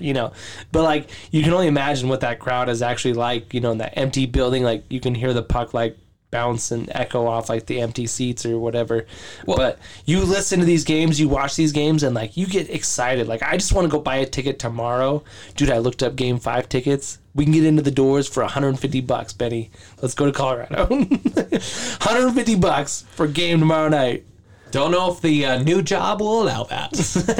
you 0.04 0.14
know, 0.14 0.32
but 0.72 0.82
like 0.82 1.10
you 1.30 1.42
can 1.42 1.52
only 1.52 1.66
imagine 1.66 2.08
what 2.08 2.20
that 2.20 2.38
crowd 2.38 2.68
is 2.68 2.82
actually 2.82 3.14
like. 3.14 3.52
You 3.52 3.60
know, 3.60 3.72
in 3.72 3.78
that 3.78 3.98
empty 3.98 4.26
building, 4.26 4.62
like 4.62 4.84
you 4.88 5.00
can 5.00 5.14
hear 5.14 5.32
the 5.32 5.42
puck 5.42 5.74
like 5.74 5.98
bounce 6.30 6.70
and 6.70 6.90
echo 6.94 7.26
off 7.26 7.48
like 7.48 7.66
the 7.66 7.80
empty 7.80 8.06
seats 8.06 8.44
or 8.44 8.58
whatever. 8.58 9.06
but 9.46 9.78
you 10.04 10.20
listen 10.20 10.60
to 10.60 10.66
these 10.66 10.84
games, 10.84 11.20
you 11.20 11.28
watch 11.28 11.56
these 11.56 11.72
games, 11.72 12.02
and 12.02 12.14
like 12.14 12.36
you 12.36 12.46
get 12.46 12.70
excited. 12.70 13.26
Like 13.26 13.42
I 13.42 13.56
just 13.56 13.72
want 13.72 13.86
to 13.86 13.90
go 13.90 14.00
buy 14.00 14.16
a 14.16 14.26
ticket 14.26 14.58
tomorrow, 14.58 15.22
dude. 15.56 15.70
I 15.70 15.78
looked 15.78 16.02
up 16.02 16.16
Game 16.16 16.38
Five 16.38 16.68
tickets. 16.68 17.18
We 17.34 17.44
can 17.44 17.52
get 17.52 17.64
into 17.64 17.82
the 17.82 17.90
doors 17.90 18.26
for 18.26 18.42
150 18.42 19.00
bucks, 19.02 19.34
Benny. 19.34 19.70
Let's 20.00 20.14
go 20.14 20.24
to 20.26 20.32
Colorado. 20.32 20.86
150 20.88 22.54
bucks 22.56 23.04
for 23.10 23.26
game 23.26 23.58
tomorrow 23.58 23.88
night. 23.88 24.24
Don't 24.70 24.90
know 24.90 25.12
if 25.12 25.20
the 25.20 25.44
uh, 25.46 25.62
new 25.62 25.80
job 25.80 26.20
will 26.20 26.42
allow 26.42 26.64
that. 26.64 26.92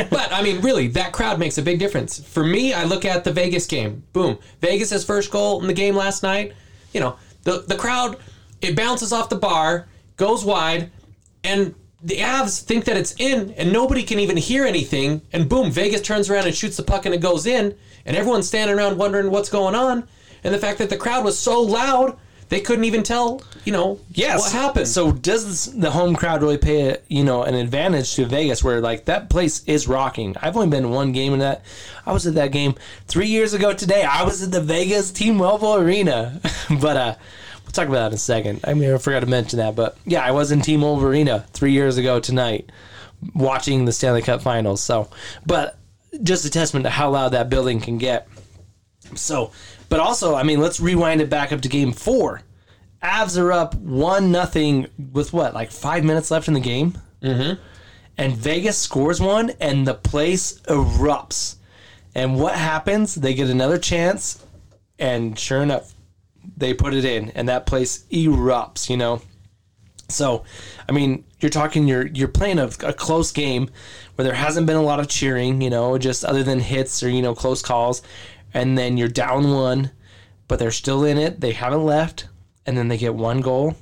but 0.10 0.32
I 0.32 0.42
mean, 0.42 0.60
really, 0.60 0.88
that 0.88 1.12
crowd 1.12 1.38
makes 1.38 1.58
a 1.58 1.62
big 1.62 1.78
difference. 1.78 2.18
For 2.18 2.44
me, 2.44 2.72
I 2.72 2.84
look 2.84 3.04
at 3.04 3.24
the 3.24 3.32
Vegas 3.32 3.66
game. 3.66 4.04
Boom. 4.12 4.38
Vegas's 4.60 5.04
first 5.04 5.30
goal 5.30 5.60
in 5.60 5.66
the 5.66 5.74
game 5.74 5.96
last 5.96 6.22
night. 6.22 6.52
You 6.92 7.00
know, 7.00 7.16
the 7.42 7.64
the 7.66 7.76
crowd 7.76 8.18
it 8.60 8.76
bounces 8.76 9.12
off 9.12 9.28
the 9.28 9.36
bar, 9.36 9.86
goes 10.16 10.44
wide, 10.44 10.90
and 11.44 11.74
the 12.02 12.18
Avs 12.18 12.62
think 12.62 12.84
that 12.84 12.96
it's 12.96 13.14
in, 13.18 13.52
and 13.56 13.72
nobody 13.72 14.02
can 14.02 14.18
even 14.18 14.36
hear 14.36 14.64
anything. 14.64 15.22
And 15.32 15.48
boom, 15.48 15.70
Vegas 15.70 16.02
turns 16.02 16.30
around 16.30 16.46
and 16.46 16.54
shoots 16.54 16.76
the 16.76 16.82
puck, 16.82 17.06
and 17.06 17.14
it 17.14 17.20
goes 17.20 17.46
in, 17.46 17.74
and 18.04 18.16
everyone's 18.16 18.46
standing 18.48 18.76
around 18.76 18.98
wondering 18.98 19.30
what's 19.30 19.48
going 19.48 19.74
on. 19.74 20.06
And 20.44 20.54
the 20.54 20.58
fact 20.58 20.78
that 20.78 20.90
the 20.90 20.96
crowd 20.96 21.24
was 21.24 21.36
so 21.38 21.60
loud, 21.60 22.16
they 22.48 22.60
couldn't 22.60 22.84
even 22.84 23.02
tell, 23.02 23.42
you 23.64 23.72
know, 23.72 23.98
Yes. 24.12 24.38
what 24.40 24.52
happened. 24.52 24.86
So 24.86 25.10
does 25.10 25.72
the 25.76 25.90
home 25.90 26.14
crowd 26.14 26.42
really 26.42 26.58
pay 26.58 26.90
a, 26.90 26.98
you 27.08 27.24
know 27.24 27.42
an 27.42 27.54
advantage 27.56 28.14
to 28.14 28.24
Vegas, 28.26 28.62
where 28.62 28.80
like 28.80 29.06
that 29.06 29.28
place 29.28 29.64
is 29.64 29.88
rocking? 29.88 30.36
I've 30.40 30.54
only 30.56 30.68
been 30.68 30.90
one 30.90 31.10
game 31.10 31.32
in 31.32 31.40
that. 31.40 31.64
I 32.04 32.12
was 32.12 32.24
at 32.26 32.34
that 32.34 32.52
game 32.52 32.76
three 33.08 33.26
years 33.26 33.52
ago 33.52 33.72
today. 33.72 34.04
I 34.04 34.22
was 34.22 34.42
at 34.44 34.52
the 34.52 34.60
Vegas 34.60 35.10
T-Mobile 35.10 35.74
Arena, 35.74 36.40
but 36.80 36.96
uh, 36.96 37.14
talk 37.76 37.88
about 37.88 38.00
that 38.00 38.06
in 38.08 38.14
a 38.14 38.18
second. 38.18 38.60
I 38.64 38.74
mean, 38.74 38.92
I 38.92 38.98
forgot 38.98 39.20
to 39.20 39.26
mention 39.26 39.58
that, 39.58 39.76
but 39.76 39.96
yeah, 40.04 40.24
I 40.24 40.32
was 40.32 40.50
in 40.50 40.60
Team 40.60 40.82
Arena 40.82 41.46
three 41.52 41.72
years 41.72 41.98
ago 41.98 42.18
tonight, 42.18 42.70
watching 43.34 43.84
the 43.84 43.92
Stanley 43.92 44.22
Cup 44.22 44.42
Finals. 44.42 44.82
So, 44.82 45.08
but 45.44 45.78
just 46.22 46.44
a 46.44 46.50
testament 46.50 46.84
to 46.84 46.90
how 46.90 47.10
loud 47.10 47.30
that 47.30 47.48
building 47.48 47.80
can 47.80 47.98
get. 47.98 48.28
So, 49.14 49.52
but 49.88 50.00
also, 50.00 50.34
I 50.34 50.42
mean, 50.42 50.60
let's 50.60 50.80
rewind 50.80 51.20
it 51.20 51.30
back 51.30 51.52
up 51.52 51.60
to 51.60 51.68
game 51.68 51.92
four. 51.92 52.42
Avs 53.02 53.40
are 53.40 53.52
up 53.52 53.74
one 53.76 54.32
nothing 54.32 54.88
with 55.12 55.32
what, 55.32 55.54
like 55.54 55.70
five 55.70 56.04
minutes 56.04 56.30
left 56.30 56.48
in 56.48 56.54
the 56.54 56.60
game? 56.60 56.98
Mm-hmm. 57.22 57.62
And 58.18 58.36
Vegas 58.36 58.78
scores 58.78 59.20
one, 59.20 59.50
and 59.60 59.86
the 59.86 59.94
place 59.94 60.60
erupts. 60.62 61.56
And 62.14 62.40
what 62.40 62.54
happens? 62.54 63.14
They 63.14 63.34
get 63.34 63.50
another 63.50 63.78
chance, 63.78 64.44
and 64.98 65.38
sure 65.38 65.62
enough, 65.62 65.92
they 66.56 66.74
put 66.74 66.94
it 66.94 67.04
in, 67.04 67.30
and 67.30 67.48
that 67.48 67.66
place 67.66 68.04
erupts. 68.10 68.88
You 68.90 68.96
know. 68.96 69.22
So, 70.08 70.44
I 70.88 70.92
mean, 70.92 71.24
you're 71.40 71.50
talking 71.50 71.88
you're 71.88 72.06
you're 72.06 72.28
playing 72.28 72.58
a, 72.58 72.70
a 72.84 72.92
close 72.92 73.32
game 73.32 73.70
where 74.14 74.24
there 74.24 74.34
hasn't 74.34 74.66
been 74.66 74.76
a 74.76 74.82
lot 74.82 75.00
of 75.00 75.08
cheering, 75.08 75.60
you 75.60 75.70
know, 75.70 75.98
just 75.98 76.24
other 76.24 76.42
than 76.42 76.60
hits 76.60 77.02
or 77.02 77.08
you 77.08 77.22
know 77.22 77.34
close 77.34 77.62
calls, 77.62 78.02
and 78.54 78.78
then 78.78 78.96
you're 78.96 79.08
down 79.08 79.50
one, 79.50 79.90
but 80.48 80.58
they're 80.58 80.70
still 80.70 81.04
in 81.04 81.18
it. 81.18 81.40
They 81.40 81.52
haven't 81.52 81.84
left, 81.84 82.28
and 82.64 82.76
then 82.76 82.88
they 82.88 82.98
get 82.98 83.14
one 83.14 83.40
goal, 83.40 83.74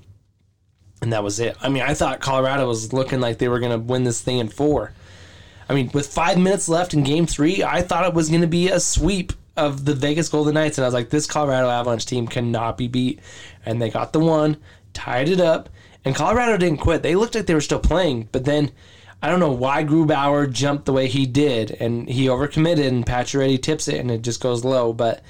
and 1.03 1.12
that 1.12 1.22
was 1.22 1.39
it. 1.41 1.57
I 1.61 1.68
mean, 1.68 1.83
I 1.83 1.95
thought 1.95 2.20
Colorado 2.20 2.66
was 2.66 2.93
looking 2.93 3.20
like 3.20 3.39
they 3.39 3.49
were 3.49 3.61
going 3.61 3.72
to 3.72 3.79
win 3.79 4.05
this 4.05 4.20
thing 4.20 4.39
in 4.39 4.49
four. 4.49 4.93
I 5.68 5.75
mean, 5.75 5.91
with 5.95 6.07
five 6.07 6.39
minutes 6.39 6.68
left 6.68 6.95
in 6.95 7.05
Game 7.05 7.27
Three, 7.27 7.62
I 7.62 7.83
thought 7.83 8.07
it 8.07 8.14
was 8.14 8.29
going 8.29 8.43
to 8.43 8.47
be 8.47 8.68
a 8.68 8.81
sweep 8.81 9.33
of 9.57 9.84
the 9.84 9.94
Vegas 9.94 10.28
Golden 10.28 10.55
Knights, 10.55 10.78
and 10.78 10.84
I 10.84 10.88
was 10.88 10.94
like, 10.94 11.11
this 11.11 11.26
Colorado 11.26 11.68
Avalanche 11.68 12.07
team 12.07 12.26
cannot 12.26 12.76
be 12.76 12.88
beat, 12.88 13.20
and 13.64 13.80
they 13.80 13.90
got 13.90 14.12
the 14.12 14.20
one, 14.20 14.57
tied 14.92 15.28
it 15.28 15.40
up, 15.40 15.68
and 16.05 16.14
Colorado 16.14 16.57
didn't 16.57 16.78
quit. 16.78 17.02
They 17.02 17.14
looked 17.14 17.34
like 17.34 17.46
they 17.46 17.55
were 17.55 17.61
still 17.61 17.78
playing, 17.78 18.28
but 18.32 18.44
then 18.44 18.72
I 19.22 19.28
don't 19.28 19.40
know 19.40 19.52
why 19.52 19.84
Grubauer 19.84 20.52
jumped 20.52 20.84
the 20.84 20.92
way 20.92 21.09
he 21.09 21.24
did, 21.24 21.70
and 21.80 22.09
he 22.09 22.26
overcommitted, 22.26 22.86
and 22.86 23.07
Pacioretty 23.07 23.62
tips 23.62 23.88
it, 23.88 24.00
and 24.00 24.11
it 24.11 24.22
just 24.22 24.42
goes 24.42 24.64
low. 24.64 24.92
But 24.92 25.22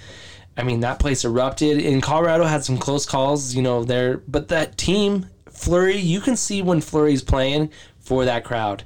I 0.57 0.63
mean, 0.63 0.81
that 0.81 0.99
place 0.99 1.25
erupted. 1.25 1.79
And 1.85 2.03
Colorado 2.03 2.45
had 2.45 2.65
some 2.65 2.79
close 2.79 3.07
calls, 3.07 3.55
you 3.55 3.63
know, 3.63 3.85
there. 3.85 4.19
But 4.29 4.49
that 4.49 4.77
team, 4.77 5.27
Fleury, 5.49 5.97
you 5.97 6.21
can 6.21 6.37
see 6.37 6.63
when 6.63 6.81
Fleury's 6.81 7.23
playing 7.23 7.71
for 8.01 8.25
that 8.25 8.45
crowd. 8.45 8.85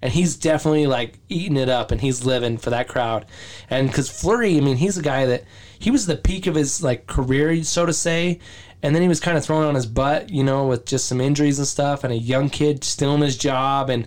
And 0.00 0.12
he's 0.12 0.36
definitely 0.36 0.86
like 0.86 1.18
eating 1.28 1.56
it 1.56 1.68
up 1.68 1.90
and 1.90 2.00
he's 2.00 2.24
living 2.24 2.56
for 2.58 2.70
that 2.70 2.88
crowd. 2.88 3.26
And 3.68 3.88
because 3.88 4.08
Fleury, 4.08 4.56
I 4.56 4.60
mean, 4.60 4.76
he's 4.76 4.96
a 4.96 5.02
guy 5.02 5.26
that 5.26 5.44
he 5.78 5.90
was 5.90 6.06
the 6.06 6.16
peak 6.16 6.46
of 6.46 6.54
his 6.54 6.82
like 6.82 7.06
career, 7.06 7.62
so 7.64 7.84
to 7.84 7.92
say. 7.92 8.38
And 8.82 8.94
then 8.94 9.02
he 9.02 9.08
was 9.08 9.18
kind 9.18 9.36
of 9.36 9.44
thrown 9.44 9.64
on 9.64 9.74
his 9.74 9.86
butt, 9.86 10.30
you 10.30 10.44
know, 10.44 10.66
with 10.66 10.86
just 10.86 11.06
some 11.06 11.20
injuries 11.20 11.58
and 11.58 11.66
stuff, 11.66 12.04
and 12.04 12.12
a 12.12 12.16
young 12.16 12.48
kid 12.48 12.84
still 12.84 13.14
in 13.14 13.22
his 13.22 13.36
job. 13.36 13.90
And 13.90 14.06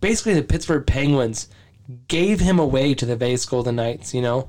basically, 0.00 0.34
the 0.34 0.42
Pittsburgh 0.42 0.86
Penguins 0.86 1.48
gave 2.08 2.40
him 2.40 2.58
away 2.58 2.94
to 2.94 3.06
the 3.06 3.14
Vegas 3.14 3.46
Golden 3.46 3.76
Knights, 3.76 4.12
you 4.12 4.20
know, 4.20 4.48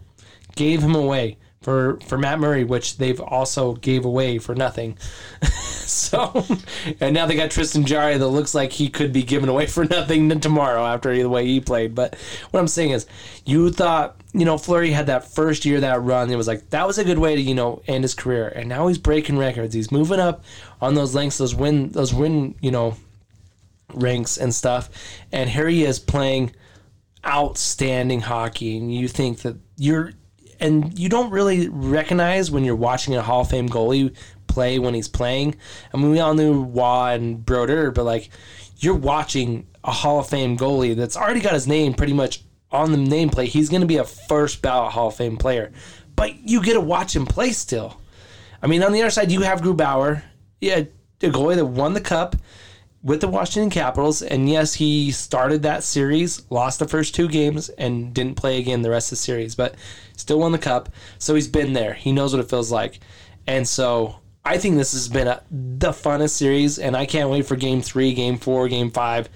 gave 0.55 0.81
him 0.81 0.95
away 0.95 1.37
for 1.61 1.99
for 2.05 2.17
Matt 2.17 2.39
Murray, 2.39 2.63
which 2.63 2.97
they've 2.97 3.19
also 3.19 3.73
gave 3.73 4.05
away 4.05 4.39
for 4.39 4.55
nothing. 4.55 4.97
so, 5.43 6.45
and 6.99 7.13
now 7.13 7.25
they 7.25 7.35
got 7.35 7.51
Tristan 7.51 7.85
Jarry 7.85 8.17
that 8.17 8.27
looks 8.27 8.55
like 8.55 8.71
he 8.71 8.89
could 8.89 9.11
be 9.11 9.23
given 9.23 9.49
away 9.49 9.65
for 9.65 9.83
nothing 9.85 10.39
tomorrow 10.39 10.85
after 10.85 11.15
the 11.15 11.29
way 11.29 11.45
he 11.45 11.59
played. 11.59 11.95
But 11.95 12.15
what 12.51 12.59
I'm 12.59 12.67
saying 12.67 12.91
is, 12.91 13.07
you 13.45 13.71
thought 13.71 14.21
you 14.33 14.45
know 14.45 14.57
Fleury 14.57 14.91
had 14.91 15.07
that 15.07 15.25
first 15.27 15.65
year 15.65 15.81
that 15.81 16.01
run. 16.01 16.31
It 16.31 16.37
was 16.37 16.47
like 16.47 16.69
that 16.69 16.87
was 16.87 16.97
a 16.97 17.03
good 17.03 17.19
way 17.19 17.35
to 17.35 17.41
you 17.41 17.55
know 17.55 17.81
end 17.87 18.03
his 18.03 18.15
career, 18.15 18.47
and 18.47 18.69
now 18.69 18.87
he's 18.87 18.97
breaking 18.97 19.37
records. 19.37 19.73
He's 19.73 19.91
moving 19.91 20.19
up 20.19 20.43
on 20.81 20.93
those 20.95 21.13
lengths, 21.13 21.39
those 21.39 21.55
win, 21.55 21.89
those 21.89 22.13
win, 22.13 22.55
you 22.61 22.71
know, 22.71 22.95
ranks 23.93 24.37
and 24.37 24.55
stuff. 24.55 24.89
And 25.33 25.49
here 25.49 25.67
he 25.67 25.83
is 25.83 25.99
playing 25.99 26.53
outstanding 27.25 28.21
hockey, 28.21 28.77
and 28.77 28.93
you 28.93 29.09
think 29.09 29.39
that 29.39 29.57
you're 29.75 30.13
and 30.59 30.97
you 30.97 31.09
don't 31.09 31.31
really 31.31 31.69
recognize 31.69 32.51
when 32.51 32.63
you're 32.63 32.75
watching 32.75 33.15
a 33.15 33.21
Hall 33.21 33.41
of 33.41 33.49
Fame 33.49 33.69
goalie 33.69 34.15
play 34.47 34.79
when 34.79 34.93
he's 34.93 35.07
playing. 35.07 35.55
I 35.93 35.97
mean, 35.97 36.11
we 36.11 36.19
all 36.19 36.33
knew 36.33 36.61
Waugh 36.61 37.07
and 37.07 37.45
Brodeur, 37.45 37.91
but 37.91 38.03
like 38.03 38.29
you're 38.77 38.95
watching 38.95 39.67
a 39.83 39.91
Hall 39.91 40.19
of 40.19 40.27
Fame 40.27 40.57
goalie 40.57 40.95
that's 40.95 41.17
already 41.17 41.41
got 41.41 41.53
his 41.53 41.67
name 41.67 41.93
pretty 41.93 42.13
much 42.13 42.43
on 42.71 42.91
the 42.91 42.97
nameplate. 42.97 43.47
He's 43.47 43.69
going 43.69 43.81
to 43.81 43.87
be 43.87 43.97
a 43.97 44.03
first 44.03 44.61
ballot 44.61 44.93
Hall 44.93 45.07
of 45.07 45.15
Fame 45.15 45.37
player, 45.37 45.71
but 46.15 46.35
you 46.47 46.61
get 46.61 46.73
to 46.73 46.81
watch 46.81 47.15
him 47.15 47.25
play 47.25 47.51
still. 47.51 47.99
I 48.61 48.67
mean, 48.67 48.83
on 48.83 48.91
the 48.91 49.01
other 49.01 49.11
side, 49.11 49.31
you 49.31 49.41
have 49.41 49.61
Grubauer. 49.61 50.23
Yeah, 50.59 50.83
a 51.21 51.27
goalie 51.27 51.55
that 51.55 51.65
won 51.65 51.93
the 51.93 52.01
cup 52.01 52.35
with 53.01 53.21
the 53.21 53.27
Washington 53.27 53.69
Capitals, 53.69 54.21
and 54.21 54.49
yes, 54.49 54.73
he 54.73 55.11
started 55.11 55.63
that 55.63 55.83
series, 55.83 56.45
lost 56.49 56.79
the 56.79 56.87
first 56.87 57.15
two 57.15 57.29
games, 57.29 57.69
and 57.69 58.13
didn't 58.13 58.35
play 58.35 58.57
again 58.57 58.81
the 58.81 58.89
rest 58.89 59.07
of 59.07 59.11
the 59.11 59.23
series, 59.23 59.55
but 59.55 59.75
still 60.19 60.39
won 60.39 60.51
the 60.51 60.57
cup. 60.57 60.89
So 61.17 61.35
he's 61.35 61.47
been 61.47 61.73
there. 61.73 61.93
He 61.93 62.11
knows 62.11 62.33
what 62.33 62.43
it 62.43 62.49
feels 62.49 62.71
like, 62.71 62.99
and 63.47 63.67
so 63.67 64.19
I 64.45 64.57
think 64.57 64.77
this 64.77 64.93
has 64.93 65.07
been 65.07 65.27
a, 65.27 65.43
the 65.51 65.91
funnest 65.91 66.31
series, 66.31 66.79
and 66.79 66.95
I 66.95 67.05
can't 67.05 67.29
wait 67.29 67.45
for 67.45 67.55
Game 67.55 67.81
Three, 67.81 68.13
Game 68.13 68.37
Four, 68.37 68.67
Game 68.67 68.91
Five. 68.91 69.29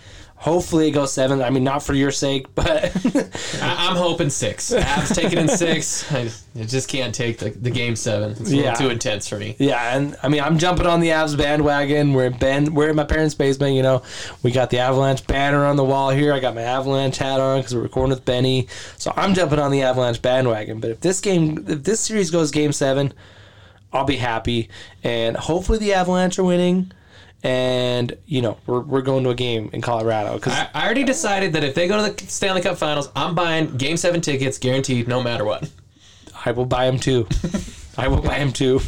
Hopefully 0.44 0.90
it 0.90 0.92
goes 0.92 1.14
seven. 1.14 1.42
I 1.42 1.50
mean, 1.50 1.64
not 1.64 1.84
for 1.84 1.94
your 1.94 2.12
sake, 2.12 2.54
but 2.54 2.68
I, 3.62 3.88
I'm 3.90 3.96
hoping 3.96 4.30
six. 4.30 4.72
Avs 4.72 5.16
take 5.16 5.32
it 5.32 5.38
in 5.40 5.48
six. 5.48 6.12
I, 6.12 6.30
I 6.60 6.64
just 6.66 6.90
can't 6.90 7.16
take 7.16 7.38
the, 7.40 7.52
the 7.52 7.70
game 7.72 7.96
seven. 7.96 8.32
It's 8.32 8.52
a 8.52 8.56
Yeah. 8.58 8.74
too 8.74 8.90
intense 8.90 9.26
for 9.26 9.38
me. 9.38 9.56
Yeah, 9.58 9.96
and 9.96 10.18
I 10.22 10.28
mean, 10.28 10.42
I'm 10.42 10.58
jumping 10.58 10.86
on 10.86 11.00
the 11.00 11.08
Avs 11.12 11.38
bandwagon. 11.38 12.12
We're 12.12 12.26
in 12.26 12.38
Ben, 12.38 12.74
we're 12.74 12.90
in 12.90 12.96
my 12.98 13.06
parents' 13.06 13.34
basement. 13.36 13.74
You 13.76 13.84
know, 13.84 14.04
we 14.44 14.52
got 14.52 14.70
the 14.70 14.80
Avalanche 14.80 15.26
banner 15.28 15.64
on 15.66 15.78
the 15.78 15.84
wall 15.86 16.10
here. 16.10 16.34
I 16.34 16.42
got 16.42 16.56
my 16.56 16.62
Avalanche 16.64 17.18
hat 17.20 17.40
on 17.40 17.60
because 17.62 17.74
we're 17.74 17.82
recording 17.82 18.10
with 18.10 18.26
Benny. 18.26 18.68
So 18.98 19.14
I'm 19.16 19.34
jumping 19.34 19.60
on 19.60 19.72
the 19.72 19.84
Avalanche 19.84 20.22
bandwagon. 20.22 20.82
But 20.82 20.90
if 20.90 21.00
this 21.00 21.22
game, 21.22 21.64
if 21.70 21.84
this 21.84 22.02
series 22.02 22.32
goes 22.32 22.52
Game 22.52 22.74
Seven, 22.74 23.14
I'll 23.94 24.04
be 24.04 24.18
happy, 24.18 24.68
and 25.06 25.38
hopefully 25.38 25.78
the 25.78 25.94
Avalanche 25.94 26.38
are 26.38 26.44
winning. 26.44 26.92
And 27.44 28.18
you 28.26 28.42
know, 28.42 28.58
we're, 28.66 28.80
we're 28.80 29.02
going 29.02 29.26
to 29.26 29.30
a 29.32 29.36
game 29.36 29.70
in 29.74 29.82
Colorado 29.82 30.36
because 30.36 30.54
I, 30.54 30.70
I 30.74 30.86
already 30.86 31.04
decided 31.04 31.54
that 31.54 31.64
if 31.64 31.76
they 31.76 31.88
go 31.88 32.04
to 32.04 32.12
the 32.12 32.28
Stanley 32.28 32.62
Cup 32.62 32.78
Finals, 32.78 33.10
I'm 33.16 33.36
buying 33.36 33.76
Game 33.78 33.98
Seven 33.98 34.22
tickets, 34.22 34.58
guaranteed, 34.58 35.08
no 35.08 35.22
matter 35.22 35.44
what. 35.44 35.70
I 36.46 36.52
will 36.52 36.66
buy 36.66 36.86
them 36.86 37.00
too. 37.00 37.28
I 37.98 38.08
will 38.08 38.22
buy 38.22 38.40
them 38.40 38.54
too. 38.54 38.80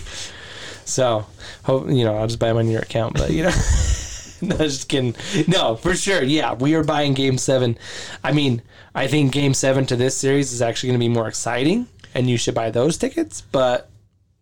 So, 0.86 1.26
hope 1.64 1.90
you 1.90 2.06
know, 2.06 2.16
I'll 2.16 2.28
just 2.28 2.40
buy 2.40 2.48
them 2.48 2.58
on 2.58 2.70
your 2.70 2.82
account. 2.82 3.16
But 3.16 3.32
you 3.32 3.44
know, 3.44 3.50
no, 4.42 4.58
just 4.58 4.88
kidding. 4.88 5.16
No, 5.48 5.76
for 5.76 5.96
sure. 5.96 6.24
Yeah, 6.24 6.54
we 6.54 6.76
are 6.76 6.84
buying 6.84 7.14
Game 7.14 7.38
Seven. 7.38 7.78
I 8.24 8.32
mean, 8.32 8.62
I 8.94 9.08
think 9.08 9.34
Game 9.34 9.54
Seven 9.54 9.86
to 9.88 9.96
this 9.96 10.18
series 10.18 10.54
is 10.54 10.62
actually 10.62 10.90
going 10.90 11.00
to 11.00 11.06
be 11.06 11.10
more 11.10 11.28
exciting, 11.28 11.88
and 12.14 12.30
you 12.30 12.38
should 12.38 12.56
buy 12.56 12.72
those 12.72 12.98
tickets. 12.98 13.42
But 13.42 13.90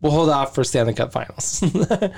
we'll 0.01 0.11
hold 0.11 0.29
off 0.29 0.53
for 0.53 0.63
Stanley 0.63 0.93
Cup 0.93 1.11
Finals. 1.11 1.63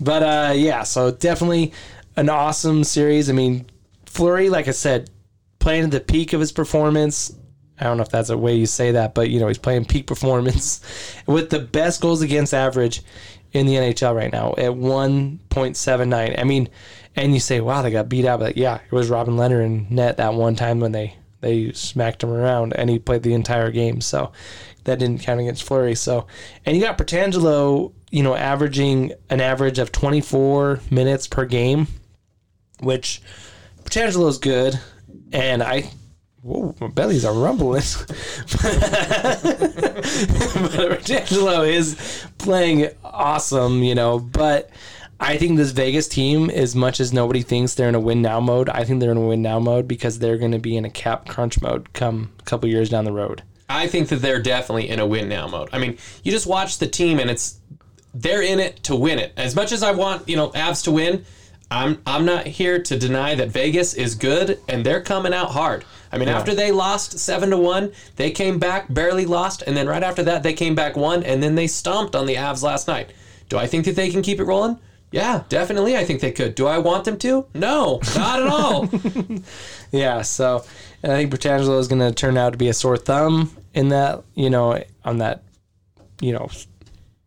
but 0.00 0.22
uh, 0.22 0.52
yeah, 0.54 0.82
so 0.82 1.10
definitely 1.10 1.72
an 2.16 2.28
awesome 2.28 2.84
series. 2.84 3.28
I 3.30 3.32
mean, 3.32 3.66
Fleury, 4.06 4.48
like 4.48 4.68
I 4.68 4.72
said, 4.72 5.10
playing 5.58 5.84
at 5.84 5.90
the 5.90 6.00
peak 6.00 6.32
of 6.32 6.40
his 6.40 6.52
performance. 6.52 7.34
I 7.78 7.84
don't 7.84 7.98
know 7.98 8.02
if 8.02 8.08
that's 8.08 8.30
a 8.30 8.38
way 8.38 8.54
you 8.54 8.66
say 8.66 8.92
that, 8.92 9.14
but 9.14 9.28
you 9.28 9.38
know 9.38 9.48
he's 9.48 9.58
playing 9.58 9.84
peak 9.84 10.06
performance 10.06 10.80
with 11.26 11.50
the 11.50 11.60
best 11.60 12.00
goals 12.00 12.22
against 12.22 12.54
average 12.54 13.02
in 13.52 13.66
the 13.66 13.74
NHL 13.74 14.14
right 14.14 14.32
now 14.32 14.50
at 14.52 14.72
1.79. 14.72 16.38
I 16.38 16.44
mean, 16.44 16.68
and 17.14 17.32
you 17.32 17.40
say, 17.40 17.60
wow, 17.60 17.82
they 17.82 17.90
got 17.90 18.08
beat 18.08 18.26
out, 18.26 18.40
but 18.40 18.56
yeah, 18.56 18.80
it 18.84 18.92
was 18.92 19.08
Robin 19.08 19.36
Lehner 19.36 19.64
in 19.64 19.86
net 19.90 20.18
that 20.18 20.34
one 20.34 20.56
time 20.56 20.80
when 20.80 20.92
they 20.92 21.16
they 21.40 21.72
smacked 21.72 22.22
him 22.22 22.30
around, 22.30 22.72
and 22.74 22.88
he 22.88 22.98
played 22.98 23.22
the 23.22 23.34
entire 23.34 23.70
game, 23.70 24.00
so 24.00 24.32
that 24.86 24.98
didn't 24.98 25.20
count 25.20 25.40
against 25.40 25.62
Fleury. 25.62 25.94
So, 25.94 26.26
and 26.64 26.76
you 26.76 26.82
got 26.82 26.98
Pietrangelo, 26.98 27.92
you 28.10 28.22
know, 28.22 28.34
averaging 28.34 29.12
an 29.28 29.40
average 29.40 29.78
of 29.78 29.92
24 29.92 30.80
minutes 30.90 31.26
per 31.26 31.44
game, 31.44 31.86
which 32.80 33.20
Pietrangelo's 33.84 34.38
good, 34.38 34.80
and 35.32 35.62
I. 35.62 35.90
Whoa, 36.42 36.74
my 36.80 36.86
bellies 36.86 37.24
are 37.24 37.34
rumbling. 37.34 37.82
but 37.82 38.22
Pietrangelo 41.00 41.68
is 41.68 42.24
playing 42.38 42.88
awesome, 43.04 43.82
you 43.82 43.96
know. 43.96 44.20
But 44.20 44.70
I 45.18 45.38
think 45.38 45.56
this 45.56 45.72
Vegas 45.72 46.06
team, 46.06 46.50
as 46.50 46.76
much 46.76 47.00
as 47.00 47.12
nobody 47.12 47.42
thinks 47.42 47.74
they're 47.74 47.88
in 47.88 47.96
a 47.96 48.00
win 48.00 48.22
now 48.22 48.38
mode, 48.38 48.68
I 48.68 48.84
think 48.84 49.00
they're 49.00 49.10
in 49.10 49.16
a 49.16 49.26
win 49.26 49.42
now 49.42 49.58
mode 49.58 49.88
because 49.88 50.20
they're 50.20 50.38
going 50.38 50.52
to 50.52 50.58
be 50.60 50.76
in 50.76 50.84
a 50.84 50.90
cap 50.90 51.26
crunch 51.26 51.60
mode 51.60 51.92
come 51.94 52.32
a 52.38 52.42
couple 52.44 52.68
years 52.68 52.90
down 52.90 53.04
the 53.04 53.12
road. 53.12 53.42
I 53.68 53.86
think 53.86 54.08
that 54.08 54.16
they're 54.16 54.40
definitely 54.40 54.88
in 54.88 55.00
a 55.00 55.06
win 55.06 55.28
now 55.28 55.46
mode. 55.46 55.68
I 55.72 55.78
mean, 55.78 55.98
you 56.22 56.32
just 56.32 56.46
watch 56.46 56.78
the 56.78 56.86
team 56.86 57.18
and 57.18 57.30
it's 57.30 57.58
they're 58.14 58.42
in 58.42 58.60
it 58.60 58.82
to 58.84 58.96
win 58.96 59.18
it. 59.18 59.32
As 59.36 59.54
much 59.54 59.72
as 59.72 59.82
I 59.82 59.92
want, 59.92 60.28
you 60.28 60.36
know, 60.36 60.50
Avs 60.50 60.84
to 60.84 60.90
win, 60.90 61.24
I'm 61.70 62.00
I'm 62.06 62.24
not 62.24 62.46
here 62.46 62.80
to 62.80 62.98
deny 62.98 63.34
that 63.34 63.48
Vegas 63.48 63.94
is 63.94 64.14
good 64.14 64.60
and 64.68 64.86
they're 64.86 65.02
coming 65.02 65.34
out 65.34 65.50
hard. 65.50 65.84
I 66.12 66.18
mean, 66.18 66.28
after 66.28 66.54
they 66.54 66.70
lost 66.70 67.18
7 67.18 67.50
to 67.50 67.58
1, 67.58 67.92
they 68.14 68.30
came 68.30 68.58
back, 68.58 68.86
barely 68.88 69.26
lost, 69.26 69.62
and 69.66 69.76
then 69.76 69.88
right 69.88 70.02
after 70.02 70.22
that 70.22 70.42
they 70.42 70.52
came 70.54 70.74
back 70.74 70.96
one 70.96 71.22
and 71.24 71.42
then 71.42 71.56
they 71.56 71.66
stomped 71.66 72.14
on 72.14 72.26
the 72.26 72.36
Avs 72.36 72.62
last 72.62 72.86
night. 72.86 73.12
Do 73.48 73.58
I 73.58 73.66
think 73.66 73.84
that 73.84 73.96
they 73.96 74.10
can 74.10 74.22
keep 74.22 74.40
it 74.40 74.44
rolling? 74.44 74.78
Yeah, 75.12 75.44
definitely 75.48 75.96
I 75.96 76.04
think 76.04 76.20
they 76.20 76.32
could. 76.32 76.54
Do 76.54 76.66
I 76.66 76.78
want 76.78 77.04
them 77.04 77.18
to? 77.18 77.46
No, 77.54 78.00
not 78.14 78.42
at 78.42 78.48
all. 78.48 78.88
Yeah, 79.92 80.22
so 80.22 80.64
I 81.02 81.06
think 81.06 81.32
Pietrangelo 81.32 81.78
is 81.78 81.88
going 81.88 82.00
to 82.00 82.12
turn 82.12 82.36
out 82.36 82.50
to 82.50 82.58
be 82.58 82.68
a 82.68 82.74
sore 82.74 82.96
thumb 82.96 83.56
in 83.72 83.88
that, 83.90 84.24
you 84.34 84.50
know, 84.50 84.82
on 85.04 85.18
that, 85.18 85.44
you 86.20 86.32
know, 86.32 86.48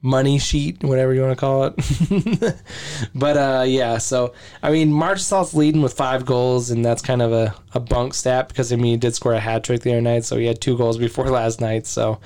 money 0.02 0.40
sheet, 0.40 0.84
whatever 0.84 1.14
you 1.14 1.22
want 1.22 1.32
to 1.32 1.40
call 1.40 1.64
it. 1.66 2.56
but 3.16 3.38
uh, 3.38 3.64
yeah, 3.66 3.98
so 3.98 4.34
I 4.62 4.72
mean, 4.72 4.92
Marchessault's 4.92 5.54
leading 5.54 5.82
with 5.82 5.94
five 5.94 6.26
goals, 6.26 6.70
and 6.70 6.84
that's 6.84 7.02
kind 7.02 7.22
of 7.22 7.32
a, 7.32 7.56
a 7.74 7.80
bunk 7.80 8.14
stat 8.14 8.48
because 8.50 8.72
I 8.72 8.76
mean 8.76 8.92
he 8.92 8.98
did 8.98 9.16
score 9.16 9.34
a 9.34 9.40
hat 9.40 9.64
trick 9.64 9.82
the 9.82 9.92
other 9.92 10.02
night, 10.02 10.26
so 10.26 10.38
he 10.38 10.46
had 10.46 10.62
two 10.62 10.78
goals 10.78 10.98
before 10.98 11.26
last 11.30 11.62
night. 11.62 11.86
So 11.86 12.20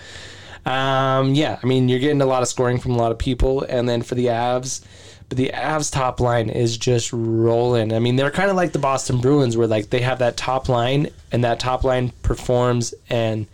um, 0.66 1.34
yeah, 1.36 1.60
I 1.62 1.66
mean 1.66 1.90
you're 1.90 2.00
getting 2.00 2.22
a 2.22 2.26
lot 2.26 2.42
of 2.42 2.48
scoring 2.48 2.80
from 2.80 2.94
a 2.94 2.98
lot 2.98 3.12
of 3.12 3.18
people, 3.18 3.62
and 3.64 3.88
then 3.88 4.02
for 4.02 4.16
the 4.16 4.28
Avs. 4.28 4.84
But 5.34 5.38
the 5.38 5.52
Avs 5.52 5.92
top 5.92 6.20
line 6.20 6.52
is 6.52 6.78
just 6.78 7.12
rolling. 7.12 7.92
I 7.92 7.98
mean, 7.98 8.18
they're 8.18 8.30
kind 8.30 8.52
of 8.52 8.56
like 8.56 8.72
the 8.72 8.78
Boston 8.78 9.20
Bruins, 9.20 9.58
where 9.58 9.66
like 9.66 9.90
they 9.90 10.02
have 10.02 10.20
that 10.20 10.38
top 10.38 10.70
line, 10.70 11.10
and 11.32 11.44
that 11.44 11.60
top 11.60 11.84
line 11.84 12.12
performs, 12.22 12.94
and 13.10 13.48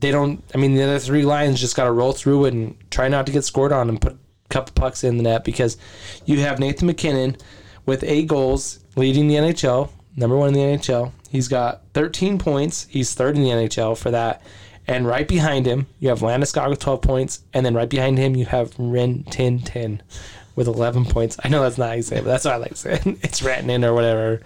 they 0.00 0.10
don't. 0.10 0.44
I 0.54 0.58
mean, 0.58 0.74
the 0.74 0.82
other 0.82 0.98
three 0.98 1.24
lines 1.24 1.58
just 1.58 1.76
got 1.76 1.84
to 1.84 1.92
roll 1.92 2.12
through 2.12 2.44
it 2.44 2.52
and 2.52 2.76
try 2.90 3.08
not 3.08 3.24
to 3.24 3.32
get 3.32 3.42
scored 3.44 3.72
on 3.72 3.88
and 3.88 4.02
put 4.02 4.12
a 4.12 4.18
couple 4.50 4.74
pucks 4.74 5.02
in 5.02 5.16
the 5.16 5.22
net 5.22 5.44
because 5.44 5.78
you 6.26 6.40
have 6.40 6.58
Nathan 6.58 6.88
MacKinnon 6.88 7.38
with 7.86 8.04
eight 8.04 8.28
goals, 8.28 8.80
leading 8.94 9.28
the 9.28 9.36
NHL, 9.36 9.88
number 10.14 10.36
one 10.36 10.48
in 10.48 10.52
the 10.52 10.60
NHL. 10.60 11.10
He's 11.30 11.48
got 11.48 11.84
13 11.94 12.38
points. 12.38 12.86
He's 12.90 13.14
third 13.14 13.34
in 13.34 13.44
the 13.44 13.48
NHL 13.48 13.96
for 13.96 14.10
that. 14.10 14.42
And 14.86 15.06
right 15.06 15.26
behind 15.26 15.64
him, 15.64 15.86
you 16.00 16.10
have 16.10 16.20
Landeskog 16.20 16.68
with 16.68 16.80
12 16.80 17.00
points, 17.00 17.40
and 17.54 17.64
then 17.64 17.72
right 17.72 17.88
behind 17.88 18.18
him, 18.18 18.36
you 18.36 18.44
have 18.44 18.74
Rin 18.78 19.24
Tin 19.24 19.60
Tin 19.60 20.02
with 20.54 20.66
11 20.66 21.06
points. 21.06 21.36
I 21.42 21.48
know 21.48 21.62
that's 21.62 21.78
not 21.78 21.88
how 21.88 21.94
you 21.94 22.02
say 22.02 22.16
it, 22.18 22.24
but 22.24 22.30
that's 22.30 22.44
what 22.44 22.54
I 22.54 22.56
like 22.58 22.70
to 22.70 22.76
say. 22.76 22.92
it. 22.94 23.06
It's 23.22 23.40
Ratnin 23.40 23.84
or 23.84 23.94
whatever. 23.94 24.40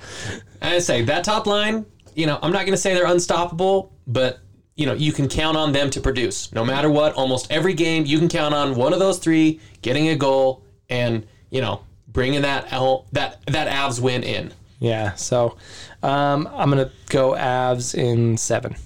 I 0.62 0.78
say 0.78 1.02
that 1.02 1.24
top 1.24 1.46
line, 1.46 1.86
you 2.14 2.26
know, 2.26 2.38
I'm 2.42 2.52
not 2.52 2.60
going 2.60 2.72
to 2.72 2.76
say 2.78 2.94
they're 2.94 3.06
unstoppable, 3.06 3.92
but 4.06 4.40
you 4.76 4.84
know, 4.84 4.92
you 4.92 5.10
can 5.12 5.28
count 5.28 5.56
on 5.56 5.72
them 5.72 5.88
to 5.90 6.00
produce. 6.00 6.52
No 6.52 6.64
matter 6.64 6.90
what, 6.90 7.14
almost 7.14 7.50
every 7.50 7.72
game 7.72 8.04
you 8.04 8.18
can 8.18 8.28
count 8.28 8.54
on 8.54 8.74
one 8.74 8.92
of 8.92 8.98
those 8.98 9.18
three 9.18 9.58
getting 9.80 10.08
a 10.08 10.16
goal 10.16 10.64
and, 10.90 11.26
you 11.50 11.62
know, 11.62 11.80
bringing 12.08 12.42
that 12.42 12.72
el- 12.72 13.06
that 13.12 13.40
that 13.46 13.68
Avs 13.68 14.00
win 14.00 14.22
in. 14.22 14.52
Yeah, 14.78 15.14
so 15.14 15.56
um, 16.02 16.46
I'm 16.52 16.70
going 16.70 16.86
to 16.86 16.92
go 17.08 17.32
Avs 17.32 17.94
in 17.94 18.36
seven. 18.36 18.76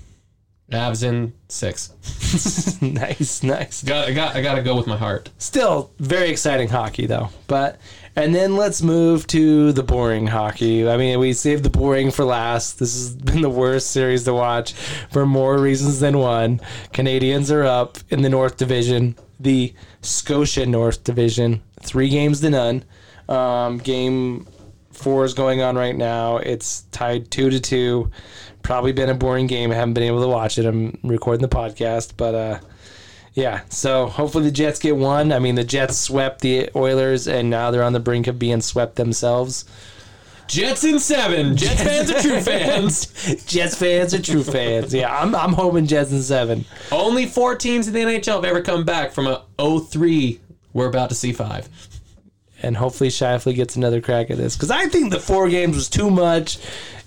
Avs 0.71 1.03
in 1.03 1.33
6. 1.49 2.81
nice, 2.83 3.43
nice. 3.43 3.83
Got 3.83 4.09
I 4.09 4.13
got 4.13 4.37
I 4.37 4.43
got 4.43 4.55
to 4.55 4.63
go 4.63 4.77
with 4.77 4.87
my 4.87 4.97
heart. 4.97 5.31
Still 5.39 5.91
very 5.99 6.31
exciting 6.31 6.69
hockey 6.69 7.07
though. 7.07 7.29
But 7.49 7.81
and 8.17 8.35
then 8.35 8.57
let's 8.57 8.83
move 8.83 9.27
to 9.29 9.73
the 9.73 9.83
boring 9.83 10.27
hockey. 10.27 10.89
I 10.89 10.97
mean, 10.97 11.19
we 11.19 11.33
saved 11.33 11.65
the 11.65 11.71
boring 11.71 12.11
for 12.11 12.25
last. 12.25 12.79
This 12.79 12.95
has 12.95 13.17
been 13.17 13.41
the 13.41 13.51
worst 13.51 13.91
series 13.91 14.25
to 14.25 14.35
watch 14.35 14.73
for 15.11 15.27
more 15.27 15.59
reasons 15.59 16.01
than 16.01 16.19
one. 16.19 16.61
Canadiens 16.93 17.53
are 17.55 17.65
up 17.65 17.99
in 18.11 18.23
the 18.23 18.29
North 18.29 18.57
Division, 18.57 19.17
the 19.39 19.75
Scotia 20.03 20.67
North 20.67 21.03
Division, 21.05 21.63
three 21.83 22.09
games 22.09 22.41
to 22.41 22.51
none. 22.51 22.85
Um, 23.29 23.79
game 23.79 24.47
four 24.93 25.25
is 25.25 25.35
going 25.35 25.63
on 25.63 25.77
right 25.77 25.97
now. 25.97 26.39
It's 26.39 26.83
tied 26.93 27.31
two 27.31 27.51
to 27.51 27.61
two. 27.61 28.11
Probably 28.63 28.93
been 28.93 29.09
a 29.09 29.15
boring 29.15 29.47
game. 29.47 29.71
I 29.73 29.75
haven't 29.75 29.95
been 29.95 30.05
able 30.05 30.21
to 30.23 30.29
watch 30.29 30.59
it. 30.59 30.67
I'm 30.67 30.99
recording 31.03 31.43
the 31.43 31.49
podcast, 31.55 32.13
but 32.17 32.35
uh, 32.35 32.59
yeah. 33.35 33.63
So 33.69 34.07
hopefully 34.07 34.45
the 34.45 34.51
Jets 34.51 34.79
get 34.79 34.97
one. 34.97 35.33
I 35.33 35.39
mean, 35.39 35.55
the 35.55 35.65
Jets 35.65 35.97
swept 35.99 36.41
the 36.41 36.71
Oilers, 36.77 37.27
and 37.27 37.51
now 37.51 37.71
they're 37.71 37.83
on 37.83 37.93
the 37.93 38.01
brink 38.01 38.27
of 38.27 38.39
being 38.39 38.61
swept 38.61 38.97
themselves. 38.97 39.65
Jets 40.47 40.83
in 40.83 40.99
7. 40.99 41.57
Jets 41.57 41.83
fans 41.83 42.11
are 42.11 42.21
true 42.21 42.41
fans. 42.43 43.45
Jets 43.45 43.77
fans 43.77 44.13
are 44.15 44.21
true 44.23 44.43
fans. 44.43 44.93
Yeah, 44.93 45.17
I'm, 45.17 45.33
I'm 45.35 45.53
hoping 45.53 45.87
Jets 45.87 46.11
in 46.11 46.23
seven. 46.23 46.65
Only 46.91 47.27
4 47.27 47.55
teams 47.55 47.87
in 47.87 47.95
the 47.95 48.01
NHL 48.01 48.35
have 48.35 48.45
ever 48.45 48.61
come 48.61 48.85
back 48.85 49.13
from 49.13 49.29
a 49.29 49.45
0-3. 49.61 50.41
We're 50.73 50.89
about 50.89 51.09
to 51.11 51.15
see 51.15 51.33
5. 51.33 51.69
and 52.63 52.77
hopefully 52.77 53.11
Scheifele 53.11 53.55
gets 53.55 53.77
another 53.77 54.01
crack 54.01 54.29
at 54.31 54.37
this 54.39 54.57
because 54.57 54.73
I 54.73 54.87
think 54.87 55.13
the 55.13 55.21
four 55.21 55.49
games 55.49 55.77
was 55.77 55.89
too 55.89 56.11
much, 56.11 56.59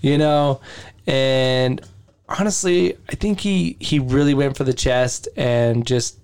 you 0.02 0.18
know. 0.18 0.62
And 1.08 1.82
honestly, 2.30 2.98
I 3.10 3.16
think 3.16 3.40
he 3.40 3.78
he 3.80 4.00
really 4.00 4.34
went 4.34 4.58
for 4.58 4.64
the 4.64 4.74
chest 4.74 5.28
and 5.36 5.86
just 5.86 6.20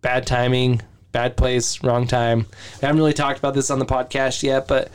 bad 0.00 0.26
timing, 0.26 0.82
bad 1.12 1.36
place, 1.36 1.82
wrong 1.82 2.06
time. 2.06 2.46
I 2.82 2.86
haven't 2.86 2.98
really 2.98 3.12
talked 3.12 3.38
about 3.38 3.54
this 3.54 3.70
on 3.70 3.78
the 3.78 3.86
podcast 3.86 4.42
yet, 4.42 4.68
but 4.68 4.90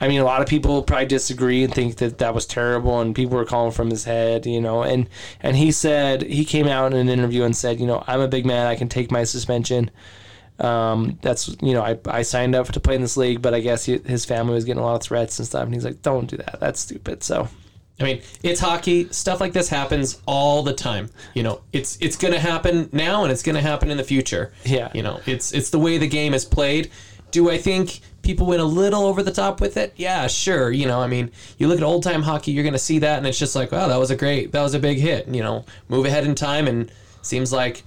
I 0.00 0.08
mean, 0.08 0.20
a 0.20 0.24
lot 0.24 0.42
of 0.42 0.48
people 0.48 0.82
probably 0.82 1.06
disagree 1.06 1.62
and 1.62 1.72
think 1.72 1.96
that 1.98 2.18
that 2.18 2.34
was 2.34 2.44
terrible, 2.44 3.00
and 3.00 3.14
people 3.14 3.36
were 3.36 3.44
calling 3.44 3.70
from 3.70 3.88
his 3.88 4.04
head, 4.04 4.46
you 4.46 4.60
know. 4.60 4.82
And 4.82 5.08
and 5.40 5.56
he 5.56 5.70
said 5.70 6.22
he 6.22 6.44
came 6.44 6.66
out 6.66 6.92
in 6.92 6.98
an 6.98 7.08
interview 7.08 7.44
and 7.44 7.56
said, 7.56 7.78
you 7.78 7.86
know, 7.86 8.02
I'm 8.06 8.20
a 8.20 8.28
big 8.28 8.44
man, 8.44 8.66
I 8.66 8.74
can 8.74 8.88
take 8.88 9.12
my 9.12 9.24
suspension. 9.24 9.90
Um, 10.58 11.18
that's 11.22 11.48
you 11.62 11.72
know, 11.72 11.82
I, 11.82 11.98
I 12.06 12.22
signed 12.22 12.54
up 12.54 12.66
to 12.72 12.80
play 12.80 12.96
in 12.96 13.00
this 13.00 13.16
league, 13.16 13.42
but 13.42 13.54
I 13.54 13.60
guess 13.60 13.84
he, 13.84 13.98
his 13.98 14.24
family 14.24 14.54
was 14.54 14.64
getting 14.64 14.82
a 14.82 14.84
lot 14.84 14.96
of 14.96 15.02
threats 15.02 15.38
and 15.38 15.46
stuff, 15.46 15.64
and 15.64 15.74
he's 15.74 15.84
like, 15.84 16.02
don't 16.02 16.28
do 16.28 16.36
that, 16.36 16.58
that's 16.58 16.80
stupid. 16.80 17.22
So 17.22 17.48
I 18.00 18.04
mean, 18.04 18.22
it's 18.42 18.60
hockey. 18.60 19.08
Stuff 19.12 19.40
like 19.40 19.52
this 19.52 19.68
happens 19.68 20.20
all 20.26 20.62
the 20.62 20.72
time. 20.72 21.10
You 21.34 21.42
know, 21.42 21.62
it's 21.72 21.98
it's 22.00 22.16
going 22.16 22.34
to 22.34 22.40
happen 22.40 22.88
now 22.92 23.22
and 23.22 23.32
it's 23.32 23.42
going 23.42 23.54
to 23.54 23.62
happen 23.62 23.90
in 23.90 23.96
the 23.96 24.04
future. 24.04 24.52
Yeah. 24.64 24.90
You 24.94 25.02
know, 25.02 25.20
it's 25.26 25.52
it's 25.52 25.70
the 25.70 25.78
way 25.78 25.98
the 25.98 26.08
game 26.08 26.34
is 26.34 26.44
played. 26.44 26.90
Do 27.30 27.50
I 27.50 27.58
think 27.58 28.00
people 28.22 28.46
went 28.46 28.60
a 28.60 28.64
little 28.64 29.04
over 29.04 29.22
the 29.22 29.32
top 29.32 29.60
with 29.60 29.76
it? 29.76 29.92
Yeah, 29.96 30.26
sure. 30.26 30.70
You 30.70 30.86
know, 30.86 31.00
I 31.00 31.06
mean, 31.06 31.30
you 31.58 31.68
look 31.68 31.78
at 31.78 31.84
old 31.84 32.02
time 32.02 32.22
hockey, 32.22 32.52
you're 32.52 32.64
going 32.64 32.74
to 32.74 32.78
see 32.78 32.98
that, 33.00 33.18
and 33.18 33.26
it's 33.26 33.38
just 33.38 33.54
like, 33.54 33.72
wow, 33.72 33.88
that 33.88 33.96
was 33.96 34.10
a 34.10 34.16
great, 34.16 34.52
that 34.52 34.62
was 34.62 34.74
a 34.74 34.78
big 34.78 34.98
hit. 34.98 35.28
You 35.28 35.42
know, 35.42 35.64
move 35.88 36.04
ahead 36.04 36.24
in 36.24 36.34
time, 36.34 36.68
and 36.68 36.90
seems 37.22 37.52
like, 37.52 37.84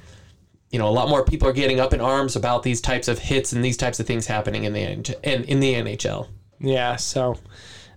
you 0.71 0.79
know, 0.79 0.87
a 0.87 0.91
lot 0.91 1.09
more 1.09 1.23
people 1.23 1.47
are 1.47 1.53
getting 1.53 1.79
up 1.79 1.93
in 1.93 2.01
arms 2.01 2.35
about 2.35 2.63
these 2.63 2.81
types 2.81 3.07
of 3.07 3.19
hits 3.19 3.53
and 3.53 3.63
these 3.63 3.77
types 3.77 3.99
of 3.99 4.07
things 4.07 4.25
happening 4.25 4.63
in 4.63 4.73
the 4.73 4.81
in, 5.23 5.43
in 5.43 5.59
the 5.59 5.73
NHL. 5.73 6.27
Yeah, 6.59 6.95
so 6.95 7.37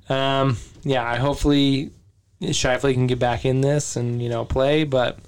um, 0.08 0.56
yeah, 0.82 1.04
I 1.04 1.16
hopefully 1.16 1.92
Scheifele 2.40 2.94
can 2.94 3.06
get 3.06 3.18
back 3.18 3.44
in 3.44 3.60
this 3.60 3.96
and 3.96 4.22
you 4.22 4.28
know 4.28 4.44
play, 4.44 4.84
but 4.84 5.18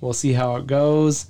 we'll 0.00 0.12
see 0.12 0.32
how 0.32 0.56
it 0.56 0.66
goes. 0.66 1.26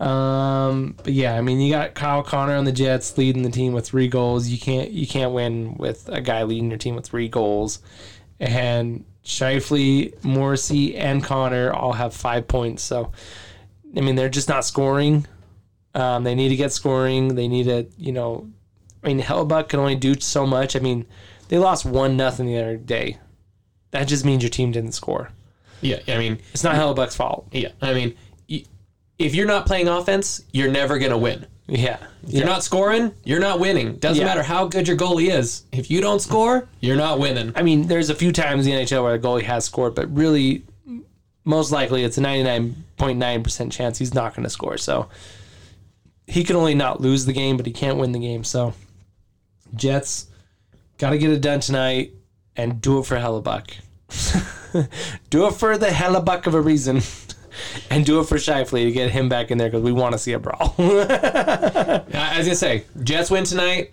Um, 0.00 0.96
but 1.02 1.12
yeah, 1.12 1.36
I 1.36 1.40
mean, 1.40 1.60
you 1.60 1.72
got 1.72 1.94
Kyle 1.94 2.22
Connor 2.22 2.56
on 2.56 2.64
the 2.64 2.72
Jets 2.72 3.16
leading 3.16 3.42
the 3.42 3.50
team 3.50 3.72
with 3.72 3.86
three 3.86 4.08
goals. 4.08 4.48
You 4.48 4.58
can't 4.58 4.90
you 4.90 5.06
can't 5.06 5.32
win 5.32 5.76
with 5.76 6.08
a 6.08 6.20
guy 6.20 6.42
leading 6.42 6.70
your 6.70 6.78
team 6.78 6.96
with 6.96 7.06
three 7.06 7.28
goals. 7.28 7.80
And 8.40 9.04
Scheifele, 9.24 10.22
Morrissey, 10.22 10.96
and 10.96 11.22
Connor 11.22 11.72
all 11.72 11.92
have 11.92 12.12
five 12.14 12.46
points. 12.46 12.82
So, 12.82 13.12
I 13.96 14.00
mean, 14.00 14.16
they're 14.16 14.28
just 14.28 14.48
not 14.48 14.64
scoring. 14.64 15.26
Um, 15.94 16.24
they 16.24 16.34
need 16.34 16.48
to 16.48 16.56
get 16.56 16.72
scoring. 16.72 17.36
They 17.36 17.48
need 17.48 17.64
to, 17.64 17.86
you 17.96 18.12
know, 18.12 18.50
I 19.02 19.08
mean, 19.08 19.20
Hellebuyck 19.20 19.68
can 19.68 19.80
only 19.80 19.94
do 19.94 20.18
so 20.18 20.44
much. 20.44 20.76
I 20.76 20.80
mean, 20.80 21.06
they 21.48 21.58
lost 21.58 21.84
one 21.84 22.16
nothing 22.16 22.46
the 22.46 22.58
other 22.58 22.76
day. 22.76 23.18
That 23.94 24.08
just 24.08 24.24
means 24.24 24.42
your 24.42 24.50
team 24.50 24.72
didn't 24.72 24.90
score. 24.92 25.30
Yeah, 25.80 26.00
I 26.08 26.18
mean, 26.18 26.38
It's 26.52 26.64
not 26.64 26.74
Hellebuyck's 26.74 27.14
fault. 27.14 27.46
yeah, 27.52 27.68
I 27.80 27.94
mean, 27.94 28.14
if 29.18 29.34
you're 29.36 29.46
not 29.46 29.66
playing 29.66 29.86
offense, 29.86 30.42
you're 30.52 30.70
never 30.70 30.98
going 30.98 31.12
to 31.12 31.16
win. 31.18 31.46
Yeah, 31.68 31.98
You're 32.26 32.44
not 32.44 32.64
scoring, 32.64 33.12
you're 33.22 33.38
not 33.38 33.60
winning. 33.60 33.94
Doesn't 33.98 34.20
Yeah. 34.20 34.26
matter 34.26 34.42
how 34.42 34.66
good 34.66 34.88
your 34.88 34.96
goalie 34.96 35.30
is. 35.32 35.62
If 35.70 35.90
you 35.92 36.00
don't 36.00 36.20
score, 36.20 36.66
you're 36.80 36.96
not 36.96 37.20
winning. 37.20 37.52
I 37.54 37.62
mean, 37.62 37.86
there's 37.86 38.10
a 38.10 38.14
few 38.16 38.32
times 38.32 38.66
in 38.66 38.72
the 38.74 38.80
NHL 38.82 39.04
where 39.04 39.16
the 39.16 39.26
goalie 39.26 39.42
has 39.44 39.64
scored, 39.64 39.94
but 39.94 40.12
really, 40.14 40.64
most 41.44 41.70
likely, 41.70 42.02
it's 42.02 42.18
a 42.18 42.20
99.9% 42.20 43.70
chance 43.70 43.96
he's 43.98 44.12
not 44.12 44.34
going 44.34 44.42
to 44.42 44.50
score. 44.50 44.76
So 44.76 45.08
he 46.26 46.42
can 46.42 46.56
only 46.56 46.74
not 46.74 47.00
lose 47.00 47.26
the 47.26 47.32
game, 47.32 47.56
but 47.56 47.64
he 47.66 47.72
can't 47.72 47.96
win 47.98 48.10
the 48.12 48.18
game. 48.18 48.42
So 48.42 48.74
Jets 49.74 50.26
got 50.98 51.10
to 51.10 51.18
get 51.18 51.30
it 51.30 51.40
done 51.40 51.60
tonight 51.60 52.12
and 52.56 52.80
do 52.80 52.98
it 52.98 53.06
for 53.06 53.16
Hellebuck. 53.16 53.70
do 55.30 55.46
it 55.46 55.52
for 55.52 55.78
the 55.78 55.86
Hellebuyck 55.86 56.46
of 56.46 56.54
a 56.54 56.60
reason. 56.60 57.00
And 57.88 58.04
do 58.04 58.18
it 58.18 58.24
for 58.24 58.34
Scheifele 58.34 58.82
to 58.84 58.90
get 58.90 59.12
him 59.12 59.28
back 59.28 59.52
in 59.52 59.58
there 59.58 59.68
because 59.68 59.84
we 59.84 59.92
want 59.92 60.10
to 60.10 60.18
see 60.18 60.32
a 60.32 60.40
brawl. 60.40 60.74
I 60.78 62.34
was 62.36 62.46
gonna 62.46 62.56
say, 62.56 62.84
Jets 63.04 63.30
win 63.30 63.44
tonight. 63.44 63.92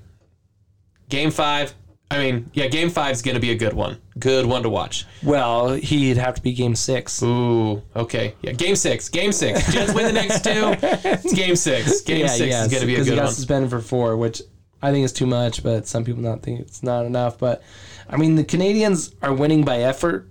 Game 1.09 1.29
five. 1.29 1.75
I 2.09 2.17
mean, 2.17 2.49
yeah, 2.53 2.67
game 2.67 2.89
five 2.89 3.11
is 3.11 3.21
gonna 3.21 3.39
be 3.39 3.51
a 3.51 3.55
good 3.55 3.73
one. 3.73 3.99
Good 4.17 4.47
one 4.47 4.63
to 4.63 4.69
watch. 4.69 5.05
well, 5.21 5.73
he'd 5.73 6.17
have 6.17 6.33
to 6.33 6.41
be 6.41 6.53
game 6.53 6.73
six. 6.75 7.21
Ooh, 7.21 7.83
okay, 7.95 8.33
yeah, 8.41 8.53
game 8.53 8.75
six. 8.75 9.09
Game 9.09 9.31
six. 9.31 9.71
Jets 9.71 9.93
win 9.93 10.05
the 10.07 10.13
next 10.13 10.43
two. 10.43 10.75
It's 10.81 11.31
game 11.31 11.55
six. 11.55 12.01
Game 12.01 12.27
six 12.27 12.55
is 12.55 12.71
gonna 12.73 12.87
be 12.87 12.95
a 12.95 12.97
good 12.97 13.03
because 13.03 13.07
he 13.07 13.15
got 13.15 13.25
one. 13.25 13.33
suspended 13.33 13.69
for 13.69 13.79
four, 13.79 14.17
which 14.17 14.41
I 14.81 14.91
think 14.91 15.03
it's 15.03 15.13
too 15.13 15.27
much, 15.27 15.63
but 15.63 15.87
some 15.87 16.03
people 16.03 16.21
not 16.21 16.41
think 16.41 16.59
it's 16.59 16.81
not 16.81 17.05
enough. 17.05 17.37
But 17.37 17.61
I 18.09 18.17
mean, 18.17 18.35
the 18.35 18.43
Canadiens 18.43 19.13
are 19.21 19.33
winning 19.33 19.63
by 19.63 19.79
effort 19.79 20.27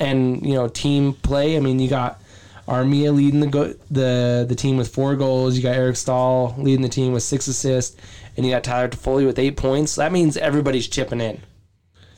and 0.00 0.44
you 0.44 0.54
know 0.54 0.68
team 0.68 1.14
play. 1.14 1.56
I 1.56 1.60
mean, 1.60 1.78
you 1.78 1.88
got 1.88 2.20
Armia 2.66 3.14
leading 3.14 3.40
the 3.40 3.46
go- 3.46 3.74
the 3.90 4.44
the 4.48 4.54
team 4.54 4.76
with 4.76 4.92
four 4.92 5.16
goals. 5.16 5.56
You 5.56 5.62
got 5.62 5.76
Eric 5.76 5.96
Staal 5.96 6.54
leading 6.58 6.82
the 6.82 6.88
team 6.88 7.12
with 7.12 7.22
six 7.22 7.46
assists, 7.46 7.96
and 8.36 8.44
you 8.44 8.52
got 8.52 8.64
Tyler 8.64 8.88
Toffoli 8.88 9.24
with 9.26 9.38
eight 9.38 9.56
points. 9.56 9.94
That 9.96 10.12
means 10.12 10.36
everybody's 10.36 10.88
chipping 10.88 11.20
in. 11.20 11.40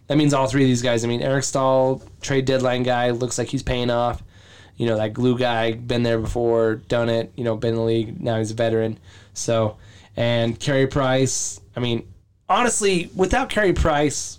That 0.06 0.18
means 0.18 0.34
all 0.34 0.46
three 0.46 0.62
of 0.62 0.68
these 0.68 0.82
guys. 0.82 1.04
I 1.04 1.08
mean, 1.08 1.22
Eric 1.22 1.44
Staal, 1.44 2.02
trade 2.20 2.44
deadline 2.44 2.82
guy, 2.82 3.10
looks 3.10 3.38
like 3.38 3.48
he's 3.48 3.62
paying 3.62 3.90
off. 3.90 4.22
You 4.76 4.86
know, 4.86 4.96
that 4.96 5.14
glue 5.14 5.38
guy, 5.38 5.72
been 5.72 6.02
there 6.02 6.18
before, 6.18 6.74
done 6.74 7.08
it, 7.08 7.32
you 7.36 7.44
know, 7.44 7.56
been 7.56 7.70
in 7.70 7.76
the 7.76 7.82
league, 7.82 8.20
now 8.20 8.38
he's 8.38 8.50
a 8.50 8.54
veteran. 8.54 8.98
So, 9.32 9.76
and 10.16 10.58
Carey 10.58 10.88
Price, 10.88 11.60
I 11.76 11.80
mean, 11.80 12.06
honestly, 12.48 13.10
without 13.14 13.48
Carey 13.48 13.72
Price, 13.72 14.38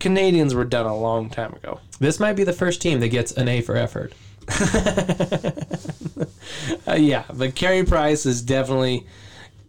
Canadiens 0.00 0.54
were 0.54 0.64
done 0.64 0.86
a 0.86 0.96
long 0.96 1.30
time 1.30 1.52
ago. 1.54 1.80
This 1.98 2.20
might 2.20 2.34
be 2.34 2.44
the 2.44 2.52
first 2.52 2.82
team 2.82 3.00
that 3.00 3.08
gets 3.08 3.32
an 3.32 3.48
A 3.48 3.60
for 3.60 3.76
effort. 3.76 4.12
Uh, 6.86 6.94
yeah, 6.94 7.24
but 7.32 7.54
Carey 7.54 7.84
Price 7.84 8.26
is 8.26 8.42
definitely, 8.42 9.06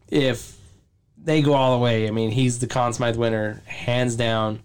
if 0.09 0.57
they 1.17 1.41
go 1.41 1.53
all 1.53 1.77
the 1.77 1.83
way, 1.83 2.07
I 2.07 2.11
mean, 2.11 2.29
he's 2.29 2.59
the 2.59 2.67
Conn 2.67 2.93
Smythe 2.93 3.15
winner, 3.15 3.61
hands 3.65 4.15
down, 4.15 4.61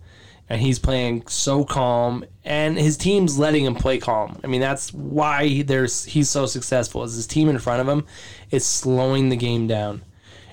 and 0.49 0.61
he's 0.61 0.78
playing 0.78 1.26
so 1.28 1.64
calm, 1.64 2.24
and 2.45 2.76
his 2.76 2.97
team's 2.97 3.39
letting 3.39 3.64
him 3.64 3.74
play 3.74 3.99
calm. 3.99 4.41
I 4.43 4.49
mean, 4.49 4.61
that's 4.61 4.93
why 4.93 5.62
there's 5.62 6.05
he's 6.05 6.28
so 6.28 6.47
successful. 6.47 7.05
Is 7.05 7.14
his 7.14 7.26
team 7.26 7.49
in 7.49 7.59
front 7.59 7.81
of 7.81 7.89
him 7.89 8.05
is 8.51 8.66
slowing 8.66 9.28
the 9.28 9.37
game 9.37 9.66
down. 9.68 10.03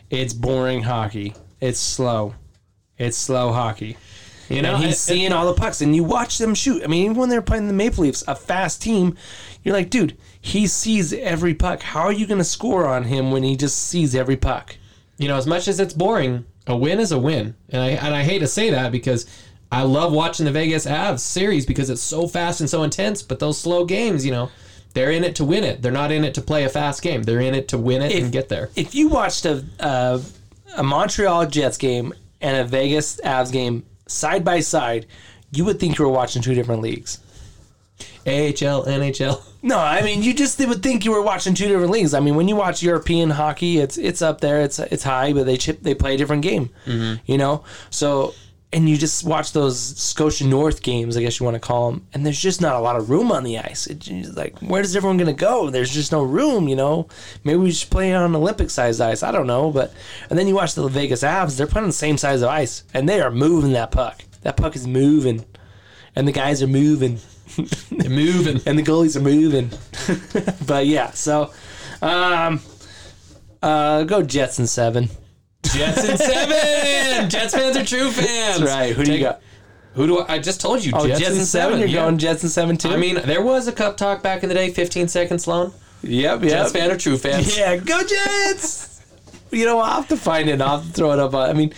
It's 0.09 0.33
boring 0.33 0.83
hockey. 0.83 1.33
It's 1.59 1.79
slow. 1.79 2.35
It's 2.97 3.17
slow 3.17 3.51
hockey. 3.51 3.97
You 4.49 4.61
know, 4.61 4.75
and 4.75 4.85
he's 4.85 4.97
seeing 4.97 5.33
all 5.33 5.45
the 5.45 5.59
pucks, 5.59 5.81
and 5.81 5.93
you 5.93 6.05
watch 6.05 6.37
them 6.37 6.55
shoot. 6.55 6.81
I 6.83 6.87
mean, 6.87 7.03
even 7.03 7.17
when 7.17 7.27
they're 7.27 7.41
playing 7.41 7.67
the 7.67 7.73
Maple 7.73 8.05
Leafs, 8.05 8.23
a 8.27 8.35
fast 8.35 8.81
team, 8.81 9.17
you're 9.63 9.75
like, 9.75 9.89
dude, 9.89 10.17
he 10.39 10.67
sees 10.67 11.11
every 11.11 11.53
puck. 11.53 11.81
How 11.81 12.03
are 12.03 12.13
you 12.13 12.25
going 12.25 12.37
to 12.37 12.45
score 12.45 12.87
on 12.87 13.03
him 13.03 13.31
when 13.31 13.43
he 13.43 13.57
just 13.57 13.77
sees 13.77 14.15
every 14.15 14.37
puck? 14.37 14.77
you 15.17 15.27
know, 15.27 15.35
as 15.35 15.47
much 15.47 15.67
as 15.67 15.79
it's 15.79 15.93
boring, 15.93 16.45
a 16.67 16.77
win 16.77 16.99
is 16.99 17.11
a 17.11 17.19
win, 17.19 17.55
and 17.69 17.81
I 17.81 17.89
and 17.89 18.15
I 18.15 18.23
hate 18.23 18.39
to 18.39 18.47
say 18.47 18.69
that 18.69 18.91
because 18.91 19.25
I 19.71 19.83
love 19.83 20.13
watching 20.13 20.45
the 20.45 20.51
Vegas 20.51 20.85
Avs 20.85 21.19
series 21.19 21.65
because 21.65 21.89
it's 21.89 22.01
so 22.01 22.27
fast 22.27 22.59
and 22.61 22.69
so 22.69 22.83
intense. 22.83 23.23
But 23.23 23.39
those 23.39 23.59
slow 23.59 23.85
games, 23.85 24.25
you 24.25 24.31
know, 24.31 24.51
they're 24.93 25.11
in 25.11 25.23
it 25.23 25.35
to 25.37 25.43
win 25.43 25.63
it. 25.63 25.81
They're 25.81 25.91
not 25.91 26.11
in 26.11 26.23
it 26.23 26.35
to 26.35 26.41
play 26.41 26.65
a 26.65 26.69
fast 26.69 27.01
game. 27.01 27.23
They're 27.23 27.41
in 27.41 27.55
it 27.55 27.67
to 27.69 27.77
win 27.77 28.01
it 28.01 28.21
and 28.21 28.31
get 28.31 28.49
there. 28.49 28.69
If 28.75 28.93
you 28.93 29.09
watched 29.09 29.45
a 29.45 29.65
a, 29.79 30.21
a 30.75 30.83
Montreal 30.83 31.47
Jets 31.47 31.77
game 31.77 32.13
and 32.41 32.57
a 32.57 32.63
Vegas 32.63 33.19
Avs 33.23 33.51
game 33.51 33.85
side 34.07 34.43
by 34.43 34.59
side, 34.59 35.05
you 35.51 35.65
would 35.65 35.79
think 35.79 35.97
you 35.97 36.05
were 36.05 36.11
watching 36.11 36.41
two 36.41 36.53
different 36.53 36.81
leagues. 36.81 37.19
AHL, 38.25 38.85
NHL. 38.85 39.41
No, 39.63 39.79
I 39.79 40.01
mean 40.01 40.21
you 40.21 40.33
just 40.33 40.59
would 40.59 40.83
think 40.83 41.03
you 41.03 41.11
were 41.11 41.21
watching 41.21 41.53
two 41.53 41.67
different 41.67 41.91
leagues. 41.91 42.13
I 42.13 42.19
mean, 42.19 42.35
when 42.35 42.47
you 42.47 42.55
watch 42.55 42.83
European 42.83 43.31
hockey, 43.31 43.79
it's 43.79 43.97
it's 43.97 44.21
up 44.21 44.39
there, 44.39 44.61
it's 44.61 44.79
it's 44.79 45.03
high, 45.03 45.33
but 45.33 45.45
they 45.45 45.57
chip 45.57 45.81
they 45.81 45.95
play 45.95 46.13
a 46.13 46.17
different 46.17 46.43
game. 46.43 46.69
Mm-hmm. 46.85 47.21
You 47.25 47.37
know, 47.37 47.63
so 47.89 48.33
and 48.73 48.89
you 48.89 48.97
just 48.97 49.23
watch 49.23 49.53
those 49.53 49.79
Scotia 49.97 50.45
North 50.45 50.83
games, 50.83 51.15
I 51.15 51.21
guess 51.21 51.39
you 51.39 51.45
want 51.45 51.55
to 51.55 51.59
call 51.59 51.91
them, 51.91 52.05
and 52.13 52.25
there's 52.25 52.41
just 52.41 52.61
not 52.61 52.75
a 52.75 52.79
lot 52.79 52.95
of 52.95 53.09
room 53.09 53.31
on 53.31 53.43
the 53.43 53.57
ice. 53.59 53.87
It's 53.87 54.09
like, 54.35 54.59
where's 54.59 54.95
everyone 54.95 55.17
gonna 55.17 55.33
go? 55.33 55.69
There's 55.69 55.93
just 55.93 56.11
no 56.11 56.23
room. 56.23 56.67
You 56.67 56.75
know, 56.75 57.07
maybe 57.43 57.59
we 57.59 57.71
should 57.71 57.89
play 57.89 58.13
on 58.13 58.35
Olympic 58.35 58.69
sized 58.69 59.01
ice. 59.01 59.23
I 59.23 59.31
don't 59.31 59.47
know, 59.47 59.71
but 59.71 59.93
and 60.29 60.37
then 60.37 60.47
you 60.47 60.55
watch 60.55 60.75
the 60.75 60.87
Vegas 60.87 61.23
Avs, 61.23 61.57
they're 61.57 61.67
playing 61.67 61.83
on 61.83 61.89
the 61.89 61.93
same 61.93 62.17
size 62.17 62.41
of 62.41 62.49
ice, 62.49 62.83
and 62.93 63.07
they 63.07 63.21
are 63.21 63.31
moving 63.31 63.73
that 63.73 63.91
puck. 63.91 64.23
That 64.41 64.57
puck 64.57 64.75
is 64.75 64.87
moving, 64.87 65.45
and 66.15 66.27
the 66.27 66.31
guys 66.31 66.61
are 66.61 66.67
moving 66.67 67.19
They're 67.91 68.09
moving. 68.09 68.61
and 68.65 68.77
the 68.77 68.83
goalies 68.83 69.15
are 69.15 69.21
moving. 69.21 69.71
but 70.67 70.85
yeah, 70.85 71.11
so 71.11 71.51
um, 72.01 72.61
uh, 73.63 74.03
go 74.03 74.21
Jets 74.21 74.59
in 74.59 74.67
seven. 74.67 75.09
Jets 75.73 76.03
in 76.03 76.17
seven. 76.17 77.29
Jets 77.29 77.53
fans 77.53 77.77
are 77.77 77.85
true 77.85 78.11
fans. 78.11 78.59
That's 78.59 78.71
right. 78.71 78.95
Who 78.95 79.03
do 79.03 79.13
you 79.13 79.19
got? 79.19 79.41
Who 79.93 80.07
do 80.07 80.19
I? 80.19 80.35
I 80.35 80.39
just 80.39 80.61
told 80.61 80.85
you. 80.85 80.91
Oh, 80.95 81.07
Jets, 81.07 81.19
Jets, 81.19 81.37
in 81.37 81.45
seven. 81.45 81.79
You're 81.79 81.87
yeah. 81.87 82.03
going 82.03 82.17
Jets 82.17 82.43
in 82.43 82.49
seven 82.49 82.77
too. 82.77 82.89
I 82.89 82.97
mean, 82.97 83.15
there 83.15 83.41
was 83.41 83.67
a 83.67 83.71
cup 83.71 83.97
talk 83.97 84.21
back 84.21 84.43
in 84.43 84.49
the 84.49 84.55
day. 84.55 84.71
15 84.71 85.07
seconds 85.07 85.47
loan. 85.47 85.73
yep, 86.03 86.41
yep. 86.41 86.49
Jets 86.49 86.71
fan 86.71 86.91
or 86.91 86.97
true 86.97 87.17
fans. 87.17 87.57
Yeah, 87.57 87.77
go 87.77 88.01
Jets. 88.03 88.96
You 89.51 89.65
know, 89.65 89.79
I'll 89.79 89.95
have 89.95 90.07
to 90.09 90.17
find 90.17 90.49
it. 90.49 90.61
I'll 90.61 90.81
throw 90.81 91.11
it 91.11 91.19
up. 91.19 91.33
I 91.33 91.53
mean, 91.53 91.73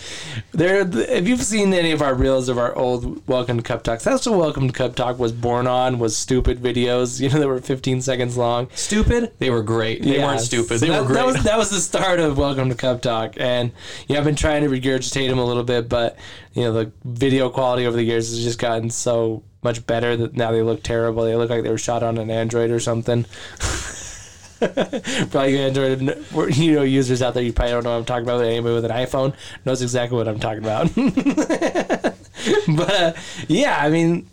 there. 0.52 0.80
If 0.88 1.28
you've 1.28 1.42
seen 1.42 1.72
any 1.72 1.92
of 1.92 2.02
our 2.02 2.14
reels 2.14 2.48
of 2.48 2.58
our 2.58 2.74
old 2.76 3.26
Welcome 3.28 3.56
to 3.58 3.62
Cup 3.62 3.82
Talks, 3.82 4.04
that's 4.04 4.26
what 4.26 4.38
Welcome 4.38 4.66
to 4.68 4.72
Cup 4.72 4.94
Talk 4.96 5.18
was 5.18 5.32
born 5.32 5.66
on. 5.66 5.98
Was 5.98 6.16
stupid 6.16 6.60
videos. 6.60 7.20
You 7.20 7.28
know, 7.30 7.38
that 7.40 7.48
were 7.48 7.60
15 7.60 8.02
seconds 8.02 8.36
long. 8.36 8.68
Stupid? 8.74 9.32
They 9.38 9.50
were 9.50 9.62
great. 9.62 10.02
They 10.02 10.16
Yeah, 10.18 10.26
weren't 10.26 10.40
stupid. 10.40 10.78
so 10.80 10.86
They 10.86 10.90
that, 10.92 11.02
were 11.02 11.06
great. 11.06 11.16
That 11.16 11.26
was, 11.26 11.42
that 11.44 11.58
was 11.58 11.70
the 11.70 11.80
start 11.80 12.20
of 12.20 12.36
Welcome 12.38 12.68
to 12.70 12.74
Cup 12.74 13.02
Talk, 13.02 13.34
and 13.36 13.72
yeah, 14.08 14.18
I've 14.18 14.24
been 14.24 14.36
trying 14.36 14.62
to 14.62 14.68
regurgitate 14.68 15.28
them 15.28 15.38
a 15.38 15.44
little 15.44 15.64
bit, 15.64 15.88
but 15.88 16.16
you 16.54 16.62
know, 16.64 16.72
the 16.72 16.92
video 17.04 17.48
quality 17.50 17.86
over 17.86 17.96
the 17.96 18.02
years 18.02 18.30
has 18.30 18.42
just 18.42 18.58
gotten 18.58 18.90
so 18.90 19.42
much 19.62 19.86
better 19.86 20.16
that 20.16 20.34
now 20.34 20.50
they 20.50 20.62
look 20.62 20.82
terrible. 20.82 21.22
They 21.24 21.36
look 21.36 21.50
like 21.50 21.62
they 21.62 21.70
were 21.70 21.78
shot 21.78 22.02
on 22.02 22.18
an 22.18 22.30
Android 22.30 22.70
or 22.70 22.80
something. 22.80 23.26
probably 25.30 25.58
Android 25.58 26.00
you 26.56 26.74
know 26.74 26.82
users 26.82 27.22
out 27.22 27.34
there 27.34 27.42
you 27.42 27.52
probably 27.52 27.72
don't 27.72 27.84
know 27.84 27.92
what 27.92 27.98
I'm 27.98 28.04
talking 28.04 28.24
about. 28.24 28.44
Anybody 28.44 28.74
with 28.74 28.84
an 28.84 28.90
iPhone 28.90 29.34
knows 29.64 29.80
exactly 29.80 30.18
what 30.18 30.28
I'm 30.28 30.38
talking 30.38 30.62
about. 30.62 30.94
but 32.76 32.90
uh, 32.90 33.12
yeah, 33.48 33.78
I 33.80 33.88
mean, 33.88 34.28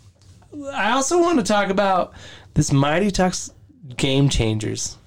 I 0.72 0.92
also 0.92 1.20
want 1.20 1.38
to 1.38 1.44
talk 1.44 1.70
about 1.70 2.12
this 2.54 2.72
Mighty 2.72 3.10
Ducks 3.10 3.50
game 3.96 4.28
changers. 4.28 4.98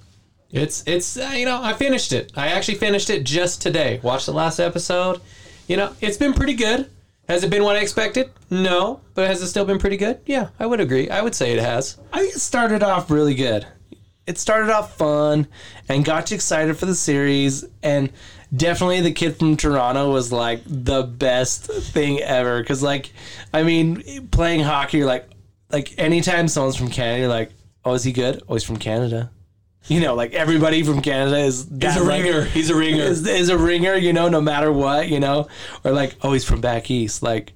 It's 0.50 0.82
it's 0.86 1.16
uh, 1.16 1.32
you 1.34 1.46
know 1.46 1.62
I 1.62 1.72
finished 1.72 2.12
it. 2.12 2.32
I 2.36 2.48
actually 2.48 2.78
finished 2.78 3.08
it 3.10 3.24
just 3.24 3.62
today. 3.62 4.00
Watched 4.02 4.26
the 4.26 4.32
last 4.32 4.58
episode. 4.58 5.20
You 5.68 5.76
know 5.76 5.94
it's 6.00 6.16
been 6.16 6.32
pretty 6.34 6.54
good. 6.54 6.90
Has 7.28 7.44
it 7.44 7.50
been 7.50 7.62
what 7.62 7.76
I 7.76 7.80
expected? 7.80 8.30
No, 8.50 9.00
but 9.14 9.28
has 9.28 9.40
it 9.40 9.46
still 9.46 9.64
been 9.64 9.78
pretty 9.78 9.96
good? 9.96 10.20
Yeah, 10.26 10.48
I 10.58 10.66
would 10.66 10.80
agree. 10.80 11.08
I 11.08 11.22
would 11.22 11.34
say 11.34 11.52
it 11.52 11.60
has. 11.60 11.96
I 12.12 12.28
started 12.30 12.82
off 12.82 13.10
really 13.10 13.34
good. 13.34 13.66
It 14.26 14.38
started 14.38 14.70
off 14.70 14.96
fun 14.96 15.48
and 15.88 16.04
got 16.04 16.30
you 16.30 16.36
excited 16.36 16.76
for 16.76 16.86
the 16.86 16.94
series. 16.94 17.64
And 17.82 18.12
definitely 18.54 19.00
the 19.00 19.12
kid 19.12 19.36
from 19.36 19.56
Toronto 19.56 20.12
was 20.12 20.30
like 20.32 20.62
the 20.66 21.02
best 21.02 21.66
thing 21.66 22.20
ever. 22.20 22.60
Because, 22.60 22.82
like, 22.82 23.12
I 23.52 23.62
mean, 23.62 24.28
playing 24.28 24.60
hockey, 24.60 24.98
you're 24.98 25.06
like, 25.06 25.28
like 25.70 25.94
anytime 25.98 26.48
someone's 26.48 26.76
from 26.76 26.90
Canada, 26.90 27.20
you're 27.20 27.28
like, 27.28 27.52
oh, 27.84 27.94
is 27.94 28.04
he 28.04 28.12
good? 28.12 28.42
Oh, 28.48 28.54
he's 28.54 28.64
from 28.64 28.76
Canada. 28.76 29.30
You 29.88 30.00
know, 30.00 30.14
like 30.14 30.32
everybody 30.32 30.84
from 30.84 31.02
Canada 31.02 31.38
is 31.38 31.66
He's 31.68 31.96
a 31.96 32.04
like, 32.04 32.22
ringer. 32.22 32.44
He's 32.44 32.70
a 32.70 32.76
ringer. 32.76 33.02
Is, 33.02 33.26
is 33.26 33.48
a 33.48 33.58
ringer, 33.58 33.94
you 33.94 34.12
know, 34.12 34.28
no 34.28 34.40
matter 34.40 34.72
what, 34.72 35.08
you 35.08 35.18
know, 35.18 35.48
or 35.82 35.90
like, 35.90 36.14
oh, 36.22 36.32
he's 36.32 36.44
from 36.44 36.60
back 36.60 36.88
east. 36.90 37.22
Like, 37.22 37.52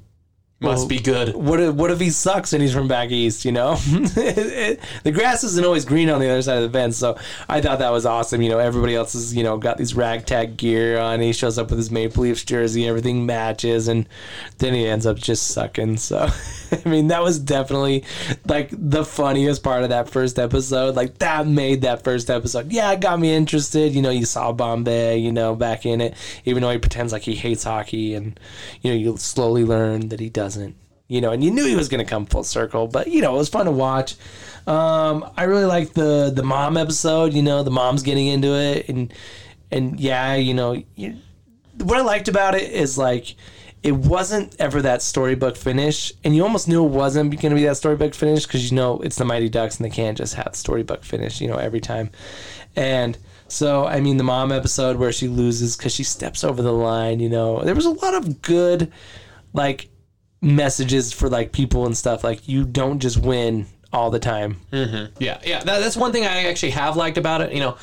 Must 0.59 0.89
be 0.89 0.99
good. 0.99 1.35
what 1.35 1.61
if, 1.61 1.75
what 1.75 1.91
if 1.91 2.01
he 2.01 2.09
sucks 2.09 2.55
and 2.55 2.63
he's 2.63 2.73
from 2.73 2.89
back 2.89 3.11
east? 3.11 3.45
You 3.45 3.53
know, 3.53 3.77
It- 3.87 4.81
the 5.05 5.13
grass 5.13 5.45
isn't 5.45 5.65
always 5.65 5.85
green 5.85 6.09
on 6.09 6.19
the 6.19 6.31
other 6.31 6.41
side 6.41 6.63
of 6.63 6.73
the 6.73 6.79
fence. 6.79 6.97
So 6.97 7.19
I 7.47 7.61
thought 7.61 7.81
that 7.81 7.93
was 7.93 8.07
awesome. 8.07 8.41
You 8.41 8.49
know, 8.49 8.59
everybody 8.59 8.95
else 8.95 9.15
is 9.15 9.35
you 9.35 9.43
know 9.45 9.59
got 9.59 9.77
these 9.77 9.95
ragtag 9.95 10.57
gear 10.57 10.99
on. 10.99 11.21
He 11.21 11.35
shows 11.35 11.59
up 11.59 11.69
with 11.69 11.79
his 11.79 11.91
Maple 11.91 12.23
Leafs 12.23 12.43
jersey. 12.43 12.89
Everything 12.89 13.27
matches, 13.27 13.87
and 13.87 14.09
then 14.57 14.73
he 14.73 14.87
ends 14.87 15.05
up 15.05 15.19
just 15.19 15.49
sucking. 15.49 15.99
So 15.99 16.27
I 16.85 16.89
mean, 16.89 17.09
that 17.09 17.23
was 17.23 17.39
definitely 17.39 18.05
like 18.47 18.71
the 18.73 19.05
funniest 19.05 19.63
part 19.63 19.83
of 19.83 19.91
that 19.91 20.09
first 20.09 20.39
episode. 20.39 20.97
Like 20.97 21.19
that 21.19 21.47
made 21.47 21.83
that 21.83 22.03
first 22.03 22.31
episode. 22.31 22.73
Yeah, 22.73 22.91
it 22.93 23.01
got 23.01 23.21
me 23.21 23.35
interested. 23.35 23.95
You 23.95 24.01
know, 24.01 24.11
you 24.11 24.25
saw 24.25 24.53
Bombay. 24.53 25.19
You 25.19 25.33
know, 25.33 25.55
back 25.55 25.85
in 25.85 26.01
it, 26.01 26.15
even 26.47 26.63
though 26.63 26.71
he 26.71 26.79
pretends 26.79 27.13
like 27.13 27.23
he 27.23 27.35
hates 27.35 27.65
hockey, 27.65 28.15
and 28.15 28.41
you 28.81 28.91
know, 28.91 28.97
you 28.97 29.17
slowly 29.19 29.63
learn 29.65 30.09
that 30.09 30.19
he 30.19 30.31
doesn't 30.47 30.77
you 31.09 31.21
know, 31.21 31.31
and 31.31 31.43
you 31.45 31.51
knew 31.51 31.65
he 31.65 31.77
was 31.77 31.89
going 31.89 32.05
to 32.05 32.09
come 32.09 32.27
full 32.27 32.43
circle, 32.43 32.89
but 32.89 33.07
you 33.07 33.21
know, 33.21 33.35
it 33.35 33.39
was 33.39 33.49
fun 33.49 33.67
to 33.67 33.71
watch. 33.71 34.17
Um, 34.67 35.31
I 35.37 35.45
really 35.45 35.65
liked 35.65 35.95
the 35.95 36.33
the 36.35 36.43
mom 36.43 36.77
episode. 36.77 37.33
You 37.33 37.43
know, 37.43 37.63
the 37.63 37.71
mom's 37.71 38.03
getting 38.03 38.27
into 38.27 38.49
it, 38.57 38.89
and 38.89 39.15
and 39.71 40.01
yeah, 40.01 40.35
you 40.35 40.53
know, 40.53 40.83
you, 40.97 41.17
what 41.85 41.99
I 41.99 42.03
liked 42.03 42.27
about 42.27 42.57
it 42.57 42.73
is 42.73 42.99
like 42.99 43.37
it 43.85 43.93
wasn't 43.93 44.57
ever 44.59 44.83
that 44.83 45.01
storybook 45.01 45.57
finish, 45.57 46.13
and 46.25 46.35
you 46.35 46.43
almost 46.43 46.67
knew 46.67 46.85
it 46.85 46.91
wasn't 46.91 47.31
going 47.41 47.51
to 47.51 47.57
be 47.57 47.67
that 47.67 47.77
storybook 47.77 48.13
finish 48.13 48.45
because 48.45 48.69
you 48.69 48.77
know 48.77 48.99
it's 48.99 49.17
the 49.17 49.25
Mighty 49.25 49.49
Ducks 49.49 49.77
and 49.77 49.85
they 49.85 49.95
can't 49.95 50.19
just 50.19 50.35
have 50.35 50.57
storybook 50.57 51.05
finish, 51.05 51.41
you 51.41 51.47
know, 51.47 51.57
every 51.57 51.81
time. 51.81 52.11
And 52.75 53.17
so, 53.47 53.87
I 53.87 54.01
mean, 54.01 54.17
the 54.17 54.25
mom 54.25 54.51
episode 54.51 54.97
where 54.97 55.13
she 55.13 55.29
loses 55.29 55.77
because 55.77 55.95
she 55.95 56.03
steps 56.03 56.43
over 56.43 56.63
the 56.63 56.73
line, 56.73 57.21
you 57.21 57.29
know, 57.29 57.63
there 57.63 57.77
was 57.77 57.87
a 57.87 57.91
lot 57.91 58.15
of 58.15 58.43
good, 58.43 58.93
like, 59.53 59.89
messages 60.41 61.13
for 61.13 61.29
like 61.29 61.53
people 61.53 61.87
and 61.87 61.97
stuff. 61.97 62.25
Like, 62.25 62.49
you 62.49 62.65
don't 62.65 62.99
just 62.99 63.19
win 63.19 63.67
all 63.93 64.11
the 64.11 64.19
time. 64.19 64.61
Mm-hmm. 64.73 65.15
Yeah, 65.19 65.41
yeah. 65.45 65.63
That, 65.63 65.81
that's 65.81 65.97
one 65.97 66.13
thing 66.13 66.25
I 66.25 66.45
actually 66.45 66.71
have 66.71 66.97
liked 66.97 67.19
about 67.19 67.41
it. 67.41 67.53
You 67.53 67.61
know, 67.61 67.77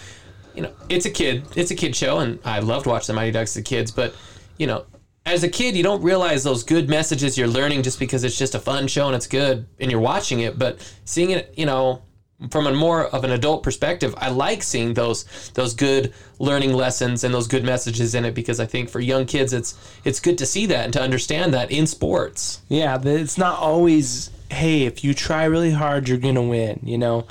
you 0.55 0.61
know, 0.61 0.71
it's 0.89 1.05
a 1.05 1.09
kid, 1.09 1.45
it's 1.55 1.71
a 1.71 1.75
kid 1.75 1.95
show, 1.95 2.19
and 2.19 2.39
I 2.45 2.59
loved 2.59 2.85
watching 2.85 3.07
the 3.07 3.13
Mighty 3.13 3.31
Ducks 3.31 3.57
as 3.57 3.63
kids. 3.63 3.91
But 3.91 4.13
you 4.57 4.67
know, 4.67 4.85
as 5.25 5.43
a 5.43 5.49
kid, 5.49 5.75
you 5.75 5.83
don't 5.83 6.01
realize 6.01 6.43
those 6.43 6.63
good 6.63 6.89
messages 6.89 7.37
you're 7.37 7.47
learning 7.47 7.83
just 7.83 7.99
because 7.99 8.23
it's 8.23 8.37
just 8.37 8.55
a 8.55 8.59
fun 8.59 8.87
show 8.87 9.07
and 9.07 9.15
it's 9.15 9.27
good 9.27 9.65
and 9.79 9.89
you're 9.89 9.99
watching 9.99 10.41
it. 10.41 10.59
But 10.59 10.79
seeing 11.05 11.31
it, 11.31 11.53
you 11.57 11.65
know, 11.65 12.01
from 12.49 12.67
a 12.67 12.73
more 12.73 13.05
of 13.05 13.23
an 13.23 13.31
adult 13.31 13.63
perspective, 13.63 14.13
I 14.17 14.29
like 14.29 14.63
seeing 14.63 14.93
those 14.93 15.25
those 15.53 15.73
good 15.73 16.13
learning 16.39 16.73
lessons 16.73 17.23
and 17.23 17.33
those 17.33 17.47
good 17.47 17.63
messages 17.63 18.15
in 18.15 18.25
it 18.25 18.33
because 18.33 18.59
I 18.59 18.65
think 18.65 18.89
for 18.89 18.99
young 18.99 19.25
kids, 19.25 19.53
it's 19.53 19.77
it's 20.03 20.19
good 20.19 20.37
to 20.39 20.45
see 20.45 20.65
that 20.67 20.85
and 20.85 20.93
to 20.93 21.01
understand 21.01 21.53
that 21.53 21.71
in 21.71 21.87
sports. 21.87 22.61
Yeah, 22.69 22.99
it's 23.03 23.37
not 23.37 23.59
always, 23.59 24.29
hey, 24.49 24.83
if 24.83 25.03
you 25.03 25.13
try 25.13 25.45
really 25.45 25.71
hard, 25.71 26.07
you're 26.07 26.17
going 26.17 26.35
to 26.35 26.41
win, 26.41 26.79
you 26.83 26.97
know? 26.97 27.27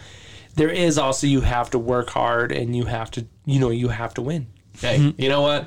There 0.55 0.69
is 0.71 0.99
also, 0.99 1.27
you 1.27 1.41
have 1.41 1.71
to 1.71 1.79
work 1.79 2.11
hard 2.11 2.53
and 2.53 2.77
you 2.77 2.85
have 2.85 3.11
to, 3.13 3.27
you 3.47 3.59
know, 3.59 3.71
you 3.71 3.89
have 3.89 4.13
to 4.15 4.23
win. 4.23 4.47
Hey, 4.79 4.99
mm-hmm. 4.99 5.21
you 5.21 5.29
know 5.29 5.41
what? 5.41 5.67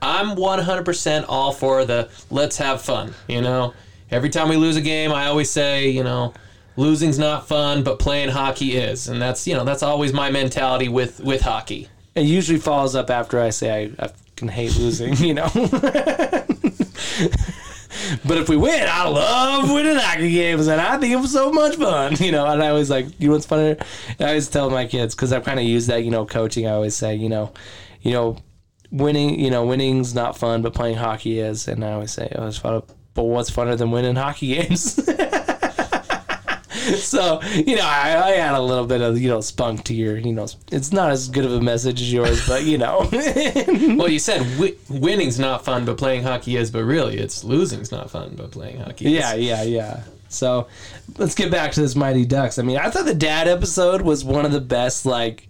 I'm 0.00 0.36
100% 0.36 1.24
all 1.28 1.52
for 1.52 1.84
the 1.84 2.08
let's 2.30 2.56
have 2.56 2.82
fun. 2.82 3.14
You 3.28 3.40
know, 3.42 3.74
every 4.10 4.30
time 4.30 4.48
we 4.48 4.56
lose 4.56 4.76
a 4.76 4.80
game, 4.80 5.12
I 5.12 5.26
always 5.26 5.50
say, 5.50 5.90
you 5.90 6.02
know, 6.02 6.34
losing's 6.76 7.18
not 7.18 7.46
fun, 7.46 7.82
but 7.82 7.98
playing 7.98 8.30
hockey 8.30 8.76
is, 8.76 9.08
and 9.08 9.20
that's 9.20 9.46
you 9.46 9.54
know 9.54 9.64
that's 9.64 9.82
always 9.82 10.12
my 10.12 10.30
mentality 10.30 10.88
with 10.88 11.20
with 11.20 11.42
hockey. 11.42 11.88
It 12.14 12.26
usually 12.26 12.58
follows 12.58 12.94
up 12.94 13.10
after 13.10 13.40
I 13.40 13.50
say 13.50 13.90
I, 13.98 14.04
I 14.04 14.08
fucking 14.42 14.48
hate 14.48 14.76
losing, 14.76 15.16
you 15.16 15.34
know? 15.34 15.50
but 18.24 18.38
if 18.38 18.48
we 18.48 18.56
win, 18.56 18.86
I 18.88 19.08
love 19.08 19.70
winning 19.70 19.96
hockey 19.96 20.32
games, 20.32 20.66
and 20.66 20.80
I 20.80 20.98
think 20.98 21.12
it 21.12 21.16
was 21.16 21.32
so 21.32 21.52
much 21.52 21.76
fun, 21.76 22.16
you 22.20 22.32
know. 22.32 22.46
And 22.46 22.62
I 22.62 22.68
always 22.68 22.90
like, 22.90 23.06
you 23.20 23.28
know 23.28 23.34
what's 23.34 23.46
funny? 23.46 23.76
I 24.18 24.24
always 24.24 24.48
tell 24.48 24.70
my 24.70 24.86
kids 24.86 25.14
because 25.14 25.32
I've 25.32 25.44
kind 25.44 25.58
of 25.58 25.64
used 25.64 25.88
that, 25.88 26.04
you 26.04 26.10
know, 26.10 26.26
coaching. 26.26 26.66
I 26.66 26.72
always 26.72 26.96
say, 26.96 27.14
you 27.14 27.28
know, 27.28 27.52
you 28.00 28.12
know, 28.12 28.38
winning, 28.90 29.38
you 29.38 29.50
know, 29.50 29.64
winning's 29.64 30.14
not 30.14 30.36
fun, 30.36 30.62
but 30.62 30.74
playing 30.74 30.96
hockey 30.96 31.38
is. 31.40 31.68
And 31.68 31.84
I 31.84 31.92
always 31.92 32.12
say, 32.12 32.32
oh, 32.36 32.46
it's 32.46 32.58
fun. 32.58 32.82
But 33.14 33.24
what's 33.24 33.50
funner 33.50 33.76
than 33.76 33.90
winning 33.90 34.16
hockey 34.16 34.54
games? 34.54 34.96
so 36.96 37.40
you 37.42 37.76
know, 37.76 37.84
I, 37.84 38.12
I 38.12 38.32
add 38.34 38.54
a 38.54 38.60
little 38.60 38.86
bit 38.86 39.00
of 39.00 39.18
you 39.20 39.28
know 39.28 39.40
spunk 39.40 39.84
to 39.84 39.94
your, 39.94 40.16
you 40.18 40.32
know, 40.32 40.46
it's 40.70 40.92
not 40.92 41.10
as 41.10 41.28
good 41.28 41.44
of 41.44 41.52
a 41.52 41.60
message 41.60 42.00
as 42.00 42.12
yours, 42.12 42.46
but 42.46 42.64
you 42.64 42.78
know, 42.78 43.08
Well, 43.12 44.08
you 44.08 44.18
said 44.18 44.42
wi- 44.56 44.76
winning's 44.88 45.38
not 45.38 45.64
fun, 45.64 45.84
but 45.84 45.98
playing 45.98 46.22
hockey 46.22 46.56
is, 46.56 46.70
but 46.70 46.84
really 46.84 47.18
it's 47.18 47.44
losing's 47.44 47.92
not 47.92 48.10
fun, 48.10 48.34
but 48.36 48.50
playing 48.50 48.78
hockey. 48.78 49.06
is. 49.06 49.12
yeah, 49.12 49.34
yeah, 49.34 49.62
yeah. 49.62 50.02
So 50.28 50.66
let's 51.18 51.34
get 51.34 51.50
back 51.50 51.72
to 51.72 51.80
this 51.80 51.94
Mighty 51.94 52.24
Ducks. 52.24 52.58
I 52.58 52.62
mean, 52.62 52.78
I 52.78 52.88
thought 52.90 53.04
the 53.04 53.14
dad 53.14 53.48
episode 53.48 54.00
was 54.00 54.24
one 54.24 54.46
of 54.46 54.52
the 54.52 54.62
best. 54.62 55.04
Like, 55.04 55.46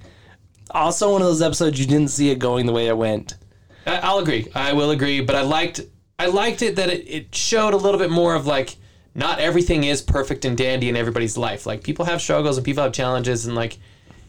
also 0.73 1.13
one 1.13 1.23
of 1.23 1.29
those 1.29 1.41
episodes 1.43 1.79
you 1.79 1.87
didn't 1.87 2.09
see 2.09 2.31
it 2.31 2.39
going 2.41 2.67
the 2.67 2.73
way 2.73 2.89
it 2.89 2.97
went. 2.97 3.35
I'll 3.87 4.19
agree. 4.19 4.49
I 4.55 4.73
will 4.73 4.91
agree, 4.91 5.21
but 5.21 5.37
I 5.37 5.43
liked 5.43 5.81
I 6.19 6.27
liked 6.27 6.63
it 6.63 6.77
that 6.77 6.89
it, 6.89 7.05
it 7.09 7.35
showed 7.35 7.75
a 7.75 7.77
little 7.77 7.99
bit 7.99 8.11
more 8.11 8.35
of 8.35 8.47
like 8.47 8.77
not 9.15 9.39
everything 9.39 9.85
is 9.85 10.03
perfect 10.03 10.45
and 10.45 10.57
dandy 10.57 10.89
in 10.89 10.97
everybody's 10.97 11.37
life. 11.37 11.67
Like 11.67 11.83
people 11.83 12.05
have 12.05 12.23
struggles 12.23 12.57
and 12.57 12.65
people 12.65 12.83
have 12.83 12.93
challenges 12.93 13.47
and 13.47 13.55
like 13.55 13.79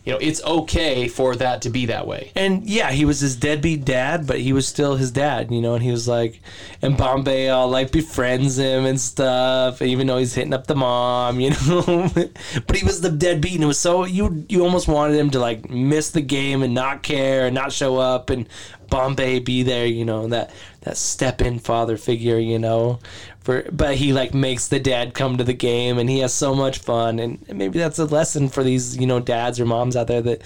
you 0.05 0.11
know, 0.11 0.19
it's 0.19 0.43
okay 0.43 1.07
for 1.07 1.33
that 1.37 1.61
to 1.61 1.69
be 1.69 1.85
that 1.85 2.05
way. 2.05 2.31
And 2.35 2.65
yeah, 2.69 2.91
he 2.91 3.05
was 3.05 3.21
his 3.21 3.37
deadbeat 3.37 3.85
dad, 3.85 4.27
but 4.27 4.39
he 4.41 4.51
was 4.51 4.67
still 4.67 4.97
his 4.97 5.11
dad, 5.11 5.49
you 5.49 5.61
know. 5.61 5.75
And 5.75 5.83
he 5.83 5.91
was 5.91 6.09
like, 6.09 6.41
and 6.81 6.97
Bombay 6.97 7.47
all 7.47 7.69
like 7.69 7.91
befriends 7.93 8.57
him 8.57 8.85
and 8.85 8.99
stuff, 8.99 9.81
even 9.81 10.07
though 10.07 10.17
he's 10.17 10.33
hitting 10.33 10.53
up 10.53 10.67
the 10.67 10.75
mom, 10.75 11.39
you 11.39 11.51
know. 11.51 12.09
but 12.13 12.75
he 12.75 12.83
was 12.83 12.99
the 12.99 13.09
deadbeat, 13.09 13.55
and 13.55 13.63
it 13.63 13.67
was 13.67 13.79
so 13.79 14.03
you 14.03 14.45
you 14.49 14.63
almost 14.63 14.89
wanted 14.89 15.17
him 15.17 15.29
to 15.31 15.39
like 15.39 15.69
miss 15.69 16.09
the 16.09 16.21
game 16.21 16.63
and 16.63 16.73
not 16.73 17.01
care 17.01 17.45
and 17.45 17.55
not 17.55 17.71
show 17.71 17.97
up, 17.97 18.29
and 18.29 18.49
Bombay 18.89 19.39
be 19.39 19.63
there, 19.63 19.85
you 19.85 20.03
know, 20.03 20.27
that 20.27 20.51
that 20.81 20.97
step 20.97 21.41
in 21.41 21.59
father 21.59 21.95
figure, 21.95 22.37
you 22.37 22.59
know. 22.59 22.99
For 23.43 23.65
but 23.71 23.95
he 23.95 24.13
like 24.13 24.33
makes 24.33 24.67
the 24.67 24.79
dad 24.79 25.13
come 25.13 25.37
to 25.37 25.43
the 25.43 25.53
game, 25.53 25.97
and 25.97 26.09
he 26.09 26.19
has 26.19 26.33
so 26.33 26.55
much 26.55 26.79
fun, 26.79 27.19
and 27.19 27.45
maybe 27.49 27.77
that's 27.77 27.99
a 27.99 28.05
lesson 28.05 28.49
for 28.49 28.63
these 28.63 28.97
you 28.97 29.05
know 29.05 29.19
dads 29.19 29.59
or 29.59 29.65
moms 29.65 29.95
out 29.95 30.07
there 30.07 30.21
that 30.21 30.41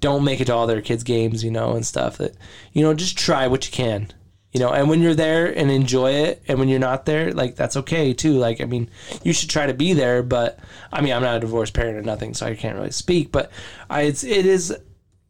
don't 0.00 0.24
make 0.24 0.40
it 0.40 0.46
to 0.46 0.54
all 0.54 0.66
their 0.66 0.80
kids' 0.80 1.04
games, 1.04 1.44
you 1.44 1.50
know, 1.50 1.72
and 1.72 1.84
stuff. 1.84 2.16
That 2.18 2.34
you 2.72 2.82
know, 2.82 2.94
just 2.94 3.18
try 3.18 3.46
what 3.46 3.66
you 3.66 3.72
can, 3.72 4.12
you 4.52 4.60
know. 4.60 4.70
And 4.70 4.88
when 4.88 5.02
you're 5.02 5.14
there 5.14 5.46
and 5.46 5.70
enjoy 5.70 6.12
it, 6.12 6.42
and 6.48 6.58
when 6.58 6.68
you're 6.68 6.78
not 6.78 7.04
there, 7.04 7.32
like 7.32 7.54
that's 7.54 7.76
okay 7.76 8.14
too. 8.14 8.38
Like 8.38 8.62
I 8.62 8.64
mean, 8.64 8.88
you 9.22 9.34
should 9.34 9.50
try 9.50 9.66
to 9.66 9.74
be 9.74 9.92
there, 9.92 10.22
but 10.22 10.58
I 10.90 11.02
mean, 11.02 11.12
I'm 11.12 11.22
not 11.22 11.36
a 11.36 11.40
divorced 11.40 11.74
parent 11.74 11.98
or 11.98 12.02
nothing, 12.02 12.32
so 12.32 12.46
I 12.46 12.54
can't 12.54 12.76
really 12.76 12.92
speak. 12.92 13.30
But 13.30 13.50
I, 13.90 14.02
it's 14.02 14.24
it 14.24 14.46
is 14.46 14.74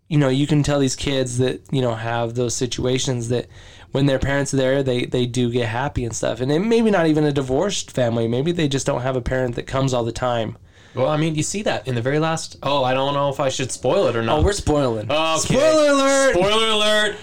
you 0.08 0.18
know, 0.18 0.28
you 0.28 0.46
can 0.46 0.62
tell 0.62 0.78
these 0.78 0.96
kids 0.96 1.38
that 1.38 1.62
you 1.70 1.82
know 1.82 1.94
have 1.94 2.34
those 2.34 2.54
situations 2.54 3.28
that 3.28 3.46
when 3.92 4.06
their 4.06 4.18
parents 4.18 4.52
are 4.54 4.58
there, 4.58 4.82
they 4.82 5.06
they 5.06 5.26
do 5.26 5.50
get 5.50 5.68
happy 5.68 6.04
and 6.04 6.14
stuff. 6.14 6.40
And 6.40 6.50
it, 6.52 6.60
maybe 6.60 6.90
not 6.90 7.06
even 7.06 7.24
a 7.24 7.32
divorced 7.32 7.90
family. 7.90 8.28
Maybe 8.28 8.52
they 8.52 8.68
just 8.68 8.86
don't 8.86 9.02
have 9.02 9.16
a 9.16 9.22
parent 9.22 9.56
that 9.56 9.66
comes 9.66 9.94
all 9.94 10.04
the 10.04 10.12
time. 10.12 10.56
Well, 10.94 11.08
I 11.08 11.16
mean, 11.16 11.34
you 11.34 11.42
see 11.42 11.62
that 11.62 11.86
in 11.86 11.94
the 11.94 12.02
very 12.02 12.18
last. 12.18 12.56
Oh, 12.62 12.82
I 12.82 12.94
don't 12.94 13.14
know 13.14 13.28
if 13.28 13.40
I 13.40 13.50
should 13.50 13.70
spoil 13.70 14.06
it 14.08 14.16
or 14.16 14.22
not. 14.22 14.38
Oh, 14.38 14.42
we're 14.42 14.52
spoiling. 14.52 15.10
Okay. 15.10 15.38
Spoiler 15.38 15.90
alert! 15.90 16.34
Spoiler 16.34 16.68
alert! 16.68 17.16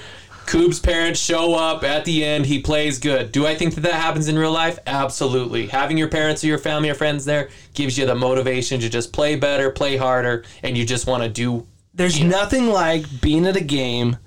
Koob's 0.46 0.80
parents 0.80 1.20
show 1.20 1.56
up 1.56 1.84
at 1.84 2.06
the 2.06 2.24
end. 2.24 2.46
He 2.46 2.60
plays 2.60 3.00
good. 3.00 3.32
Do 3.32 3.48
I 3.48 3.56
think 3.56 3.74
that 3.76 3.82
that 3.82 3.94
happens 3.94 4.28
in 4.28 4.38
real 4.38 4.52
life? 4.52 4.78
Absolutely. 4.86 5.68
Having 5.68 5.98
your 5.98 6.08
parents 6.08 6.44
or 6.44 6.48
your 6.48 6.60
family 6.60 6.90
or 6.90 6.94
friends 6.94 7.26
there 7.26 7.50
gives 7.74 7.98
you 7.98 8.06
the 8.06 8.14
motivation 8.14 8.80
to 8.82 8.90
just 8.90 9.12
play 9.12 9.36
better, 9.36 9.72
play 9.72 9.98
harder, 9.98 10.46
and 10.62 10.78
you 10.78 10.86
just 10.86 11.08
want 11.08 11.24
to 11.24 11.30
do. 11.30 11.66
There's 11.96 12.22
nothing 12.22 12.68
like 12.68 13.06
being 13.22 13.48
at 13.48 13.56
a 13.56 13.64
game 13.64 14.18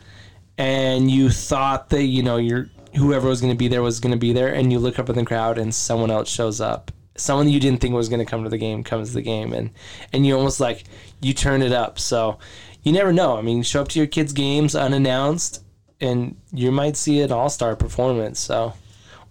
and 0.58 1.08
you 1.10 1.30
thought 1.30 1.88
that 1.90 2.04
you 2.04 2.22
know 2.22 2.36
your 2.36 2.68
whoever 2.96 3.28
was 3.28 3.40
going 3.40 3.52
to 3.52 3.56
be 3.56 3.68
there 3.68 3.82
was 3.82 4.00
going 4.00 4.12
to 4.12 4.18
be 4.18 4.32
there, 4.32 4.52
and 4.52 4.72
you 4.72 4.78
look 4.78 4.98
up 4.98 5.08
in 5.08 5.16
the 5.16 5.24
crowd 5.24 5.56
and 5.56 5.74
someone 5.74 6.10
else 6.10 6.28
shows 6.28 6.60
up. 6.60 6.90
Someone 7.16 7.48
you 7.48 7.60
didn't 7.60 7.80
think 7.80 7.94
was 7.94 8.08
going 8.08 8.20
to 8.20 8.30
come 8.30 8.44
to 8.44 8.50
the 8.50 8.58
game 8.58 8.84
comes 8.84 9.08
to 9.08 9.14
the 9.14 9.22
game, 9.22 9.52
and 9.52 9.70
and 10.12 10.26
you 10.26 10.36
almost 10.36 10.60
like 10.60 10.84
you 11.20 11.32
turn 11.32 11.62
it 11.62 11.72
up. 11.72 11.98
So 11.98 12.38
you 12.82 12.92
never 12.92 13.12
know. 13.12 13.38
I 13.38 13.42
mean, 13.42 13.62
show 13.62 13.80
up 13.80 13.88
to 13.88 13.98
your 13.98 14.06
kids' 14.06 14.32
games 14.32 14.74
unannounced, 14.74 15.62
and 16.00 16.36
you 16.52 16.70
might 16.70 16.96
see 16.96 17.20
an 17.22 17.32
all 17.32 17.50
star 17.50 17.76
performance. 17.76 18.40
So, 18.40 18.74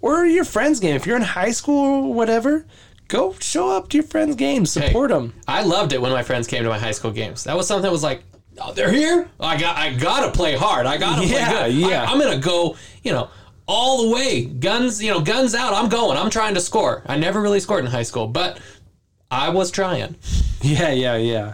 or 0.02 0.26
your 0.26 0.46
friend's 0.46 0.80
game 0.80 0.96
if 0.96 1.06
you're 1.06 1.18
in 1.18 1.22
high 1.22 1.52
school 1.52 2.08
or 2.08 2.14
whatever. 2.14 2.66
Go 3.10 3.34
show 3.40 3.70
up 3.70 3.88
to 3.90 3.98
your 3.98 4.06
friends' 4.06 4.36
games, 4.36 4.70
support 4.70 5.12
them. 5.12 5.34
I 5.48 5.64
loved 5.64 5.94
it 5.94 6.02
when 6.02 6.12
my 6.12 6.24
friends 6.24 6.46
came 6.46 6.64
to 6.64 6.70
my 6.70 6.78
high 6.78 6.92
school 6.92 7.12
games. 7.12 7.46
That 7.46 7.56
was 7.56 7.66
something 7.66 7.84
that 7.84 7.92
was 7.92 8.04
like, 8.04 8.22
oh, 8.62 8.74
they're 8.74 8.92
here. 8.92 9.30
I 9.40 9.58
got, 9.58 9.78
I 9.78 9.94
gotta 9.94 10.32
play 10.32 10.56
hard. 10.56 10.86
I 10.86 10.98
gotta 10.98 11.26
Yeah, 11.26 11.50
play 11.50 11.72
good. 11.72 11.80
yeah. 11.90 12.04
I, 12.04 12.12
am 12.12 12.20
gonna 12.20 12.38
go. 12.40 12.76
You 13.04 13.12
know, 13.14 13.30
all 13.68 14.04
the 14.08 14.16
way. 14.16 14.46
Guns, 14.46 15.02
you 15.04 15.12
know, 15.12 15.20
guns 15.22 15.56
out. 15.56 15.74
I'm 15.74 15.90
going. 15.90 16.18
I'm 16.18 16.30
trying 16.30 16.54
to 16.56 16.62
score. 16.62 17.04
I 17.06 17.18
never 17.18 17.42
really 17.42 17.60
scored 17.60 17.84
in 17.86 17.92
high 17.92 18.04
school, 18.04 18.28
but 18.28 18.60
I 19.32 19.50
was 19.50 19.72
trying. 19.72 20.16
Yeah, 20.64 20.90
yeah, 20.90 21.16
yeah. 21.18 21.54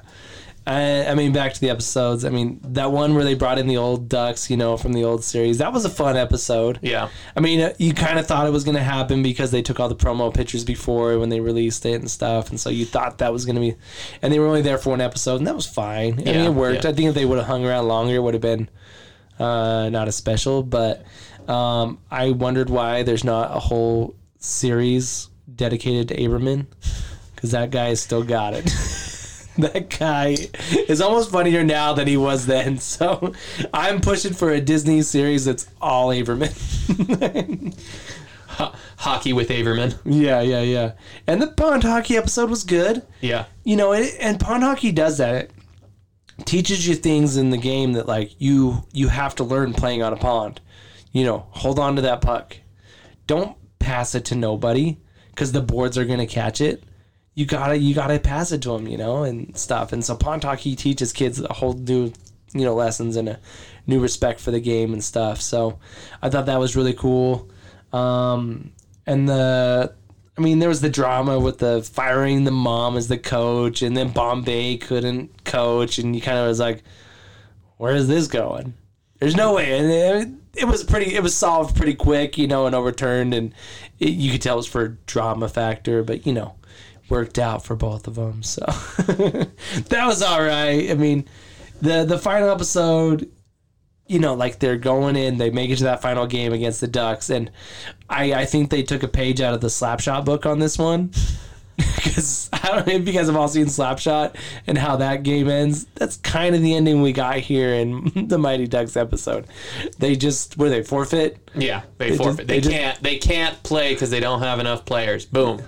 I, 0.66 1.08
I 1.08 1.16
mean, 1.16 1.34
back 1.34 1.54
to 1.54 1.60
the 1.60 1.70
episodes. 1.70 2.24
I 2.24 2.30
mean, 2.30 2.62
that 2.64 2.92
one 2.92 3.16
where 3.16 3.26
they 3.26 3.34
brought 3.34 3.60
in 3.60 3.68
the 3.68 3.76
old 3.78 4.08
ducks, 4.08 4.50
you 4.50 4.56
know, 4.56 4.78
from 4.78 4.94
the 4.94 5.04
old 5.04 5.24
series. 5.24 5.58
That 5.58 5.74
was 5.74 5.84
a 5.84 5.90
fun 5.90 6.16
episode. 6.16 6.80
Yeah. 6.82 7.10
I 7.36 7.42
mean, 7.42 7.60
uh, 7.60 7.74
you 7.78 7.94
kind 7.94 8.18
of 8.18 8.26
thought 8.28 8.48
it 8.48 8.52
was 8.52 8.64
going 8.64 8.78
to 8.78 8.84
happen 8.84 9.22
because 9.24 9.52
they 9.52 9.62
took 9.62 9.80
all 9.82 9.90
the 9.90 9.96
promo 9.96 10.34
pictures 10.34 10.64
before 10.64 11.20
when 11.20 11.28
they 11.28 11.42
released 11.42 11.86
it 11.86 11.96
and 11.96 12.10
stuff, 12.10 12.50
and 12.50 12.60
so 12.60 12.70
you 12.70 12.86
thought 12.86 13.18
that 13.18 13.34
was 13.34 13.46
going 13.46 13.56
to 13.56 13.62
be. 13.62 13.76
And 14.22 14.32
they 14.32 14.40
were 14.40 14.48
only 14.48 14.62
there 14.62 14.78
for 14.78 14.92
one 14.92 15.02
episode, 15.02 15.38
and 15.38 15.48
that 15.48 15.56
was 15.56 15.68
fine. 15.68 16.14
I 16.22 16.24
mean, 16.24 16.36
it 16.36 16.54
worked. 16.54 16.86
yeah. 16.86 16.92
I 16.92 16.94
think 16.94 17.10
if 17.10 17.16
they 17.16 17.26
would 17.26 17.38
have 17.40 17.48
hung 17.48 17.66
around 17.66 17.88
longer, 17.90 18.16
it 18.16 18.20
would 18.20 18.34
have 18.34 18.42
been 18.42 18.70
uh, 19.40 19.90
not 19.90 20.08
as 20.08 20.16
special. 20.16 20.64
But 20.64 21.06
um, 21.50 22.00
I 22.10 22.32
wondered 22.32 22.70
why 22.70 23.04
there's 23.04 23.26
not 23.26 23.56
a 23.56 23.60
whole 23.60 24.16
series 24.38 25.28
dedicated 25.54 26.08
to 26.08 26.16
Averman 26.16 26.68
because 27.36 27.52
that 27.52 27.70
guy 27.70 27.90
has 27.90 28.02
still 28.02 28.24
got 28.24 28.54
it. 28.54 28.72
that 29.58 29.98
guy 30.00 30.36
is 30.88 31.02
almost 31.02 31.32
funnier 31.32 31.64
now 31.64 31.94
than 31.94 32.08
he 32.08 32.18
was 32.18 32.46
then. 32.46 32.80
So 32.84 33.34
I'm 33.74 34.02
pushing 34.02 34.34
for 34.34 34.52
a 34.52 34.60
Disney 34.62 35.02
series 35.02 35.46
that's 35.46 35.68
all 35.82 36.10
Averman. 36.10 36.54
Ho- 38.48 38.74
hockey 38.98 39.34
with 39.34 39.50
Averman. 39.50 39.98
yeah, 40.06 40.42
yeah, 40.42 40.62
yeah. 40.62 40.92
And 41.26 41.42
the 41.42 41.48
pond 41.48 41.84
hockey 41.84 42.18
episode 42.18 42.50
was 42.50 42.64
good. 42.64 43.02
Yeah. 43.22 43.46
You 43.64 43.76
know, 43.76 43.94
it, 43.94 44.16
and 44.20 44.40
pond 44.40 44.64
hockey 44.64 44.92
does 44.92 45.18
that. 45.18 45.36
It 46.40 46.46
teaches 46.46 46.88
you 46.88 46.96
things 46.96 47.38
in 47.38 47.50
the 47.50 47.58
game 47.58 47.94
that 47.94 48.08
like 48.08 48.36
you 48.40 48.84
you 48.92 49.08
have 49.08 49.36
to 49.36 49.44
learn 49.44 49.74
playing 49.74 50.04
on 50.04 50.14
a 50.14 50.18
pond. 50.18 50.62
You 51.12 51.24
know, 51.26 51.48
hold 51.52 51.80
on 51.80 51.96
to 51.96 52.02
that 52.04 52.22
puck. 52.22 52.58
Don't 53.28 53.56
pass 53.80 54.14
it 54.16 54.26
to 54.26 54.36
nobody 54.36 54.98
because 55.30 55.52
the 55.52 55.62
boards 55.62 55.98
are 55.98 56.06
gonna 56.06 56.28
catch 56.28 56.62
it. 56.62 56.84
You 57.36 57.46
gotta 57.46 57.78
you 57.78 57.96
gotta 57.96 58.20
pass 58.20 58.52
it 58.52 58.62
to 58.64 58.70
them, 58.70 58.88
you 58.88 58.98
know, 58.98 59.24
and 59.24 59.58
stuff. 59.58 59.94
And 59.94 60.04
so 60.04 60.16
pond 60.16 60.44
hockey 60.44 60.76
teaches 60.76 61.12
kids 61.14 61.42
a 61.42 61.54
whole 61.54 61.74
new 61.74 62.12
you 62.54 62.64
know 62.64 62.76
lessons 62.76 63.16
and 63.16 63.30
a 63.30 63.40
new 63.88 64.00
respect 64.00 64.40
for 64.40 64.52
the 64.52 64.60
game 64.60 64.94
and 64.94 65.04
stuff. 65.04 65.42
So 65.42 65.80
I 66.22 66.30
thought 66.30 66.46
that 66.46 66.60
was 66.60 66.76
really 66.76 66.94
cool. 66.94 67.50
Um, 67.92 68.72
and 69.06 69.28
the 69.28 69.94
I 70.38 70.42
mean, 70.42 70.60
there 70.60 70.70
was 70.70 70.82
the 70.82 70.90
drama 70.90 71.40
with 71.40 71.60
the 71.60 71.84
firing 71.84 72.44
the 72.44 72.52
mom 72.52 72.98
as 72.98 73.08
the 73.08 73.18
coach, 73.18 73.82
and 73.84 73.96
then 73.96 74.10
Bombay 74.10 74.78
couldn't 74.78 75.44
coach, 75.44 76.00
and 76.00 76.16
you 76.16 76.22
kind 76.22 76.40
of 76.40 76.48
was 76.48 76.60
like, 76.60 76.84
"Where 77.78 77.96
is 77.96 78.08
this 78.08 78.28
going?" 78.28 78.74
There's 79.20 79.36
no 79.36 79.54
way, 79.54 79.78
and 79.78 79.92
it, 79.92 80.62
it 80.62 80.66
was 80.66 80.84
pretty. 80.84 81.14
It 81.14 81.22
was 81.22 81.36
solved 81.36 81.76
pretty 81.76 81.94
quick, 81.94 82.38
you 82.38 82.48
know, 82.48 82.66
and 82.66 82.76
overturned, 82.76 83.34
and 83.34 83.54
it, 84.00 84.10
you 84.10 84.32
could 84.32 84.42
tell 84.42 84.56
it 84.56 84.58
was 84.58 84.68
for 84.68 84.98
drama 85.06 85.50
factor, 85.50 86.04
but 86.04 86.26
you 86.26 86.34
know, 86.34 86.56
worked 87.14 87.40
out 87.40 87.64
for 87.64 87.76
both 87.76 88.08
of 88.08 88.16
them. 88.16 88.44
So 88.44 88.66
that 88.68 90.04
was 90.06 90.22
all 90.22 90.42
right. 90.44 90.90
I 90.92 90.96
mean, 90.96 91.26
the 91.82 92.04
the 92.04 92.18
final 92.20 92.50
episode 92.50 93.30
you 94.06 94.20
know, 94.20 94.34
like 94.34 94.60
they're 94.60 94.78
going 94.78 95.16
in, 95.16 95.38
they 95.38 95.50
make 95.50 95.70
it 95.70 95.78
to 95.78 95.86
that 95.86 96.02
final 96.02 96.28
game 96.28 96.52
against 96.52 96.82
the 96.82 96.88
Ducks, 96.88 97.30
and 97.30 97.50
I, 98.10 98.34
I 98.34 98.46
think 98.46 98.70
they 98.70 98.84
took 98.84 99.02
a 99.02 99.08
page 99.08 99.40
out 99.40 99.54
of 99.54 99.62
the 99.62 99.70
Slapshot 99.70 100.26
book 100.26 100.46
on 100.46 100.60
this 100.60 100.78
one. 100.78 101.12
Because 101.96 102.50
I 102.54 102.68
don't 102.68 102.86
know 102.86 102.94
if 102.94 103.08
you 103.08 103.14
guys 103.14 103.26
have 103.26 103.36
all 103.36 103.48
seen 103.48 103.66
Slapshot 103.66 104.36
and 104.68 104.78
how 104.78 104.98
that 104.98 105.24
game 105.24 105.50
ends. 105.50 105.86
That's 105.96 106.18
kind 106.18 106.54
of 106.54 106.62
the 106.62 106.76
ending 106.76 107.02
we 107.02 107.14
got 107.14 107.38
here 107.38 107.74
in 107.74 108.12
the 108.28 108.38
Mighty 108.38 108.68
Ducks 108.68 108.96
episode. 108.96 109.48
They 109.98 110.16
just 110.16 110.56
were 110.58 110.70
they 110.70 110.84
forfeit. 110.84 111.38
Yeah, 111.56 111.82
they, 111.98 112.12
They 112.12 112.18
forfeit. 112.18 112.36
just- 112.38 112.48
they, 112.48 112.54
they 112.56 112.62
just- 112.62 112.72
can't. 112.76 113.04
They 113.04 113.18
can't 113.18 113.64
play 113.64 113.94
because 113.96 114.12
they 114.12 114.20
don't 114.20 114.42
have 114.42 114.60
enough 114.60 114.86
players. 114.86 115.26
Boom, 115.26 115.64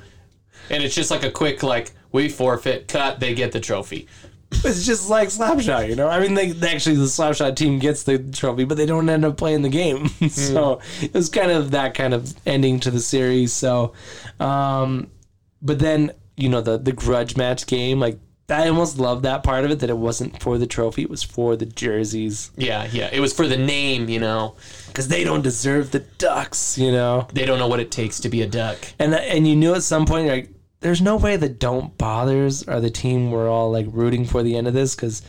and 0.69 0.83
it's 0.83 0.95
just 0.95 1.11
like 1.11 1.23
a 1.23 1.31
quick 1.31 1.63
like 1.63 1.93
we 2.11 2.29
forfeit, 2.29 2.87
cut. 2.87 3.19
They 3.19 3.33
get 3.35 3.51
the 3.51 3.59
trophy. 3.59 4.07
It's 4.63 4.85
just 4.85 5.09
like 5.09 5.29
Slapshot, 5.29 5.89
you 5.89 5.95
know. 5.95 6.07
I 6.07 6.19
mean, 6.19 6.33
they 6.33 6.51
they- 6.51 6.71
actually 6.73 6.95
the 6.95 7.03
Slapshot 7.05 7.55
team 7.55 7.77
gets 7.79 8.03
the 8.03 8.19
trophy, 8.19 8.63
but 8.63 8.77
they 8.77 8.85
don't 8.85 9.09
end 9.09 9.25
up 9.25 9.37
playing 9.37 9.63
the 9.63 9.69
game. 9.69 10.07
so 10.29 10.79
it 11.01 11.13
was 11.13 11.29
kind 11.29 11.51
of 11.51 11.71
that 11.71 11.93
kind 11.93 12.13
of 12.13 12.33
ending 12.45 12.79
to 12.81 12.91
the 12.91 12.99
series. 13.01 13.51
So, 13.51 13.93
um, 14.39 15.09
but 15.61 15.79
then 15.79 16.11
you 16.37 16.49
know 16.49 16.61
the 16.61 16.77
the 16.77 16.91
grudge 16.93 17.35
match 17.35 17.65
game, 17.67 17.99
like 17.99 18.19
I 18.47 18.67
almost 18.69 18.97
loved 18.99 19.23
that 19.23 19.43
part 19.43 19.65
of 19.65 19.71
it 19.71 19.79
that 19.79 19.89
it 19.89 19.97
wasn't 19.97 20.41
for 20.41 20.57
the 20.57 20.67
trophy, 20.67 21.01
it 21.01 21.09
was 21.09 21.23
for 21.23 21.55
the 21.55 21.65
jerseys 21.65 22.51
Yeah, 22.55 22.87
yeah. 22.91 23.09
It 23.11 23.19
was 23.19 23.33
for 23.33 23.47
the 23.47 23.57
name, 23.57 24.07
you 24.07 24.19
know. 24.19 24.55
because 24.87 25.07
they 25.07 25.23
don't 25.23 25.41
deserve 25.41 25.89
the 25.91 25.99
Ducks, 25.99 26.77
you 26.77 26.91
know. 26.91 27.27
They 27.33 27.45
don't 27.45 27.57
know 27.57 27.67
what 27.67 27.79
it 27.79 27.89
takes 27.91 28.19
to 28.21 28.29
be 28.29 28.43
a 28.43 28.47
duck. 28.47 28.77
And 28.99 29.15
and 29.15 29.47
you 29.47 29.55
knew 29.55 29.73
at 29.73 29.83
some 29.83 30.05
point 30.05 30.27
like, 30.27 30.49
there's 30.85 31.01
no 31.01 31.15
way 31.15 31.35
the 31.35 31.49
Don't 31.49 31.97
Bothers 31.97 32.61
are 32.67 32.79
the 32.79 32.91
team 32.91 33.31
we're 33.31 33.49
all 33.49 33.71
like 33.71 33.87
rooting 33.89 34.23
for 34.23 34.43
the 34.43 34.55
end 34.55 34.67
of 34.67 34.75
this 34.75 34.93
because 34.95 35.23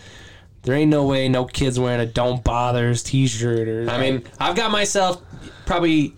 there 0.61 0.74
ain't 0.74 0.91
no 0.91 1.07
way 1.07 1.31
no 1.31 1.47
kids 1.47 1.81
wearing 1.81 1.99
a 1.99 2.05
Don't 2.05 2.45
Bothers 2.45 3.03
T-shirt 3.03 3.66
or. 3.66 3.89
I 3.89 3.99
mean, 3.99 4.23
I've 4.39 4.55
got 4.55 4.70
myself 4.70 5.23
probably 5.65 6.12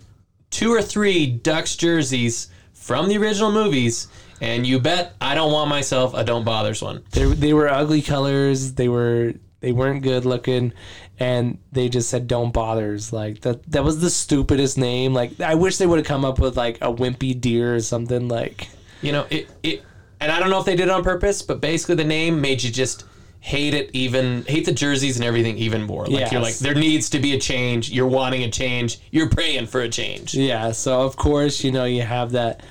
two 0.49 0.73
or 0.73 0.81
three 0.81 1.25
Ducks 1.25 1.77
jerseys 1.77 2.49
from 2.73 3.07
the 3.07 3.17
original 3.17 3.49
movies, 3.49 4.09
and 4.41 4.67
you 4.67 4.77
bet 4.77 5.13
I 5.21 5.35
don't 5.35 5.53
want 5.53 5.69
myself 5.69 6.13
a 6.13 6.25
Don't 6.25 6.43
Bothers 6.43 6.81
one. 6.81 7.05
they 7.11 7.23
they 7.23 7.53
were 7.53 7.69
ugly 7.69 8.01
colors. 8.01 8.73
They 8.73 8.89
were 8.89 9.35
they 9.61 9.71
weren't 9.71 10.03
good 10.03 10.25
looking, 10.25 10.73
and 11.17 11.59
they 11.71 11.87
just 11.87 12.09
said 12.09 12.27
"Don't 12.27 12.51
Bothers." 12.51 13.13
Like 13.13 13.39
that 13.43 13.71
that 13.71 13.85
was 13.85 14.01
the 14.01 14.09
stupidest 14.09 14.77
name. 14.77 15.13
Like 15.13 15.39
I 15.39 15.55
wish 15.55 15.77
they 15.77 15.87
would 15.87 15.99
have 15.99 16.07
come 16.07 16.25
up 16.25 16.39
with 16.39 16.57
like 16.57 16.75
a 16.81 16.93
wimpy 16.93 17.39
deer 17.39 17.73
or 17.73 17.79
something 17.79 18.27
like. 18.27 18.67
You 19.01 19.11
know, 19.11 19.27
it, 19.29 19.49
it 19.63 19.83
and 20.19 20.31
I 20.31 20.39
don't 20.39 20.49
know 20.49 20.59
if 20.59 20.65
they 20.65 20.75
did 20.75 20.87
it 20.87 20.91
on 20.91 21.03
purpose, 21.03 21.41
but 21.41 21.61
basically 21.61 21.95
the 21.95 22.03
name 22.03 22.41
made 22.41 22.61
you 22.63 22.71
just 22.71 23.05
hate 23.41 23.73
it 23.73 23.89
even 23.93 24.43
hate 24.43 24.65
the 24.65 24.71
jerseys 24.71 25.15
and 25.15 25.25
everything 25.25 25.57
even 25.57 25.83
more. 25.83 26.05
Like 26.05 26.31
you're 26.31 26.41
like 26.41 26.57
there 26.57 26.75
needs 26.75 27.09
to 27.11 27.19
be 27.19 27.33
a 27.33 27.39
change. 27.39 27.89
You're 27.89 28.07
wanting 28.07 28.43
a 28.43 28.51
change. 28.51 28.99
You're 29.11 29.29
praying 29.29 29.67
for 29.67 29.81
a 29.81 29.89
change. 29.89 30.35
Yeah, 30.35 30.71
so 30.71 31.01
of 31.01 31.15
course, 31.15 31.63
you 31.63 31.71
know, 31.71 31.85
you 31.85 32.01
have 32.01 32.31
that 32.31 32.61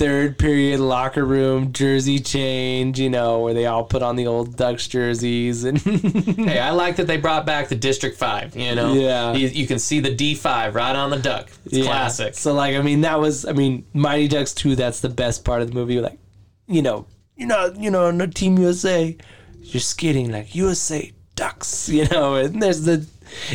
third 0.00 0.38
period 0.38 0.80
locker 0.80 1.26
room 1.26 1.72
jersey 1.74 2.18
change, 2.18 2.98
you 2.98 3.10
know, 3.10 3.40
where 3.40 3.52
they 3.52 3.66
all 3.66 3.84
put 3.84 4.02
on 4.02 4.16
the 4.16 4.26
old 4.26 4.56
Ducks 4.56 4.88
jerseys 4.88 5.64
and 5.64 5.76
Hey, 5.82 6.58
I 6.58 6.70
like 6.70 6.96
that 6.96 7.06
they 7.06 7.18
brought 7.18 7.44
back 7.44 7.68
the 7.68 7.74
District 7.74 8.16
5, 8.16 8.56
you 8.56 8.74
know? 8.74 8.94
Yeah. 8.94 9.34
You, 9.34 9.48
you 9.48 9.66
can 9.66 9.78
see 9.78 10.00
the 10.00 10.08
D5 10.16 10.72
right 10.74 10.96
on 10.96 11.10
the 11.10 11.18
duck. 11.18 11.50
It's 11.66 11.74
Yeah. 11.76 11.84
classic. 11.84 12.32
So 12.34 12.54
like 12.54 12.76
I 12.76 12.80
mean 12.80 13.02
that 13.02 13.20
was 13.20 13.44
I 13.44 13.52
mean 13.52 13.84
Mighty 13.92 14.26
Ducks 14.26 14.54
2 14.54 14.74
that's 14.74 15.00
the 15.00 15.10
best 15.10 15.44
part 15.44 15.60
of 15.60 15.68
the 15.68 15.74
movie 15.74 16.00
like 16.00 16.18
you 16.66 16.80
know, 16.80 17.04
you're 17.36 17.48
not 17.48 17.76
you 17.76 17.90
know, 17.90 18.10
no 18.10 18.26
Team 18.26 18.58
USA. 18.58 19.14
You're 19.60 19.80
skidding 19.82 20.32
like 20.32 20.54
USA 20.54 21.12
Ducks, 21.36 21.88
you 21.98 22.06
know, 22.08 22.36
and 22.36 22.62
there's 22.62 22.82
the 22.84 23.06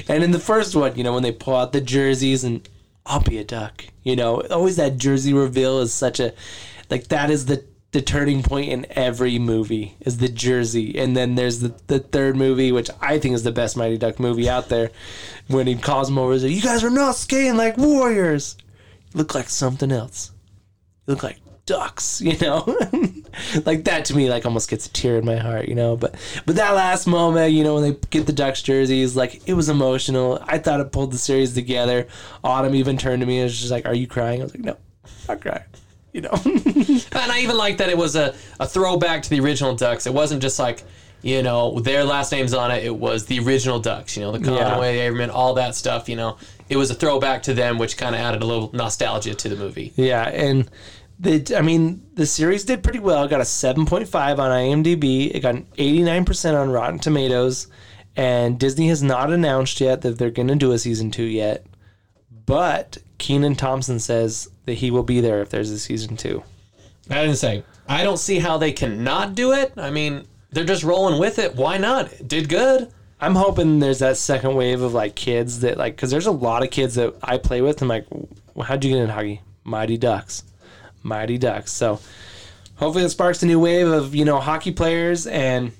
and 0.07 0.23
in 0.23 0.29
the 0.29 0.39
first 0.39 0.75
one, 0.75 0.95
you 0.95 1.03
know, 1.03 1.13
when 1.15 1.23
they 1.23 1.31
pull 1.31 1.55
out 1.55 1.73
the 1.73 1.81
jerseys 1.81 2.43
and 2.43 2.69
I'll 3.05 3.21
be 3.21 3.37
a 3.37 3.43
duck, 3.43 3.85
you 4.03 4.15
know, 4.15 4.41
always 4.49 4.77
that 4.77 4.97
jersey 4.97 5.33
reveal 5.33 5.79
is 5.79 5.93
such 5.93 6.19
a 6.19 6.33
like 6.89 7.07
that 7.09 7.29
is 7.29 7.45
the 7.45 7.63
the 7.91 8.01
turning 8.01 8.43
point 8.43 8.69
in 8.69 8.85
every 8.89 9.39
movie 9.39 9.95
is 10.01 10.17
the 10.17 10.27
jersey, 10.27 10.99
and 10.99 11.15
then 11.15 11.35
there's 11.35 11.61
the, 11.61 11.73
the 11.87 11.99
third 11.99 12.35
movie, 12.35 12.73
which 12.73 12.89
I 12.99 13.19
think 13.19 13.35
is 13.35 13.43
the 13.43 13.53
best 13.53 13.77
Mighty 13.77 13.97
Duck 13.97 14.19
movie 14.19 14.49
out 14.49 14.67
there, 14.67 14.91
when 15.47 15.65
he 15.65 15.75
calls 15.75 16.09
them 16.09 16.17
over, 16.17 16.33
and 16.33 16.41
says, 16.41 16.51
"You 16.51 16.61
guys 16.61 16.83
are 16.83 16.89
not 16.89 17.15
skating 17.15 17.55
like 17.55 17.77
warriors. 17.77 18.57
You 19.13 19.19
look 19.19 19.33
like 19.33 19.49
something 19.49 19.93
else. 19.93 20.31
You 21.07 21.13
look 21.13 21.23
like 21.23 21.37
ducks." 21.65 22.21
You 22.25 22.37
know, 22.39 22.63
like 23.65 23.83
that 23.85 24.05
to 24.05 24.15
me, 24.15 24.29
like 24.29 24.45
almost 24.45 24.69
gets 24.69 24.87
a 24.87 24.91
tear 24.91 25.17
in 25.17 25.25
my 25.25 25.35
heart. 25.37 25.67
You 25.67 25.75
know, 25.75 25.95
but 25.95 26.15
but 26.45 26.55
that 26.55 26.71
last 26.71 27.07
moment, 27.07 27.53
you 27.53 27.63
know, 27.63 27.75
when 27.75 27.83
they 27.83 27.97
get 28.09 28.25
the 28.25 28.33
ducks 28.33 28.61
jerseys, 28.61 29.15
like 29.15 29.41
it 29.47 29.53
was 29.53 29.69
emotional. 29.69 30.39
I 30.47 30.57
thought 30.57 30.79
it 30.79 30.91
pulled 30.91 31.11
the 31.11 31.17
series 31.17 31.53
together. 31.53 32.07
Autumn 32.43 32.75
even 32.75 32.97
turned 32.97 33.21
to 33.21 33.25
me 33.25 33.37
and 33.39 33.45
was 33.45 33.59
just 33.59 33.71
like, 33.71 33.85
"Are 33.85 33.93
you 33.93 34.07
crying?" 34.07 34.41
I 34.41 34.43
was 34.45 34.55
like, 34.55 34.63
"No, 34.63 34.77
I'm 35.03 35.11
not 35.27 35.41
crying." 35.41 35.63
You 36.13 36.21
know. 36.21 36.41
And 37.15 37.31
I 37.31 37.39
even 37.39 37.57
like 37.57 37.77
that 37.77 37.89
it 37.89 37.97
was 37.97 38.15
a, 38.15 38.35
a 38.59 38.67
throwback 38.67 39.23
to 39.23 39.29
the 39.29 39.39
original 39.39 39.75
Ducks. 39.75 40.05
It 40.05 40.13
wasn't 40.13 40.41
just 40.41 40.59
like, 40.59 40.83
you 41.21 41.41
know, 41.41 41.79
their 41.79 42.03
last 42.03 42.31
names 42.31 42.53
on 42.53 42.69
it. 42.71 42.83
It 42.83 42.95
was 42.95 43.25
the 43.25 43.39
original 43.39 43.79
Ducks, 43.79 44.15
you 44.15 44.23
know, 44.23 44.31
the 44.31 44.43
Conway, 44.45 44.97
Averman, 44.99 45.33
all 45.33 45.55
that 45.55 45.75
stuff, 45.75 46.07
you 46.07 46.15
know. 46.15 46.37
It 46.69 46.77
was 46.77 46.91
a 46.91 46.93
throwback 46.93 47.43
to 47.43 47.53
them, 47.53 47.77
which 47.77 47.97
kind 47.97 48.13
of 48.13 48.21
added 48.21 48.43
a 48.43 48.45
little 48.45 48.69
nostalgia 48.73 49.33
to 49.33 49.49
the 49.49 49.55
movie. 49.55 49.93
Yeah, 49.95 50.27
and 50.27 50.69
the 51.19 51.55
I 51.57 51.61
mean 51.61 52.05
the 52.15 52.25
series 52.25 52.65
did 52.65 52.83
pretty 52.83 52.99
well. 52.99 53.23
It 53.23 53.29
got 53.29 53.41
a 53.41 53.45
seven 53.45 53.85
point 53.85 54.07
five 54.07 54.39
on 54.39 54.51
IMDb. 54.51 55.33
It 55.33 55.41
got 55.41 55.55
an 55.55 55.67
eighty 55.77 56.03
nine 56.03 56.25
percent 56.25 56.57
on 56.57 56.69
Rotten 56.69 56.99
Tomatoes, 56.99 57.67
and 58.15 58.59
Disney 58.59 58.87
has 58.89 59.01
not 59.01 59.31
announced 59.31 59.79
yet 59.81 60.01
that 60.01 60.17
they're 60.17 60.31
going 60.31 60.47
to 60.47 60.55
do 60.55 60.71
a 60.71 60.79
season 60.79 61.11
two 61.11 61.23
yet. 61.23 61.65
But 62.45 62.97
Kenan 63.17 63.55
Thompson 63.55 63.99
says 63.99 64.49
that 64.65 64.73
he 64.75 64.91
will 64.91 65.03
be 65.03 65.21
there 65.21 65.41
if 65.41 65.49
there's 65.49 65.71
a 65.71 65.79
season 65.79 66.17
two. 66.17 66.43
I 67.09 67.21
didn't 67.21 67.37
say. 67.37 67.63
I 67.87 68.03
don't 68.03 68.17
see 68.17 68.39
how 68.39 68.57
they 68.57 68.71
cannot 68.71 69.35
do 69.35 69.53
it. 69.53 69.73
I 69.77 69.91
mean, 69.91 70.27
they're 70.51 70.65
just 70.65 70.83
rolling 70.83 71.19
with 71.19 71.39
it. 71.39 71.55
Why 71.55 71.77
not? 71.77 72.11
It 72.13 72.27
did 72.27 72.49
good. 72.49 72.91
I'm 73.21 73.35
hoping 73.35 73.79
there's 73.79 73.99
that 73.99 74.17
second 74.17 74.55
wave 74.55 74.81
of 74.81 74.93
like 74.93 75.15
kids 75.15 75.61
that 75.61 75.77
like 75.77 75.95
because 75.95 76.11
there's 76.11 76.25
a 76.25 76.31
lot 76.31 76.63
of 76.63 76.71
kids 76.71 76.95
that 76.95 77.15
I 77.23 77.37
play 77.37 77.61
with. 77.61 77.81
I'm 77.81 77.87
like, 77.87 78.05
"Well, 78.53 78.65
how'd 78.67 78.83
you 78.83 78.91
get 78.91 79.01
in 79.01 79.09
hockey? 79.09 79.41
Mighty 79.63 79.97
Ducks, 79.97 80.43
Mighty 81.05 81.37
Ducks. 81.37 81.71
So 81.71 81.99
hopefully 82.75 83.05
it 83.05 83.09
sparks 83.09 83.41
a 83.43 83.45
new 83.45 83.59
wave 83.59 83.87
of 83.87 84.13
you 84.13 84.25
know 84.25 84.39
hockey 84.39 84.71
players 84.71 85.27
and 85.27 85.71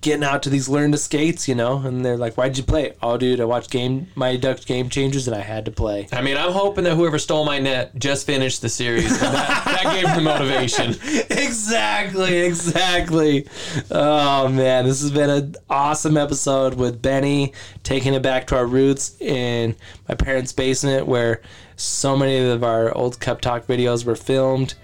getting 0.00 0.22
out 0.22 0.44
to 0.44 0.50
these 0.50 0.68
learn 0.68 0.92
to 0.92 0.98
skates. 0.98 1.48
You 1.48 1.54
know, 1.54 1.78
and 1.78 2.04
they're 2.04 2.16
like, 2.16 2.34
why'd 2.34 2.56
you 2.56 2.64
play? 2.64 2.94
Oh, 3.02 3.16
dude, 3.16 3.40
I 3.40 3.44
watched 3.44 3.70
game 3.70 4.08
Mighty 4.14 4.38
Ducks 4.38 4.64
Game 4.64 4.88
Changers 4.88 5.26
and 5.26 5.36
I 5.36 5.40
had 5.40 5.64
to 5.64 5.70
play. 5.70 6.08
I 6.12 6.22
mean, 6.22 6.36
I'm 6.36 6.52
hoping 6.52 6.84
that 6.84 6.94
whoever 6.94 7.18
stole 7.18 7.44
my 7.44 7.58
net 7.58 7.96
just 7.96 8.26
finished 8.26 8.62
the 8.62 8.68
series. 8.68 9.18
that, 9.20 9.64
that 9.64 9.94
gave 9.94 10.14
them 10.14 10.24
motivation. 10.24 10.90
exactly, 11.30 12.38
exactly. 12.38 13.46
Oh 13.90 14.48
man, 14.48 14.84
this 14.84 15.00
has 15.00 15.10
been 15.10 15.30
an 15.30 15.56
awesome 15.70 16.16
episode 16.16 16.74
with 16.74 17.00
Benny 17.00 17.52
taking 17.82 18.14
it 18.14 18.22
back 18.22 18.46
to 18.48 18.56
our 18.56 18.66
roots 18.66 19.20
in 19.20 19.76
my 20.08 20.14
parents' 20.14 20.52
basement 20.52 21.06
where 21.06 21.42
so 21.78 22.16
many 22.16 22.36
of 22.38 22.62
our 22.62 22.94
old 22.96 23.18
Cup 23.20 23.40
Talk 23.40 23.66
videos 23.66 24.04
were 24.04 24.16
filmed. 24.16 24.74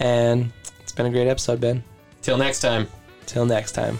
And 0.00 0.52
it's 0.80 0.92
been 0.92 1.06
a 1.06 1.10
great 1.10 1.28
episode, 1.28 1.60
Ben. 1.60 1.84
Till 2.22 2.38
next 2.38 2.60
time. 2.60 2.88
Till 3.26 3.46
next 3.46 3.72
time. 3.72 3.98